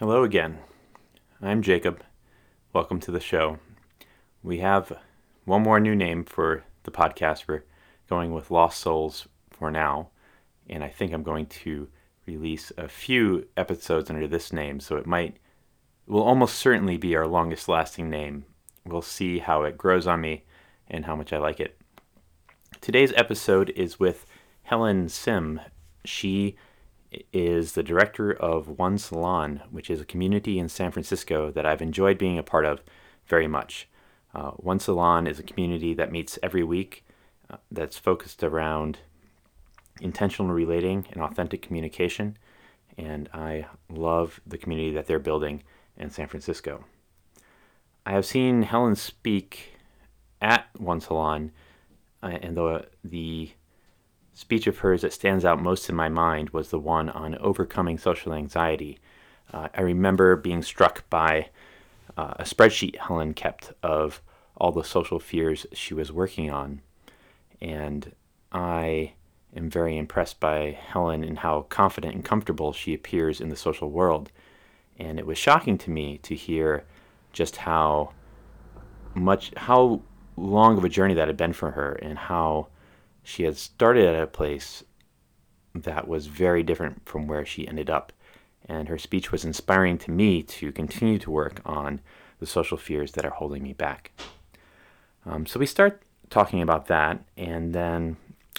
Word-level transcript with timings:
Hello 0.00 0.22
again. 0.22 0.56
I'm 1.42 1.60
Jacob. 1.60 2.02
Welcome 2.72 3.00
to 3.00 3.10
the 3.10 3.20
show. 3.20 3.58
We 4.42 4.60
have 4.60 4.90
one 5.44 5.60
more 5.60 5.78
new 5.78 5.94
name 5.94 6.24
for 6.24 6.64
the 6.84 6.90
podcast. 6.90 7.46
We're 7.46 7.64
going 8.08 8.32
with 8.32 8.50
Lost 8.50 8.80
Souls 8.80 9.28
for 9.50 9.70
now, 9.70 10.08
and 10.70 10.82
I 10.82 10.88
think 10.88 11.12
I'm 11.12 11.22
going 11.22 11.44
to 11.48 11.86
release 12.24 12.72
a 12.78 12.88
few 12.88 13.46
episodes 13.58 14.08
under 14.08 14.26
this 14.26 14.54
name, 14.54 14.80
so 14.80 14.96
it 14.96 15.04
might 15.04 15.36
will 16.06 16.22
almost 16.22 16.54
certainly 16.54 16.96
be 16.96 17.14
our 17.14 17.26
longest 17.26 17.68
lasting 17.68 18.08
name. 18.08 18.46
We'll 18.86 19.02
see 19.02 19.40
how 19.40 19.64
it 19.64 19.76
grows 19.76 20.06
on 20.06 20.22
me 20.22 20.44
and 20.88 21.04
how 21.04 21.14
much 21.14 21.30
I 21.30 21.36
like 21.36 21.60
it. 21.60 21.78
Today's 22.80 23.12
episode 23.16 23.68
is 23.76 24.00
with 24.00 24.24
Helen 24.62 25.10
Sim. 25.10 25.60
She 26.06 26.56
is 27.32 27.72
the 27.72 27.82
director 27.82 28.32
of 28.32 28.78
One 28.78 28.98
Salon, 28.98 29.62
which 29.70 29.90
is 29.90 30.00
a 30.00 30.04
community 30.04 30.58
in 30.58 30.68
San 30.68 30.90
Francisco 30.90 31.50
that 31.50 31.66
I've 31.66 31.82
enjoyed 31.82 32.18
being 32.18 32.38
a 32.38 32.42
part 32.42 32.64
of 32.64 32.82
very 33.26 33.48
much. 33.48 33.88
Uh, 34.34 34.52
One 34.52 34.78
Salon 34.78 35.26
is 35.26 35.38
a 35.38 35.44
community 35.44 35.94
that 35.94 36.12
meets 36.12 36.38
every 36.42 36.62
week 36.62 37.04
uh, 37.50 37.56
that's 37.70 37.98
focused 37.98 38.44
around 38.44 38.98
intentional 40.00 40.52
relating 40.52 41.06
and 41.12 41.22
authentic 41.22 41.62
communication, 41.62 42.38
and 42.96 43.28
I 43.34 43.66
love 43.88 44.40
the 44.46 44.58
community 44.58 44.92
that 44.94 45.06
they're 45.06 45.18
building 45.18 45.62
in 45.96 46.10
San 46.10 46.28
Francisco. 46.28 46.84
I 48.06 48.12
have 48.12 48.24
seen 48.24 48.62
Helen 48.62 48.94
speak 48.94 49.74
at 50.40 50.68
One 50.78 51.00
Salon, 51.00 51.50
uh, 52.22 52.38
and 52.40 52.56
the, 52.56 52.86
the 53.02 53.50
speech 54.40 54.66
of 54.66 54.78
hers 54.78 55.02
that 55.02 55.12
stands 55.12 55.44
out 55.44 55.60
most 55.60 55.90
in 55.90 55.94
my 55.94 56.08
mind 56.08 56.48
was 56.48 56.70
the 56.70 56.78
one 56.78 57.10
on 57.10 57.36
overcoming 57.36 57.98
social 57.98 58.32
anxiety. 58.32 58.98
Uh, 59.52 59.68
I 59.74 59.82
remember 59.82 60.34
being 60.34 60.62
struck 60.62 61.08
by 61.10 61.50
uh, 62.16 62.34
a 62.38 62.44
spreadsheet 62.44 62.96
Helen 62.96 63.34
kept 63.34 63.74
of 63.82 64.22
all 64.56 64.72
the 64.72 64.82
social 64.82 65.18
fears 65.18 65.66
she 65.74 65.92
was 65.92 66.10
working 66.10 66.50
on. 66.50 66.80
And 67.60 68.12
I 68.50 69.12
am 69.54 69.68
very 69.68 69.98
impressed 69.98 70.40
by 70.40 70.70
Helen 70.70 71.22
and 71.22 71.40
how 71.40 71.66
confident 71.68 72.14
and 72.14 72.24
comfortable 72.24 72.72
she 72.72 72.94
appears 72.94 73.42
in 73.42 73.50
the 73.50 73.56
social 73.56 73.90
world. 73.90 74.32
And 74.98 75.18
it 75.18 75.26
was 75.26 75.36
shocking 75.36 75.76
to 75.78 75.90
me 75.90 76.16
to 76.22 76.34
hear 76.34 76.84
just 77.34 77.56
how 77.56 78.12
much, 79.14 79.52
how 79.58 80.00
long 80.38 80.78
of 80.78 80.84
a 80.84 80.88
journey 80.88 81.12
that 81.12 81.28
had 81.28 81.36
been 81.36 81.52
for 81.52 81.72
her 81.72 81.92
and 82.00 82.16
how 82.16 82.68
she 83.30 83.44
had 83.44 83.56
started 83.56 84.08
at 84.08 84.20
a 84.20 84.26
place 84.26 84.82
that 85.72 86.08
was 86.08 86.26
very 86.26 86.64
different 86.64 87.08
from 87.08 87.28
where 87.28 87.46
she 87.46 87.68
ended 87.68 87.88
up. 87.88 88.12
And 88.68 88.88
her 88.88 88.98
speech 88.98 89.30
was 89.30 89.44
inspiring 89.44 89.98
to 89.98 90.10
me 90.10 90.42
to 90.42 90.72
continue 90.72 91.18
to 91.20 91.30
work 91.30 91.60
on 91.64 92.00
the 92.40 92.46
social 92.46 92.76
fears 92.76 93.12
that 93.12 93.24
are 93.24 93.30
holding 93.30 93.62
me 93.62 93.72
back. 93.72 94.10
Um, 95.24 95.46
so 95.46 95.60
we 95.60 95.66
start 95.66 96.02
talking 96.28 96.60
about 96.60 96.86
that, 96.86 97.22
and 97.36 97.72
then 97.72 98.16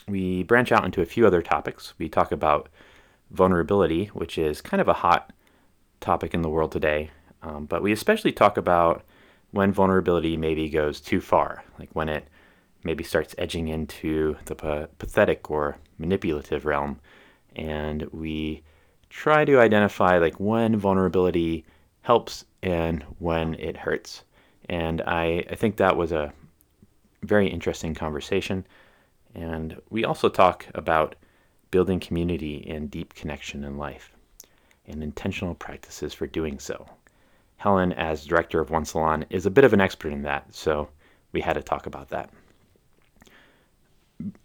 we 0.07 0.43
branch 0.43 0.71
out 0.71 0.85
into 0.85 1.01
a 1.01 1.05
few 1.05 1.27
other 1.27 1.41
topics. 1.41 1.93
We 1.97 2.07
talk 2.07 2.31
about 2.31 2.69
vulnerability, 3.29 4.05
which 4.07 4.37
is 4.37 4.61
kind 4.61 4.79
of 4.79 4.87
a 4.87 4.93
hot 4.93 5.33
topic 5.99 6.33
in 6.33 6.43
the 6.43 6.49
world 6.49 6.71
today, 6.71 7.11
um, 7.41 7.65
but 7.65 7.83
we 7.83 7.91
especially 7.91 8.31
talk 8.31 8.55
about 8.55 9.03
when 9.51 9.73
vulnerability 9.73 10.37
maybe 10.37 10.69
goes 10.69 11.01
too 11.01 11.19
far, 11.19 11.63
like 11.77 11.89
when 11.93 12.07
it 12.07 12.27
maybe 12.83 13.03
starts 13.03 13.35
edging 13.37 13.67
into 13.67 14.35
the 14.45 14.89
pathetic 14.97 15.51
or 15.51 15.77
manipulative 15.97 16.65
realm. 16.65 16.99
And 17.55 18.03
we 18.11 18.63
try 19.09 19.45
to 19.45 19.59
identify 19.59 20.17
like 20.17 20.39
when 20.39 20.77
vulnerability 20.77 21.65
helps 22.01 22.45
and 22.63 23.03
when 23.19 23.55
it 23.55 23.77
hurts. 23.77 24.23
And 24.69 25.01
I, 25.01 25.43
I 25.49 25.55
think 25.55 25.77
that 25.77 25.97
was 25.97 26.11
a 26.11 26.33
very 27.23 27.47
interesting 27.47 27.93
conversation. 27.93 28.65
And 29.35 29.79
we 29.89 30.05
also 30.05 30.29
talk 30.29 30.65
about 30.73 31.15
building 31.71 31.99
community 31.99 32.65
and 32.69 32.89
deep 32.89 33.13
connection 33.13 33.63
in 33.63 33.77
life 33.77 34.11
and 34.87 35.03
intentional 35.03 35.55
practices 35.55 36.13
for 36.13 36.27
doing 36.27 36.59
so. 36.59 36.87
Helen, 37.57 37.93
as 37.93 38.25
director 38.25 38.59
of 38.59 38.71
One 38.71 38.85
Salon, 38.85 39.25
is 39.29 39.45
a 39.45 39.51
bit 39.51 39.63
of 39.63 39.71
an 39.71 39.81
expert 39.81 40.11
in 40.11 40.23
that, 40.23 40.53
so 40.53 40.89
we 41.31 41.41
had 41.41 41.53
to 41.53 41.61
talk 41.61 41.85
about 41.85 42.09
that 42.09 42.31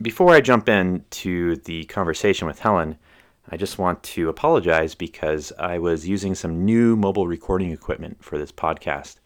before 0.01 0.33
I 0.33 0.41
jump 0.41 0.69
into 0.69 1.57
the 1.57 1.85
conversation 1.85 2.47
with 2.47 2.59
Helen, 2.59 2.99
I 3.49 3.57
just 3.57 3.79
want 3.79 4.03
to 4.03 4.29
apologize 4.29 4.95
because 4.95 5.53
I 5.59 5.79
was 5.79 6.09
using 6.09 6.35
some 6.35 6.65
new 6.65 6.97
mobile 6.97 7.29
recording 7.29 7.71
equipment 7.71 8.23
for 8.23 8.39
this 8.39 8.53
podcast. 8.53 9.17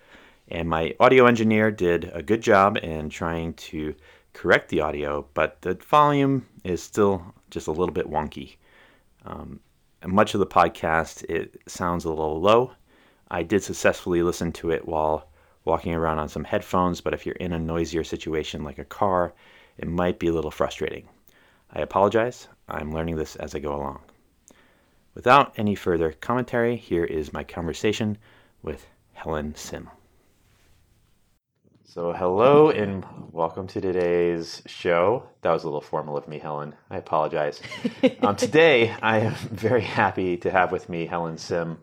And 0.48 0.68
my 0.68 0.94
audio 1.00 1.26
engineer 1.26 1.70
did 1.70 2.10
a 2.12 2.22
good 2.22 2.42
job 2.42 2.76
in 2.76 3.08
trying 3.08 3.54
to 3.54 3.94
correct 4.32 4.68
the 4.68 4.80
audio, 4.80 5.26
but 5.34 5.62
the 5.62 5.74
volume 5.74 6.46
is 6.64 6.82
still 6.82 7.34
just 7.50 7.66
a 7.66 7.72
little 7.72 7.94
bit 7.94 8.10
wonky. 8.10 8.56
Um, 9.24 9.60
much 10.06 10.34
of 10.34 10.40
the 10.40 10.46
podcast, 10.46 11.24
it 11.24 11.60
sounds 11.66 12.04
a 12.04 12.08
little 12.08 12.40
low. 12.40 12.72
I 13.30 13.42
did 13.42 13.62
successfully 13.62 14.22
listen 14.22 14.52
to 14.52 14.70
it 14.70 14.86
while 14.86 15.28
walking 15.64 15.94
around 15.94 16.18
on 16.18 16.28
some 16.28 16.44
headphones, 16.44 17.00
but 17.00 17.14
if 17.14 17.24
you're 17.24 17.36
in 17.36 17.52
a 17.52 17.58
noisier 17.58 18.02
situation 18.02 18.64
like 18.64 18.78
a 18.78 18.84
car, 18.84 19.34
it 19.80 19.88
might 19.88 20.18
be 20.18 20.28
a 20.28 20.32
little 20.32 20.50
frustrating. 20.50 21.08
I 21.72 21.80
apologize. 21.80 22.48
I'm 22.68 22.92
learning 22.92 23.16
this 23.16 23.34
as 23.36 23.54
I 23.54 23.60
go 23.60 23.74
along. 23.74 24.00
Without 25.14 25.54
any 25.56 25.74
further 25.74 26.12
commentary, 26.12 26.76
here 26.76 27.04
is 27.04 27.32
my 27.32 27.44
conversation 27.44 28.18
with 28.62 28.86
Helen 29.14 29.54
Sim. 29.54 29.88
So, 31.84 32.12
hello 32.12 32.68
and 32.68 33.06
welcome 33.32 33.66
to 33.68 33.80
today's 33.80 34.60
show. 34.66 35.24
That 35.40 35.52
was 35.52 35.64
a 35.64 35.66
little 35.66 35.80
formal 35.80 36.14
of 36.14 36.28
me, 36.28 36.38
Helen. 36.38 36.74
I 36.90 36.98
apologize. 36.98 37.58
um, 38.20 38.36
today, 38.36 38.94
I 39.00 39.20
am 39.20 39.34
very 39.34 39.80
happy 39.80 40.36
to 40.36 40.50
have 40.50 40.72
with 40.72 40.90
me 40.90 41.06
Helen 41.06 41.38
Sim, 41.38 41.78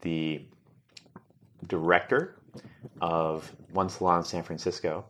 the 0.00 0.42
director 1.66 2.34
of 3.02 3.54
One 3.72 3.90
Salon 3.90 4.24
San 4.24 4.42
Francisco. 4.42 5.04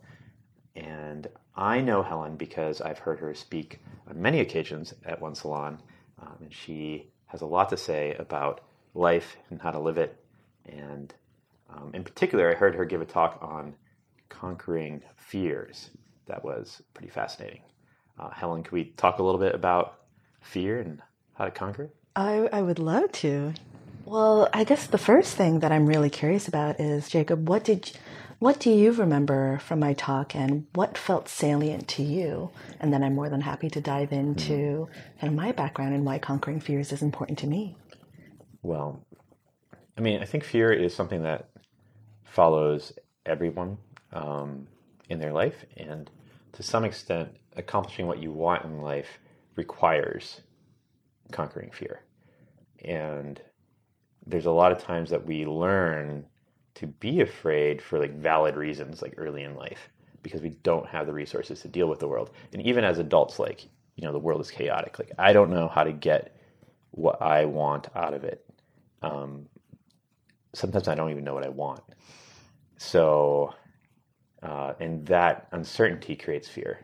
And 0.74 1.26
I 1.54 1.80
know 1.80 2.02
Helen 2.02 2.36
because 2.36 2.80
I've 2.80 2.98
heard 2.98 3.20
her 3.20 3.34
speak 3.34 3.80
on 4.08 4.20
many 4.20 4.40
occasions 4.40 4.94
at 5.04 5.20
One 5.20 5.34
Salon, 5.34 5.78
um, 6.20 6.36
and 6.40 6.52
she 6.52 7.10
has 7.26 7.42
a 7.42 7.46
lot 7.46 7.68
to 7.70 7.76
say 7.76 8.14
about 8.18 8.62
life 8.94 9.36
and 9.50 9.60
how 9.60 9.70
to 9.70 9.78
live 9.78 9.98
it. 9.98 10.22
And 10.66 11.12
um, 11.70 11.90
in 11.94 12.04
particular, 12.04 12.50
I 12.50 12.54
heard 12.54 12.74
her 12.74 12.84
give 12.84 13.00
a 13.00 13.06
talk 13.06 13.38
on 13.42 13.74
conquering 14.28 15.02
fears. 15.16 15.90
That 16.26 16.44
was 16.44 16.82
pretty 16.94 17.10
fascinating. 17.10 17.62
Uh, 18.18 18.30
Helen, 18.30 18.62
can 18.62 18.74
we 18.74 18.84
talk 18.84 19.18
a 19.18 19.22
little 19.22 19.40
bit 19.40 19.54
about 19.54 20.00
fear 20.40 20.80
and 20.80 21.00
how 21.34 21.44
to 21.44 21.50
conquer 21.50 21.84
it? 21.84 21.96
I, 22.14 22.48
I 22.52 22.62
would 22.62 22.78
love 22.78 23.10
to. 23.12 23.54
Well, 24.04 24.48
I 24.52 24.64
guess 24.64 24.86
the 24.86 24.98
first 24.98 25.36
thing 25.36 25.60
that 25.60 25.72
I'm 25.72 25.86
really 25.86 26.10
curious 26.10 26.48
about 26.48 26.80
is 26.80 27.08
Jacob, 27.08 27.48
what 27.48 27.64
did 27.64 27.92
what 28.42 28.58
do 28.58 28.72
you 28.72 28.90
remember 28.90 29.56
from 29.60 29.78
my 29.78 29.92
talk 29.92 30.34
and 30.34 30.66
what 30.74 30.98
felt 30.98 31.28
salient 31.28 31.86
to 31.86 32.02
you? 32.02 32.50
And 32.80 32.92
then 32.92 33.04
I'm 33.04 33.14
more 33.14 33.28
than 33.28 33.42
happy 33.42 33.70
to 33.70 33.80
dive 33.80 34.10
into 34.10 34.52
mm-hmm. 34.52 35.20
kind 35.20 35.32
of 35.32 35.34
my 35.34 35.52
background 35.52 35.94
and 35.94 36.04
why 36.04 36.18
conquering 36.18 36.58
fears 36.58 36.90
is 36.90 37.02
important 37.02 37.38
to 37.38 37.46
me. 37.46 37.76
Well, 38.62 39.06
I 39.96 40.00
mean, 40.00 40.20
I 40.20 40.24
think 40.24 40.42
fear 40.42 40.72
is 40.72 40.92
something 40.92 41.22
that 41.22 41.50
follows 42.24 42.92
everyone 43.26 43.78
um, 44.12 44.66
in 45.08 45.20
their 45.20 45.32
life. 45.32 45.64
And 45.76 46.10
to 46.54 46.64
some 46.64 46.84
extent, 46.84 47.28
accomplishing 47.54 48.08
what 48.08 48.20
you 48.20 48.32
want 48.32 48.64
in 48.64 48.80
life 48.80 49.20
requires 49.54 50.40
conquering 51.30 51.70
fear. 51.70 52.02
And 52.84 53.40
there's 54.26 54.46
a 54.46 54.50
lot 54.50 54.72
of 54.72 54.82
times 54.82 55.10
that 55.10 55.24
we 55.24 55.46
learn 55.46 56.24
to 56.74 56.86
be 56.86 57.20
afraid 57.20 57.82
for 57.82 57.98
like 57.98 58.14
valid 58.16 58.56
reasons 58.56 59.02
like 59.02 59.14
early 59.16 59.42
in 59.44 59.56
life 59.56 59.88
because 60.22 60.40
we 60.40 60.50
don't 60.62 60.86
have 60.86 61.06
the 61.06 61.12
resources 61.12 61.60
to 61.62 61.68
deal 61.68 61.88
with 61.88 61.98
the 61.98 62.08
world. 62.08 62.30
And 62.52 62.62
even 62.62 62.84
as 62.84 62.98
adults 62.98 63.38
like 63.38 63.64
you 63.96 64.04
know 64.04 64.12
the 64.12 64.18
world 64.18 64.40
is 64.40 64.50
chaotic. 64.50 64.98
Like 64.98 65.12
i 65.18 65.32
don't 65.32 65.50
know 65.50 65.68
how 65.68 65.84
to 65.84 65.92
get 65.92 66.36
what 66.92 67.20
i 67.22 67.44
want 67.44 67.88
out 67.94 68.14
of 68.14 68.24
it. 68.24 68.44
Um, 69.02 69.46
sometimes 70.54 70.88
i 70.88 70.94
don't 70.94 71.10
even 71.10 71.24
know 71.24 71.34
what 71.34 71.44
i 71.44 71.48
want. 71.50 71.82
So 72.78 73.54
uh, 74.42 74.74
and 74.80 75.06
that 75.06 75.48
uncertainty 75.52 76.16
creates 76.16 76.48
fear. 76.48 76.80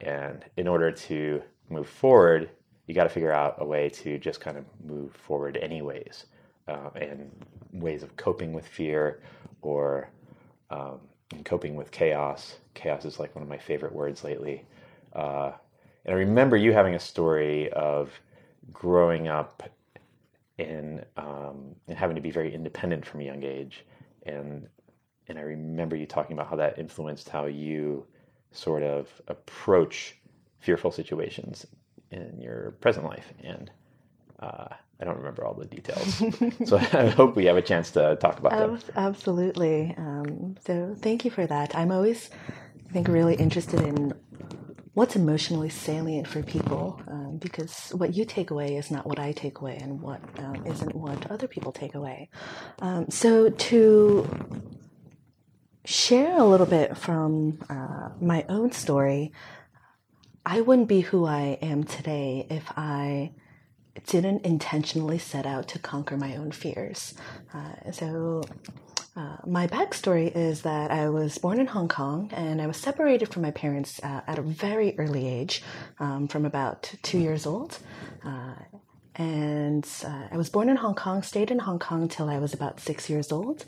And 0.00 0.44
in 0.56 0.66
order 0.66 0.90
to 0.90 1.42
move 1.70 1.88
forward 1.88 2.50
you 2.86 2.94
got 2.94 3.04
to 3.04 3.10
figure 3.10 3.32
out 3.32 3.56
a 3.58 3.64
way 3.64 3.88
to 3.88 4.18
just 4.18 4.40
kind 4.40 4.58
of 4.58 4.64
move 4.84 5.12
forward 5.14 5.56
anyways 5.58 6.26
uh, 6.68 6.90
and 6.94 7.30
ways 7.72 8.02
of 8.02 8.16
coping 8.16 8.52
with 8.52 8.66
fear 8.66 9.20
or 9.62 10.10
um, 10.70 11.00
coping 11.44 11.74
with 11.74 11.90
chaos. 11.90 12.56
Chaos 12.74 13.04
is 13.04 13.18
like 13.18 13.34
one 13.34 13.42
of 13.42 13.48
my 13.48 13.58
favorite 13.58 13.92
words 13.92 14.24
lately. 14.24 14.64
Uh, 15.14 15.52
and 16.04 16.14
I 16.14 16.18
remember 16.18 16.56
you 16.56 16.72
having 16.72 16.94
a 16.94 17.00
story 17.00 17.70
of 17.72 18.10
growing 18.72 19.28
up 19.28 19.62
and 20.58 21.04
um, 21.16 21.74
and 21.88 21.96
having 21.96 22.16
to 22.16 22.22
be 22.22 22.30
very 22.30 22.54
independent 22.54 23.04
from 23.04 23.20
a 23.20 23.24
young 23.24 23.42
age, 23.42 23.84
and 24.24 24.68
and 25.28 25.38
I 25.38 25.42
remember 25.42 25.96
you 25.96 26.06
talking 26.06 26.34
about 26.34 26.48
how 26.48 26.56
that 26.56 26.78
influenced 26.78 27.28
how 27.28 27.46
you 27.46 28.06
sort 28.52 28.82
of 28.82 29.08
approach 29.28 30.16
fearful 30.58 30.92
situations 30.92 31.66
in 32.10 32.40
your 32.40 32.72
present 32.80 33.06
life, 33.06 33.32
and 33.42 33.70
uh, 34.40 34.68
I 35.02 35.04
don't 35.04 35.16
remember 35.16 35.44
all 35.44 35.54
the 35.54 35.66
details. 35.66 36.22
so 36.68 36.76
I 36.92 37.08
hope 37.08 37.34
we 37.34 37.46
have 37.46 37.56
a 37.56 37.62
chance 37.62 37.90
to 37.92 38.16
talk 38.20 38.38
about 38.38 38.52
that. 38.52 38.96
Absolutely. 38.96 39.92
Um, 39.98 40.56
so 40.64 40.94
thank 40.96 41.24
you 41.24 41.30
for 41.32 41.44
that. 41.44 41.76
I'm 41.76 41.90
always, 41.90 42.30
I 42.88 42.92
think, 42.92 43.08
really 43.08 43.34
interested 43.34 43.80
in 43.80 44.14
what's 44.94 45.16
emotionally 45.16 45.70
salient 45.70 46.28
for 46.28 46.40
people 46.44 47.02
um, 47.08 47.38
because 47.38 47.90
what 47.96 48.14
you 48.14 48.24
take 48.24 48.52
away 48.52 48.76
is 48.76 48.92
not 48.92 49.04
what 49.04 49.18
I 49.18 49.32
take 49.32 49.58
away 49.58 49.76
and 49.82 50.00
what 50.00 50.20
um, 50.38 50.62
not 50.64 50.94
what 50.94 51.28
other 51.32 51.48
people 51.48 51.72
take 51.72 51.96
away. 51.96 52.28
Um, 52.80 53.10
so 53.10 53.50
to 53.50 54.28
share 55.84 56.38
a 56.38 56.44
little 56.44 56.66
bit 56.66 56.96
from 56.96 57.58
uh, 57.68 58.10
my 58.20 58.44
own 58.48 58.70
story, 58.70 59.32
I 60.46 60.60
wouldn't 60.60 60.86
be 60.86 61.00
who 61.00 61.26
I 61.26 61.58
am 61.60 61.82
today 61.82 62.46
if 62.48 62.70
I 62.76 63.32
didn't 64.06 64.44
intentionally 64.44 65.18
set 65.18 65.46
out 65.46 65.68
to 65.68 65.78
conquer 65.78 66.16
my 66.16 66.36
own 66.36 66.52
fears. 66.52 67.14
Uh, 67.52 67.90
so, 67.92 68.42
uh, 69.14 69.36
my 69.46 69.66
backstory 69.66 70.34
is 70.34 70.62
that 70.62 70.90
I 70.90 71.10
was 71.10 71.36
born 71.36 71.60
in 71.60 71.66
Hong 71.66 71.88
Kong 71.88 72.30
and 72.32 72.62
I 72.62 72.66
was 72.66 72.78
separated 72.78 73.28
from 73.28 73.42
my 73.42 73.50
parents 73.50 74.00
uh, 74.02 74.22
at 74.26 74.38
a 74.38 74.42
very 74.42 74.98
early 74.98 75.28
age, 75.28 75.62
um, 76.00 76.28
from 76.28 76.46
about 76.46 76.94
two 77.02 77.18
years 77.18 77.44
old. 77.44 77.78
Uh, 78.24 78.54
and 79.16 79.86
uh, 80.04 80.28
I 80.30 80.36
was 80.38 80.48
born 80.48 80.70
in 80.70 80.76
Hong 80.76 80.94
Kong, 80.94 81.22
stayed 81.22 81.50
in 81.50 81.58
Hong 81.58 81.78
Kong 81.78 82.08
till 82.08 82.30
I 82.30 82.38
was 82.38 82.54
about 82.54 82.80
six 82.80 83.10
years 83.10 83.30
old, 83.30 83.66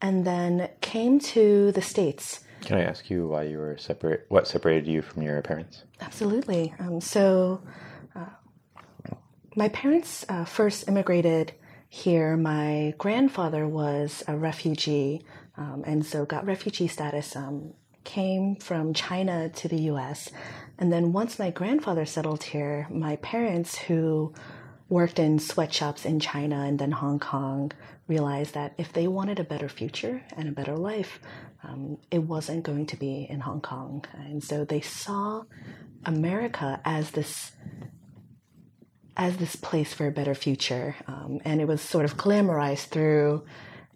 and 0.00 0.24
then 0.24 0.68
came 0.80 1.18
to 1.18 1.72
the 1.72 1.82
States. 1.82 2.44
Can 2.60 2.78
I 2.78 2.82
ask 2.82 3.10
you 3.10 3.26
why 3.26 3.42
you 3.42 3.58
were 3.58 3.76
separate? 3.78 4.26
What 4.28 4.46
separated 4.46 4.86
you 4.86 5.02
from 5.02 5.22
your 5.22 5.42
parents? 5.42 5.82
Absolutely. 6.00 6.72
Um, 6.78 7.00
so, 7.00 7.60
my 9.56 9.68
parents 9.70 10.24
uh, 10.28 10.44
first 10.44 10.86
immigrated 10.86 11.52
here. 11.88 12.36
My 12.36 12.94
grandfather 12.98 13.66
was 13.66 14.22
a 14.28 14.36
refugee, 14.36 15.24
um, 15.56 15.82
and 15.86 16.04
so 16.04 16.26
got 16.26 16.46
refugee 16.46 16.88
status. 16.88 17.34
Um, 17.34 17.72
came 18.04 18.54
from 18.54 18.94
China 18.94 19.48
to 19.48 19.66
the 19.66 19.80
U.S., 19.82 20.30
and 20.78 20.92
then 20.92 21.12
once 21.12 21.38
my 21.38 21.50
grandfather 21.50 22.04
settled 22.04 22.44
here, 22.44 22.86
my 22.90 23.16
parents, 23.16 23.76
who 23.76 24.32
worked 24.88 25.18
in 25.18 25.38
sweatshops 25.38 26.04
in 26.04 26.20
China 26.20 26.60
and 26.60 26.78
then 26.78 26.92
Hong 26.92 27.18
Kong, 27.18 27.72
realized 28.06 28.54
that 28.54 28.74
if 28.78 28.92
they 28.92 29.08
wanted 29.08 29.40
a 29.40 29.44
better 29.44 29.68
future 29.68 30.22
and 30.36 30.48
a 30.48 30.52
better 30.52 30.76
life, 30.76 31.18
um, 31.64 31.98
it 32.10 32.20
wasn't 32.20 32.62
going 32.62 32.86
to 32.86 32.96
be 32.96 33.26
in 33.28 33.40
Hong 33.40 33.60
Kong. 33.60 34.04
And 34.14 34.44
so 34.44 34.64
they 34.64 34.80
saw 34.80 35.42
America 36.04 36.80
as 36.84 37.10
this 37.10 37.52
as 39.16 39.36
this 39.36 39.56
place 39.56 39.92
for 39.92 40.06
a 40.06 40.12
better 40.12 40.34
future. 40.34 40.96
Um, 41.06 41.40
and 41.44 41.60
it 41.60 41.66
was 41.66 41.80
sort 41.80 42.04
of 42.04 42.16
glamorized 42.16 42.88
through 42.88 43.44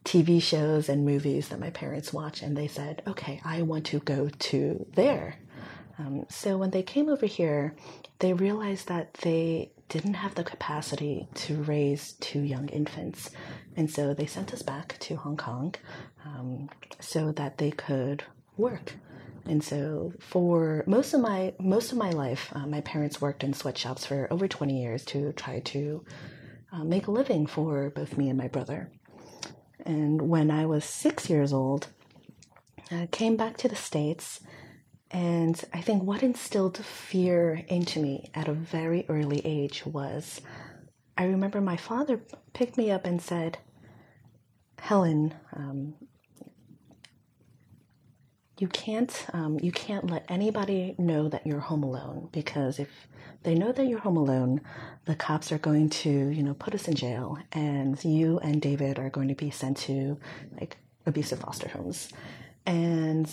TV 0.05 0.43
shows 0.43 0.89
and 0.89 1.05
movies 1.05 1.49
that 1.49 1.61
my 1.61 1.71
parents 1.71 2.13
watch. 2.13 2.43
And 2.43 2.57
they 2.57 2.69
said, 2.69 3.03
okay, 3.07 3.41
I 3.45 3.63
want 3.63 3.87
to 3.87 4.01
go 4.01 4.29
to 4.29 4.87
there. 4.95 5.37
Um, 5.99 6.25
so 6.31 6.57
when 6.57 6.71
they 6.71 6.83
came 6.83 7.09
over 7.11 7.27
here, 7.27 7.75
they 8.21 8.33
realized 8.33 8.89
that 8.89 9.15
they 9.15 9.71
didn't 9.91 10.15
have 10.15 10.35
the 10.35 10.45
capacity 10.45 11.29
to 11.35 11.63
raise 11.63 12.13
two 12.21 12.41
young 12.41 12.69
infants. 12.69 13.31
And 13.77 13.91
so 13.91 14.15
they 14.15 14.27
sent 14.27 14.55
us 14.55 14.63
back 14.63 14.97
to 15.01 15.17
Hong 15.17 15.37
Kong 15.37 15.75
um, 16.25 16.71
so 17.01 17.33
that 17.33 17.59
they 17.59 17.71
could 17.71 18.25
work. 18.57 18.95
And 19.47 19.63
so 19.65 20.13
for 20.21 20.85
most 20.87 21.15
of 21.15 21.21
my 21.21 21.55
most 21.59 21.93
of 21.93 21.99
my 21.99 22.11
life, 22.11 22.53
uh, 22.55 22.67
my 22.67 22.81
parents 22.81 23.21
worked 23.21 23.43
in 23.43 23.55
sweatshops 23.55 24.07
for 24.07 24.29
over 24.31 24.47
20 24.47 24.81
years 24.81 25.05
to 25.07 25.33
try 25.33 25.61
to 25.61 26.05
uh, 26.73 26.85
make 26.85 27.07
a 27.07 27.11
living 27.11 27.47
for 27.47 27.91
both 27.91 28.17
me 28.17 28.29
and 28.29 28.39
my 28.39 28.49
brother. 28.49 28.93
And 29.85 30.23
when 30.23 30.51
I 30.51 30.67
was 30.67 30.85
six 30.85 31.29
years 31.31 31.53
old, 31.53 31.89
I 32.91 33.07
came 33.11 33.37
back 33.37 33.57
to 33.59 33.69
the 33.69 33.77
States. 33.77 34.41
And 35.11 35.61
I 35.75 35.81
think 35.81 36.05
what 36.05 36.23
instilled 36.23 36.77
fear 36.79 37.65
into 37.67 37.99
me 38.01 38.31
at 38.35 38.47
a 38.47 38.53
very 38.53 39.07
early 39.09 39.41
age 39.45 39.85
was 39.85 40.41
I 41.19 41.25
remember 41.25 41.61
my 41.61 41.77
father 41.77 42.21
picked 42.53 42.79
me 42.79 42.91
up 42.91 43.05
and 43.05 43.21
said, 43.21 43.59
Helen, 44.79 45.35
um, 45.53 45.95
you 48.61 48.69
can't 48.69 49.27
um, 49.33 49.59
you 49.61 49.73
can't 49.73 50.11
let 50.11 50.25
anybody 50.29 50.95
know 50.99 51.29
that 51.31 51.47
you're 51.47 51.61
home 51.61 51.83
alone 51.83 52.29
because 52.31 52.79
if 52.79 52.91
they 53.43 53.55
know 53.55 53.73
that 53.73 53.87
you're 53.87 54.01
home 54.01 54.19
alone, 54.19 54.61
the 55.07 55.15
cops 55.15 55.51
are 55.51 55.59
going 55.59 55.89
to 55.89 56.11
you 56.11 56.43
know 56.43 56.53
put 56.53 56.75
us 56.75 56.87
in 56.87 56.95
jail, 56.95 57.39
and 57.53 58.03
you 58.05 58.39
and 58.41 58.61
David 58.61 58.99
are 58.99 59.09
going 59.09 59.29
to 59.29 59.35
be 59.35 59.51
sent 59.51 59.79
to 59.79 60.19
like 60.61 60.77
abusive 61.07 61.41
foster 61.41 61.69
homes. 61.71 62.11
And 62.67 63.27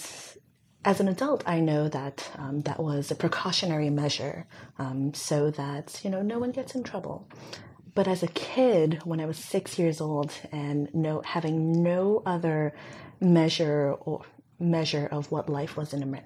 as 0.86 1.02
an 1.02 1.10
adult, 1.10 1.44
I 1.46 1.60
know 1.60 1.90
that 1.90 2.32
um, 2.38 2.62
that 2.62 2.80
was 2.80 3.12
a 3.12 3.16
precautionary 3.16 3.90
measure 3.90 4.48
um, 4.80 5.14
so 5.14 5.52
that 5.52 6.00
you 6.06 6.10
know 6.10 6.22
no 6.22 6.40
one 6.40 6.52
gets 6.52 6.74
in 6.74 6.84
trouble. 6.84 7.28
But 7.96 8.08
as 8.08 8.24
a 8.24 8.28
kid, 8.28 9.02
when 9.04 9.20
I 9.20 9.26
was 9.26 9.38
six 9.38 9.78
years 9.78 10.00
old 10.00 10.32
and 10.54 10.88
no 10.96 11.22
having 11.26 11.84
no 11.84 12.24
other 12.26 12.74
measure 13.20 13.94
or 14.00 14.24
measure 14.60 15.08
of 15.12 15.32
what 15.32 15.50
life 15.50 15.78
was 15.78 15.94
in 15.94 16.04
Amer- 16.04 16.24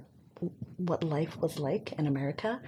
what 0.78 1.04
life 1.04 1.38
was 1.38 1.60
like 1.60 1.94
in 1.94 2.08
America, 2.08 2.60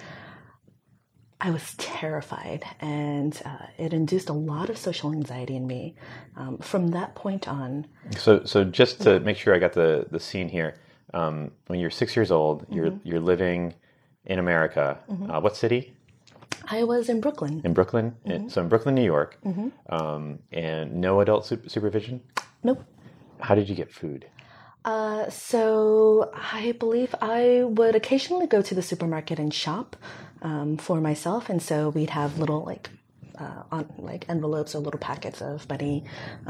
I 1.42 1.50
was 1.50 1.74
terrified, 1.78 2.64
and 2.80 3.40
uh, 3.46 3.66
it 3.78 3.92
induced 3.92 4.30
a 4.30 4.34
lot 4.34 4.70
of 4.70 4.78
social 4.78 5.12
anxiety 5.12 5.58
in 5.58 5.68
me. 5.68 5.96
Um, 6.38 6.60
from 6.60 6.92
that 6.92 7.16
point 7.16 7.48
on. 7.48 7.86
So, 8.18 8.46
so 8.46 8.64
just 8.64 9.02
to 9.02 9.20
make 9.20 9.38
sure 9.38 9.54
I 9.54 9.60
got 9.60 9.74
the 9.74 10.06
the 10.10 10.20
scene 10.20 10.48
here, 10.48 10.80
um, 11.14 11.52
when 11.68 11.80
you're 11.80 11.90
six 11.90 12.16
years 12.16 12.32
old, 12.32 12.66
you're 12.70 12.92
mm-hmm. 12.92 13.08
you're 13.08 13.20
living 13.20 13.74
in 14.26 14.40
America. 14.40 15.00
Mm-hmm. 15.10 15.32
Uh, 15.32 15.40
what 15.42 15.58
city? 15.58 15.94
I 16.70 16.86
was 16.86 17.10
in 17.10 17.20
Brooklyn. 17.20 17.62
In 17.66 17.74
Brooklyn, 17.74 18.16
mm-hmm. 18.26 18.48
so 18.48 18.62
in 18.62 18.70
Brooklyn, 18.70 18.96
New 18.96 19.04
York, 19.04 19.38
mm-hmm. 19.46 19.68
um, 19.94 20.40
and 20.54 20.96
no 20.96 21.20
adult 21.20 21.46
supervision. 21.46 22.22
Nope. 22.64 22.82
How 23.42 23.54
did 23.54 23.68
you 23.68 23.76
get 23.76 23.92
food? 23.92 24.26
Uh, 24.86 25.30
so 25.30 26.32
I 26.34 26.74
believe 26.74 27.16
I 27.22 27.64
would 27.64 27.96
occasionally 27.96 28.48
go 28.48 28.62
to 28.62 28.76
the 28.76 28.82
supermarket 28.82 29.40
and 29.40 29.54
shop 29.54 29.96
um, 30.42 30.78
for 30.78 31.00
myself, 31.00 31.50
and 31.50 31.62
so 31.62 31.90
we'd 31.90 32.10
have 32.10 32.38
little 32.38 32.64
like 32.64 32.90
uh, 33.44 33.76
on 33.76 33.84
like 34.10 34.24
envelopes 34.30 34.72
or 34.76 34.80
little 34.88 35.04
packets 35.12 35.40
of 35.42 35.68
money, 35.70 35.98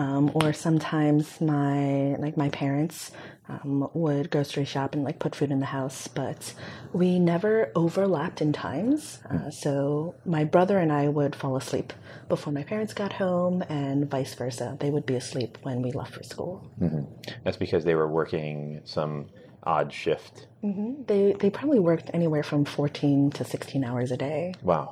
um, 0.04 0.24
or 0.40 0.48
sometimes 0.54 1.24
my 1.42 2.16
like 2.26 2.36
my 2.38 2.50
parents 2.50 3.12
um, 3.50 3.90
would 4.04 4.26
grocery 4.34 4.68
shop 4.74 4.90
and 4.96 5.04
like 5.04 5.20
put 5.20 5.36
food 5.36 5.52
in 5.56 5.60
the 5.60 5.72
house, 5.80 6.08
but 6.22 6.54
we 6.94 7.20
never 7.20 7.54
overlapped 7.84 8.40
in 8.46 8.54
times. 8.54 9.20
Uh, 9.30 9.50
so 9.50 10.16
my 10.26 10.44
brother 10.44 10.78
and 10.84 10.92
I 10.92 11.08
would 11.18 11.36
fall 11.36 11.56
asleep 11.64 11.94
before 12.30 12.54
my 12.54 12.64
parents 12.64 12.94
got 12.94 13.14
home, 13.14 13.58
and 13.70 14.10
vice 14.10 14.34
versa. 14.42 14.68
They 14.80 14.92
would 14.94 15.06
be 15.06 15.16
asleep 15.16 15.58
when 15.64 15.82
we 15.82 15.92
left 15.92 16.14
for 16.14 16.24
school. 16.24 16.54
Mm-hmm. 16.80 17.04
That's 17.44 17.58
because 17.58 17.84
they 17.84 17.96
were 17.96 18.08
working 18.08 18.82
some 18.86 19.28
odd 19.64 19.92
shift. 19.94 20.48
Mm-hmm. 20.64 21.04
They 21.10 21.24
they 21.40 21.50
probably 21.50 21.80
worked 21.80 22.10
anywhere 22.14 22.44
from 22.44 22.66
fourteen 22.66 23.30
to 23.32 23.44
sixteen 23.44 23.84
hours 23.84 24.12
a 24.12 24.18
day. 24.18 24.54
Wow. 24.62 24.86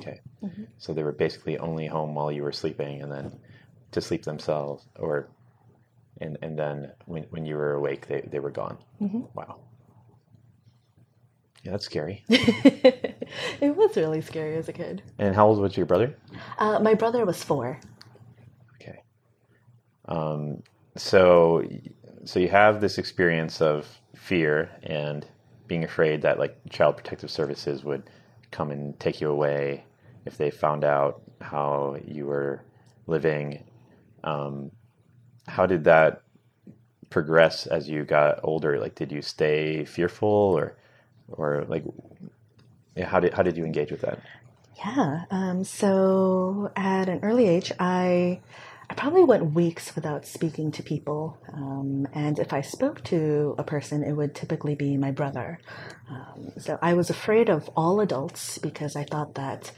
Okay. 0.00 0.20
Mm-hmm. 0.42 0.64
So 0.78 0.94
they 0.94 1.02
were 1.02 1.12
basically 1.12 1.58
only 1.58 1.86
home 1.86 2.14
while 2.14 2.32
you 2.32 2.42
were 2.42 2.52
sleeping, 2.52 3.02
and 3.02 3.10
then 3.12 3.38
to 3.92 4.00
sleep 4.00 4.24
themselves, 4.24 4.86
or 4.98 5.28
and 6.20 6.38
and 6.42 6.58
then 6.58 6.92
when 7.06 7.24
when 7.30 7.44
you 7.44 7.56
were 7.56 7.74
awake, 7.74 8.06
they 8.06 8.22
they 8.22 8.40
were 8.40 8.50
gone. 8.50 8.78
Mm-hmm. 9.00 9.22
Wow. 9.34 9.60
Yeah, 11.62 11.72
that's 11.72 11.84
scary. 11.84 12.24
it 12.28 13.76
was 13.76 13.94
really 13.96 14.22
scary 14.22 14.56
as 14.56 14.68
a 14.68 14.72
kid. 14.72 15.02
And 15.18 15.34
how 15.34 15.46
old 15.46 15.60
was 15.60 15.76
your 15.76 15.84
brother? 15.84 16.16
Uh, 16.58 16.78
my 16.80 16.94
brother 16.94 17.26
was 17.26 17.42
four. 17.44 17.78
Okay. 18.80 19.02
Um, 20.06 20.62
so, 20.96 21.62
so 22.24 22.40
you 22.40 22.48
have 22.48 22.80
this 22.80 22.96
experience 22.96 23.60
of 23.60 23.86
fear 24.14 24.70
and 24.82 25.26
being 25.66 25.84
afraid 25.84 26.22
that 26.22 26.38
like 26.38 26.56
child 26.70 26.96
protective 26.96 27.30
services 27.30 27.84
would 27.84 28.04
come 28.50 28.70
and 28.70 28.98
take 28.98 29.20
you 29.20 29.30
away 29.30 29.84
if 30.26 30.36
they 30.36 30.50
found 30.50 30.84
out 30.84 31.22
how 31.40 31.96
you 32.04 32.26
were 32.26 32.62
living. 33.06 33.64
Um, 34.24 34.70
how 35.46 35.66
did 35.66 35.84
that 35.84 36.22
progress 37.10 37.66
as 37.66 37.88
you 37.88 38.04
got 38.04 38.40
older? 38.42 38.78
Like, 38.78 38.94
did 38.94 39.12
you 39.12 39.22
stay 39.22 39.84
fearful, 39.84 40.28
or, 40.28 40.76
or 41.28 41.64
like, 41.68 41.84
how 43.02 43.20
did 43.20 43.34
how 43.34 43.42
did 43.42 43.56
you 43.56 43.64
engage 43.64 43.90
with 43.90 44.02
that? 44.02 44.20
Yeah. 44.76 45.24
Um, 45.30 45.64
so 45.64 46.72
at 46.76 47.08
an 47.08 47.20
early 47.22 47.46
age, 47.48 47.72
I 47.78 48.40
I 48.88 48.94
probably 48.94 49.22
went 49.24 49.54
weeks 49.54 49.94
without 49.94 50.26
speaking 50.26 50.72
to 50.72 50.82
people. 50.82 51.38
Um, 51.52 52.08
and 52.12 52.38
if 52.38 52.52
I 52.52 52.60
spoke 52.60 53.04
to 53.04 53.54
a 53.58 53.62
person, 53.62 54.02
it 54.02 54.12
would 54.12 54.34
typically 54.34 54.74
be 54.74 54.96
my 54.96 55.12
brother. 55.12 55.60
Um, 56.10 56.52
so 56.58 56.78
I 56.82 56.94
was 56.94 57.08
afraid 57.10 57.48
of 57.48 57.68
all 57.76 58.00
adults 58.00 58.58
because 58.58 58.96
I 58.96 59.04
thought 59.04 59.34
that 59.36 59.72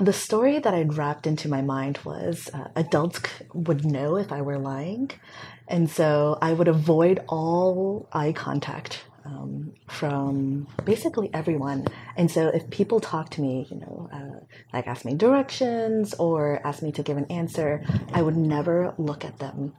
the 0.00 0.12
story 0.14 0.58
that 0.58 0.72
I'd 0.72 0.94
wrapped 0.94 1.26
into 1.26 1.48
my 1.48 1.60
mind 1.60 1.98
was 2.04 2.48
uh, 2.54 2.68
adults 2.74 3.20
would 3.52 3.84
know 3.84 4.16
if 4.16 4.32
I 4.32 4.40
were 4.40 4.58
lying. 4.58 5.10
And 5.68 5.88
so 5.88 6.38
I 6.40 6.52
would 6.52 6.68
avoid 6.68 7.22
all 7.28 8.08
eye 8.12 8.32
contact 8.32 9.04
um, 9.26 9.74
from 9.88 10.66
basically 10.84 11.30
everyone. 11.34 11.86
And 12.16 12.30
so 12.30 12.48
if 12.48 12.70
people 12.70 12.98
talk 12.98 13.30
to 13.30 13.42
me, 13.42 13.66
you 13.70 13.76
know, 13.76 14.08
uh, 14.12 14.44
like 14.72 14.86
ask 14.86 15.04
me 15.04 15.14
directions 15.14 16.14
or 16.14 16.60
ask 16.66 16.82
me 16.82 16.92
to 16.92 17.02
give 17.02 17.18
an 17.18 17.26
answer, 17.26 17.84
I 18.12 18.22
would 18.22 18.36
never 18.36 18.94
look 18.96 19.24
at 19.24 19.38
them 19.38 19.74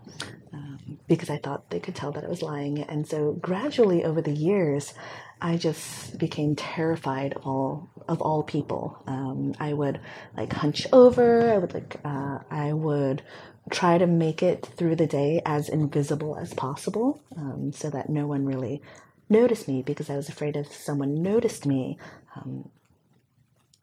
um, 0.54 1.00
because 1.08 1.32
I 1.32 1.38
thought 1.38 1.72
they 1.72 1.80
could 1.80 1.96
tell 1.96 2.12
that 2.12 2.24
I 2.24 2.28
was 2.28 2.44
lying. 2.44 2.84
And 2.84 3.08
so 3.08 3.34
gradually 3.34 4.06
over 4.06 4.22
the 4.22 4.32
years, 4.32 4.94
I 5.42 5.58
just 5.58 6.18
became 6.20 6.56
terrified 6.56 7.34
of 7.34 7.46
all 7.46 7.90
of 8.08 8.22
all 8.22 8.44
people. 8.44 9.02
Um, 9.08 9.56
I 9.60 9.74
would 9.74 10.00
like 10.38 10.54
hunch 10.54 10.86
over. 10.94 11.52
I 11.52 11.58
would 11.58 11.74
like 11.74 11.98
uh, 12.06 12.40
I 12.52 12.74
would 12.74 13.24
try 13.72 13.98
to 13.98 14.08
make 14.08 14.44
it 14.44 14.66
through 14.78 14.96
the 14.98 15.08
day 15.08 15.42
as 15.46 15.70
invisible 15.70 16.38
as 16.38 16.54
possible, 16.54 17.22
um, 17.38 17.72
so 17.74 17.90
that 17.90 18.10
no 18.10 18.28
one 18.28 18.46
really 18.46 18.82
noticed 19.30 19.68
me 19.68 19.82
because 19.82 20.10
I 20.10 20.16
was 20.16 20.30
afraid 20.30 20.56
if 20.56 20.74
someone 20.74 21.24
noticed 21.24 21.66
me, 21.66 21.98
um, 22.36 22.70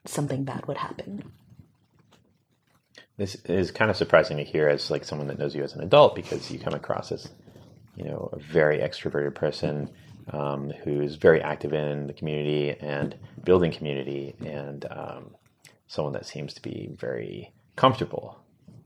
something 0.05 0.45
bad 0.45 0.67
would 0.67 0.77
happen. 0.77 1.33
This 3.17 3.35
is 3.47 3.73
kind 3.73 3.91
of 3.91 3.97
surprising 3.97 4.37
to 4.37 4.45
hear 4.45 4.69
as 4.69 4.91
like 4.91 5.05
someone 5.05 5.27
that 5.29 5.39
knows 5.39 5.55
you 5.55 5.65
as 5.65 5.75
an 5.75 5.83
adult 5.83 6.15
because 6.15 6.51
you 6.53 6.59
come 6.59 6.75
across 6.75 7.11
as, 7.11 7.29
you 7.97 8.05
know, 8.05 8.29
a 8.33 8.39
very 8.39 8.79
extroverted 8.79 9.35
person 9.35 9.91
um, 10.33 10.71
who's 10.85 11.17
very 11.17 11.41
active 11.41 11.73
in 11.73 12.07
the 12.07 12.13
community 12.13 12.71
and 12.81 13.17
building 13.45 13.73
community 13.73 14.35
and 14.45 14.87
um, 14.91 15.35
someone 15.87 16.13
that 16.13 16.27
seems 16.27 16.55
to 16.55 16.63
be 16.63 16.91
very 16.99 17.53
comfortable 17.77 18.39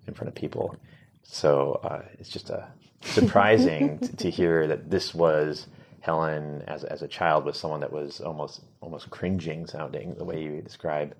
in 0.06 0.14
front 0.14 0.28
of 0.28 0.34
people. 0.34 0.76
So 1.22 1.80
uh, 1.82 2.02
it's 2.18 2.28
just 2.28 2.50
a 2.50 2.68
surprising 3.02 3.98
to, 4.00 4.16
to 4.16 4.30
hear 4.30 4.66
that 4.68 4.90
this 4.90 5.14
was 5.14 5.66
Helen 6.00 6.62
as 6.66 6.82
as 6.84 7.02
a 7.02 7.08
child 7.08 7.44
was 7.44 7.56
someone 7.56 7.80
that 7.80 7.92
was 7.92 8.20
almost 8.20 8.60
almost 8.80 9.10
cringing 9.10 9.66
sounding 9.66 10.14
the 10.14 10.24
way 10.24 10.42
you 10.42 10.60
describe 10.60 11.14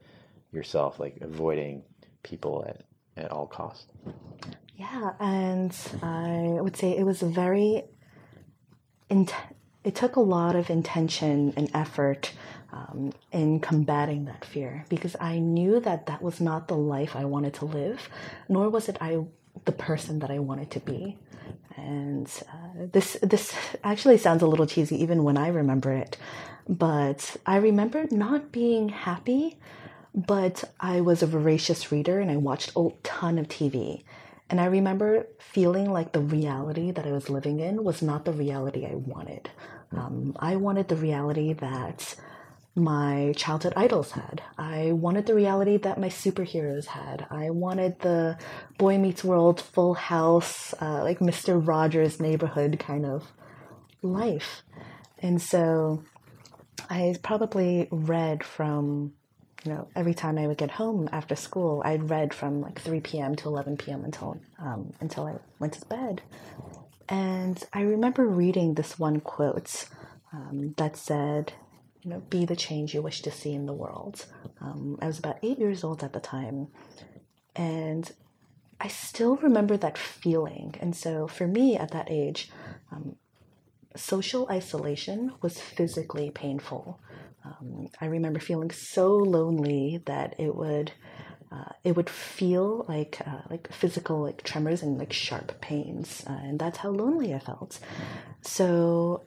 yourself, 0.52 0.98
like 0.98 1.18
avoiding 1.20 1.82
people 2.22 2.64
at 2.68 2.82
at 3.16 3.30
all 3.30 3.46
costs. 3.46 3.86
Yeah, 4.76 5.12
and 5.20 5.76
I 6.02 6.58
would 6.60 6.76
say 6.76 6.96
it 6.96 7.04
was 7.04 7.22
a 7.22 7.26
very. 7.26 7.84
Int- 9.10 9.34
it 9.84 9.94
took 9.94 10.16
a 10.16 10.20
lot 10.20 10.56
of 10.56 10.70
intention 10.70 11.52
and 11.56 11.70
effort 11.74 12.32
um, 12.72 13.12
in 13.32 13.60
combating 13.60 14.24
that 14.26 14.44
fear 14.44 14.84
because 14.88 15.16
I 15.20 15.38
knew 15.38 15.80
that 15.80 16.06
that 16.06 16.22
was 16.22 16.40
not 16.40 16.68
the 16.68 16.76
life 16.76 17.14
I 17.14 17.24
wanted 17.24 17.54
to 17.54 17.64
live, 17.66 18.08
nor 18.48 18.68
was 18.68 18.88
it 18.88 18.96
I 19.00 19.24
the 19.64 19.72
person 19.72 20.20
that 20.20 20.30
I 20.30 20.38
wanted 20.38 20.70
to 20.72 20.80
be. 20.80 21.18
And 21.76 22.30
uh, 22.48 22.86
this 22.92 23.16
this 23.22 23.54
actually 23.84 24.18
sounds 24.18 24.42
a 24.42 24.46
little 24.46 24.66
cheesy 24.66 25.02
even 25.02 25.24
when 25.24 25.36
I 25.36 25.48
remember 25.48 25.92
it, 25.92 26.16
but 26.68 27.36
I 27.44 27.56
remember 27.56 28.06
not 28.10 28.52
being 28.52 28.88
happy, 28.88 29.58
but 30.14 30.64
I 30.80 31.00
was 31.00 31.22
a 31.22 31.26
voracious 31.26 31.90
reader 31.90 32.20
and 32.20 32.30
I 32.30 32.36
watched 32.36 32.72
a 32.76 32.90
ton 33.02 33.38
of 33.38 33.48
TV. 33.48 34.04
And 34.48 34.60
I 34.60 34.66
remember 34.66 35.26
feeling 35.38 35.90
like 35.90 36.12
the 36.12 36.20
reality 36.20 36.90
that 36.90 37.06
I 37.06 37.12
was 37.12 37.30
living 37.30 37.60
in 37.60 37.84
was 37.84 38.02
not 38.02 38.26
the 38.26 38.32
reality 38.32 38.84
I 38.84 38.94
wanted. 38.94 39.50
Um, 39.96 40.36
I 40.38 40.56
wanted 40.56 40.88
the 40.88 40.96
reality 40.96 41.52
that 41.54 42.14
my 42.74 43.34
childhood 43.36 43.74
idols 43.76 44.12
had. 44.12 44.42
I 44.56 44.92
wanted 44.92 45.26
the 45.26 45.34
reality 45.34 45.76
that 45.78 46.00
my 46.00 46.08
superheroes 46.08 46.86
had. 46.86 47.26
I 47.30 47.50
wanted 47.50 48.00
the 48.00 48.38
Boy 48.78 48.96
Meets 48.98 49.22
World, 49.22 49.60
Full 49.60 49.94
House, 49.94 50.74
uh, 50.80 51.02
like 51.02 51.18
Mr. 51.18 51.64
Rogers' 51.64 52.20
neighborhood 52.20 52.78
kind 52.78 53.04
of 53.04 53.30
life. 54.00 54.62
And 55.18 55.40
so 55.40 56.02
I 56.88 57.14
probably 57.22 57.88
read 57.90 58.42
from, 58.42 59.12
you 59.64 59.72
know, 59.72 59.88
every 59.94 60.14
time 60.14 60.38
I 60.38 60.46
would 60.46 60.58
get 60.58 60.70
home 60.70 61.10
after 61.12 61.36
school, 61.36 61.82
I'd 61.84 62.08
read 62.08 62.32
from 62.32 62.62
like 62.62 62.80
3 62.80 63.00
p.m. 63.00 63.36
to 63.36 63.48
11 63.48 63.76
p.m. 63.76 64.04
until 64.04 64.40
um, 64.58 64.94
until 65.00 65.26
I 65.26 65.34
went 65.58 65.74
to 65.74 65.86
bed. 65.86 66.22
And 67.12 67.62
I 67.74 67.82
remember 67.82 68.26
reading 68.26 68.72
this 68.72 68.98
one 68.98 69.20
quote 69.20 69.84
um, 70.32 70.72
that 70.78 70.96
said, 70.96 71.52
you 72.00 72.08
know, 72.08 72.20
be 72.20 72.46
the 72.46 72.56
change 72.56 72.94
you 72.94 73.02
wish 73.02 73.20
to 73.20 73.30
see 73.30 73.52
in 73.52 73.66
the 73.66 73.74
world. 73.74 74.24
Um, 74.62 74.98
I 75.02 75.08
was 75.08 75.18
about 75.18 75.36
eight 75.42 75.58
years 75.58 75.84
old 75.84 76.02
at 76.02 76.14
the 76.14 76.20
time, 76.20 76.68
and 77.54 78.10
I 78.80 78.88
still 78.88 79.36
remember 79.36 79.76
that 79.76 79.98
feeling. 79.98 80.74
And 80.80 80.96
so, 80.96 81.28
for 81.28 81.46
me 81.46 81.76
at 81.76 81.90
that 81.90 82.10
age, 82.10 82.50
um, 82.90 83.16
social 83.94 84.48
isolation 84.48 85.32
was 85.42 85.60
physically 85.60 86.30
painful. 86.30 86.98
Um, 87.44 87.88
I 88.00 88.06
remember 88.06 88.40
feeling 88.40 88.70
so 88.70 89.16
lonely 89.16 90.00
that 90.06 90.34
it 90.38 90.54
would. 90.54 90.92
Uh, 91.52 91.72
it 91.84 91.94
would 91.96 92.08
feel 92.08 92.86
like 92.88 93.20
uh, 93.26 93.42
like 93.50 93.70
physical 93.72 94.22
like 94.22 94.42
tremors 94.42 94.82
and 94.82 94.98
like 94.98 95.12
sharp 95.12 95.60
pains, 95.60 96.24
uh, 96.26 96.32
and 96.32 96.58
that's 96.58 96.78
how 96.78 96.88
lonely 96.88 97.34
I 97.34 97.38
felt. 97.38 97.78
So 98.40 99.22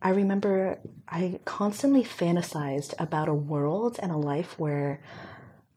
I 0.00 0.10
remember 0.10 0.78
I 1.08 1.40
constantly 1.44 2.02
fantasized 2.04 2.94
about 2.98 3.28
a 3.28 3.34
world 3.34 3.98
and 4.00 4.10
a 4.12 4.16
life 4.16 4.58
where 4.58 5.00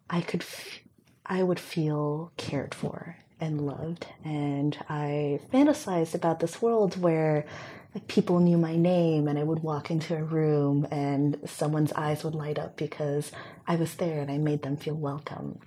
I 0.10 0.22
could, 0.22 0.42
f- 0.42 0.80
I 1.26 1.44
would 1.44 1.60
feel 1.60 2.32
cared 2.38 2.74
for 2.76 3.18
and 3.40 3.66
loved, 3.66 4.06
and 4.24 4.78
I 4.88 5.40
fantasized 5.52 6.14
about 6.16 6.40
this 6.40 6.62
world 6.62 7.02
where 7.02 7.46
like 7.94 8.08
people 8.08 8.40
knew 8.40 8.58
my 8.58 8.76
name 8.76 9.28
and 9.28 9.38
I 9.38 9.44
would 9.44 9.64
walk 9.64 9.92
into 9.92 10.16
a 10.16 10.24
room 10.24 10.88
and 10.92 11.38
someone's 11.46 11.92
eyes 11.94 12.24
would 12.24 12.36
light 12.36 12.58
up 12.58 12.78
because 12.78 13.32
I 13.68 13.76
was 13.76 13.96
there 13.96 14.22
and 14.22 14.32
I 14.32 14.38
made 14.38 14.64
them 14.64 14.78
feel 14.78 14.96
welcome. 14.96 15.60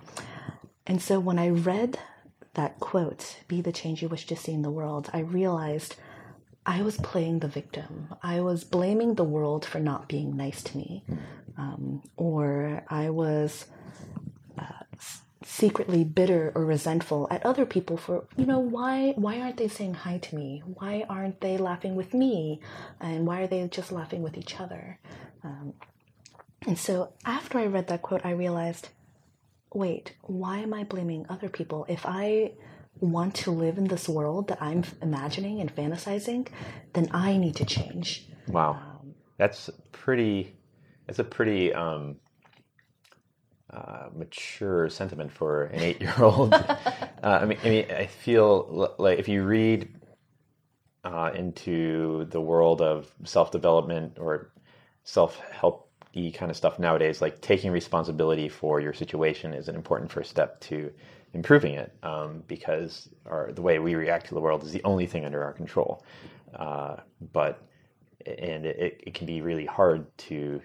And 0.87 1.01
so 1.01 1.19
when 1.19 1.37
I 1.39 1.49
read 1.49 1.99
that 2.55 2.79
quote, 2.79 3.37
be 3.47 3.61
the 3.61 3.71
change 3.71 4.01
you 4.01 4.07
wish 4.07 4.25
to 4.27 4.35
see 4.35 4.53
in 4.53 4.61
the 4.61 4.71
world, 4.71 5.09
I 5.13 5.19
realized 5.19 5.95
I 6.65 6.81
was 6.81 6.97
playing 6.97 7.39
the 7.39 7.47
victim. 7.47 8.15
I 8.23 8.41
was 8.41 8.63
blaming 8.63 9.15
the 9.15 9.23
world 9.23 9.65
for 9.65 9.79
not 9.79 10.07
being 10.07 10.35
nice 10.35 10.63
to 10.63 10.77
me. 10.77 11.03
Um, 11.57 12.01
or 12.17 12.83
I 12.89 13.11
was 13.11 13.65
uh, 14.57 14.63
secretly 15.47 16.03
bitter 16.03 16.51
or 16.55 16.65
resentful 16.65 17.27
at 17.29 17.45
other 17.45 17.65
people 17.65 17.97
for, 17.97 18.27
you 18.35 18.45
know, 18.45 18.59
why, 18.59 19.13
why 19.15 19.39
aren't 19.39 19.57
they 19.57 19.67
saying 19.67 19.93
hi 19.93 20.17
to 20.17 20.35
me? 20.35 20.63
Why 20.65 21.05
aren't 21.07 21.39
they 21.39 21.57
laughing 21.57 21.95
with 21.95 22.13
me? 22.13 22.61
And 22.99 23.27
why 23.27 23.41
are 23.41 23.47
they 23.47 23.67
just 23.67 23.91
laughing 23.91 24.23
with 24.23 24.37
each 24.37 24.59
other? 24.59 24.99
Um, 25.43 25.73
and 26.65 26.79
so 26.79 27.13
after 27.25 27.59
I 27.59 27.67
read 27.67 27.87
that 27.87 28.01
quote, 28.01 28.25
I 28.25 28.31
realized 28.31 28.89
wait, 29.75 30.15
why 30.21 30.59
am 30.59 30.73
I 30.73 30.85
blaming 30.85 31.25
other 31.29 31.49
people? 31.49 31.85
If 31.89 32.05
I 32.05 32.53
want 33.01 33.35
to 33.35 33.51
live 33.51 33.77
in 33.77 33.85
this 33.85 34.07
world 34.07 34.47
that 34.47 34.61
I'm 34.61 34.83
imagining 35.01 35.59
and 35.59 35.75
fantasizing, 35.75 36.47
then 36.93 37.09
I 37.11 37.37
need 37.37 37.57
to 37.57 37.65
change. 37.65 38.25
Wow, 38.47 38.71
um, 38.71 39.13
that's 39.37 39.69
pretty. 39.91 40.55
That's 41.05 41.19
a 41.19 41.23
pretty 41.23 41.73
um, 41.73 42.15
uh, 43.75 44.09
mature 44.15 44.89
sentiment 44.89 45.31
for 45.31 45.65
an 45.65 45.81
eight-year-old. 45.81 46.53
uh, 46.53 46.69
I 47.23 47.45
mean, 47.45 47.57
I 47.63 47.69
mean, 47.69 47.91
I 47.91 48.05
feel 48.05 48.95
like 48.97 49.19
if 49.19 49.27
you 49.27 49.43
read 49.43 49.93
uh, 51.03 51.31
into 51.35 52.25
the 52.31 52.41
world 52.41 52.81
of 52.81 53.11
self-development 53.23 54.17
or 54.19 54.51
self-help 55.03 55.85
kind 56.33 56.49
of 56.49 56.55
stuff 56.55 56.79
nowadays, 56.79 57.21
like 57.21 57.41
taking 57.41 57.71
responsibility 57.71 58.47
for 58.47 58.79
your 58.79 58.93
situation 58.93 59.53
is 59.53 59.67
an 59.67 59.75
important 59.75 60.09
first 60.09 60.29
step 60.29 60.59
to 60.61 60.89
improving 61.33 61.73
it 61.73 61.93
um, 62.03 62.41
because 62.47 63.09
our, 63.25 63.51
the 63.51 63.61
way 63.61 63.79
we 63.79 63.95
react 63.95 64.27
to 64.27 64.33
the 64.33 64.39
world 64.39 64.63
is 64.63 64.71
the 64.71 64.83
only 64.85 65.05
thing 65.05 65.25
under 65.25 65.43
our 65.43 65.51
control. 65.51 66.05
Uh, 66.55 66.95
but 67.33 67.61
and 68.25 68.65
it, 68.65 69.01
it 69.05 69.13
can 69.13 69.27
be 69.27 69.41
really 69.41 69.65
hard 69.65 70.05
to 70.17 70.61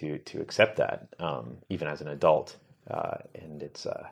to 0.00 0.18
to 0.18 0.40
accept 0.40 0.76
that 0.76 1.08
um, 1.18 1.58
even 1.68 1.88
as 1.88 2.00
an 2.00 2.08
adult. 2.08 2.56
Uh, 2.90 3.16
and 3.34 3.62
it's 3.62 3.86
uh, 3.86 4.06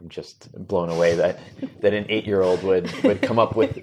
I'm 0.00 0.08
just 0.08 0.52
blown 0.68 0.90
away 0.90 1.14
that 1.14 1.38
that 1.80 1.94
an 1.94 2.06
eight 2.08 2.26
year 2.26 2.42
old 2.42 2.62
would 2.62 2.90
would 3.02 3.22
come 3.22 3.38
up 3.38 3.56
with 3.56 3.78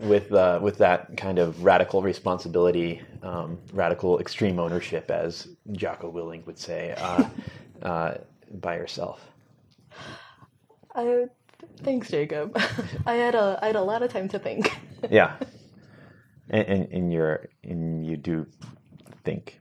with 0.00 0.32
uh, 0.32 0.58
with 0.62 0.78
that 0.78 1.16
kind 1.16 1.38
of 1.38 1.64
radical 1.64 2.02
responsibility, 2.02 3.00
um, 3.22 3.58
radical 3.72 4.18
extreme 4.18 4.58
ownership, 4.58 5.10
as 5.10 5.48
Jocko 5.72 6.10
Willink 6.10 6.46
would 6.46 6.58
say, 6.58 6.94
uh, 6.98 7.28
uh, 7.82 8.14
by 8.60 8.76
yourself? 8.76 9.20
Uh, 10.94 11.26
thanks, 11.82 12.10
Jacob. 12.10 12.56
I 13.06 13.14
had 13.14 13.34
a 13.34 13.58
I 13.62 13.66
had 13.68 13.76
a 13.76 13.82
lot 13.82 14.02
of 14.02 14.12
time 14.12 14.28
to 14.28 14.38
think. 14.38 14.76
yeah, 15.10 15.36
and, 16.50 16.66
and, 16.66 16.92
and 16.92 17.12
you're 17.12 17.48
and 17.62 18.06
you 18.06 18.16
do 18.16 18.46
think 19.24 19.60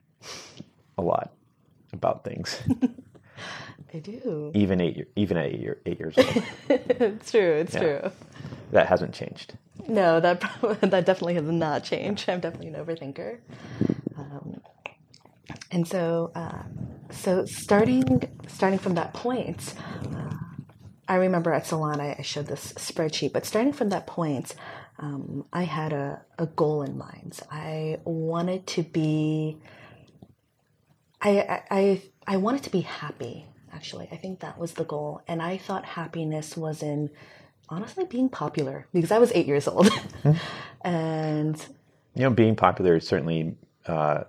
a 0.97 1.01
lot 1.01 1.31
about 1.91 2.23
things. 2.23 2.61
I 3.93 3.99
do. 3.99 4.51
Even 4.55 4.81
eight, 4.81 5.07
even 5.15 5.37
at 5.37 5.45
eight, 5.45 5.69
eight 5.85 5.99
years 5.99 6.17
old. 6.17 6.43
it's 6.69 7.31
true. 7.31 7.53
It's 7.53 7.75
yeah. 7.75 7.79
true. 7.79 8.11
That 8.71 8.87
hasn't 8.87 9.13
changed. 9.13 9.55
No, 9.87 10.19
that 10.19 10.41
that 10.81 11.05
definitely 11.05 11.35
has 11.35 11.43
not 11.43 11.83
changed. 11.83 12.27
I'm 12.27 12.39
definitely 12.39 12.69
an 12.69 12.75
overthinker. 12.75 13.39
Um, 14.17 14.61
and 15.71 15.87
so, 15.87 16.31
uh, 16.33 16.63
so 17.11 17.45
starting 17.45 18.23
starting 18.47 18.79
from 18.79 18.95
that 18.95 19.13
point, 19.13 19.75
uh, 20.15 20.35
I 21.07 21.15
remember 21.15 21.53
at 21.53 21.67
Salon 21.67 21.99
I 21.99 22.21
showed 22.23 22.47
this 22.47 22.73
spreadsheet. 22.73 23.33
But 23.33 23.45
starting 23.45 23.73
from 23.73 23.89
that 23.89 24.07
point, 24.07 24.55
um, 24.97 25.45
I 25.53 25.63
had 25.63 25.93
a, 25.93 26.21
a 26.39 26.47
goal 26.47 26.81
in 26.81 26.97
mind. 26.97 27.39
I 27.51 27.99
wanted 28.05 28.65
to 28.67 28.83
be. 28.83 29.57
I, 31.23 31.63
I 31.71 32.01
I 32.27 32.37
wanted 32.37 32.63
to 32.63 32.69
be 32.69 32.81
happy 32.81 33.47
actually. 33.73 34.07
I 34.11 34.17
think 34.17 34.39
that 34.39 34.57
was 34.57 34.73
the 34.73 34.85
goal. 34.85 35.21
And 35.27 35.41
I 35.41 35.57
thought 35.57 35.85
happiness 35.85 36.55
was 36.55 36.83
in 36.83 37.09
honestly 37.69 38.05
being 38.05 38.29
popular 38.29 38.87
because 38.93 39.11
I 39.11 39.19
was 39.19 39.31
eight 39.33 39.47
years 39.47 39.67
old. 39.67 39.87
mm-hmm. 39.87 40.37
And, 40.85 41.55
you 42.13 42.23
know, 42.23 42.29
being 42.29 42.57
popular 42.57 42.97
is 42.97 43.07
certainly, 43.07 43.55
uh, 43.87 44.25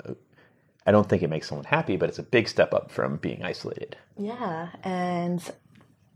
I 0.87 0.93
don't 0.93 1.09
think 1.09 1.25
it 1.25 1.29
makes 1.29 1.49
someone 1.49 1.65
happy, 1.65 1.97
but 1.97 2.09
it's 2.09 2.21
a 2.21 2.23
big 2.23 2.49
step 2.49 2.73
up 2.73 2.93
from 2.93 3.17
being 3.17 3.43
isolated. 3.43 3.97
Yeah. 4.17 4.69
And, 4.85 5.43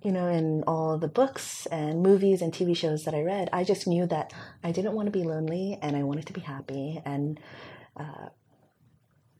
you 0.00 0.12
know, 0.12 0.28
in 0.28 0.62
all 0.68 0.96
the 0.96 1.08
books 1.08 1.66
and 1.66 2.04
movies 2.04 2.40
and 2.40 2.52
TV 2.52 2.76
shows 2.76 3.04
that 3.04 3.14
I 3.14 3.22
read, 3.22 3.50
I 3.52 3.64
just 3.64 3.88
knew 3.88 4.06
that 4.06 4.32
I 4.62 4.70
didn't 4.70 4.92
want 4.92 5.06
to 5.06 5.10
be 5.10 5.24
lonely 5.24 5.76
and 5.82 5.96
I 5.96 6.04
wanted 6.04 6.26
to 6.26 6.32
be 6.32 6.40
happy. 6.40 7.02
And, 7.04 7.40
uh, 7.96 8.28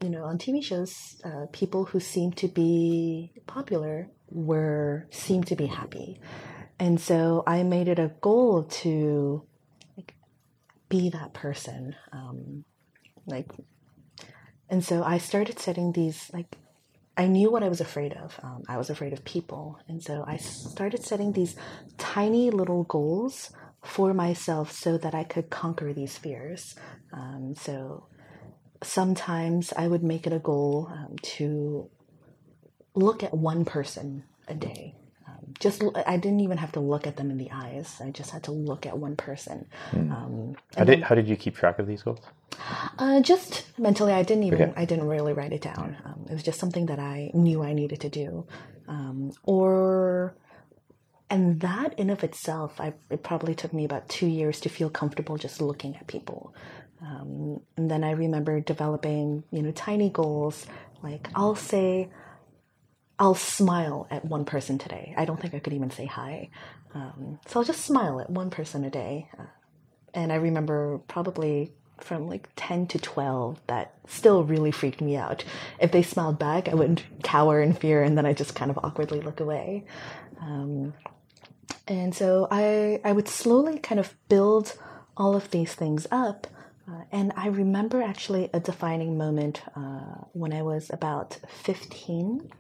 you 0.00 0.10
know, 0.10 0.24
on 0.24 0.38
TV 0.38 0.62
shows, 0.62 1.20
uh, 1.24 1.46
people 1.52 1.84
who 1.84 2.00
seem 2.00 2.32
to 2.32 2.48
be 2.48 3.32
popular 3.46 4.08
were 4.30 5.06
seem 5.10 5.42
to 5.44 5.56
be 5.56 5.66
happy, 5.66 6.20
and 6.78 7.00
so 7.00 7.42
I 7.46 7.62
made 7.62 7.88
it 7.88 7.98
a 7.98 8.12
goal 8.20 8.64
to 8.82 9.44
like, 9.96 10.14
be 10.88 11.10
that 11.10 11.34
person. 11.34 11.96
Um, 12.12 12.64
like, 13.26 13.50
and 14.68 14.84
so 14.84 15.02
I 15.02 15.18
started 15.18 15.58
setting 15.58 15.92
these 15.92 16.30
like. 16.32 16.56
I 17.16 17.26
knew 17.26 17.50
what 17.50 17.64
I 17.64 17.68
was 17.68 17.80
afraid 17.80 18.12
of. 18.12 18.38
Um, 18.44 18.62
I 18.68 18.76
was 18.76 18.90
afraid 18.90 19.12
of 19.12 19.24
people. 19.24 19.80
And 19.88 20.00
so 20.00 20.22
I 20.24 20.36
started 20.36 21.02
setting 21.02 21.32
these 21.32 21.56
tiny 21.96 22.48
little 22.52 22.84
goals 22.84 23.50
for 23.82 24.14
myself 24.14 24.70
so 24.70 24.96
that 24.98 25.16
I 25.16 25.24
could 25.24 25.50
conquer 25.50 25.92
these 25.92 26.16
fears. 26.16 26.76
Um, 27.12 27.54
so 27.56 28.06
sometimes 28.82 29.72
I 29.76 29.88
would 29.88 30.02
make 30.02 30.26
it 30.26 30.32
a 30.32 30.38
goal 30.38 30.88
um, 30.90 31.16
to 31.36 31.88
look 32.94 33.22
at 33.22 33.34
one 33.34 33.64
person 33.64 34.24
a 34.46 34.54
day. 34.54 34.94
Um, 35.26 35.54
just 35.60 35.82
I 36.06 36.16
didn't 36.16 36.40
even 36.40 36.58
have 36.58 36.72
to 36.72 36.80
look 36.80 37.06
at 37.06 37.16
them 37.16 37.30
in 37.30 37.38
the 37.38 37.50
eyes. 37.52 38.00
I 38.02 38.10
just 38.10 38.30
had 38.30 38.44
to 38.44 38.52
look 38.52 38.86
at 38.86 38.98
one 38.98 39.16
person. 39.16 39.66
Mm. 39.92 40.12
Um, 40.12 40.56
how 40.76 40.84
did 40.84 40.98
then, 40.98 41.02
how 41.02 41.14
did 41.14 41.28
you 41.28 41.36
keep 41.36 41.56
track 41.56 41.78
of 41.78 41.86
these 41.86 42.02
goals? 42.02 42.20
Uh, 42.98 43.20
just 43.20 43.66
mentally, 43.78 44.12
I 44.12 44.22
didn't 44.22 44.44
even 44.44 44.62
okay. 44.62 44.72
I 44.76 44.84
didn't 44.84 45.06
really 45.06 45.32
write 45.32 45.52
it 45.52 45.62
down. 45.62 45.96
Um, 46.04 46.26
it 46.30 46.32
was 46.32 46.42
just 46.42 46.58
something 46.58 46.86
that 46.86 46.98
I 46.98 47.30
knew 47.34 47.62
I 47.62 47.72
needed 47.72 48.00
to 48.00 48.08
do, 48.08 48.46
um, 48.88 49.32
or 49.44 50.34
and 51.30 51.60
that 51.60 51.98
in 51.98 52.10
of 52.10 52.24
itself, 52.24 52.80
I, 52.80 52.94
it 53.10 53.22
probably 53.22 53.54
took 53.54 53.72
me 53.72 53.84
about 53.84 54.08
two 54.08 54.26
years 54.26 54.60
to 54.60 54.68
feel 54.68 54.88
comfortable 54.88 55.36
just 55.36 55.60
looking 55.60 55.94
at 55.96 56.06
people. 56.06 56.54
Um, 57.02 57.60
and 57.76 57.90
then 57.90 58.02
I 58.02 58.12
remember 58.12 58.60
developing, 58.60 59.44
you 59.50 59.62
know, 59.62 59.70
tiny 59.72 60.08
goals. 60.08 60.66
Like 61.02 61.28
I'll 61.34 61.54
say, 61.54 62.08
I'll 63.18 63.34
smile 63.34 64.06
at 64.10 64.24
one 64.24 64.44
person 64.44 64.78
today. 64.78 65.14
I 65.16 65.24
don't 65.24 65.40
think 65.40 65.54
I 65.54 65.58
could 65.58 65.74
even 65.74 65.90
say 65.90 66.06
hi. 66.06 66.50
Um, 66.94 67.38
so 67.46 67.60
I'll 67.60 67.66
just 67.66 67.84
smile 67.84 68.20
at 68.20 68.30
one 68.30 68.50
person 68.50 68.84
a 68.84 68.90
day. 68.90 69.28
Uh, 69.38 69.44
and 70.14 70.32
I 70.32 70.36
remember 70.36 70.98
probably 71.08 71.72
from 72.00 72.28
like 72.28 72.48
10 72.56 72.86
to 72.88 72.98
12 72.98 73.60
that 73.66 73.94
still 74.06 74.44
really 74.44 74.70
freaked 74.70 75.00
me 75.00 75.16
out. 75.16 75.44
If 75.80 75.92
they 75.92 76.02
smiled 76.02 76.38
back, 76.38 76.68
I 76.68 76.74
would 76.74 77.02
cower 77.22 77.60
in 77.60 77.74
fear 77.74 78.02
and 78.02 78.16
then 78.16 78.24
I 78.24 78.32
just 78.32 78.54
kind 78.54 78.70
of 78.70 78.78
awkwardly 78.82 79.20
look 79.20 79.40
away. 79.40 79.84
Um, 80.40 80.94
and 81.86 82.14
so 82.14 82.48
I, 82.50 83.00
I 83.04 83.12
would 83.12 83.28
slowly 83.28 83.78
kind 83.78 83.98
of 83.98 84.14
build 84.28 84.76
all 85.16 85.34
of 85.34 85.50
these 85.50 85.74
things 85.74 86.06
up 86.10 86.46
uh, 86.88 87.02
and 87.12 87.32
I 87.36 87.48
remember 87.48 88.00
actually 88.02 88.48
a 88.54 88.60
defining 88.60 89.18
moment 89.18 89.62
uh, 89.76 90.24
when 90.32 90.54
I 90.54 90.62
was 90.62 90.90
about 90.90 91.38
15. 91.48 92.50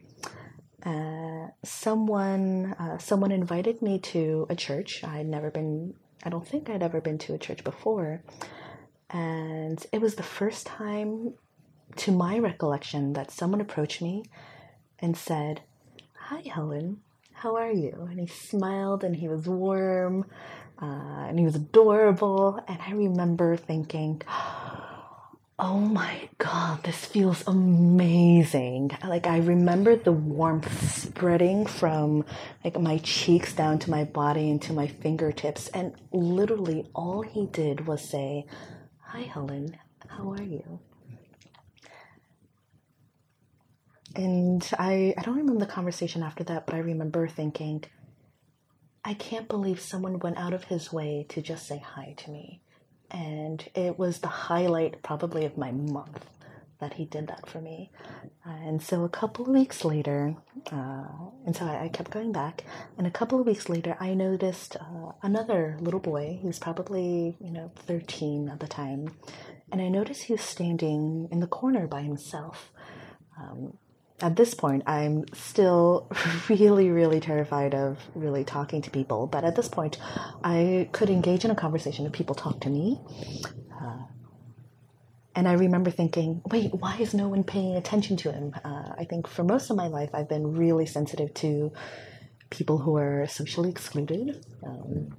Uh, 0.84 1.48
someone 1.64 2.74
uh, 2.78 2.98
someone 2.98 3.32
invited 3.32 3.80
me 3.80 3.98
to 3.98 4.46
a 4.50 4.54
church. 4.54 5.02
I 5.02 5.16
had 5.16 5.26
never 5.26 5.50
been. 5.50 5.94
I 6.24 6.28
don't 6.28 6.46
think 6.46 6.68
I'd 6.68 6.82
ever 6.82 7.00
been 7.00 7.18
to 7.18 7.34
a 7.34 7.38
church 7.38 7.64
before, 7.64 8.22
and 9.10 9.84
it 9.92 10.00
was 10.00 10.16
the 10.16 10.22
first 10.22 10.66
time, 10.66 11.34
to 11.96 12.12
my 12.12 12.38
recollection, 12.38 13.14
that 13.14 13.30
someone 13.30 13.60
approached 13.60 14.02
me 14.02 14.24
and 14.98 15.16
said, 15.16 15.62
"Hi, 16.14 16.42
Helen. 16.46 17.00
How 17.42 17.56
are 17.56 17.70
you?" 17.72 18.06
And 18.10 18.18
he 18.20 18.26
smiled 18.26 19.04
and 19.04 19.14
he 19.16 19.28
was 19.28 19.46
warm 19.46 20.24
uh, 20.80 21.26
and 21.28 21.38
he 21.38 21.44
was 21.44 21.56
adorable. 21.56 22.62
And 22.68 22.78
I 22.80 22.92
remember 22.92 23.56
thinking, 23.56 24.22
oh 25.58 25.80
my 25.80 26.28
god, 26.38 26.84
this 26.84 27.04
feels 27.04 27.42
amazing. 27.46 28.90
Like 29.04 29.26
I 29.26 29.38
remember 29.38 29.96
the 29.96 30.12
warmth 30.12 30.70
spreading 30.92 31.66
from 31.66 32.24
like 32.64 32.80
my 32.80 32.98
cheeks 32.98 33.52
down 33.52 33.80
to 33.80 33.90
my 33.90 34.04
body 34.04 34.50
and 34.50 34.62
to 34.62 34.72
my 34.72 34.86
fingertips. 34.86 35.68
And 35.68 35.94
literally 36.12 36.86
all 36.94 37.22
he 37.22 37.46
did 37.46 37.86
was 37.86 38.02
say, 38.08 38.46
Hi 39.00 39.22
Helen, 39.22 39.76
how 40.08 40.30
are 40.32 40.42
you? 40.42 40.80
And 44.18 44.68
I, 44.80 45.14
I 45.16 45.22
don't 45.22 45.36
remember 45.36 45.64
the 45.64 45.70
conversation 45.70 46.24
after 46.24 46.42
that, 46.42 46.66
but 46.66 46.74
I 46.74 46.78
remember 46.78 47.28
thinking, 47.28 47.84
I 49.04 49.14
can't 49.14 49.46
believe 49.46 49.78
someone 49.78 50.18
went 50.18 50.38
out 50.38 50.52
of 50.52 50.64
his 50.64 50.92
way 50.92 51.24
to 51.28 51.40
just 51.40 51.68
say 51.68 51.78
hi 51.78 52.16
to 52.16 52.30
me. 52.32 52.60
And 53.12 53.64
it 53.76 53.96
was 53.96 54.18
the 54.18 54.26
highlight, 54.26 55.04
probably, 55.04 55.44
of 55.44 55.56
my 55.56 55.70
month 55.70 56.26
that 56.80 56.94
he 56.94 57.04
did 57.04 57.28
that 57.28 57.48
for 57.48 57.60
me. 57.60 57.92
and 58.44 58.82
so 58.82 59.04
a 59.04 59.08
couple 59.08 59.44
of 59.44 59.52
weeks 59.52 59.84
later, 59.84 60.34
uh, 60.72 61.04
and 61.46 61.54
so 61.54 61.64
I, 61.64 61.84
I, 61.84 61.88
kept 61.88 62.10
going 62.10 62.32
back. 62.32 62.64
And 62.96 63.06
a 63.06 63.12
couple 63.12 63.38
of 63.38 63.46
weeks 63.46 63.68
later, 63.68 63.96
I 64.00 64.14
noticed 64.14 64.74
uh, 64.74 65.12
another 65.22 65.76
little 65.80 66.00
boy. 66.00 66.38
He 66.40 66.46
was 66.48 66.58
probably, 66.58 67.36
you 67.40 67.52
know, 67.52 67.70
13 67.86 68.48
at 68.48 68.58
the 68.58 68.66
time. 68.66 69.14
And 69.70 69.80
I 69.80 69.88
noticed 69.88 70.24
he 70.24 70.32
was 70.32 70.42
standing 70.42 71.28
in 71.30 71.38
the 71.38 71.46
corner 71.46 71.86
by 71.86 72.02
himself. 72.02 72.72
Um, 73.40 73.78
at 74.20 74.36
this 74.36 74.54
point, 74.54 74.82
I'm 74.86 75.24
still 75.32 76.10
really, 76.48 76.90
really 76.90 77.20
terrified 77.20 77.74
of 77.74 77.98
really 78.14 78.44
talking 78.44 78.82
to 78.82 78.90
people. 78.90 79.26
But 79.26 79.44
at 79.44 79.54
this 79.56 79.68
point, 79.68 79.98
I 80.42 80.88
could 80.92 81.10
engage 81.10 81.44
in 81.44 81.50
a 81.50 81.54
conversation 81.54 82.06
if 82.06 82.12
people 82.12 82.34
talk 82.34 82.60
to 82.60 82.68
me. 82.68 83.00
Uh, 83.80 84.02
and 85.36 85.46
I 85.46 85.52
remember 85.52 85.90
thinking, 85.90 86.42
wait, 86.50 86.74
why 86.74 86.96
is 86.98 87.14
no 87.14 87.28
one 87.28 87.44
paying 87.44 87.76
attention 87.76 88.16
to 88.18 88.32
him? 88.32 88.54
Uh, 88.64 88.92
I 88.98 89.04
think 89.08 89.28
for 89.28 89.44
most 89.44 89.70
of 89.70 89.76
my 89.76 89.86
life, 89.86 90.10
I've 90.12 90.28
been 90.28 90.56
really 90.56 90.86
sensitive 90.86 91.32
to 91.34 91.72
people 92.50 92.78
who 92.78 92.96
are 92.96 93.26
socially 93.28 93.70
excluded. 93.70 94.44
Um, 94.66 95.14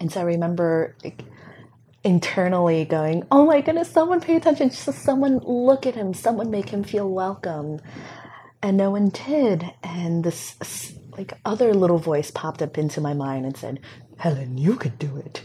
and 0.00 0.12
so 0.12 0.20
I 0.20 0.24
remember. 0.24 0.94
Like, 1.02 1.24
internally 2.06 2.84
going, 2.84 3.24
oh 3.32 3.44
my 3.44 3.60
goodness, 3.60 3.90
someone 3.90 4.20
pay 4.20 4.36
attention. 4.36 4.70
Just 4.70 5.02
someone 5.02 5.38
look 5.38 5.86
at 5.86 5.96
him, 5.96 6.14
someone 6.14 6.50
make 6.50 6.68
him 6.68 6.84
feel 6.84 7.10
welcome. 7.10 7.80
And 8.62 8.76
no 8.76 8.90
one 8.90 9.08
did. 9.08 9.64
And 9.82 10.22
this 10.22 10.56
like 11.10 11.32
other 11.44 11.74
little 11.74 11.98
voice 11.98 12.30
popped 12.30 12.62
up 12.62 12.78
into 12.78 13.00
my 13.00 13.12
mind 13.12 13.44
and 13.44 13.56
said, 13.56 13.80
Helen, 14.18 14.56
you 14.56 14.76
could 14.76 14.98
do 14.98 15.16
it. 15.16 15.42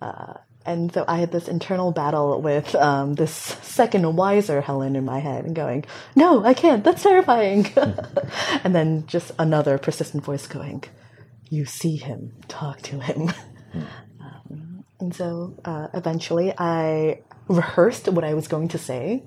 Uh, 0.00 0.34
and 0.64 0.92
so 0.92 1.04
I 1.06 1.18
had 1.18 1.30
this 1.30 1.46
internal 1.46 1.92
battle 1.92 2.40
with 2.40 2.74
um, 2.74 3.14
this 3.14 3.32
second 3.32 4.16
wiser 4.16 4.62
Helen 4.62 4.96
in 4.96 5.04
my 5.04 5.18
head 5.18 5.44
and 5.44 5.54
going, 5.54 5.84
no, 6.16 6.42
I 6.44 6.54
can't. 6.54 6.84
That's 6.84 7.02
terrifying. 7.02 7.66
and 8.64 8.74
then 8.74 9.06
just 9.06 9.30
another 9.38 9.76
persistent 9.76 10.24
voice 10.24 10.46
going, 10.46 10.84
you 11.50 11.66
see 11.66 11.96
him, 11.96 12.32
talk 12.48 12.80
to 12.82 13.00
him. 13.00 13.30
And 15.00 15.14
so 15.14 15.54
uh, 15.64 15.88
eventually 15.94 16.52
I 16.56 17.22
rehearsed 17.48 18.08
what 18.08 18.24
I 18.24 18.34
was 18.34 18.48
going 18.48 18.68
to 18.68 18.78
say. 18.78 19.22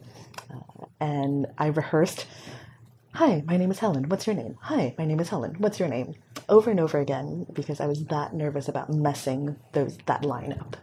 Uh, 0.49 0.85
and 0.99 1.47
I 1.57 1.67
rehearsed, 1.67 2.25
Hi, 3.13 3.43
my 3.45 3.57
name 3.57 3.71
is 3.71 3.79
Helen. 3.79 4.07
What's 4.07 4.25
your 4.25 4.35
name? 4.35 4.57
Hi, 4.61 4.95
my 4.97 5.05
name 5.05 5.19
is 5.19 5.27
Helen. 5.27 5.55
What's 5.57 5.79
your 5.79 5.89
name? 5.89 6.15
Over 6.47 6.71
and 6.71 6.79
over 6.79 6.97
again 6.97 7.45
because 7.51 7.81
I 7.81 7.85
was 7.85 8.05
that 8.05 8.33
nervous 8.33 8.69
about 8.69 8.89
messing 8.89 9.57
those 9.73 9.97
that 10.05 10.21
lineup. 10.21 10.75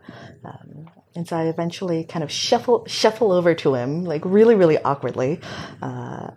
Um, 0.44 0.90
and 1.14 1.26
so 1.26 1.36
I 1.36 1.44
eventually 1.44 2.04
kind 2.04 2.22
of 2.22 2.30
shuffle 2.30 2.84
shuffle 2.86 3.32
over 3.32 3.54
to 3.56 3.74
him, 3.74 4.04
like 4.04 4.22
really, 4.26 4.54
really 4.54 4.78
awkwardly, 4.78 5.40
uh, 5.80 6.30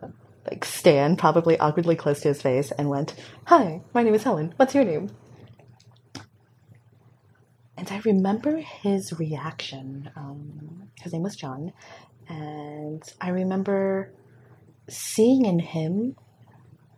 like 0.50 0.64
stand 0.64 1.18
probably 1.20 1.60
awkwardly 1.60 1.98
close 1.98 2.22
to 2.22 2.30
his 2.30 2.42
face, 2.42 2.72
and 2.72 2.90
went, 2.90 3.14
"Hi, 3.48 3.82
my 3.94 4.02
name 4.02 4.16
is 4.16 4.24
Helen. 4.24 4.54
What's 4.56 4.74
your 4.74 4.86
name?" 4.86 5.10
And 7.82 7.91
I 7.91 8.00
remember 8.06 8.58
his 8.58 9.12
reaction. 9.17 10.08
Um, 10.15 10.91
his 11.02 11.13
name 11.13 11.24
was 11.24 11.36
John, 11.36 11.74
and 12.30 13.02
I 13.20 13.30
remember 13.30 14.13
seeing 14.88 15.46
in 15.46 15.58
him 15.58 16.15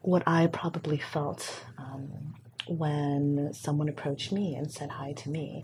what 0.01 0.23
I 0.27 0.47
probably 0.47 0.97
felt 0.97 1.63
um, 1.77 2.35
when 2.67 3.53
someone 3.53 3.87
approached 3.87 4.33
me 4.33 4.55
and 4.55 4.69
said 4.69 4.89
hi 4.89 5.13
to 5.13 5.29
me. 5.29 5.63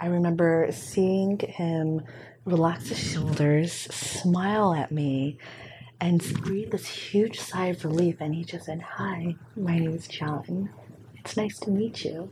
I 0.00 0.06
remember 0.06 0.66
seeing 0.72 1.38
him 1.38 2.02
relax 2.44 2.88
his 2.88 2.98
shoulders, 2.98 3.72
smile 3.72 4.74
at 4.74 4.90
me, 4.90 5.38
and 6.00 6.20
breathe 6.42 6.72
this 6.72 6.88
huge 6.88 7.38
sigh 7.38 7.66
of 7.66 7.84
relief. 7.84 8.16
And 8.18 8.34
he 8.34 8.42
just 8.42 8.66
said, 8.66 8.82
Hi, 8.82 9.36
my 9.54 9.78
name 9.78 9.94
is 9.94 10.08
John. 10.08 10.70
It's 11.14 11.36
nice 11.36 11.60
to 11.60 11.70
meet 11.70 12.04
you. 12.04 12.28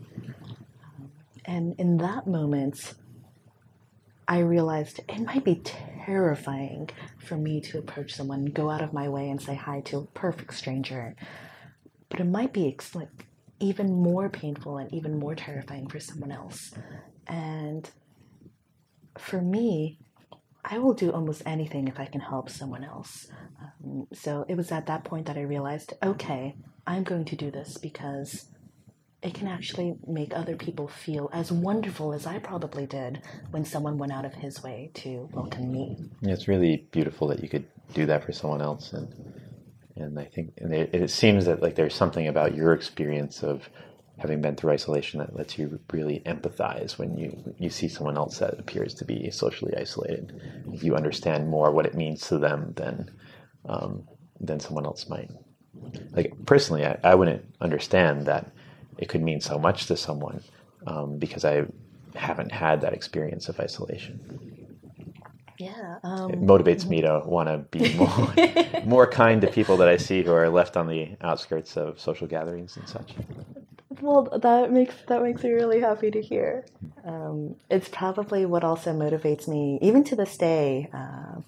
And 1.45 1.75
in 1.79 1.97
that 1.99 2.27
moment, 2.27 2.95
I 4.29 4.39
realized 4.39 5.01
it 5.09 5.21
might 5.21 5.45
be 5.45 5.57
terrifying 5.57 6.91
for 7.19 7.37
me 7.37 7.61
to 7.63 7.79
approach 7.79 8.15
someone, 8.15 8.47
go 8.47 8.71
out 8.71 8.83
of 8.83 8.93
my 8.93 9.09
way 9.09 9.29
and 9.29 9.41
say 9.41 9.55
hi 9.55 9.81
to 9.83 9.99
a 9.99 10.07
perfect 10.07 10.55
stranger. 10.55 11.15
But 12.09 12.21
it 12.21 12.27
might 12.27 12.53
be 12.53 12.77
like 12.95 13.27
even 13.61 13.93
more 13.93 14.29
painful 14.29 14.79
and 14.79 14.93
even 14.93 15.19
more 15.19 15.35
terrifying 15.35 15.89
for 15.89 16.01
someone 16.01 16.33
else. 16.33 16.73
And 17.27 17.89
for 19.19 19.41
me, 19.41 19.99
I 20.65 20.79
will 20.79 20.95
do 20.95 21.11
almost 21.11 21.43
anything 21.45 21.89
if 21.89 21.99
I 21.99 22.07
can 22.07 22.21
help 22.21 22.49
someone 22.49 22.85
else. 22.85 23.29
Um, 23.61 24.07
so 24.13 24.45
it 24.49 24.57
was 24.57 24.71
at 24.71 24.87
that 24.87 25.05
point 25.05 25.27
that 25.27 25.37
I 25.37 25.43
realized 25.43 25.95
okay, 26.03 26.55
I'm 26.87 27.03
going 27.03 27.25
to 27.27 27.37
do 27.37 27.51
this 27.51 27.79
because 27.79 28.47
it 29.23 29.35
can 29.35 29.47
actually 29.47 29.95
make 30.07 30.35
other 30.35 30.57
people 30.57 30.89
feel 30.89 31.31
as 31.33 31.53
wonderful 31.53 32.13
as 32.13 32.27
I 32.27 32.39
probably 32.41 32.87
did 32.87 33.23
when 33.51 33.65
someone 33.65 33.97
went 33.97 34.13
out 34.13 34.25
of 34.25 34.35
his 34.35 34.63
way 34.63 34.91
to 34.95 35.29
welcome 35.33 35.71
me. 35.71 35.97
Yeah, 36.21 36.33
it's 36.33 36.49
really 36.49 36.89
beautiful 36.91 37.29
that 37.29 37.43
you 37.43 37.49
could 37.49 37.67
do 37.95 38.05
that 38.07 38.25
for 38.25 38.33
someone 38.33 38.61
else, 38.61 38.93
and 38.93 39.15
and 39.97 40.19
I 40.19 40.25
think 40.25 40.55
and 40.59 40.75
it, 40.75 40.91
it 40.93 41.11
seems 41.11 41.47
that 41.47 41.63
like 41.63 41.77
there's 41.77 41.95
something 41.95 42.27
about 42.27 42.55
your 42.57 42.73
experience 42.73 43.45
of 43.45 43.69
having 44.19 44.41
been 44.41 44.57
through 44.57 44.73
isolation 44.73 45.21
that 45.21 45.35
lets 45.37 45.57
you 45.57 45.79
really 45.93 46.21
empathize 46.27 46.99
when 46.99 47.17
you 47.17 47.55
you 47.59 47.71
see 47.71 47.89
someone 47.89 48.17
else 48.17 48.39
that 48.39 48.59
appears 48.59 48.93
to 48.95 49.05
be 49.05 49.31
socially 49.31 49.75
isolated. 49.77 50.41
You 50.73 50.97
understand 50.97 51.49
more 51.49 51.71
what 51.71 51.87
it 51.87 51.95
means 51.95 52.27
to 52.29 52.39
them 52.39 52.73
than 52.75 53.11
um, 53.67 54.05
than 54.41 54.59
someone 54.59 54.85
else 54.85 55.09
might. 55.09 55.31
Like 56.11 56.33
personally, 56.45 56.85
I, 56.85 56.99
I 57.05 57.15
wouldn't 57.15 57.45
understand 57.61 58.27
that 58.27 58.53
it 58.99 59.09
could 59.09 59.23
mean 59.23 59.41
so 59.41 59.59
much 59.59 59.87
to 59.87 59.97
someone 59.97 60.43
um, 60.87 61.19
because 61.19 61.45
I 61.45 61.67
haven't 62.15 62.53
had 62.53 62.81
that 62.83 62.93
experience 62.93 63.49
of 63.49 63.59
isolation. 63.59 64.43
Yeah, 65.59 65.99
um, 66.03 66.31
it 66.31 66.41
motivates 66.41 66.87
me 66.89 67.03
to 67.03 67.23
want 67.25 67.49
to 67.49 67.59
be 67.59 67.95
more 67.97 68.35
more 68.85 69.07
kind 69.07 69.41
to 69.43 69.47
people 69.47 69.77
that 69.77 69.89
I 69.89 69.97
see 69.97 70.23
who 70.23 70.33
are 70.33 70.49
left 70.49 70.77
on 70.77 70.89
the 70.89 71.17
outskirts 71.21 71.77
of 71.77 72.01
social 72.01 72.27
gatherings 72.27 72.77
and 72.77 72.89
such. 72.89 73.15
Well, 74.01 74.25
that 74.43 74.73
makes 74.73 74.95
that 75.07 75.23
makes 75.23 75.45
me 75.45 75.51
really 75.51 75.81
happy 75.81 76.11
to 76.11 76.21
hear. 76.21 76.65
Um, 77.05 77.55
it's 77.71 77.89
probably 77.89 78.45
what 78.47 78.65
also 78.65 78.93
motivates 78.93 79.47
me, 79.47 79.79
even 79.83 80.03
to 80.05 80.17
this 80.17 80.37
day. 80.37 80.91
Uh, 80.93 81.43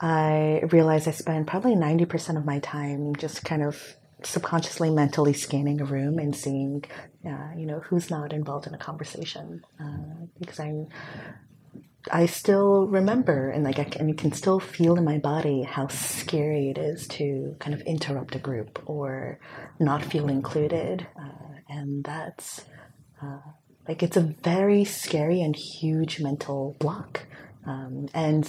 I 0.00 0.62
realize 0.72 1.06
I 1.06 1.12
spend 1.12 1.46
probably 1.46 1.76
ninety 1.76 2.04
percent 2.04 2.38
of 2.38 2.44
my 2.44 2.58
time 2.58 3.14
just 3.14 3.44
kind 3.44 3.62
of 3.62 3.96
subconsciously 4.22 4.90
mentally 4.90 5.32
scanning 5.32 5.80
a 5.80 5.84
room 5.84 6.18
and 6.18 6.34
seeing 6.34 6.84
uh, 7.26 7.50
you 7.56 7.66
know 7.66 7.80
who's 7.80 8.10
not 8.10 8.32
involved 8.32 8.66
in 8.66 8.74
a 8.74 8.78
conversation 8.78 9.62
uh, 9.80 10.26
because 10.38 10.58
i'm 10.58 10.86
i 12.10 12.24
still 12.24 12.86
remember 12.86 13.50
and 13.50 13.64
like 13.64 13.78
I 13.78 13.84
can, 13.84 14.14
can 14.14 14.32
still 14.32 14.58
feel 14.58 14.96
in 14.96 15.04
my 15.04 15.18
body 15.18 15.62
how 15.62 15.88
scary 15.88 16.70
it 16.70 16.78
is 16.78 17.06
to 17.08 17.56
kind 17.58 17.74
of 17.74 17.82
interrupt 17.82 18.34
a 18.34 18.38
group 18.38 18.82
or 18.86 19.38
not 19.78 20.04
feel 20.04 20.28
included 20.28 21.06
uh, 21.20 21.58
and 21.68 22.04
that's 22.04 22.64
uh, 23.22 23.38
like 23.86 24.02
it's 24.02 24.16
a 24.16 24.34
very 24.42 24.84
scary 24.84 25.42
and 25.42 25.54
huge 25.54 26.20
mental 26.20 26.76
block 26.78 27.26
um, 27.66 28.08
and 28.14 28.48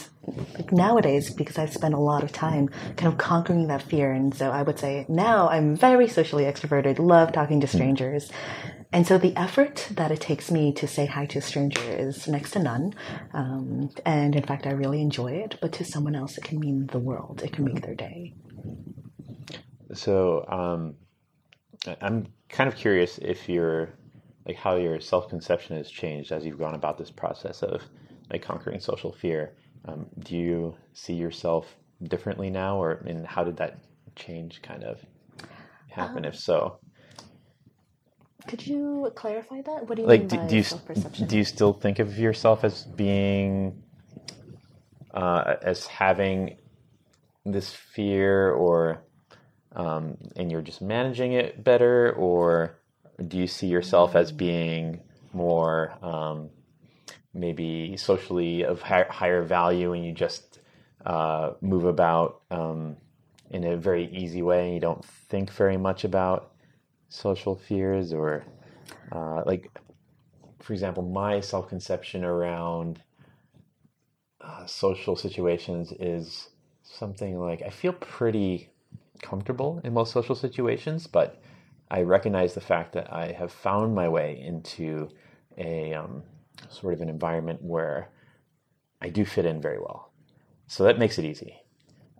nowadays, 0.71 1.33
because 1.33 1.57
I've 1.57 1.73
spent 1.73 1.95
a 1.95 1.99
lot 1.99 2.23
of 2.23 2.31
time 2.31 2.69
kind 2.95 3.11
of 3.11 3.17
conquering 3.17 3.67
that 3.67 3.81
fear, 3.81 4.11
and 4.11 4.33
so 4.33 4.51
I 4.51 4.61
would 4.61 4.77
say 4.77 5.05
now 5.09 5.49
I'm 5.49 5.75
very 5.75 6.07
socially 6.07 6.43
extroverted, 6.43 6.99
love 6.99 7.31
talking 7.31 7.59
to 7.61 7.67
strangers. 7.67 8.31
And 8.93 9.05
so 9.05 9.17
the 9.17 9.35
effort 9.35 9.87
that 9.91 10.11
it 10.11 10.21
takes 10.21 10.49
me 10.49 10.71
to 10.73 10.87
say 10.87 11.07
hi 11.07 11.25
to 11.27 11.39
a 11.39 11.41
stranger 11.41 11.81
is 11.81 12.27
next 12.27 12.51
to 12.51 12.59
none. 12.59 12.93
Um, 13.33 13.89
and 14.05 14.35
in 14.35 14.43
fact, 14.43 14.65
I 14.65 14.71
really 14.71 15.01
enjoy 15.01 15.33
it. 15.33 15.57
But 15.61 15.73
to 15.73 15.83
someone 15.83 16.15
else, 16.15 16.37
it 16.37 16.45
can 16.45 16.59
mean 16.59 16.87
the 16.87 16.99
world, 16.99 17.41
it 17.43 17.51
can 17.51 17.65
make 17.65 17.81
their 17.81 17.95
day. 17.95 18.33
So 19.93 20.45
um, 20.47 20.95
I'm 22.01 22.27
kind 22.49 22.67
of 22.67 22.75
curious 22.75 23.17
if 23.17 23.49
you're 23.49 23.89
like 24.45 24.55
how 24.55 24.77
your 24.77 24.99
self 24.99 25.27
conception 25.27 25.75
has 25.75 25.89
changed 25.89 26.31
as 26.31 26.45
you've 26.45 26.59
gone 26.59 26.75
about 26.75 26.97
this 26.97 27.11
process 27.11 27.63
of 27.63 27.81
like 28.31 28.41
conquering 28.41 28.79
social 28.79 29.11
fear. 29.11 29.53
Um, 29.85 30.07
do 30.19 30.35
you 30.35 30.75
see 30.93 31.13
yourself 31.13 31.75
differently 32.03 32.49
now, 32.49 32.81
or 32.81 32.93
and 33.05 33.25
how 33.25 33.43
did 33.43 33.57
that 33.57 33.77
change 34.15 34.61
kind 34.61 34.83
of 34.83 34.99
happen? 35.89 36.25
Um, 36.25 36.25
if 36.25 36.35
so, 36.37 36.79
could 38.47 38.65
you 38.65 39.11
clarify 39.15 39.61
that? 39.61 39.87
What 39.87 39.95
do 39.95 40.01
you 40.03 40.07
like? 40.07 40.31
mean 40.31 40.47
do, 40.47 40.47
do 40.47 40.55
you 40.57 41.25
do 41.27 41.37
you 41.37 41.43
still 41.43 41.73
think 41.73 41.99
of 41.99 42.17
yourself 42.17 42.63
as 42.63 42.83
being 42.83 43.83
uh, 45.13 45.55
as 45.61 45.87
having 45.87 46.57
this 47.45 47.71
fear, 47.71 48.51
or 48.51 49.01
um, 49.75 50.17
and 50.35 50.51
you're 50.51 50.61
just 50.61 50.81
managing 50.81 51.33
it 51.33 51.63
better, 51.63 52.13
or 52.13 52.77
do 53.25 53.37
you 53.37 53.47
see 53.47 53.67
yourself 53.67 54.15
as 54.15 54.31
mm. 54.31 54.37
being 54.37 55.01
more 55.33 55.93
um, 56.01 56.49
maybe 57.37 57.95
socially 57.97 58.63
of 58.63 58.81
higher, 58.81 59.07
higher 59.09 59.43
value 59.43 59.93
and 59.93 60.05
you 60.05 60.11
just 60.11 60.59
uh, 61.05 61.53
move 61.61 61.85
about 61.85 62.41
um, 62.51 62.97
in 63.51 63.63
a 63.63 63.77
very 63.77 64.09
easy 64.11 64.41
way 64.41 64.65
and 64.65 64.73
you 64.73 64.79
don't 64.79 65.05
think 65.05 65.51
very 65.51 65.77
much 65.77 66.03
about 66.03 66.51
social 67.09 67.55
fears 67.55 68.11
or 68.11 68.43
uh, 69.11 69.43
like 69.45 69.71
for 70.59 70.73
example 70.73 71.03
my 71.03 71.39
self-conception 71.39 72.23
around 72.23 73.01
uh, 74.41 74.65
social 74.65 75.15
situations 75.15 75.93
is 75.99 76.49
something 76.83 77.39
like 77.39 77.61
i 77.61 77.69
feel 77.69 77.93
pretty 77.93 78.69
comfortable 79.21 79.79
in 79.83 79.93
most 79.93 80.11
social 80.11 80.35
situations 80.35 81.07
but 81.07 81.41
i 81.89 82.01
recognize 82.01 82.53
the 82.53 82.61
fact 82.61 82.93
that 82.93 83.11
i 83.13 83.31
have 83.31 83.51
found 83.51 83.95
my 83.95 84.07
way 84.07 84.39
into 84.39 85.09
a 85.57 85.93
um, 85.93 86.21
sort 86.69 86.93
of 86.93 87.01
an 87.01 87.09
environment 87.09 87.61
where 87.61 88.09
I 89.01 89.09
do 89.09 89.25
fit 89.25 89.45
in 89.45 89.61
very 89.61 89.79
well. 89.79 90.11
So 90.67 90.83
that 90.83 90.99
makes 90.99 91.17
it 91.17 91.25
easy. 91.25 91.55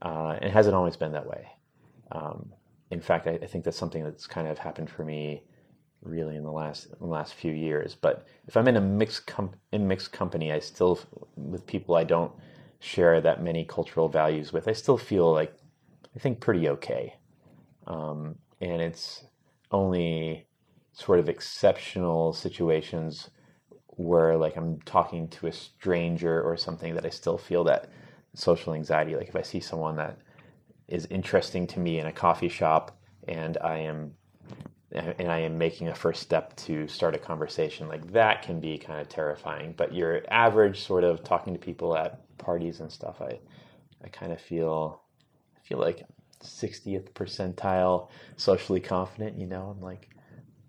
Uh, 0.01 0.37
it 0.41 0.51
hasn't 0.51 0.75
always 0.75 0.95
been 0.95 1.11
that 1.13 1.25
way. 1.25 1.47
Um, 2.11 2.53
in 2.91 3.01
fact, 3.01 3.27
I, 3.27 3.31
I, 3.31 3.47
think 3.47 3.65
that's 3.65 3.77
something 3.77 4.03
that's 4.03 4.27
kind 4.27 4.47
of 4.47 4.57
happened 4.57 4.89
for 4.89 5.03
me 5.03 5.43
really 6.01 6.35
in 6.35 6.43
the 6.43 6.51
last 6.51 6.85
in 6.85 6.97
the 7.01 7.05
last 7.07 7.33
few 7.33 7.51
years. 7.51 7.95
But 7.95 8.25
if 8.47 8.55
I'm 8.55 8.67
in 8.67 8.77
a 8.77 8.81
mixed 8.81 9.27
com- 9.27 9.55
in 9.71 9.87
mixed 9.87 10.13
company, 10.13 10.51
I 10.53 10.59
still 10.59 10.99
with 11.35 11.65
people 11.65 11.95
I 11.95 12.03
don't 12.03 12.31
share 12.79 13.19
that 13.21 13.43
many 13.43 13.65
cultural 13.65 14.07
values 14.07 14.53
with, 14.53 14.67
I 14.67 14.73
still 14.73 14.97
feel 14.97 15.33
like 15.33 15.53
I 16.15 16.19
think 16.19 16.39
pretty 16.39 16.69
okay. 16.69 17.15
Um, 17.87 18.35
and 18.61 18.81
it's 18.81 19.23
only 19.71 20.47
sort 20.93 21.19
of 21.19 21.29
exceptional 21.29 22.33
situations 22.33 23.29
where 23.97 24.37
like 24.37 24.55
I'm 24.55 24.79
talking 24.81 25.27
to 25.29 25.47
a 25.47 25.51
stranger 25.51 26.41
or 26.41 26.55
something 26.55 26.93
that 26.95 27.05
I 27.05 27.09
still 27.09 27.37
feel 27.37 27.63
that 27.65 27.89
social 28.33 28.73
anxiety. 28.73 29.15
Like 29.15 29.27
if 29.27 29.35
I 29.35 29.41
see 29.41 29.59
someone 29.59 29.95
that 29.97 30.19
is 30.87 31.05
interesting 31.07 31.67
to 31.67 31.79
me 31.79 31.99
in 31.99 32.05
a 32.05 32.11
coffee 32.11 32.49
shop 32.49 32.97
and 33.27 33.57
I 33.57 33.79
am 33.79 34.13
and 34.91 35.29
I 35.29 35.39
am 35.39 35.57
making 35.57 35.89
a 35.89 35.95
first 35.95 36.21
step 36.21 36.55
to 36.55 36.87
start 36.87 37.13
a 37.13 37.17
conversation, 37.17 37.89
like 37.89 38.13
that 38.13 38.41
can 38.41 38.61
be 38.61 38.77
kind 38.77 39.01
of 39.01 39.09
terrifying. 39.09 39.73
But 39.75 39.93
your 39.93 40.21
average 40.29 40.81
sort 40.81 41.03
of 41.03 41.23
talking 41.23 41.53
to 41.53 41.59
people 41.59 41.97
at 41.97 42.21
parties 42.37 42.79
and 42.79 42.91
stuff, 42.91 43.19
I 43.19 43.39
I 44.03 44.07
kind 44.09 44.31
of 44.31 44.39
feel 44.39 45.01
I 45.55 45.67
feel 45.67 45.79
like 45.79 46.05
60th 46.43 47.11
percentile 47.13 48.09
socially 48.37 48.79
confident. 48.79 49.37
You 49.37 49.47
know, 49.47 49.75
I'm 49.75 49.81
like 49.81 50.07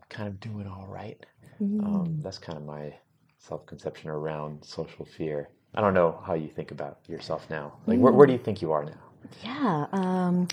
kind 0.09 0.29
of 0.29 0.41
doing 0.41 0.67
all 0.67 0.87
right. 0.89 1.25
Mm. 1.63 1.85
Um, 1.85 2.19
that's 2.23 2.39
kind 2.39 2.57
of 2.57 2.65
my 2.65 2.95
self 3.39 3.67
conception 3.67 4.11
around 4.11 4.65
social 4.65 5.05
fear. 5.05 5.49
I 5.75 5.81
don't 5.81 5.95
know 5.95 6.21
how 6.25 6.35
you 6.35 6.49
think 6.49 6.71
about 6.71 6.99
yourself 7.09 7.49
now. 7.51 7.75
Like, 7.87 7.99
mm. 7.99 8.03
where, 8.03 8.13
where 8.13 8.27
do 8.27 8.33
you 8.33 8.39
think 8.39 8.63
you 8.63 8.73
are 8.73 8.85
now? 8.85 9.09
Yeah, 9.45 9.87
um, 9.93 10.49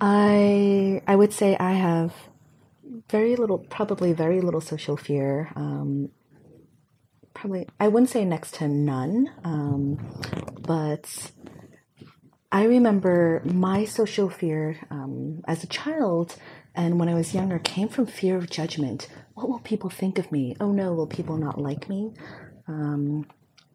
I 0.00 1.02
I 1.06 1.16
would 1.16 1.32
say 1.32 1.56
I 1.56 1.72
have 1.72 2.14
very 3.10 3.36
little, 3.36 3.58
probably 3.58 4.12
very 4.12 4.40
little 4.40 4.60
social 4.60 4.96
fear. 4.96 5.50
Um, 5.56 6.10
probably, 7.34 7.68
I 7.80 7.88
wouldn't 7.88 8.10
say 8.10 8.24
next 8.24 8.54
to 8.56 8.68
none, 8.68 9.30
um, 9.44 9.98
but 10.60 11.32
I 12.50 12.64
remember 12.64 13.42
my 13.44 13.84
social 13.84 14.28
fear 14.28 14.78
um, 14.90 15.42
as 15.48 15.64
a 15.64 15.66
child 15.66 16.36
and 16.74 16.98
when 16.98 17.08
I 17.08 17.14
was 17.14 17.34
younger 17.34 17.58
came 17.58 17.88
from 17.88 18.06
fear 18.06 18.36
of 18.36 18.50
judgment. 18.50 19.08
What 19.34 19.48
will 19.48 19.60
people 19.60 19.90
think 19.90 20.18
of 20.18 20.30
me? 20.32 20.56
Oh 20.60 20.72
no, 20.72 20.92
will 20.92 21.06
people 21.06 21.36
not 21.36 21.60
like 21.60 21.88
me? 21.88 22.12
Um, 22.66 23.26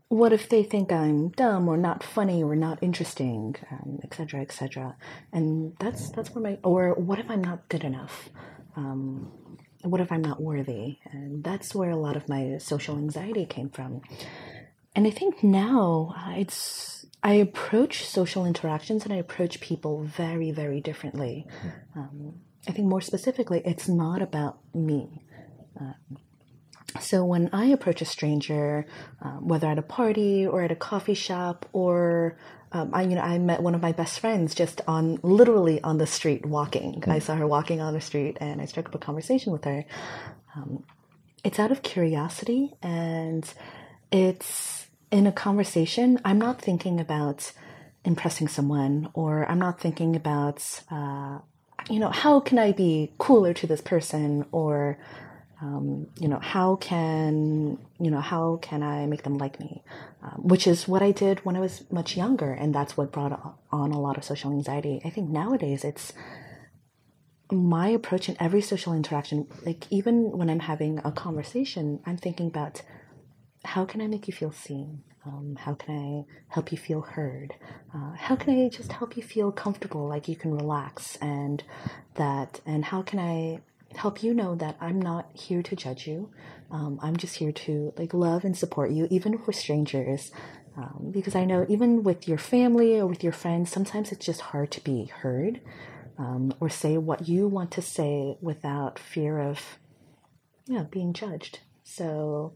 what 0.10 0.32
if 0.32 0.48
they 0.48 0.64
think 0.64 0.92
I'm 0.92 1.30
dumb 1.30 1.68
or 1.68 1.78
not 1.78 2.02
funny 2.04 2.42
or 2.44 2.56
not 2.56 2.82
interesting, 2.82 3.56
etc., 4.04 4.40
um, 4.40 4.46
etc. 4.46 4.90
Et 4.90 5.38
and 5.38 5.74
that's 5.80 6.10
that's 6.12 6.34
where 6.34 6.44
my 6.44 6.60
or 6.64 6.94
what 6.94 7.20
if 7.20 7.30
I'm 7.30 7.44
not 7.44 7.68
good 7.70 7.84
enough? 7.84 8.30
Um, 8.76 9.32
what 9.84 10.02
if 10.02 10.12
I'm 10.12 10.22
not 10.22 10.42
worthy? 10.42 11.00
And 11.12 11.44
that's 11.44 11.76
where 11.76 11.92
a 11.92 11.98
lot 11.98 12.16
of 12.16 12.30
my 12.30 12.58
social 12.58 12.98
anxiety 12.98 13.46
came 13.46 13.70
from. 13.70 14.02
And 14.96 15.06
I 15.06 15.12
think 15.12 15.44
now 15.44 16.16
uh, 16.18 16.32
it's 16.38 17.06
I 17.22 17.34
approach 17.34 18.06
social 18.06 18.46
interactions 18.46 19.04
and 19.04 19.14
I 19.14 19.18
approach 19.18 19.60
people 19.60 20.04
very 20.04 20.52
very 20.52 20.80
differently. 20.80 21.46
Um, 21.96 22.36
I 22.68 22.72
think 22.72 22.88
more 22.88 23.02
specifically, 23.02 23.62
it's 23.66 23.88
not 23.88 24.22
about 24.22 24.60
me. 24.76 25.24
Uh, 25.80 25.94
so 27.00 27.24
when 27.24 27.50
I 27.54 27.66
approach 27.68 28.02
a 28.02 28.06
stranger, 28.06 28.86
um, 29.22 29.48
whether 29.48 29.68
at 29.68 29.78
a 29.78 29.84
party 29.84 30.46
or 30.46 30.64
at 30.64 30.72
a 30.72 30.76
coffee 30.76 31.14
shop, 31.14 31.66
or 31.72 32.38
um, 32.72 32.90
I, 32.94 33.04
you 33.04 33.16
know, 33.16 33.22
I 33.22 33.38
met 33.38 33.62
one 33.62 33.76
of 33.76 33.82
my 33.82 33.92
best 33.92 34.20
friends 34.20 34.54
just 34.56 34.82
on 34.88 35.20
literally 35.22 35.82
on 35.82 35.98
the 35.98 36.08
street 36.08 36.46
walking. 36.46 37.02
Mm-hmm. 37.02 37.12
I 37.12 37.20
saw 37.20 37.36
her 37.36 37.48
walking 37.48 37.80
on 37.82 37.94
the 37.94 38.02
street, 38.02 38.38
and 38.42 38.62
I 38.62 38.66
struck 38.66 38.88
up 38.88 38.96
a 38.96 39.00
conversation 39.00 39.54
with 39.54 39.64
her. 39.64 39.86
Um, 40.56 40.84
it's 41.44 41.60
out 41.60 41.72
of 41.72 41.84
curiosity, 41.84 42.74
and 42.82 43.50
it's 44.12 44.88
in 45.12 45.28
a 45.28 45.32
conversation. 45.32 46.20
I'm 46.26 46.40
not 46.40 46.62
thinking 46.62 47.00
about 47.00 47.52
impressing 48.04 48.48
someone, 48.48 49.10
or 49.14 49.50
I'm 49.50 49.60
not 49.60 49.80
thinking 49.80 50.16
about, 50.16 50.84
uh, 50.92 51.40
you 51.90 52.00
know, 52.00 52.10
how 52.10 52.40
can 52.40 52.60
I 52.60 52.72
be 52.74 53.14
cooler 53.18 53.54
to 53.56 53.68
this 53.68 53.82
person, 53.82 54.46
or 54.52 54.98
um, 55.62 56.08
you 56.20 56.28
know 56.28 56.40
how 56.40 56.76
can 56.78 57.80
you 58.00 58.12
know 58.12 58.22
how 58.22 58.58
can 58.62 58.84
i 58.84 59.06
make 59.08 59.24
them 59.24 59.38
like 59.38 59.60
me? 59.60 59.84
Um, 60.24 60.42
which 60.44 60.68
is 60.68 60.88
what 60.88 61.02
i 61.02 61.12
did 61.12 61.46
when 61.46 61.56
i 61.56 61.60
was 61.60 61.84
much 61.92 62.18
younger 62.18 62.52
and 62.54 62.76
that's 62.76 62.98
what 62.98 63.12
brought 63.12 63.58
on 63.72 63.92
a 63.92 64.00
lot 64.00 64.18
of 64.18 64.24
social 64.24 64.52
anxiety. 64.52 65.02
I 65.06 65.10
think 65.10 65.30
nowadays 65.30 65.84
it's 65.84 66.14
my 67.52 67.90
approach 67.90 68.30
in 68.30 68.38
every 68.40 68.62
social 68.62 68.94
interaction 68.94 69.48
like 69.66 69.86
even 69.90 70.38
when 70.38 70.50
i'm 70.50 70.60
having 70.60 71.00
a 71.06 71.12
conversation 71.12 72.00
i'm 72.06 72.18
thinking 72.18 72.48
about 72.48 72.82
how 73.66 73.86
can 73.86 74.02
i 74.02 74.08
make 74.08 74.28
you 74.28 74.34
feel 74.34 74.52
seen 74.52 75.04
um, 75.28 75.58
how 75.60 75.74
can 75.74 75.96
i 75.96 76.54
help 76.54 76.72
you 76.72 76.78
feel 76.78 77.02
heard 77.02 77.54
uh, 77.94 78.14
how 78.14 78.36
can 78.36 78.66
i 78.66 78.70
just 78.70 78.92
help 78.92 79.18
you 79.18 79.24
feel 79.24 79.52
comfortable 79.52 80.08
like 80.08 80.28
you 80.28 80.36
can 80.36 80.54
relax 80.54 81.18
and 81.18 81.64
that 82.16 82.62
and 82.66 82.86
how 82.86 83.02
can 83.02 83.20
i 83.20 83.60
help 83.96 84.22
you 84.22 84.34
know 84.34 84.56
that 84.56 84.78
I'm 84.82 85.02
not 85.02 85.30
here 85.34 85.64
to 85.64 85.76
judge 85.76 86.08
you. 86.08 86.30
Um, 86.72 87.00
I'm 87.02 87.16
just 87.16 87.36
here 87.36 87.52
to 87.52 87.94
like 87.98 88.14
love 88.14 88.44
and 88.44 88.58
support 88.58 88.92
you, 88.92 89.08
even 89.10 89.34
if 89.34 89.48
we're 89.48 89.54
strangers. 89.54 90.32
Um, 90.76 91.10
because 91.12 91.36
I 91.36 91.46
know 91.46 91.66
even 91.70 92.04
with 92.04 92.28
your 92.28 92.38
family 92.38 93.00
or 93.00 93.08
with 93.08 93.24
your 93.24 93.34
friends, 93.34 93.72
sometimes 93.72 94.12
it's 94.12 94.26
just 94.26 94.42
hard 94.42 94.72
to 94.72 94.82
be 94.82 95.06
heard 95.06 95.62
um, 96.20 96.54
or 96.60 96.70
say 96.70 96.98
what 96.98 97.28
you 97.28 97.48
want 97.48 97.72
to 97.72 97.82
say 97.82 98.38
without 98.42 99.00
fear 99.00 99.40
of, 99.40 99.80
yeah, 100.68 100.84
being 100.84 101.14
judged. 101.14 101.60
So 101.84 102.54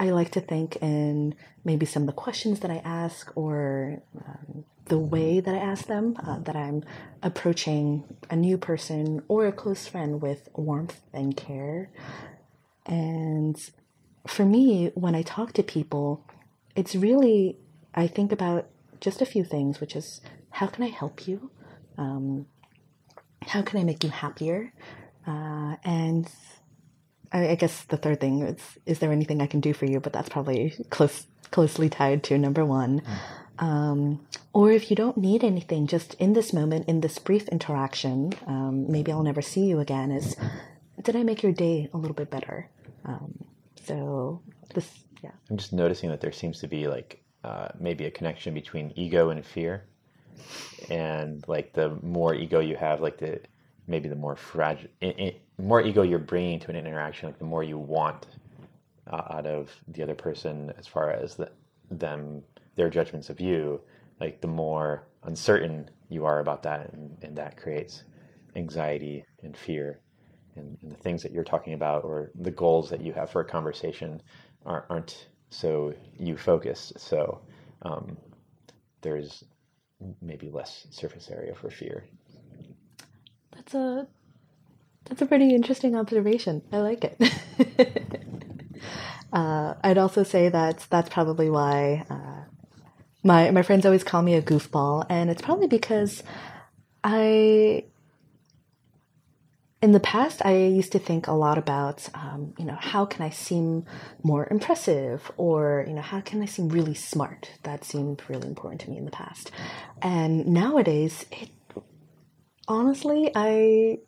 I 0.00 0.10
like 0.10 0.30
to 0.30 0.40
think 0.40 0.76
in 0.76 1.34
maybe 1.62 1.84
some 1.84 2.04
of 2.04 2.06
the 2.06 2.14
questions 2.14 2.60
that 2.60 2.70
I 2.70 2.78
ask 2.78 3.30
or 3.36 4.02
um, 4.16 4.64
the 4.86 4.98
way 4.98 5.40
that 5.40 5.54
I 5.54 5.58
ask 5.58 5.84
them, 5.84 6.16
uh, 6.26 6.38
that 6.38 6.56
I'm 6.56 6.82
approaching 7.22 8.04
a 8.30 8.34
new 8.34 8.56
person 8.56 9.22
or 9.28 9.46
a 9.46 9.52
close 9.52 9.86
friend 9.86 10.22
with 10.22 10.48
warmth 10.54 10.98
and 11.12 11.36
care. 11.36 11.90
And 12.86 13.60
for 14.26 14.46
me, 14.46 14.90
when 14.94 15.14
I 15.14 15.20
talk 15.20 15.52
to 15.52 15.62
people, 15.62 16.24
it's 16.74 16.94
really, 16.94 17.58
I 17.94 18.06
think 18.06 18.32
about 18.32 18.68
just 19.00 19.20
a 19.20 19.26
few 19.26 19.44
things, 19.44 19.80
which 19.82 19.94
is 19.94 20.22
how 20.48 20.66
can 20.66 20.82
I 20.82 20.88
help 20.88 21.28
you? 21.28 21.50
Um, 21.98 22.46
how 23.42 23.60
can 23.60 23.78
I 23.78 23.84
make 23.84 24.02
you 24.02 24.10
happier? 24.10 24.72
Uh, 25.26 25.76
and 25.84 26.26
I, 27.32 27.50
I, 27.50 27.54
guess 27.54 27.82
the 27.84 27.96
third 27.96 28.20
thing 28.20 28.42
is, 28.42 28.60
is 28.86 28.98
there 28.98 29.12
anything 29.12 29.40
I 29.40 29.46
can 29.46 29.60
do 29.60 29.72
for 29.72 29.86
you? 29.86 30.00
But 30.00 30.12
that's 30.12 30.28
probably 30.28 30.74
close, 30.90 31.26
closely 31.50 31.88
tied 31.88 32.22
to 32.24 32.38
number 32.38 32.64
one. 32.64 33.00
Mm. 33.00 33.64
Um, 33.64 34.26
or 34.52 34.72
if 34.72 34.90
you 34.90 34.96
don't 34.96 35.18
need 35.18 35.44
anything, 35.44 35.86
just 35.86 36.14
in 36.14 36.32
this 36.32 36.52
moment, 36.52 36.88
in 36.88 37.02
this 37.02 37.18
brief 37.18 37.46
interaction, 37.48 38.32
um, 38.46 38.90
maybe 38.90 39.12
I'll 39.12 39.22
never 39.22 39.42
see 39.42 39.66
you 39.66 39.80
again, 39.80 40.10
is 40.10 40.34
did 41.02 41.14
I 41.14 41.22
make 41.22 41.42
your 41.42 41.52
day 41.52 41.88
a 41.92 41.96
little 41.96 42.14
bit 42.14 42.30
better? 42.30 42.68
Um, 43.04 43.44
so 43.84 44.42
this, 44.74 44.88
yeah. 45.22 45.30
I'm 45.48 45.56
just 45.56 45.72
noticing 45.72 46.10
that 46.10 46.20
there 46.20 46.32
seems 46.32 46.60
to 46.60 46.68
be 46.68 46.86
like 46.88 47.22
uh, 47.44 47.68
maybe 47.78 48.06
a 48.06 48.10
connection 48.10 48.54
between 48.54 48.92
ego 48.96 49.30
and 49.30 49.44
fear. 49.44 49.84
And 50.88 51.46
like 51.46 51.74
the 51.74 51.98
more 52.02 52.34
ego 52.34 52.60
you 52.60 52.76
have, 52.76 53.00
like 53.00 53.18
the 53.18 53.40
maybe 53.90 54.08
the 54.08 54.14
more 54.14 54.36
fragile, 54.36 54.88
more 55.58 55.82
ego 55.82 56.02
you're 56.02 56.18
bringing 56.18 56.60
to 56.60 56.70
an 56.70 56.76
interaction, 56.76 57.28
like 57.28 57.38
the 57.38 57.44
more 57.44 57.64
you 57.64 57.76
want 57.76 58.26
uh, 59.08 59.22
out 59.30 59.46
of 59.46 59.68
the 59.88 60.02
other 60.02 60.14
person 60.14 60.72
as 60.78 60.86
far 60.86 61.10
as 61.10 61.34
the, 61.34 61.50
them 61.90 62.42
their 62.76 62.88
judgments 62.88 63.28
of 63.30 63.40
you, 63.40 63.80
like 64.20 64.40
the 64.40 64.46
more 64.46 65.08
uncertain 65.24 65.90
you 66.08 66.24
are 66.24 66.38
about 66.38 66.62
that, 66.62 66.92
and, 66.92 67.16
and 67.22 67.36
that 67.36 67.56
creates 67.56 68.04
anxiety 68.54 69.24
and 69.42 69.56
fear. 69.56 69.98
And, 70.56 70.78
and, 70.82 70.92
the 70.92 70.96
things 70.96 71.22
that 71.22 71.32
you're 71.32 71.44
talking 71.44 71.74
about, 71.74 72.04
or 72.04 72.30
the 72.40 72.50
goals 72.50 72.90
that 72.90 73.00
you 73.00 73.12
have 73.12 73.30
for 73.30 73.40
a 73.40 73.44
conversation, 73.44 74.22
aren't, 74.64 74.84
aren't 74.88 75.28
so 75.50 75.92
you 76.18 76.36
focused. 76.36 76.98
So 76.98 77.40
um, 77.82 78.16
there's 79.00 79.44
maybe 80.22 80.48
less 80.48 80.86
surface 80.90 81.28
area 81.30 81.54
for 81.54 81.70
fear. 81.70 82.04
That's 83.60 83.74
a 83.74 84.06
that's 85.04 85.20
a 85.20 85.26
pretty 85.26 85.54
interesting 85.54 85.94
observation. 85.94 86.62
I 86.72 86.78
like 86.78 87.04
it. 87.04 87.20
uh, 89.32 89.74
I'd 89.84 89.98
also 89.98 90.22
say 90.22 90.48
that 90.48 90.86
that's 90.88 91.10
probably 91.10 91.50
why 91.50 92.06
uh, 92.08 92.44
my 93.22 93.50
my 93.50 93.60
friends 93.60 93.84
always 93.84 94.02
call 94.02 94.22
me 94.22 94.34
a 94.34 94.40
goofball, 94.40 95.04
and 95.10 95.28
it's 95.28 95.42
probably 95.42 95.66
because 95.66 96.22
I 97.04 97.84
in 99.82 99.92
the 99.92 100.00
past, 100.00 100.40
I 100.44 100.56
used 100.56 100.92
to 100.92 100.98
think 100.98 101.26
a 101.26 101.32
lot 101.32 101.56
about, 101.56 102.08
um, 102.14 102.54
you 102.58 102.66
know, 102.66 102.76
how 102.78 103.06
can 103.06 103.22
I 103.22 103.30
seem 103.30 103.84
more 104.22 104.48
impressive, 104.50 105.30
or 105.36 105.84
you 105.86 105.92
know, 105.92 106.02
how 106.02 106.22
can 106.22 106.40
I 106.40 106.46
seem 106.46 106.70
really 106.70 106.94
smart? 106.94 107.50
That 107.64 107.84
seemed 107.84 108.22
really 108.28 108.48
important 108.48 108.80
to 108.82 108.90
me 108.90 108.96
in 108.96 109.04
the 109.04 109.10
past, 109.10 109.50
and 110.00 110.46
nowadays, 110.46 111.26
it 111.30 111.50
honestly, 112.70 113.30
I 113.34 113.98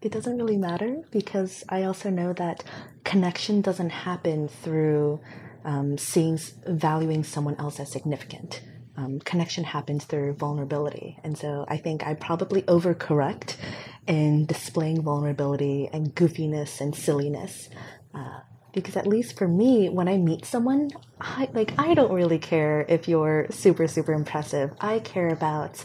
it 0.00 0.10
doesn't 0.10 0.38
really 0.38 0.56
matter 0.56 1.02
because 1.10 1.64
I 1.68 1.82
also 1.84 2.10
know 2.10 2.32
that 2.32 2.64
connection 3.04 3.60
doesn't 3.60 3.90
happen 3.90 4.48
through 4.48 5.20
um, 5.64 5.98
seeing 5.98 6.38
valuing 6.66 7.22
someone 7.22 7.56
else 7.58 7.78
as 7.78 7.92
significant. 7.92 8.62
Um, 8.96 9.20
connection 9.20 9.64
happens 9.64 10.04
through 10.04 10.34
vulnerability, 10.34 11.18
and 11.24 11.36
so 11.36 11.64
I 11.68 11.76
think 11.78 12.06
I 12.06 12.14
probably 12.14 12.62
overcorrect 12.62 13.56
in 14.06 14.46
displaying 14.46 15.02
vulnerability 15.02 15.88
and 15.92 16.14
goofiness 16.14 16.80
and 16.80 16.94
silliness. 16.94 17.68
Uh, 18.14 18.40
because 18.74 18.96
at 18.96 19.06
least 19.06 19.36
for 19.36 19.46
me, 19.48 19.88
when 19.88 20.08
I 20.08 20.16
meet 20.16 20.44
someone, 20.44 20.90
I 21.20 21.48
like 21.52 21.74
I 21.78 21.94
don't 21.94 22.12
really 22.12 22.38
care 22.38 22.84
if 22.88 23.08
you're 23.08 23.46
super 23.50 23.86
super 23.88 24.12
impressive. 24.12 24.72
I 24.80 24.98
care 24.98 25.28
about 25.28 25.84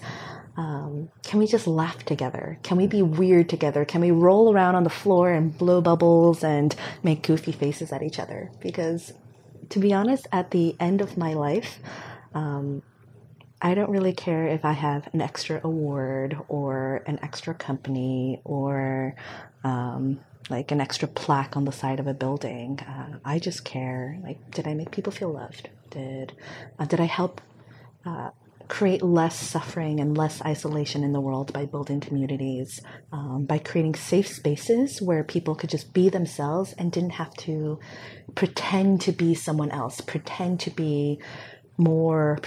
Um, 0.58 1.10
can 1.24 1.40
we 1.40 1.46
just 1.46 1.68
laugh 1.68 2.04
together? 2.04 2.58
Can 2.64 2.78
we 2.78 2.88
be 2.88 3.04
weird 3.04 3.48
together? 3.48 3.86
Can 3.86 4.02
we 4.02 4.10
roll 4.10 4.52
around 4.52 4.74
on 4.76 4.84
the 4.84 4.90
floor 4.90 5.32
and 5.32 5.56
blow 5.56 5.82
bubbles 5.82 6.44
and 6.44 6.76
make 7.04 7.22
goofy 7.22 7.52
faces 7.52 7.92
at 7.92 8.02
each 8.02 8.20
other? 8.20 8.52
Because, 8.60 9.14
to 9.70 9.80
be 9.80 9.94
honest, 9.94 10.28
at 10.32 10.50
the 10.50 10.76
end 10.80 11.02
of 11.02 11.16
my 11.16 11.34
life, 11.34 11.80
um, 12.34 12.82
I 13.62 13.76
don't 13.76 13.92
really 13.92 14.14
care 14.14 14.48
if 14.48 14.66
I 14.66 14.74
have 14.74 15.08
an 15.14 15.22
extra 15.22 15.62
award 15.64 16.38
or 16.48 17.04
an 17.06 17.20
extra 17.22 17.54
company 17.54 18.42
or 18.44 19.16
um, 19.64 20.20
like 20.50 20.72
an 20.72 20.82
extra 20.82 21.08
plaque 21.08 21.58
on 21.58 21.66
the 21.66 21.72
side 21.72 22.00
of 22.00 22.08
a 22.08 22.14
building. 22.14 22.80
Uh, 22.80 23.20
I 23.26 23.40
just 23.40 23.64
care 23.64 24.18
like, 24.24 24.52
did 24.52 24.68
I 24.68 24.74
make 24.74 24.92
people 24.92 25.12
feel 25.12 25.32
loved? 25.32 25.70
Did 25.90 26.34
uh, 26.78 26.86
did 26.86 27.00
I 27.00 27.06
help 27.06 27.42
uh, 28.06 28.30
create 28.68 29.02
less 29.02 29.38
suffering 29.38 30.00
and 30.00 30.18
less 30.18 30.42
isolation 30.42 31.04
in 31.04 31.14
the 31.14 31.22
world 31.22 31.54
by 31.54 31.66
building 31.66 32.00
communities, 32.00 32.82
um, 33.12 33.46
by 33.46 33.58
creating 33.58 33.96
safe 33.96 34.28
spaces 34.28 35.02
where 35.02 35.24
people 35.24 35.56
could 35.56 35.70
just 35.70 35.94
be 35.94 36.10
themselves 36.10 36.74
and 36.78 36.92
didn't 36.92 37.12
have 37.12 37.34
to 37.36 37.80
pretend 38.36 39.02
to 39.02 39.12
be 39.12 39.34
someone 39.34 39.72
else, 39.72 40.02
pretend 40.02 40.60
to 40.60 40.70
be 40.70 41.20
more 41.78 42.40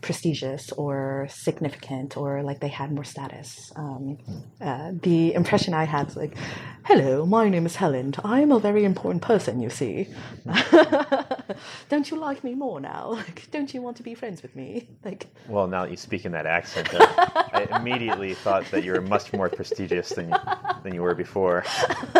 prestigious 0.00 0.72
or 0.72 1.26
significant 1.30 2.16
or 2.16 2.42
like 2.42 2.60
they 2.60 2.68
had 2.68 2.92
more 2.92 3.04
status. 3.04 3.72
Um, 3.76 4.18
uh, 4.60 4.92
the 5.02 5.34
impression 5.34 5.74
I 5.74 5.84
had 5.84 6.06
was 6.06 6.16
like, 6.16 6.36
hello, 6.84 7.26
my 7.26 7.48
name 7.48 7.66
is 7.66 7.76
Helen. 7.76 8.14
I 8.24 8.40
am 8.40 8.52
a 8.52 8.60
very 8.60 8.84
important 8.84 9.22
person, 9.22 9.60
you 9.60 9.70
see. 9.70 10.08
don't 11.88 12.10
you 12.10 12.18
like 12.18 12.44
me 12.44 12.54
more 12.54 12.80
now? 12.80 13.18
Like, 13.28 13.50
don't 13.50 13.74
you 13.74 13.82
want 13.82 13.96
to 13.96 14.02
be 14.02 14.14
friends 14.14 14.42
with 14.42 14.54
me? 14.54 14.88
Like, 15.04 15.26
well, 15.48 15.66
now 15.66 15.82
that 15.82 15.90
you 15.90 15.96
speak 15.96 16.24
in 16.24 16.32
that 16.32 16.46
accent, 16.46 16.88
uh, 16.94 17.06
I 17.52 17.66
immediately 17.76 18.34
thought 18.34 18.64
that 18.70 18.84
you 18.84 18.92
were 18.92 19.00
much 19.00 19.32
more 19.32 19.48
prestigious 19.48 20.10
than 20.10 20.34
than 20.82 20.94
you 20.94 21.02
were 21.02 21.14
before. 21.14 21.62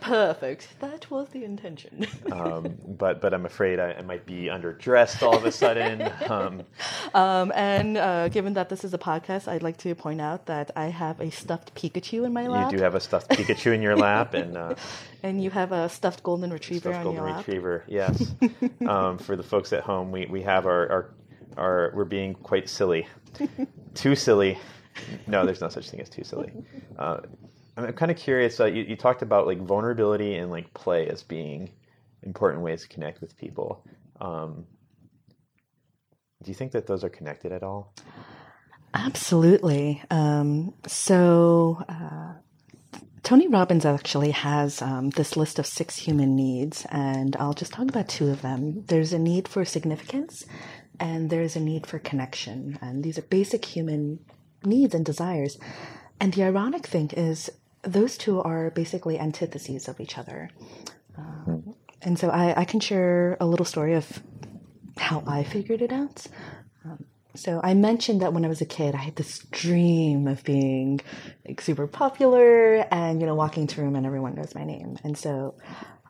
Perfect. 0.00 0.68
That 0.80 1.10
was 1.10 1.28
the 1.28 1.44
intention. 1.44 2.06
Um, 2.32 2.76
but 2.86 3.20
but 3.20 3.34
I'm 3.34 3.46
afraid 3.46 3.78
I, 3.78 3.92
I, 3.92 4.02
might 4.02 4.24
be 4.26 4.44
underdressed 4.44 5.22
all 5.22 5.36
of 5.36 5.44
a 5.44 5.52
sudden. 5.52 6.10
Um, 6.24 6.62
um, 7.12 7.52
and 7.54 7.96
uh, 7.96 8.28
given 8.28 8.54
that 8.54 8.68
this 8.68 8.84
is 8.84 8.94
a 8.94 8.98
podcast, 8.98 9.48
I'd 9.48 9.62
like 9.62 9.76
to 9.78 9.94
point 9.94 10.20
out 10.20 10.46
that 10.46 10.70
I 10.76 10.86
have 10.86 11.20
a 11.20 11.30
stuffed 11.30 11.74
Pikachu 11.74 12.24
in 12.24 12.32
my 12.32 12.46
lap. 12.46 12.72
You 12.72 12.78
do 12.78 12.84
have 12.84 12.94
a 12.94 13.00
stuffed 13.00 13.30
Pikachu 13.30 13.74
in 13.74 13.82
your 13.82 13.96
lap, 13.96 14.34
and 14.34 14.56
uh, 14.56 14.74
and 15.22 15.42
you 15.42 15.50
have 15.50 15.72
a 15.72 15.88
stuffed 15.88 16.22
golden 16.22 16.52
retriever 16.52 16.90
stuffed 16.90 17.04
golden 17.04 17.24
retriever. 17.24 17.84
Yes. 17.86 18.34
um, 18.86 19.18
for 19.18 19.36
the 19.36 19.42
folks 19.42 19.72
at 19.72 19.82
home, 19.82 20.10
we 20.10 20.26
we 20.26 20.42
have 20.42 20.66
our 20.66 20.90
our, 20.90 21.14
our 21.56 21.92
we're 21.94 22.04
being 22.04 22.34
quite 22.34 22.68
silly, 22.68 23.06
too 23.94 24.14
silly. 24.14 24.58
No, 25.26 25.44
there's 25.44 25.60
no 25.60 25.68
such 25.68 25.90
thing 25.90 26.00
as 26.00 26.08
too 26.08 26.24
silly. 26.24 26.52
Uh, 26.98 27.20
I'm 27.76 27.92
kind 27.94 28.10
of 28.10 28.16
curious. 28.16 28.60
Uh, 28.60 28.66
you, 28.66 28.84
you 28.84 28.96
talked 28.96 29.22
about 29.22 29.46
like 29.46 29.58
vulnerability 29.58 30.36
and 30.36 30.50
like 30.50 30.72
play 30.74 31.08
as 31.08 31.22
being 31.22 31.70
important 32.22 32.62
ways 32.62 32.82
to 32.82 32.88
connect 32.88 33.20
with 33.20 33.36
people. 33.36 33.84
Um, 34.20 34.66
do 36.44 36.50
you 36.50 36.54
think 36.54 36.72
that 36.72 36.86
those 36.86 37.02
are 37.02 37.08
connected 37.08 37.52
at 37.52 37.62
all? 37.62 37.92
Absolutely. 38.92 40.02
Um, 40.10 40.74
so, 40.86 41.82
uh, 41.88 42.34
Tony 43.24 43.48
Robbins 43.48 43.86
actually 43.86 44.32
has 44.32 44.82
um, 44.82 45.08
this 45.10 45.34
list 45.34 45.58
of 45.58 45.66
six 45.66 45.96
human 45.96 46.36
needs, 46.36 46.86
and 46.90 47.34
I'll 47.36 47.54
just 47.54 47.72
talk 47.72 47.88
about 47.88 48.06
two 48.06 48.28
of 48.28 48.42
them. 48.42 48.84
There's 48.86 49.14
a 49.14 49.18
need 49.18 49.48
for 49.48 49.64
significance, 49.64 50.44
and 51.00 51.30
there's 51.30 51.56
a 51.56 51.60
need 51.60 51.86
for 51.86 51.98
connection. 51.98 52.78
And 52.82 53.02
these 53.02 53.18
are 53.18 53.22
basic 53.22 53.64
human 53.64 54.20
needs 54.62 54.94
and 54.94 55.04
desires. 55.06 55.58
And 56.20 56.34
the 56.34 56.44
ironic 56.44 56.86
thing 56.86 57.10
is, 57.16 57.50
those 57.82 58.18
two 58.18 58.40
are 58.42 58.70
basically 58.70 59.18
antitheses 59.18 59.88
of 59.88 60.00
each 60.00 60.18
other. 60.18 60.50
Um, 61.16 61.74
and 62.02 62.18
so 62.18 62.28
I, 62.28 62.60
I, 62.60 62.64
can 62.64 62.80
share 62.80 63.36
a 63.40 63.46
little 63.46 63.66
story 63.66 63.94
of 63.94 64.22
how 64.98 65.22
I 65.26 65.44
figured 65.44 65.82
it 65.82 65.92
out. 65.92 66.26
Um, 66.84 67.04
so 67.34 67.60
I 67.62 67.74
mentioned 67.74 68.22
that 68.22 68.32
when 68.32 68.44
I 68.44 68.48
was 68.48 68.60
a 68.60 68.66
kid, 68.66 68.94
I 68.94 68.98
had 68.98 69.16
this 69.16 69.40
dream 69.50 70.28
of 70.28 70.44
being 70.44 71.00
like 71.46 71.60
super 71.60 71.86
popular 71.86 72.86
and 72.90 73.20
you 73.20 73.26
know 73.26 73.34
walking 73.34 73.68
a 73.70 73.80
room 73.80 73.96
and 73.96 74.06
everyone 74.06 74.34
knows 74.34 74.54
my 74.54 74.64
name. 74.64 74.98
And 75.02 75.18
so 75.18 75.54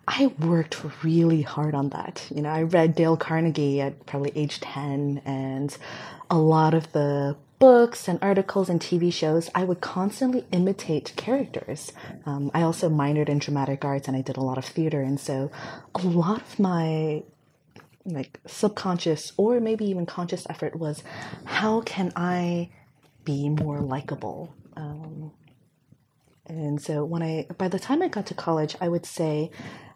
I 0.07 0.27
worked 0.39 0.83
really 1.03 1.43
hard 1.43 1.75
on 1.75 1.89
that. 1.91 2.27
You 2.35 2.43
know, 2.43 2.51
I 2.51 2.63
read 2.63 2.95
Dale 2.95 3.17
Carnegie 3.17 3.81
at 3.81 4.05
probably 4.07 4.33
age 4.35 4.61
10 4.61 5.23
and 5.25 5.77
a 6.31 6.37
lot 6.39 6.75
of 6.75 6.93
the 6.93 7.37
books 7.59 8.09
and 8.09 8.19
articles 8.21 8.69
and 8.69 8.81
TV 8.81 9.11
shows, 9.11 9.49
I 9.55 9.65
would 9.65 9.81
constantly 9.81 10.45
imitate 10.53 11.15
characters. 11.17 11.93
Um, 12.27 12.51
I 12.53 12.61
also 12.61 12.91
minored 12.91 13.31
in 13.31 13.39
dramatic 13.39 13.85
arts 13.85 14.07
and 14.09 14.17
I 14.17 14.21
did 14.21 14.37
a 14.37 14.43
lot 14.43 14.59
of 14.59 14.67
theater. 14.67 15.01
And 15.01 15.19
so 15.19 15.51
a 15.95 16.03
lot 16.03 16.43
of 16.43 16.59
my 16.59 17.23
like 18.05 18.39
subconscious 18.47 19.33
or 19.37 19.61
maybe 19.61 19.87
even 19.87 20.07
conscious 20.07 20.47
effort 20.51 20.77
was 20.77 21.03
how 21.45 21.81
can 21.81 22.13
I 22.17 22.71
be 23.25 23.49
more 23.49 23.81
likable? 23.81 24.55
Um, 24.77 25.33
and 26.47 26.81
so 26.81 27.05
when 27.05 27.23
I, 27.23 27.47
by 27.57 27.69
the 27.69 27.79
time 27.79 28.03
I 28.03 28.09
got 28.09 28.27
to 28.27 28.35
college, 28.35 28.77
I 28.81 28.89
would 28.89 29.07
say 29.07 29.51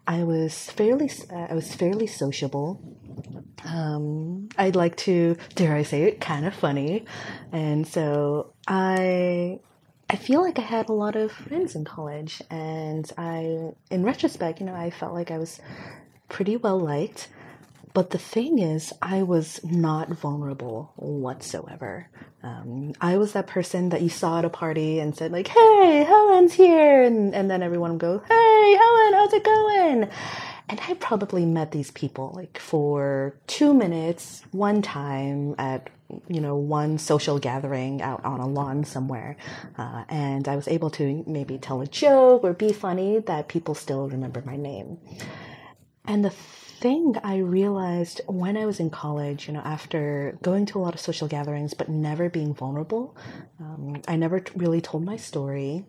I 0.07 0.23
was 0.23 0.71
fairly, 0.71 1.11
uh, 1.31 1.47
I 1.49 1.53
was 1.53 1.75
fairly 1.75 2.07
sociable. 2.07 2.81
Um, 3.63 4.49
I'd 4.57 4.75
like 4.75 4.95
to, 4.97 5.37
dare 5.53 5.75
I 5.75 5.83
say 5.83 6.03
it, 6.03 6.19
kind 6.19 6.45
of 6.45 6.55
funny, 6.55 7.05
and 7.51 7.85
so 7.87 8.53
I, 8.67 9.59
I 10.09 10.15
feel 10.15 10.41
like 10.41 10.57
I 10.57 10.63
had 10.63 10.89
a 10.89 10.93
lot 10.93 11.15
of 11.15 11.31
friends 11.31 11.75
in 11.75 11.85
college, 11.85 12.41
and 12.49 13.11
I, 13.17 13.73
in 13.91 14.03
retrospect, 14.03 14.59
you 14.59 14.65
know, 14.65 14.73
I 14.73 14.89
felt 14.89 15.13
like 15.13 15.29
I 15.29 15.37
was 15.37 15.59
pretty 16.29 16.57
well 16.57 16.79
liked. 16.79 17.27
But 17.93 18.11
the 18.11 18.17
thing 18.17 18.59
is, 18.59 18.93
I 19.01 19.23
was 19.23 19.59
not 19.63 20.09
vulnerable 20.09 20.93
whatsoever. 20.95 22.09
Um, 22.43 22.93
I 23.01 23.17
was 23.17 23.33
that 23.33 23.47
person 23.47 23.89
that 23.89 24.01
you 24.01 24.09
saw 24.09 24.39
at 24.39 24.45
a 24.45 24.49
party 24.49 24.99
and 24.99 25.15
said 25.15 25.31
like, 25.31 25.47
"Hey, 25.47 26.03
Helen's 26.07 26.53
here," 26.53 27.03
and, 27.03 27.33
and 27.33 27.49
then 27.49 27.63
everyone 27.63 27.91
would 27.91 27.99
go, 27.99 28.21
"Hey, 28.27 28.77
Helen, 28.77 29.13
how's 29.13 29.33
it 29.33 29.43
going?" 29.43 30.09
And 30.69 30.79
I 30.87 30.93
probably 30.93 31.45
met 31.45 31.71
these 31.71 31.89
people 31.89 32.31
like 32.35 32.59
for 32.59 33.35
two 33.47 33.73
minutes, 33.73 34.43
one 34.51 34.81
time 34.83 35.55
at 35.57 35.89
you 36.27 36.41
know 36.41 36.55
one 36.55 36.99
social 36.99 37.39
gathering 37.39 38.01
out 38.03 38.23
on 38.23 38.39
a 38.39 38.47
lawn 38.47 38.83
somewhere, 38.83 39.35
uh, 39.77 40.03
and 40.09 40.47
I 40.47 40.55
was 40.55 40.67
able 40.67 40.91
to 40.91 41.23
maybe 41.25 41.57
tell 41.57 41.81
a 41.81 41.87
joke 41.87 42.43
or 42.43 42.53
be 42.53 42.71
funny 42.71 43.19
that 43.19 43.47
people 43.47 43.73
still 43.73 44.07
remember 44.07 44.43
my 44.45 44.57
name. 44.57 44.99
And 46.05 46.23
the 46.23 46.33
thing 46.79 47.15
I 47.23 47.37
realized 47.37 48.21
when 48.27 48.55
I 48.55 48.65
was 48.65 48.79
in 48.79 48.89
college, 48.89 49.47
you 49.47 49.53
know, 49.53 49.61
after 49.61 50.37
going 50.41 50.65
to 50.67 50.79
a 50.79 50.81
lot 50.81 50.93
of 50.93 50.99
social 50.99 51.27
gatherings 51.27 51.73
but 51.73 51.89
never 51.89 52.29
being 52.29 52.53
vulnerable, 52.53 53.15
um, 53.59 54.01
I 54.07 54.15
never 54.15 54.39
t- 54.39 54.53
really 54.55 54.79
told 54.81 55.03
my 55.03 55.17
story. 55.17 55.85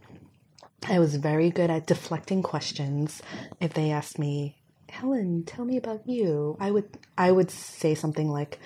I 0.88 0.98
was 0.98 1.14
very 1.14 1.50
good 1.50 1.70
at 1.70 1.87
deflecting 1.87 2.42
questions. 2.42 3.22
If 3.61 3.74
they 3.74 3.90
asked 3.90 4.18
me, 4.18 4.57
Helen, 4.88 5.44
tell 5.44 5.64
me 5.64 5.76
about 5.76 6.09
you, 6.09 6.57
I 6.59 6.70
would 6.70 6.98
I 7.16 7.31
would 7.31 7.50
say 7.50 7.94
something 7.94 8.29
like, 8.29 8.59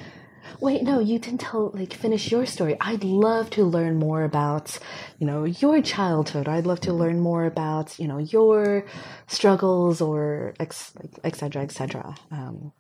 wait, 0.61 0.83
no, 0.83 0.99
you 0.99 1.19
didn't 1.19 1.41
tell, 1.41 1.71
like, 1.75 1.93
finish 1.93 2.31
your 2.31 2.47
story. 2.47 2.77
I'd 2.81 3.05
love 3.05 3.51
to 3.51 3.65
learn 3.65 3.99
more 3.99 4.25
about, 4.25 4.79
you 5.19 5.27
know, 5.27 5.45
your 5.45 5.83
childhood. 5.83 6.49
I'd 6.49 6.67
love 6.67 6.81
to 6.81 6.93
learn 6.93 7.21
more 7.21 7.45
about, 7.45 7.99
you 7.99 8.09
know, 8.09 8.19
your 8.19 8.87
struggles 9.27 10.01
or 10.01 10.55
et 10.61 10.73
cetera, 10.73 11.63
et 11.63 11.73
cetera. 11.73 12.15
Um, 12.31 12.73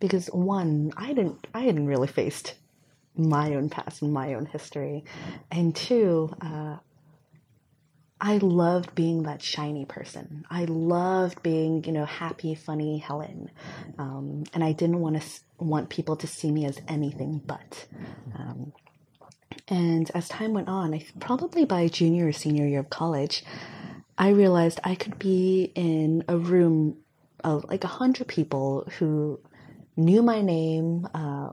because 0.00 0.26
one, 0.28 0.92
I 0.96 1.14
didn't, 1.14 1.46
I 1.54 1.60
hadn't 1.60 1.86
really 1.86 2.08
faced 2.08 2.54
my 3.16 3.54
own 3.54 3.70
past 3.70 4.02
and 4.02 4.12
my 4.12 4.34
own 4.34 4.46
history. 4.46 5.04
And 5.50 5.74
two, 5.74 6.34
uh, 6.40 6.76
I 8.20 8.38
loved 8.38 8.94
being 8.94 9.24
that 9.24 9.42
shiny 9.42 9.84
person. 9.84 10.46
I 10.50 10.64
loved 10.64 11.42
being, 11.42 11.84
you 11.84 11.92
know, 11.92 12.06
happy, 12.06 12.54
funny 12.54 12.98
Helen, 12.98 13.50
um, 13.98 14.44
and 14.54 14.64
I 14.64 14.72
didn't 14.72 15.00
want 15.00 15.20
to 15.20 15.28
want 15.58 15.90
people 15.90 16.16
to 16.16 16.26
see 16.26 16.50
me 16.50 16.64
as 16.64 16.80
anything 16.88 17.42
but. 17.44 17.86
Um, 18.38 18.72
and 19.68 20.10
as 20.14 20.28
time 20.28 20.54
went 20.54 20.68
on, 20.68 20.94
I 20.94 21.04
probably 21.20 21.64
by 21.64 21.88
junior 21.88 22.28
or 22.28 22.32
senior 22.32 22.66
year 22.66 22.80
of 22.80 22.90
college, 22.90 23.44
I 24.16 24.30
realized 24.30 24.80
I 24.82 24.94
could 24.94 25.18
be 25.18 25.72
in 25.74 26.24
a 26.28 26.38
room 26.38 26.96
of 27.44 27.64
like 27.64 27.84
a 27.84 27.88
hundred 27.88 28.28
people 28.28 28.88
who 28.98 29.40
knew 29.96 30.22
my 30.22 30.40
name, 30.40 31.06
uh, 31.14 31.50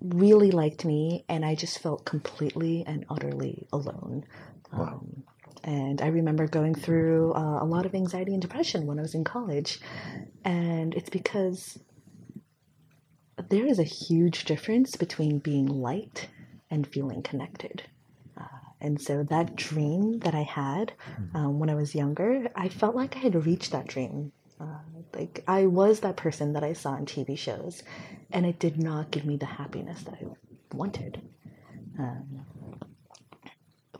really 0.00 0.50
liked 0.50 0.84
me, 0.84 1.24
and 1.28 1.44
I 1.44 1.54
just 1.54 1.78
felt 1.80 2.04
completely 2.04 2.84
and 2.86 3.06
utterly 3.08 3.66
alone. 3.72 4.24
Wow. 4.72 5.00
Um, 5.02 5.24
and 5.66 6.00
I 6.00 6.06
remember 6.06 6.46
going 6.46 6.76
through 6.76 7.34
uh, 7.34 7.58
a 7.60 7.66
lot 7.66 7.86
of 7.86 7.94
anxiety 7.94 8.32
and 8.32 8.40
depression 8.40 8.86
when 8.86 9.00
I 9.00 9.02
was 9.02 9.14
in 9.14 9.24
college. 9.24 9.80
And 10.44 10.94
it's 10.94 11.10
because 11.10 11.78
there 13.48 13.66
is 13.66 13.80
a 13.80 13.84
huge 13.84 14.44
difference 14.44 14.94
between 14.94 15.40
being 15.40 15.66
liked 15.66 16.28
and 16.70 16.86
feeling 16.86 17.20
connected. 17.20 17.82
Uh, 18.40 18.44
and 18.80 19.00
so 19.00 19.24
that 19.24 19.56
dream 19.56 20.20
that 20.20 20.36
I 20.36 20.42
had 20.42 20.92
mm-hmm. 21.10 21.36
um, 21.36 21.58
when 21.58 21.68
I 21.68 21.74
was 21.74 21.96
younger, 21.96 22.48
I 22.54 22.68
felt 22.68 22.94
like 22.94 23.16
I 23.16 23.20
had 23.20 23.46
reached 23.46 23.72
that 23.72 23.88
dream. 23.88 24.30
Uh, 24.60 24.78
like 25.14 25.42
I 25.48 25.66
was 25.66 26.00
that 26.00 26.16
person 26.16 26.52
that 26.52 26.62
I 26.62 26.74
saw 26.74 26.96
in 26.96 27.06
TV 27.06 27.36
shows, 27.36 27.82
and 28.30 28.46
it 28.46 28.58
did 28.58 28.82
not 28.82 29.10
give 29.10 29.26
me 29.26 29.36
the 29.36 29.46
happiness 29.46 30.02
that 30.04 30.14
I 30.14 30.24
wanted. 30.72 31.20
Um, 31.98 32.46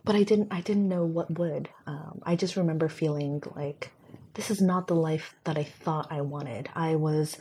but 0.07 0.15
I 0.15 0.23
didn't. 0.23 0.47
I 0.51 0.61
didn't 0.61 0.87
know 0.87 1.03
what 1.05 1.37
would. 1.37 1.67
Um, 1.85 2.21
I 2.23 2.37
just 2.37 2.55
remember 2.55 2.87
feeling 2.87 3.43
like 3.55 3.91
this 4.35 4.49
is 4.49 4.61
not 4.61 4.87
the 4.87 4.95
life 4.95 5.35
that 5.43 5.57
I 5.57 5.65
thought 5.65 6.07
I 6.09 6.21
wanted. 6.21 6.69
I 6.73 6.95
was 6.95 7.37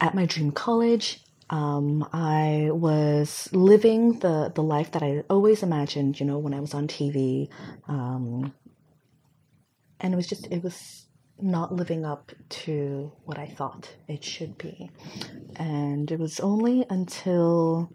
at 0.00 0.14
my 0.14 0.24
dream 0.24 0.52
college. 0.52 1.20
Um, 1.50 2.08
I 2.12 2.70
was 2.70 3.48
living 3.52 4.20
the, 4.20 4.50
the 4.54 4.62
life 4.62 4.92
that 4.92 5.02
I 5.02 5.24
always 5.28 5.62
imagined, 5.62 6.18
you 6.18 6.24
know, 6.24 6.38
when 6.38 6.54
I 6.54 6.60
was 6.60 6.72
on 6.72 6.88
TV. 6.88 7.50
Um, 7.88 8.54
and 10.00 10.14
it 10.14 10.16
was 10.16 10.28
just, 10.28 10.46
it 10.46 10.62
was 10.62 11.06
not 11.40 11.74
living 11.74 12.06
up 12.06 12.32
to 12.50 13.12
what 13.24 13.36
I 13.36 13.46
thought 13.46 13.92
it 14.08 14.24
should 14.24 14.56
be. 14.56 14.90
And 15.56 16.10
it 16.10 16.20
was 16.20 16.38
only 16.40 16.86
until 16.88 17.92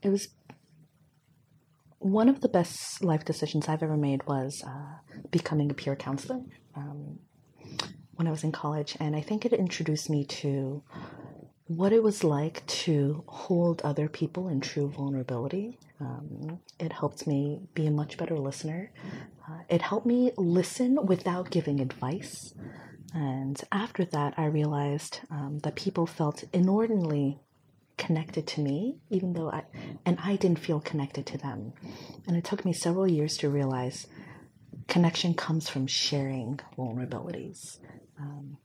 it 0.00 0.10
was 0.10 0.28
one 2.04 2.28
of 2.28 2.42
the 2.42 2.48
best 2.50 3.02
life 3.02 3.24
decisions 3.24 3.66
I've 3.66 3.82
ever 3.82 3.96
made 3.96 4.26
was 4.26 4.62
uh, 4.62 4.98
becoming 5.30 5.70
a 5.70 5.74
peer 5.74 5.96
counselor. 5.96 6.42
Um, 6.76 7.18
when 8.16 8.28
I 8.28 8.30
was 8.30 8.44
in 8.44 8.52
college, 8.52 8.94
and 9.00 9.16
I 9.16 9.22
think 9.22 9.46
it 9.46 9.54
introduced 9.54 10.10
me 10.10 10.26
to 10.26 10.82
what 11.66 11.94
it 11.94 12.02
was 12.02 12.22
like 12.22 12.64
to 12.66 13.24
hold 13.26 13.80
other 13.80 14.06
people 14.10 14.48
in 14.48 14.60
true 14.60 14.90
vulnerability. 14.90 15.78
Um, 15.98 16.60
it 16.78 16.92
helped 16.92 17.26
me 17.26 17.60
be 17.72 17.86
a 17.86 17.90
much 17.90 18.18
better 18.18 18.36
listener. 18.36 18.92
Uh, 19.48 19.60
it 19.70 19.80
helped 19.80 20.06
me 20.06 20.30
listen 20.36 21.06
without 21.06 21.50
giving 21.50 21.80
advice. 21.80 22.52
And 23.14 23.58
after 23.72 24.04
that, 24.04 24.34
I 24.36 24.44
realized 24.44 25.20
um, 25.30 25.60
that 25.60 25.74
people 25.74 26.06
felt 26.06 26.44
inordinately 26.52 27.40
connected 27.96 28.46
to 28.48 28.60
me, 28.60 28.96
even 29.10 29.32
though 29.32 29.50
I, 29.50 29.64
and 30.04 30.18
I 30.22 30.36
didn't 30.36 30.58
feel 30.58 30.80
connected 30.80 31.26
to 31.26 31.38
them. 31.38 31.72
And 32.26 32.36
it 32.36 32.44
took 32.44 32.64
me 32.64 32.72
several 32.72 33.08
years 33.08 33.36
to 33.38 33.48
realize 33.48 34.06
connection 34.88 35.34
comes 35.34 35.68
from 35.68 35.86
sharing 35.86 36.60
vulnerabilities. 36.76 37.78
Um, 38.18 38.58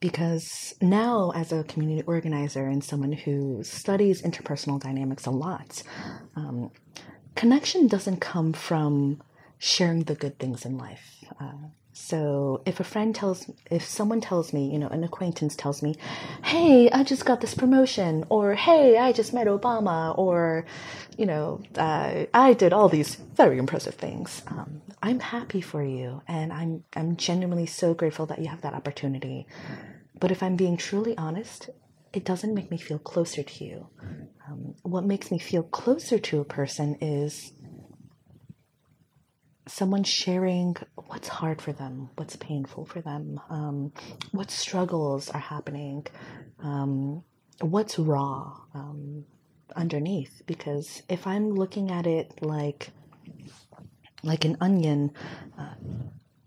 because 0.00 0.74
now, 0.80 1.32
as 1.34 1.52
a 1.52 1.64
community 1.64 2.02
organizer 2.06 2.66
and 2.66 2.84
someone 2.84 3.12
who 3.12 3.64
studies 3.64 4.22
interpersonal 4.22 4.80
dynamics 4.80 5.26
a 5.26 5.30
lot, 5.30 5.82
um, 6.36 6.70
connection 7.34 7.88
doesn't 7.88 8.20
come 8.20 8.52
from 8.52 9.20
sharing 9.58 10.04
the 10.04 10.14
good 10.14 10.38
things 10.38 10.64
in 10.64 10.78
life. 10.78 11.24
Uh, 11.40 11.68
so 12.00 12.62
if 12.64 12.78
a 12.78 12.84
friend 12.84 13.12
tells, 13.12 13.50
if 13.70 13.84
someone 13.84 14.20
tells 14.20 14.52
me, 14.52 14.70
you 14.72 14.78
know, 14.78 14.86
an 14.86 15.02
acquaintance 15.02 15.56
tells 15.56 15.82
me, 15.82 15.96
hey, 16.44 16.88
I 16.90 17.02
just 17.02 17.24
got 17.24 17.40
this 17.40 17.54
promotion, 17.54 18.24
or 18.28 18.54
hey, 18.54 18.96
I 18.96 19.12
just 19.12 19.34
met 19.34 19.48
Obama, 19.48 20.16
or, 20.16 20.64
you 21.18 21.26
know, 21.26 21.60
uh, 21.76 22.26
I 22.32 22.52
did 22.54 22.72
all 22.72 22.88
these 22.88 23.16
very 23.16 23.58
impressive 23.58 23.94
things. 23.94 24.42
Um, 24.46 24.80
I'm 25.02 25.18
happy 25.18 25.60
for 25.60 25.82
you, 25.82 26.22
and 26.28 26.52
I'm 26.52 26.84
I'm 26.94 27.16
genuinely 27.16 27.66
so 27.66 27.94
grateful 27.94 28.26
that 28.26 28.38
you 28.38 28.46
have 28.46 28.62
that 28.62 28.74
opportunity. 28.74 29.46
But 30.18 30.30
if 30.30 30.42
I'm 30.42 30.56
being 30.56 30.76
truly 30.76 31.18
honest, 31.18 31.68
it 32.12 32.24
doesn't 32.24 32.54
make 32.54 32.70
me 32.70 32.78
feel 32.78 32.98
closer 32.98 33.42
to 33.42 33.64
you. 33.64 33.88
Um, 34.48 34.76
what 34.82 35.04
makes 35.04 35.30
me 35.30 35.38
feel 35.38 35.62
closer 35.64 36.18
to 36.18 36.40
a 36.40 36.44
person 36.44 36.96
is 37.00 37.52
someone 39.68 40.04
sharing 40.04 40.76
what's 41.06 41.28
hard 41.28 41.60
for 41.62 41.72
them, 41.72 42.10
what's 42.16 42.36
painful 42.36 42.86
for 42.86 43.00
them, 43.00 43.40
um, 43.50 43.92
what 44.32 44.50
struggles 44.50 45.30
are 45.30 45.40
happening, 45.40 46.06
um, 46.60 47.22
what's 47.60 47.98
raw 47.98 48.56
um, 48.74 49.24
underneath. 49.76 50.42
Because 50.46 51.02
if 51.08 51.26
I'm 51.26 51.50
looking 51.50 51.90
at 51.90 52.06
it 52.06 52.42
like 52.42 52.90
like 54.24 54.44
an 54.44 54.56
onion, 54.60 55.12
uh, 55.58 55.74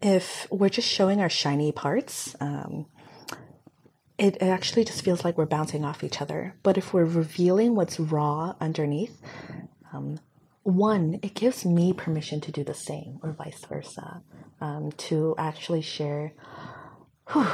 if 0.01 0.47
we're 0.51 0.69
just 0.69 0.89
showing 0.89 1.21
our 1.21 1.29
shiny 1.29 1.71
parts, 1.71 2.35
um, 2.41 2.85
it, 4.17 4.35
it 4.35 4.43
actually 4.43 4.83
just 4.83 5.03
feels 5.03 5.23
like 5.23 5.37
we're 5.37 5.45
bouncing 5.45 5.85
off 5.85 6.03
each 6.03 6.21
other. 6.21 6.55
But 6.63 6.77
if 6.77 6.93
we're 6.93 7.05
revealing 7.05 7.75
what's 7.75 7.99
raw 7.99 8.55
underneath, 8.59 9.21
um, 9.93 10.19
one, 10.63 11.19
it 11.21 11.33
gives 11.33 11.65
me 11.65 11.93
permission 11.93 12.41
to 12.41 12.51
do 12.51 12.63
the 12.63 12.73
same, 12.73 13.19
or 13.23 13.31
vice 13.31 13.65
versa, 13.65 14.21
um, 14.59 14.91
to 14.93 15.35
actually 15.37 15.81
share, 15.81 16.33
whew, 17.31 17.47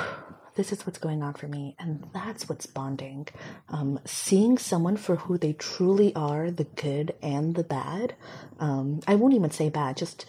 this 0.55 0.71
is 0.71 0.85
what's 0.85 0.97
going 0.97 1.23
on 1.23 1.33
for 1.33 1.47
me. 1.47 1.75
And 1.79 2.05
that's 2.13 2.49
what's 2.49 2.65
bonding. 2.65 3.27
Um, 3.69 3.99
seeing 4.05 4.57
someone 4.57 4.97
for 4.97 5.15
who 5.15 5.37
they 5.37 5.53
truly 5.53 6.13
are, 6.15 6.51
the 6.51 6.65
good 6.65 7.13
and 7.21 7.55
the 7.55 7.63
bad. 7.63 8.15
Um, 8.59 8.99
I 9.07 9.15
won't 9.15 9.35
even 9.35 9.51
say 9.51 9.69
bad, 9.69 9.97
just 9.97 10.25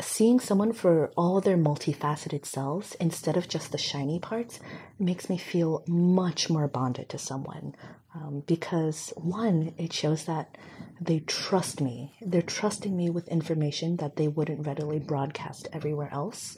seeing 0.00 0.40
someone 0.40 0.72
for 0.72 1.12
all 1.16 1.40
their 1.40 1.58
multifaceted 1.58 2.46
selves 2.46 2.94
instead 2.94 3.36
of 3.36 3.48
just 3.48 3.72
the 3.72 3.78
shiny 3.78 4.18
parts 4.18 4.60
makes 4.98 5.28
me 5.28 5.36
feel 5.36 5.84
much 5.86 6.48
more 6.48 6.68
bonded 6.68 7.08
to 7.10 7.18
someone. 7.18 7.74
Um, 8.14 8.42
because 8.46 9.12
one, 9.16 9.72
it 9.78 9.92
shows 9.92 10.24
that 10.24 10.58
they 11.00 11.20
trust 11.20 11.80
me. 11.80 12.16
They're 12.20 12.42
trusting 12.42 12.96
me 12.96 13.08
with 13.08 13.28
information 13.28 13.96
that 13.96 14.16
they 14.16 14.26
wouldn't 14.26 14.66
readily 14.66 14.98
broadcast 14.98 15.68
everywhere 15.72 16.10
else. 16.12 16.56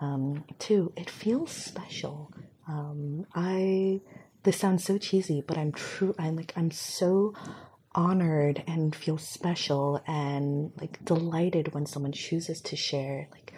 Um, 0.00 0.44
two, 0.58 0.92
it 0.96 1.08
feels 1.08 1.50
special. 1.52 2.32
Um, 2.68 3.26
I 3.34 4.00
this 4.42 4.58
sounds 4.58 4.84
so 4.84 4.98
cheesy, 4.98 5.42
but 5.46 5.58
I'm 5.58 5.72
true. 5.72 6.14
I'm 6.18 6.36
like 6.36 6.52
I'm 6.56 6.70
so 6.70 7.34
honored 7.94 8.62
and 8.66 8.94
feel 8.94 9.18
special 9.18 10.02
and 10.06 10.70
like 10.80 11.04
delighted 11.04 11.74
when 11.74 11.86
someone 11.86 12.12
chooses 12.12 12.60
to 12.62 12.76
share. 12.76 13.28
Like, 13.32 13.54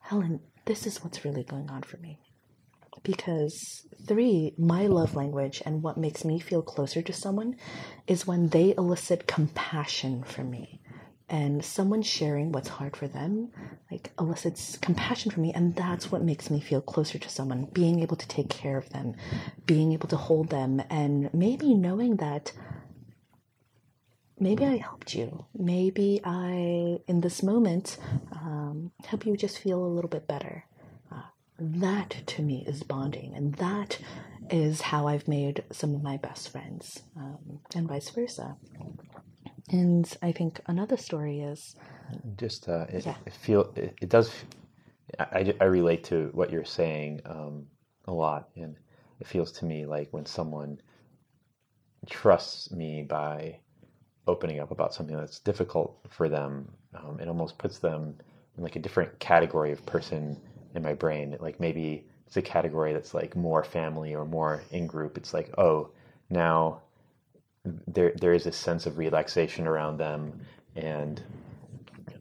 Helen, 0.00 0.40
this 0.64 0.86
is 0.86 1.02
what's 1.02 1.24
really 1.24 1.44
going 1.44 1.70
on 1.70 1.82
for 1.82 1.98
me 1.98 2.18
because 3.02 3.86
three, 4.06 4.54
my 4.58 4.86
love 4.86 5.14
language 5.14 5.62
and 5.64 5.82
what 5.82 5.98
makes 5.98 6.24
me 6.24 6.38
feel 6.38 6.62
closer 6.62 7.02
to 7.02 7.12
someone 7.12 7.56
is 8.06 8.26
when 8.26 8.48
they 8.48 8.74
elicit 8.76 9.26
compassion 9.26 10.22
from 10.22 10.50
me. 10.50 10.80
And 11.30 11.62
someone 11.62 12.00
sharing 12.00 12.52
what's 12.52 12.68
hard 12.68 12.96
for 12.96 13.06
them, 13.06 13.50
like 13.90 14.12
elicits 14.18 14.78
compassion 14.78 15.30
from 15.30 15.42
me, 15.42 15.52
and 15.52 15.76
that's 15.76 16.10
what 16.10 16.22
makes 16.22 16.48
me 16.48 16.58
feel 16.58 16.80
closer 16.80 17.18
to 17.18 17.28
someone. 17.28 17.68
Being 17.70 18.00
able 18.00 18.16
to 18.16 18.26
take 18.28 18.48
care 18.48 18.78
of 18.78 18.88
them, 18.88 19.14
being 19.66 19.92
able 19.92 20.08
to 20.08 20.16
hold 20.16 20.48
them, 20.48 20.80
and 20.88 21.28
maybe 21.34 21.74
knowing 21.74 22.16
that 22.16 22.52
maybe 24.40 24.64
I 24.64 24.78
helped 24.78 25.14
you. 25.14 25.44
Maybe 25.54 26.22
I, 26.24 27.00
in 27.06 27.20
this 27.20 27.42
moment, 27.42 27.98
um, 28.32 28.92
help 29.04 29.26
you 29.26 29.36
just 29.36 29.58
feel 29.58 29.84
a 29.84 29.86
little 29.86 30.08
bit 30.08 30.26
better 30.26 30.64
that 31.58 32.22
to 32.26 32.42
me 32.42 32.64
is 32.66 32.82
bonding 32.82 33.34
and 33.34 33.54
that 33.54 33.98
is 34.50 34.80
how 34.80 35.08
i've 35.08 35.26
made 35.26 35.64
some 35.72 35.94
of 35.94 36.02
my 36.02 36.16
best 36.16 36.50
friends 36.50 37.02
um, 37.16 37.60
and 37.74 37.88
vice 37.88 38.10
versa 38.10 38.56
and 39.70 40.16
i 40.22 40.30
think 40.30 40.60
another 40.66 40.96
story 40.96 41.40
is 41.40 41.74
just 42.36 42.68
uh, 42.68 42.86
it, 42.88 43.04
yeah. 43.04 43.16
it 43.26 43.32
feel 43.32 43.72
it, 43.74 43.94
it, 44.00 44.08
does 44.08 44.32
I, 45.18 45.54
I 45.60 45.64
relate 45.64 46.04
to 46.04 46.30
what 46.32 46.50
you're 46.50 46.64
saying 46.64 47.20
um, 47.26 47.66
a 48.06 48.12
lot 48.12 48.48
and 48.56 48.76
it 49.20 49.26
feels 49.26 49.50
to 49.52 49.64
me 49.64 49.84
like 49.84 50.08
when 50.12 50.26
someone 50.26 50.80
trusts 52.08 52.70
me 52.70 53.02
by 53.02 53.58
opening 54.26 54.60
up 54.60 54.70
about 54.70 54.94
something 54.94 55.16
that's 55.16 55.40
difficult 55.40 55.98
for 56.08 56.28
them 56.28 56.68
um, 56.94 57.18
it 57.20 57.28
almost 57.28 57.58
puts 57.58 57.78
them 57.78 58.14
in 58.56 58.62
like 58.62 58.76
a 58.76 58.80
different 58.80 59.18
category 59.18 59.72
of 59.72 59.84
person 59.86 60.40
in 60.78 60.82
my 60.82 60.94
brain. 60.94 61.36
Like 61.38 61.60
maybe 61.60 62.06
it's 62.26 62.38
a 62.38 62.42
category 62.42 62.94
that's 62.94 63.12
like 63.12 63.36
more 63.36 63.62
family 63.62 64.14
or 64.14 64.24
more 64.24 64.62
in 64.70 64.86
group. 64.86 65.18
It's 65.18 65.34
like, 65.34 65.52
oh, 65.58 65.90
now 66.30 66.80
there 67.86 68.12
there 68.18 68.32
is 68.32 68.46
a 68.46 68.52
sense 68.52 68.86
of 68.86 68.96
relaxation 68.96 69.66
around 69.66 69.98
them 69.98 70.40
and 70.74 71.22